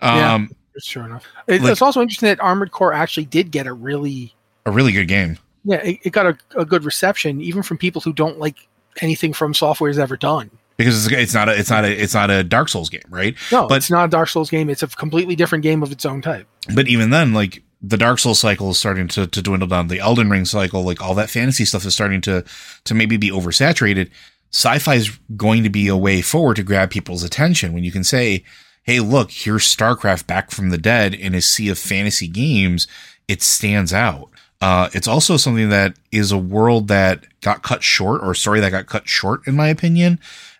Um, 0.00 0.16
yeah, 0.18 0.46
sure 0.80 1.04
enough. 1.04 1.26
It, 1.48 1.62
like, 1.62 1.72
it's 1.72 1.82
also 1.82 2.00
interesting 2.00 2.28
that 2.28 2.40
Armored 2.40 2.70
Core 2.70 2.92
actually 2.92 3.26
did 3.26 3.50
get 3.50 3.66
a 3.66 3.72
really 3.72 4.34
a 4.66 4.70
really 4.70 4.92
good 4.92 5.08
game. 5.08 5.38
Yeah, 5.64 5.78
it, 5.78 5.98
it 6.04 6.10
got 6.10 6.26
a, 6.26 6.38
a 6.56 6.64
good 6.64 6.84
reception, 6.84 7.40
even 7.40 7.62
from 7.62 7.78
people 7.78 8.00
who 8.00 8.12
don't 8.12 8.38
like 8.38 8.68
anything 9.00 9.32
FromSoftware 9.32 9.88
has 9.88 9.98
ever 9.98 10.16
done 10.16 10.50
because 10.78 11.06
it's, 11.06 11.14
it's 11.14 11.34
not 11.34 11.48
a 11.48 11.58
it's 11.58 11.68
not 11.68 11.84
a 11.84 12.02
it's 12.02 12.14
not 12.14 12.30
a 12.30 12.42
Dark 12.42 12.68
Souls 12.70 12.88
game, 12.88 13.02
right? 13.10 13.36
No, 13.52 13.66
but 13.66 13.78
it's 13.78 13.90
not 13.90 14.06
a 14.06 14.08
Dark 14.08 14.28
Souls 14.28 14.48
game. 14.48 14.70
It's 14.70 14.82
a 14.82 14.86
completely 14.86 15.36
different 15.36 15.62
game 15.62 15.82
of 15.82 15.92
its 15.92 16.06
own 16.06 16.22
type. 16.22 16.46
But 16.74 16.88
even 16.88 17.10
then, 17.10 17.34
like 17.34 17.62
the 17.82 17.96
Dark 17.96 18.18
Souls 18.18 18.38
cycle 18.38 18.70
is 18.70 18.78
starting 18.78 19.08
to, 19.08 19.26
to 19.26 19.42
dwindle 19.42 19.68
down. 19.68 19.88
The 19.88 20.00
Elden 20.00 20.30
Ring 20.30 20.44
cycle, 20.44 20.82
like 20.82 21.02
all 21.02 21.14
that 21.14 21.30
fantasy 21.30 21.64
stuff, 21.64 21.84
is 21.84 21.94
starting 21.94 22.20
to 22.22 22.44
to 22.84 22.94
maybe 22.94 23.16
be 23.16 23.30
oversaturated. 23.30 24.10
Sci-fi 24.50 24.94
is 24.94 25.10
going 25.36 25.62
to 25.64 25.68
be 25.68 25.88
a 25.88 25.96
way 25.96 26.22
forward 26.22 26.56
to 26.56 26.62
grab 26.62 26.90
people's 26.90 27.22
attention 27.22 27.72
when 27.72 27.84
you 27.84 27.92
can 27.92 28.04
say, 28.04 28.44
"Hey, 28.84 29.00
look, 29.00 29.32
here's 29.32 29.64
StarCraft 29.64 30.26
back 30.26 30.52
from 30.52 30.70
the 30.70 30.78
dead 30.78 31.12
in 31.12 31.34
a 31.34 31.42
sea 31.42 31.68
of 31.68 31.78
fantasy 31.78 32.28
games." 32.28 32.86
It 33.26 33.42
stands 33.42 33.92
out. 33.92 34.30
Uh, 34.60 34.88
it's 34.92 35.06
also 35.06 35.36
something 35.36 35.68
that 35.68 35.96
is 36.10 36.32
a 36.32 36.38
world 36.38 36.88
that 36.88 37.24
got 37.42 37.62
cut 37.62 37.82
short, 37.82 38.22
or 38.22 38.32
a 38.32 38.36
story 38.36 38.60
that 38.60 38.70
got 38.70 38.86
cut 38.86 39.08
short, 39.08 39.46
in 39.46 39.54
my 39.54 39.68
opinion. 39.68 40.18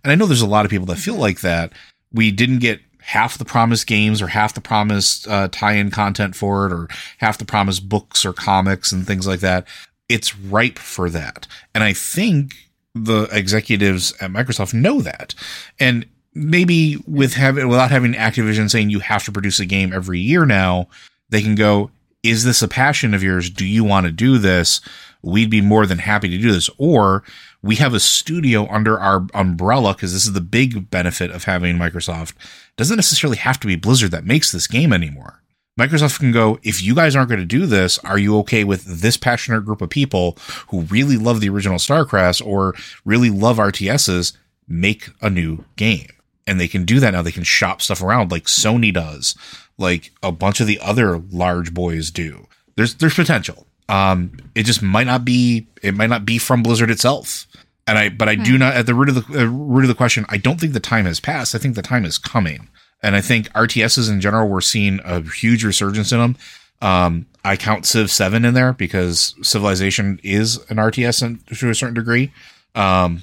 And 0.09 0.13
I 0.13 0.15
know 0.15 0.25
there's 0.25 0.41
a 0.41 0.47
lot 0.47 0.65
of 0.65 0.71
people 0.71 0.87
that 0.87 0.97
feel 0.97 1.17
like 1.17 1.43
that. 1.43 1.75
We 2.15 2.31
didn't 2.31 2.61
get 2.61 2.81
half 3.01 3.37
the 3.37 3.45
promised 3.45 3.87
games 3.87 4.23
or 4.23 4.29
half 4.29 4.55
the 4.55 4.61
promised 4.63 5.29
uh, 5.29 5.49
tie-in 5.53 5.91
content 5.91 6.35
for 6.35 6.65
it 6.65 6.73
or 6.73 6.89
half 7.19 7.37
the 7.37 7.45
promised 7.45 7.91
books 7.91 8.25
or 8.25 8.33
comics 8.33 8.91
and 8.91 9.07
things 9.07 9.27
like 9.27 9.41
that. 9.41 9.67
It's 10.09 10.35
ripe 10.35 10.79
for 10.79 11.11
that. 11.11 11.47
And 11.75 11.85
I 11.85 11.93
think 11.93 12.55
the 12.95 13.29
executives 13.31 14.15
at 14.19 14.31
Microsoft 14.31 14.73
know 14.73 15.03
that. 15.03 15.35
And 15.79 16.07
maybe 16.33 16.97
with 17.07 17.35
having 17.35 17.69
without 17.69 17.91
having 17.91 18.15
Activision 18.15 18.71
saying 18.71 18.89
you 18.89 19.01
have 19.01 19.25
to 19.25 19.33
produce 19.33 19.61
a 19.61 19.67
game 19.67 19.93
every 19.93 20.21
year 20.21 20.47
now, 20.47 20.89
they 21.29 21.43
can 21.43 21.55
go, 21.55 21.91
is 22.23 22.45
this 22.45 22.63
a 22.63 22.69
passion 22.69 23.13
of 23.13 23.23
yours? 23.23 23.51
Do 23.51 23.67
you 23.67 23.85
want 23.85 24.07
to 24.07 24.13
do 24.13 24.39
this? 24.39 24.81
We'd 25.21 25.51
be 25.51 25.61
more 25.61 25.85
than 25.85 25.99
happy 25.99 26.31
to 26.31 26.39
do 26.39 26.51
this. 26.51 26.71
Or 26.79 27.25
we 27.63 27.77
have 27.77 27.95
a 27.95 28.01
studio 28.01 28.69
under 28.71 28.99
our 28.99 29.27
umbrella 29.35 29.95
because 29.95 30.13
this 30.13 30.27
is 30.27 30.33
the 30.33 30.41
big 30.41 30.91
benefit 30.91 31.31
of 31.31 31.45
having 31.45 31.77
Microsoft. 31.77 32.31
It 32.31 32.77
doesn't 32.77 32.97
necessarily 32.97 33.37
have 33.39 33.59
to 33.61 33.67
be 33.67 33.77
Blizzard 33.77 34.13
that 34.13 34.25
makes 34.25 34.53
this 34.53 34.67
game 34.67 34.93
anymore. 34.93 35.43
Microsoft 35.79 36.19
can 36.19 36.33
go, 36.33 36.59
if 36.65 36.83
you 36.83 36.95
guys 36.95 37.15
aren't 37.15 37.29
going 37.29 37.41
to 37.41 37.47
do 37.47 37.65
this, 37.65 37.99
are 38.01 38.19
you 38.19 38.37
okay 38.39 38.65
with 38.65 38.85
this 38.85 39.17
passionate 39.17 39.65
group 39.65 39.81
of 39.81 39.89
people 39.89 40.37
who 40.69 40.83
really 40.83 41.17
love 41.17 41.41
the 41.41 41.49
original 41.49 41.79
StarCraft 41.79 42.45
or 42.45 42.75
really 43.05 43.31
love 43.31 43.59
RTSs? 43.59 44.37
Make 44.67 45.11
a 45.23 45.31
new 45.31 45.65
game. 45.77 46.09
And 46.49 46.61
they 46.61 46.67
can 46.67 46.85
do 46.85 46.99
that 46.99 47.13
now. 47.13 47.23
They 47.23 47.31
can 47.31 47.45
shop 47.45 47.81
stuff 47.81 48.03
around 48.03 48.33
like 48.33 48.45
Sony 48.45 48.93
does, 48.93 49.37
like 49.77 50.11
a 50.21 50.33
bunch 50.33 50.61
of 50.61 50.67
the 50.67 50.81
other 50.81 51.19
large 51.19 51.73
boys 51.73 52.11
do. 52.11 52.49
There's 52.75 52.95
there's 52.95 53.15
potential. 53.15 53.68
Um, 53.89 54.33
it 54.55 54.65
just 54.65 54.83
might 54.83 55.07
not 55.07 55.25
be. 55.25 55.67
It 55.83 55.95
might 55.95 56.11
not 56.11 56.25
be 56.25 56.39
from 56.39 56.63
Blizzard 56.63 56.91
itself. 56.91 57.47
And 57.87 57.97
I, 57.97 58.11
but 58.11 58.29
I 58.29 58.35
hmm. 58.35 58.43
do 58.43 58.59
not. 58.59 58.75
At 58.75 58.87
the 58.87 58.95
root 58.95 59.09
of 59.09 59.27
the 59.27 59.43
uh, 59.43 59.45
root 59.47 59.85
of 59.85 59.89
the 59.89 59.95
question, 59.95 60.27
I 60.29 60.37
don't 60.37 60.61
think 60.61 60.75
the 60.75 60.81
time 60.81 61.07
has 61.07 61.21
passed. 61.21 61.55
I 61.55 61.59
think 61.59 61.75
the 61.75 61.83
time 61.83 62.05
is 62.05 62.19
coming. 62.19 62.69
And 63.03 63.17
I 63.17 63.21
think 63.21 63.49
RTSs 63.51 64.11
in 64.11 64.21
general, 64.21 64.49
we're 64.49 64.61
seeing 64.61 65.01
a 65.05 65.23
huge 65.23 65.65
resurgence 65.65 66.13
in 66.13 66.19
them. 66.19 66.37
Um, 66.81 67.27
I 67.45 67.57
count 67.57 67.87
Civ 67.87 68.11
Seven 68.11 68.45
in 68.45 68.55
there 68.55 68.73
because 68.73 69.35
Civilization 69.43 70.21
is 70.23 70.59
an 70.69 70.77
RTS 70.77 71.23
in, 71.23 71.39
to 71.57 71.71
a 71.71 71.75
certain 71.75 71.95
degree. 71.95 72.33
Um, 72.75 73.23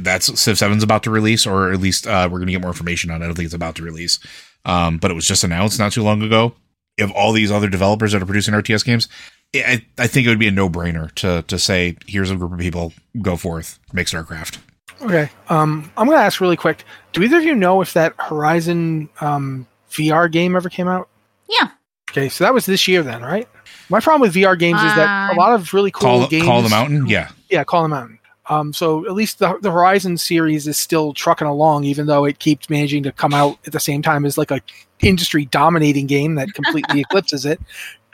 that's 0.00 0.38
Civ 0.40 0.58
Seven's 0.58 0.82
about 0.82 1.02
to 1.04 1.10
release, 1.10 1.46
or 1.46 1.72
at 1.72 1.80
least 1.80 2.06
uh, 2.06 2.28
we're 2.30 2.38
going 2.38 2.46
to 2.46 2.52
get 2.52 2.60
more 2.60 2.70
information 2.70 3.10
on. 3.10 3.20
it. 3.20 3.24
I 3.24 3.28
don't 3.28 3.34
think 3.34 3.46
it's 3.46 3.54
about 3.54 3.76
to 3.76 3.82
release, 3.82 4.18
um, 4.64 4.98
but 4.98 5.10
it 5.10 5.14
was 5.14 5.26
just 5.26 5.44
announced 5.44 5.78
not 5.78 5.92
too 5.92 6.02
long 6.02 6.22
ago. 6.22 6.54
Of 7.00 7.10
all 7.10 7.32
these 7.32 7.50
other 7.50 7.68
developers 7.68 8.12
that 8.12 8.22
are 8.22 8.26
producing 8.26 8.54
RTS 8.54 8.84
games, 8.84 9.08
I, 9.54 9.84
I 9.98 10.06
think 10.06 10.26
it 10.26 10.30
would 10.30 10.38
be 10.38 10.48
a 10.48 10.52
no 10.52 10.68
brainer 10.68 11.12
to 11.16 11.42
to 11.42 11.58
say 11.58 11.96
here's 12.06 12.30
a 12.30 12.36
group 12.36 12.52
of 12.52 12.58
people 12.58 12.92
go 13.22 13.36
forth 13.36 13.78
make 13.92 14.06
StarCraft. 14.06 14.58
Okay, 15.02 15.28
um, 15.48 15.90
I'm 15.96 16.06
going 16.06 16.18
to 16.18 16.24
ask 16.24 16.40
really 16.40 16.56
quick. 16.56 16.84
Do 17.12 17.22
either 17.22 17.38
of 17.38 17.44
you 17.44 17.54
know 17.54 17.80
if 17.82 17.92
that 17.94 18.14
Horizon 18.18 19.08
um, 19.20 19.66
VR 19.90 20.30
game 20.30 20.56
ever 20.56 20.68
came 20.68 20.88
out? 20.88 21.08
Yeah. 21.48 21.68
Okay, 22.10 22.28
so 22.28 22.44
that 22.44 22.54
was 22.54 22.64
this 22.64 22.86
year 22.86 23.02
then, 23.02 23.22
right? 23.22 23.48
My 23.88 24.00
problem 24.00 24.22
with 24.22 24.34
VR 24.34 24.58
games 24.58 24.80
is 24.80 24.94
that 24.94 25.34
a 25.34 25.36
lot 25.36 25.52
of 25.52 25.74
really 25.74 25.90
cool 25.90 26.20
call, 26.20 26.28
games. 26.28 26.44
Call 26.44 26.62
the 26.62 26.68
Mountain, 26.68 27.06
yeah, 27.06 27.30
yeah, 27.50 27.64
Call 27.64 27.82
the 27.82 27.88
Mountain. 27.88 28.18
Um, 28.46 28.72
so 28.72 29.06
at 29.06 29.12
least 29.12 29.38
the, 29.38 29.58
the 29.62 29.70
Horizon 29.70 30.18
series 30.18 30.68
is 30.68 30.76
still 30.76 31.14
trucking 31.14 31.46
along, 31.46 31.84
even 31.84 32.06
though 32.06 32.24
it 32.24 32.38
keeps 32.38 32.68
managing 32.68 33.02
to 33.04 33.12
come 33.12 33.32
out 33.32 33.58
at 33.66 33.72
the 33.72 33.80
same 33.80 34.02
time 34.02 34.26
as 34.26 34.36
like 34.36 34.50
a 34.50 34.60
industry 35.00 35.46
dominating 35.46 36.06
game 36.06 36.34
that 36.34 36.52
completely 36.52 37.00
eclipses 37.10 37.46
it. 37.46 37.60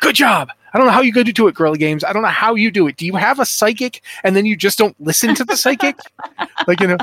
Good 0.01 0.15
job. 0.15 0.51
I 0.73 0.79
don't 0.79 0.87
know 0.87 0.93
how 0.93 1.01
you 1.01 1.13
go 1.13 1.23
to 1.23 1.33
do 1.33 1.49
it, 1.49 1.55
Guerrilla 1.55 1.79
Games. 1.79 2.05
I 2.05 2.13
don't 2.13 2.23
know 2.23 2.29
how 2.29 2.55
you 2.55 2.71
do 2.71 2.87
it. 2.87 2.97
Do 2.97 3.07
you 3.07 3.17
have 3.17 3.39
a 3.39 3.47
psychic 3.47 4.03
and 4.25 4.37
then 4.37 4.47
you 4.47 4.57
just 4.57 4.79
don't 4.79 4.99
listen 5.01 5.35
to 5.35 5.45
the 5.45 5.57
psychic? 5.57 5.97
like, 6.67 6.81
you 6.81 6.87
know, 6.87 6.99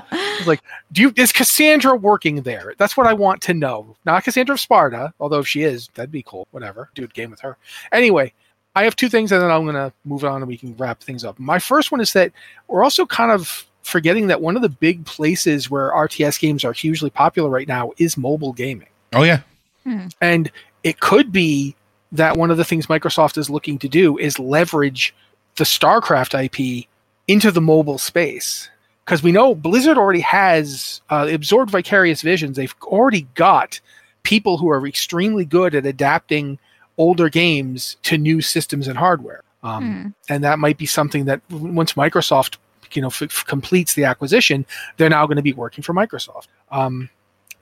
like, 0.45 0.61
do 0.91 1.01
you, 1.01 1.13
is 1.15 1.31
Cassandra 1.31 1.95
working 1.95 2.43
there? 2.43 2.73
That's 2.77 2.95
what 2.95 3.07
I 3.07 3.13
want 3.13 3.41
to 3.43 3.53
know. 3.53 3.95
Not 4.05 4.23
Kassandra 4.23 4.51
of 4.51 4.59
Sparta, 4.59 5.13
although 5.19 5.39
if 5.39 5.47
she 5.47 5.63
is, 5.63 5.89
that'd 5.95 6.11
be 6.11 6.23
cool. 6.23 6.47
Whatever. 6.51 6.89
Do 6.95 7.03
a 7.03 7.07
game 7.07 7.31
with 7.31 7.41
her. 7.41 7.57
Anyway, 7.91 8.33
I 8.75 8.83
have 8.83 8.95
two 8.95 9.09
things 9.09 9.31
and 9.31 9.41
then 9.41 9.51
I'm 9.51 9.63
going 9.63 9.75
to 9.75 9.91
move 10.05 10.23
on 10.23 10.41
and 10.41 10.47
we 10.47 10.57
can 10.57 10.75
wrap 10.77 11.01
things 11.01 11.23
up. 11.23 11.39
My 11.39 11.59
first 11.59 11.91
one 11.91 11.99
is 11.99 12.13
that 12.13 12.31
we're 12.67 12.83
also 12.83 13.05
kind 13.05 13.31
of 13.31 13.65
forgetting 13.81 14.27
that 14.27 14.41
one 14.41 14.55
of 14.55 14.61
the 14.61 14.69
big 14.69 15.05
places 15.05 15.69
where 15.69 15.91
RTS 15.91 16.39
games 16.39 16.63
are 16.63 16.73
hugely 16.73 17.09
popular 17.09 17.49
right 17.49 17.67
now 17.67 17.91
is 17.97 18.17
mobile 18.17 18.53
gaming. 18.53 18.89
Oh, 19.13 19.23
yeah. 19.23 19.41
Hmm. 19.83 20.07
And 20.21 20.51
it 20.83 20.99
could 20.99 21.31
be 21.31 21.75
that 22.11 22.37
one 22.37 22.51
of 22.51 22.57
the 22.57 22.65
things 22.65 22.87
Microsoft 22.87 23.37
is 23.37 23.49
looking 23.49 23.77
to 23.79 23.89
do 23.89 24.17
is 24.17 24.39
leverage 24.39 25.13
the 25.55 25.63
StarCraft 25.63 26.33
IP 26.45 26.87
into 27.27 27.51
the 27.51 27.61
mobile 27.61 27.97
space 27.97 28.69
because 29.05 29.23
we 29.23 29.31
know 29.31 29.55
Blizzard 29.55 29.97
already 29.97 30.19
has 30.19 31.01
uh, 31.09 31.27
absorbed 31.31 31.71
Vicarious 31.71 32.21
Visions. 32.21 32.57
They've 32.57 32.75
already 32.83 33.27
got 33.35 33.79
people 34.23 34.57
who 34.57 34.69
are 34.69 34.85
extremely 34.85 35.45
good 35.45 35.73
at 35.73 35.85
adapting 35.85 36.59
older 36.97 37.29
games 37.29 37.95
to 38.03 38.17
new 38.17 38.41
systems 38.41 38.87
and 38.87 38.97
hardware. 38.97 39.43
Um, 39.63 40.13
And 40.29 40.43
that 40.43 40.59
might 40.59 40.77
be 40.77 40.85
something 40.85 41.25
that 41.25 41.41
once 41.49 41.93
Microsoft, 41.93 42.57
you 42.91 43.01
know, 43.01 43.07
f- 43.07 43.23
f- 43.23 43.45
completes 43.47 43.93
the 43.93 44.03
acquisition, 44.03 44.65
they're 44.97 45.09
now 45.09 45.25
going 45.25 45.37
to 45.37 45.41
be 45.41 45.53
working 45.53 45.83
for 45.83 45.93
Microsoft. 45.93 46.47
Um, 46.71 47.09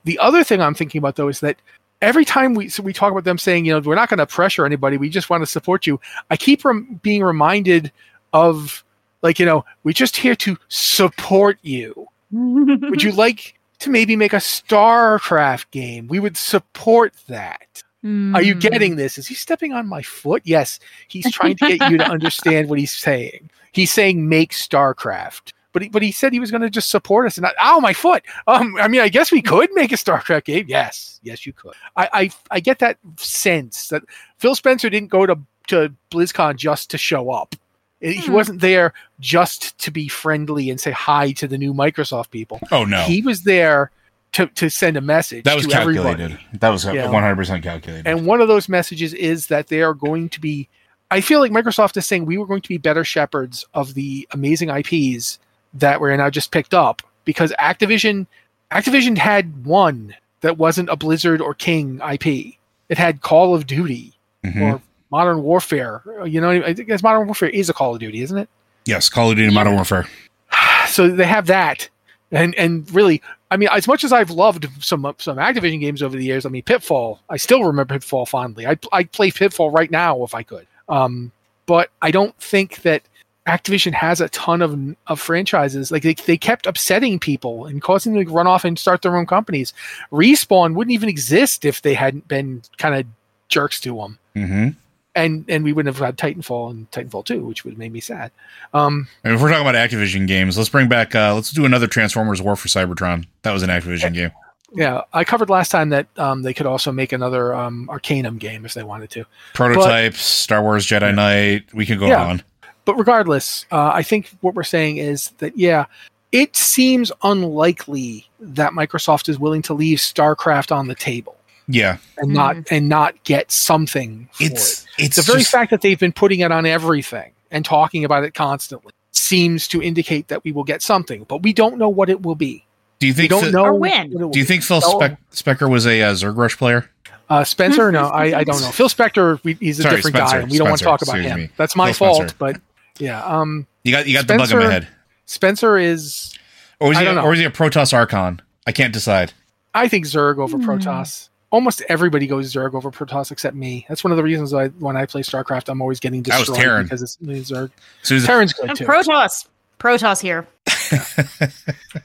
the 0.04 0.18
other 0.18 0.44
thing 0.44 0.60
I'm 0.60 0.74
thinking 0.74 0.98
about 0.98 1.16
though 1.16 1.28
is 1.28 1.40
that 1.40 1.56
every 2.02 2.24
time 2.24 2.54
we 2.54 2.68
so 2.68 2.82
we 2.82 2.92
talk 2.92 3.10
about 3.12 3.24
them 3.24 3.38
saying, 3.38 3.64
you 3.64 3.72
know, 3.72 3.80
we're 3.80 3.94
not 3.94 4.08
going 4.08 4.18
to 4.18 4.26
pressure 4.26 4.66
anybody, 4.66 4.96
we 4.96 5.08
just 5.08 5.30
want 5.30 5.42
to 5.42 5.46
support 5.46 5.86
you. 5.86 6.00
I 6.30 6.36
keep 6.36 6.64
rem- 6.64 7.00
being 7.02 7.22
reminded 7.22 7.92
of 8.32 8.84
like, 9.22 9.38
you 9.38 9.46
know, 9.46 9.64
we're 9.84 9.92
just 9.92 10.16
here 10.16 10.34
to 10.36 10.56
support 10.68 11.58
you. 11.62 12.06
Would 12.32 13.02
you 13.02 13.12
like 13.12 13.58
to 13.78 13.90
maybe 13.90 14.16
make 14.16 14.32
a 14.32 14.36
StarCraft 14.36 15.70
game? 15.70 16.06
We 16.08 16.20
would 16.20 16.36
support 16.36 17.14
that. 17.28 17.82
Are 18.04 18.42
you 18.42 18.52
Hmm. 18.54 18.58
getting 18.60 18.96
this? 18.96 19.18
Is 19.18 19.26
he 19.26 19.34
stepping 19.34 19.72
on 19.72 19.88
my 19.88 20.00
foot? 20.02 20.42
Yes, 20.44 20.78
he's 21.08 21.30
trying 21.34 21.56
to 21.56 21.76
get 21.76 21.90
you 21.90 21.98
to 21.98 22.08
understand 22.08 22.68
what 22.68 22.78
he's 22.78 22.94
saying. 22.94 23.50
He's 23.72 23.90
saying 23.92 24.28
make 24.28 24.52
StarCraft. 24.52 25.52
But 25.76 25.82
he, 25.82 25.88
but 25.90 26.00
he 26.00 26.10
said 26.10 26.32
he 26.32 26.40
was 26.40 26.50
going 26.50 26.62
to 26.62 26.70
just 26.70 26.88
support 26.88 27.26
us, 27.26 27.36
and 27.36 27.44
I, 27.44 27.52
ow, 27.60 27.80
my 27.80 27.92
foot. 27.92 28.24
Um, 28.46 28.76
I 28.80 28.88
mean, 28.88 29.02
I 29.02 29.10
guess 29.10 29.30
we 29.30 29.42
could 29.42 29.68
make 29.74 29.92
a 29.92 29.98
Star 29.98 30.22
Trek 30.22 30.46
game. 30.46 30.64
Yes, 30.66 31.20
yes, 31.22 31.44
you 31.44 31.52
could. 31.52 31.74
I, 31.96 32.08
I, 32.14 32.30
I 32.52 32.60
get 32.60 32.78
that 32.78 32.96
sense 33.18 33.88
that 33.88 34.02
Phil 34.38 34.54
Spencer 34.54 34.88
didn't 34.88 35.10
go 35.10 35.26
to 35.26 35.38
to 35.66 35.92
BlizzCon 36.10 36.56
just 36.56 36.88
to 36.92 36.96
show 36.96 37.30
up. 37.30 37.54
He 38.00 38.20
Hmm. 38.24 38.32
wasn't 38.32 38.60
there 38.62 38.94
just 39.20 39.76
to 39.80 39.90
be 39.90 40.08
friendly 40.08 40.70
and 40.70 40.80
say 40.80 40.92
hi 40.92 41.32
to 41.32 41.46
the 41.46 41.58
new 41.58 41.74
Microsoft 41.74 42.30
people. 42.30 42.58
Oh 42.72 42.84
no, 42.86 43.02
He 43.02 43.20
was 43.20 43.42
there 43.42 43.90
to, 44.32 44.46
to 44.46 44.70
send 44.70 44.96
a 44.96 45.02
message. 45.02 45.44
that 45.44 45.56
was 45.56 45.66
to 45.66 45.70
calculated. 45.72 46.22
everybody. 46.22 46.46
That 46.54 46.70
was 46.70 46.86
one 46.86 46.96
hundred 46.96 47.36
percent 47.36 47.62
calculated. 47.62 48.06
And 48.06 48.24
one 48.24 48.40
of 48.40 48.48
those 48.48 48.68
messages 48.70 49.12
is 49.12 49.48
that 49.48 49.66
they 49.68 49.82
are 49.82 49.92
going 49.92 50.30
to 50.30 50.40
be. 50.40 50.70
I 51.10 51.20
feel 51.20 51.40
like 51.40 51.52
Microsoft 51.52 51.98
is 51.98 52.06
saying 52.06 52.24
we 52.24 52.38
were 52.38 52.46
going 52.46 52.62
to 52.62 52.68
be 52.70 52.78
better 52.78 53.04
shepherds 53.04 53.66
of 53.74 53.92
the 53.92 54.26
amazing 54.30 54.70
IPs 54.70 55.38
that 55.80 56.00
were 56.00 56.16
now 56.16 56.30
just 56.30 56.50
picked 56.50 56.74
up 56.74 57.02
because 57.24 57.52
Activision, 57.58 58.26
Activision 58.70 59.18
had 59.18 59.64
one 59.64 60.14
that 60.40 60.58
wasn't 60.58 60.88
a 60.90 60.96
Blizzard 60.96 61.40
or 61.40 61.54
King 61.54 62.00
IP. 62.00 62.56
It 62.88 62.98
had 62.98 63.20
Call 63.20 63.54
of 63.54 63.66
Duty 63.66 64.12
Mhm. 64.44 64.60
or 64.62 64.82
Modern 65.10 65.42
Warfare. 65.42 66.02
You 66.24 66.40
know, 66.40 66.50
I 66.50 66.74
think 66.74 66.88
Modern 67.02 67.26
Warfare 67.26 67.48
is 67.48 67.68
a 67.68 67.72
Call 67.74 67.94
of 67.94 68.00
Duty, 68.00 68.20
isn't 68.22 68.38
it? 68.38 68.48
yes, 68.84 69.08
Call 69.08 69.30
of 69.30 69.36
Duty 69.36 69.52
Modern 69.52 69.74
Warfare. 69.74 70.06
so 70.88 71.08
they 71.08 71.26
have 71.26 71.46
that 71.46 71.88
and 72.32 72.54
and 72.56 72.90
really 72.92 73.20
i 73.50 73.56
mean 73.56 73.68
as 73.72 73.86
much 73.88 74.02
as 74.04 74.12
i've 74.12 74.30
loved 74.30 74.66
some 74.80 75.04
some 75.18 75.36
activision 75.36 75.80
games 75.80 76.02
over 76.02 76.16
the 76.16 76.24
years 76.24 76.44
i 76.46 76.48
mean 76.48 76.62
pitfall 76.62 77.20
i 77.30 77.36
still 77.36 77.62
remember 77.64 77.94
pitfall 77.94 78.26
fondly 78.26 78.66
i'd, 78.66 78.78
I'd 78.92 79.10
play 79.12 79.30
pitfall 79.30 79.70
right 79.70 79.90
now 79.90 80.22
if 80.24 80.34
i 80.34 80.42
could 80.42 80.66
um, 80.88 81.30
but 81.66 81.90
i 82.02 82.10
don't 82.10 82.36
think 82.38 82.82
that 82.82 83.02
activision 83.46 83.92
has 83.92 84.20
a 84.20 84.28
ton 84.30 84.60
of 84.62 84.78
of 85.06 85.20
franchises 85.20 85.90
like 85.90 86.02
they, 86.02 86.14
they 86.14 86.36
kept 86.36 86.66
upsetting 86.66 87.18
people 87.18 87.66
and 87.66 87.80
causing 87.82 88.12
them 88.14 88.24
to 88.24 88.30
run 88.32 88.46
off 88.46 88.64
and 88.64 88.78
start 88.78 89.02
their 89.02 89.16
own 89.16 89.26
companies 89.26 89.72
respawn 90.10 90.74
wouldn't 90.74 90.92
even 90.92 91.08
exist 91.08 91.64
if 91.64 91.82
they 91.82 91.94
hadn't 91.94 92.26
been 92.28 92.60
kind 92.78 92.94
of 92.94 93.06
jerks 93.48 93.80
to 93.80 93.96
them 93.96 94.18
hmm 94.34 94.68
and 95.14 95.44
and 95.48 95.64
we 95.64 95.72
wouldn't 95.72 95.94
have 95.96 96.04
had 96.04 96.18
titanfall 96.18 96.70
and 96.70 96.90
titanfall 96.90 97.24
2 97.24 97.44
which 97.44 97.64
would 97.64 97.70
have 97.72 97.78
made 97.78 97.92
me 97.92 98.00
sad 98.00 98.30
um, 98.74 99.08
And 99.24 99.34
if 99.34 99.40
we're 99.40 99.48
talking 99.50 99.66
about 99.66 99.74
Activision 99.76 100.26
games, 100.26 100.58
let's 100.58 100.68
bring 100.68 100.88
back. 100.88 101.14
Uh, 101.14 101.34
let's 101.34 101.50
do 101.52 101.64
another 101.64 101.86
Transformers 101.86 102.42
War 102.42 102.56
for 102.56 102.68
Cybertron. 102.68 103.24
That 103.42 103.52
was 103.52 103.62
an 103.62 103.70
Activision 103.70 104.12
game. 104.12 104.32
Yeah, 104.74 105.02
I 105.14 105.24
covered 105.24 105.48
last 105.48 105.70
time 105.70 105.88
that 105.90 106.06
um, 106.18 106.42
they 106.42 106.52
could 106.52 106.66
also 106.66 106.92
make 106.92 107.12
another 107.12 107.54
um, 107.54 107.88
Arcanum 107.88 108.36
game 108.36 108.66
if 108.66 108.74
they 108.74 108.82
wanted 108.82 109.08
to. 109.10 109.24
Prototypes, 109.54 110.20
Star 110.20 110.60
Wars 110.60 110.86
Jedi 110.86 111.14
Knight. 111.14 111.72
We 111.72 111.86
can 111.86 111.98
go 111.98 112.08
Yeah. 112.08 112.26
on. 112.26 112.42
But 112.86 112.96
regardless, 112.96 113.66
uh, 113.70 113.90
I 113.92 114.02
think 114.02 114.30
what 114.40 114.54
we're 114.54 114.62
saying 114.62 114.96
is 114.96 115.32
that 115.38 115.58
yeah, 115.58 115.84
it 116.32 116.56
seems 116.56 117.12
unlikely 117.22 118.26
that 118.40 118.72
Microsoft 118.72 119.28
is 119.28 119.38
willing 119.38 119.60
to 119.62 119.74
leave 119.74 119.98
StarCraft 119.98 120.74
on 120.74 120.88
the 120.88 120.94
table 120.94 121.36
Yeah, 121.68 121.98
and 122.16 122.32
not 122.32 122.56
and 122.70 122.88
not 122.88 123.22
get 123.24 123.52
something 123.52 124.28
for 124.32 124.44
it's 124.44 124.84
it. 124.98 125.04
it's 125.04 125.16
The 125.16 125.22
very 125.22 125.40
just- 125.40 125.50
fact 125.52 125.70
that 125.72 125.80
they've 125.82 125.98
been 125.98 126.12
putting 126.12 126.40
it 126.40 126.50
on 126.52 126.64
everything 126.64 127.32
and 127.50 127.64
talking 127.64 128.04
about 128.04 128.24
it 128.24 128.34
constantly 128.34 128.92
seems 129.12 129.66
to 129.68 129.82
indicate 129.82 130.28
that 130.28 130.44
we 130.44 130.52
will 130.52 130.64
get 130.64 130.82
something, 130.82 131.24
but 131.28 131.42
we 131.42 131.52
don't 131.52 131.78
know 131.78 131.88
what 131.88 132.08
it 132.08 132.22
will 132.22 132.34
be. 132.34 132.64
Do 132.98 133.06
you 133.06 133.12
We 133.12 133.16
think? 133.16 133.30
don't 133.30 133.42
Phil- 133.44 133.52
know 133.52 133.64
Or 133.64 133.74
when. 133.74 134.10
what 134.12 134.20
it 134.20 134.24
will 134.24 134.30
Do 134.30 134.38
you 134.38 134.44
think 134.44 134.62
Phil. 134.62 134.80
Spec- 134.80 135.18
Specker 135.32 135.68
was 135.70 135.86
a 135.86 136.00
uh, 136.02 136.12
Zerg 136.14 136.36
Rush 136.36 136.56
player? 136.56 136.88
Uh, 137.28 137.42
Spencer? 137.42 137.90
No, 137.90 138.06
I, 138.06 138.38
I 138.40 138.44
don't 138.44 138.60
know. 138.60 138.70
Phil 138.70 138.88
Spector, 138.88 139.42
we, 139.42 139.54
he's 139.54 139.80
a 139.80 139.82
Sorry, 139.82 139.96
different 139.96 140.16
Spencer, 140.16 140.36
guy, 140.36 140.42
and 140.42 140.50
we 140.50 140.58
don't 140.58 140.68
want 140.68 140.78
to 140.78 140.84
talk 140.84 141.02
about 141.02 141.18
him. 141.18 141.36
me. 141.40 141.48
That's 141.56 141.74
my 141.74 141.88
Phil 141.92 141.94
fault, 142.14 142.16
Spencer. 142.30 142.36
but 142.38 142.60
yeah. 142.98 143.22
Um, 143.24 143.66
You 143.84 143.92
got 143.92 144.06
you 144.06 144.14
got 144.14 144.26
the 144.26 144.34
bug 144.34 144.40
in 144.42 144.46
Spencer- 144.48 144.66
my 144.66 144.72
head. 144.72 144.88
Spencer 145.26 145.76
is, 145.78 146.34
Or 146.80 146.88
was 146.88 146.96
I 146.96 147.00
he? 147.00 147.06
don't 147.06 147.14
know. 147.16 147.22
Or 147.24 147.30
was 147.30 147.38
he 147.38 147.44
a 147.44 147.50
Protoss 147.50 147.92
Archon? 147.92 148.40
I 148.66 148.72
can't 148.72 148.92
decide. 148.92 149.32
I 149.74 149.88
think 149.88 150.06
Zerg 150.06 150.38
over 150.38 150.56
Hmm. 150.56 150.68
Protoss. 150.68 151.28
Almost 151.50 151.82
everybody 151.88 152.26
goes 152.26 152.52
Zerg 152.52 152.74
over 152.74 152.90
Protoss 152.90 153.30
except 153.30 153.54
me. 153.56 153.86
That's 153.88 154.02
one 154.02 154.10
of 154.10 154.16
the 154.16 154.22
reasons 154.22 154.52
I, 154.54 154.68
when 154.68 154.96
I 154.96 155.06
play 155.06 155.22
StarCraft, 155.22 155.68
I'm 155.68 155.80
always 155.80 156.00
getting 156.00 156.22
That 156.22 156.38
was 156.38 156.48
destroyed 156.48 156.58
Terran. 156.64 156.82
because 156.84 157.02
it's 157.02 157.18
it's 157.22 157.50
Zerg. 157.50 157.70
So 158.02 158.14
he's 158.14 158.26
Terran's 158.26 158.52
good 158.52 158.74
too. 158.74 158.84
Protoss. 158.84 159.46
Protoss 159.78 160.20
here. 160.22 160.46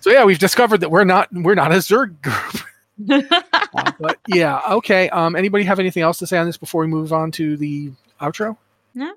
so 0.02 0.10
yeah, 0.12 0.24
we've 0.26 0.40
discovered 0.40 0.80
that 0.82 0.90
we're 0.92 1.04
not 1.04 1.30
we're 1.34 1.56
not 1.56 1.72
a 1.72 1.76
Zerg 1.76 2.22
group. 2.22 2.66
Uh, 3.74 3.92
but 4.00 4.20
yeah, 4.28 4.62
okay. 4.70 5.10
Um, 5.10 5.36
anybody 5.36 5.64
have 5.64 5.80
anything 5.80 6.04
else 6.04 6.20
to 6.20 6.28
say 6.28 6.38
on 6.38 6.46
this 6.46 6.58
before 6.58 6.82
we 6.82 6.88
move 6.88 7.12
on 7.14 7.32
to 7.32 7.58
the 7.58 7.90
outro? 8.22 8.58
No. 8.94 9.12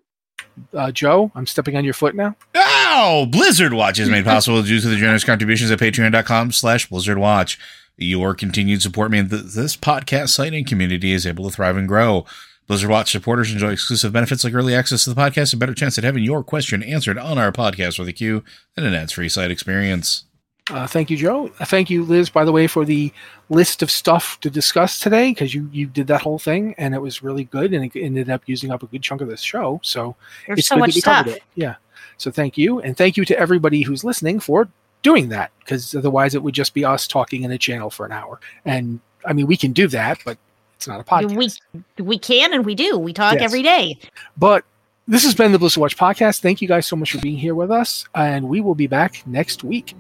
Uh, 0.73 0.91
Joe, 0.93 1.31
I'm 1.35 1.47
stepping 1.47 1.77
on 1.77 1.85
your 1.85 1.95
foot 1.95 2.15
now. 2.15 2.37
Oh, 2.55 3.27
Blizzard 3.31 3.73
Watch 3.73 3.99
is 3.99 4.09
made 4.09 4.25
possible 4.25 4.63
due 4.63 4.81
to 4.81 4.89
the 4.89 4.97
generous 4.97 5.25
contributions 5.25 5.71
at 5.71 5.79
patreon.com 5.79 6.53
slash 6.53 6.89
Blizzard 6.89 7.19
Watch. 7.19 7.59
Your 7.97 8.35
continued 8.35 8.83
support 8.83 9.11
means 9.11 9.31
that 9.31 9.53
this 9.55 9.77
podcast 9.77 10.31
site 10.31 10.53
and 10.53 10.67
community 10.67 11.13
is 11.13 11.27
able 11.27 11.49
to 11.49 11.55
thrive 11.55 11.77
and 11.77 11.89
grow. 11.89 12.27
Blizzard 12.67 12.91
Watch 12.91 13.13
supporters 13.13 13.53
enjoy 13.53 13.73
exclusive 13.73 14.13
benefits 14.13 14.43
like 14.43 14.55
early 14.55 14.75
access 14.75 15.05
to 15.05 15.13
the 15.13 15.21
podcast, 15.21 15.53
a 15.53 15.57
better 15.57 15.75
chance 15.75 15.99
at 15.99 16.05
having 16.05 16.25
your 16.25 16.43
question 16.43 16.83
answered 16.83 17.19
on 17.19 17.37
our 17.39 17.53
podcast 17.53 17.99
with 17.99 18.09
a 18.09 18.13
queue, 18.13 18.43
and 18.77 18.87
an 18.87 18.95
ads-free 18.95 19.29
site 19.29 19.51
experience. 19.51 20.25
Uh, 20.71 20.87
thank 20.87 21.11
you, 21.11 21.17
Joe. 21.17 21.51
Uh, 21.61 21.65
Thank 21.67 21.91
you, 21.91 22.05
Liz, 22.05 22.31
by 22.31 22.45
the 22.45 22.53
way, 22.53 22.67
for 22.67 22.87
the 22.87 23.13
list 23.51 23.83
of 23.83 23.91
stuff 23.91 24.41
to 24.41 24.49
discuss 24.49 24.99
today 24.99 25.31
because 25.31 25.55
you 25.55 25.69
you 25.71 25.87
did 25.87 26.07
that 26.07 26.23
whole 26.23 26.39
thing 26.39 26.75
and 26.79 26.95
it 26.95 27.03
was 27.03 27.23
really 27.23 27.45
good 27.45 27.75
and 27.75 27.85
it 27.85 27.99
ended 28.01 28.31
up 28.31 28.43
using 28.47 28.71
up 28.71 28.83
a 28.83 28.87
good 28.87 29.03
chunk 29.03 29.21
of 29.21 29.29
this 29.29 29.43
show. 29.43 29.79
So 29.83 30.17
There's 30.47 30.61
it's 30.61 30.69
so 30.69 30.77
good 30.77 30.81
much 30.81 30.95
that 30.95 30.97
we 30.97 31.03
covered 31.03 31.37
it. 31.37 31.43
Yeah. 31.55 31.75
So 32.17 32.31
thank 32.31 32.57
you, 32.57 32.81
and 32.81 32.97
thank 32.97 33.17
you 33.19 33.25
to 33.27 33.39
everybody 33.39 33.83
who's 33.83 34.05
listening 34.05 34.41
for 34.41 34.69
doing 35.03 35.29
that 35.29 35.51
because 35.59 35.95
otherwise 35.95 36.35
it 36.35 36.43
would 36.43 36.55
just 36.55 36.73
be 36.73 36.83
us 36.83 37.07
talking 37.07 37.43
in 37.43 37.51
a 37.51 37.59
channel 37.59 37.91
for 37.91 38.07
an 38.07 38.13
hour. 38.13 38.41
And 38.65 39.01
I 39.27 39.35
mean, 39.35 39.47
we 39.47 39.59
can 39.59 39.73
do 39.73 39.87
that, 39.89 40.19
but 40.25 40.39
it's 40.77 40.89
not 40.89 40.99
a 40.99 41.05
podcast. 41.05 41.61
We 41.99 42.03
we 42.03 42.19
can 42.19 42.55
and 42.55 42.65
we 42.65 42.75
do. 42.75 42.97
We 42.99 43.13
talk 43.13 43.35
Yes. 43.35 43.43
every 43.43 43.63
day. 43.63 43.99
But 44.39 44.65
this 45.07 45.25
has 45.25 45.35
been 45.35 45.53
the 45.53 45.59
Blizzard 45.59 45.83
Watch 45.83 45.99
podcast. 45.99 46.41
Thank 46.41 46.63
you 46.63 46.69
guys 46.69 46.87
so 46.87 46.97
much 46.97 47.13
for 47.13 47.19
being 47.19 47.37
here 47.37 47.55
with 47.55 47.71
us, 47.71 48.07
and 48.15 48.49
we 48.49 48.63
will 48.63 48.75
be 48.75 48.87
back 48.87 49.23
next 49.27 49.63
week. 49.63 49.95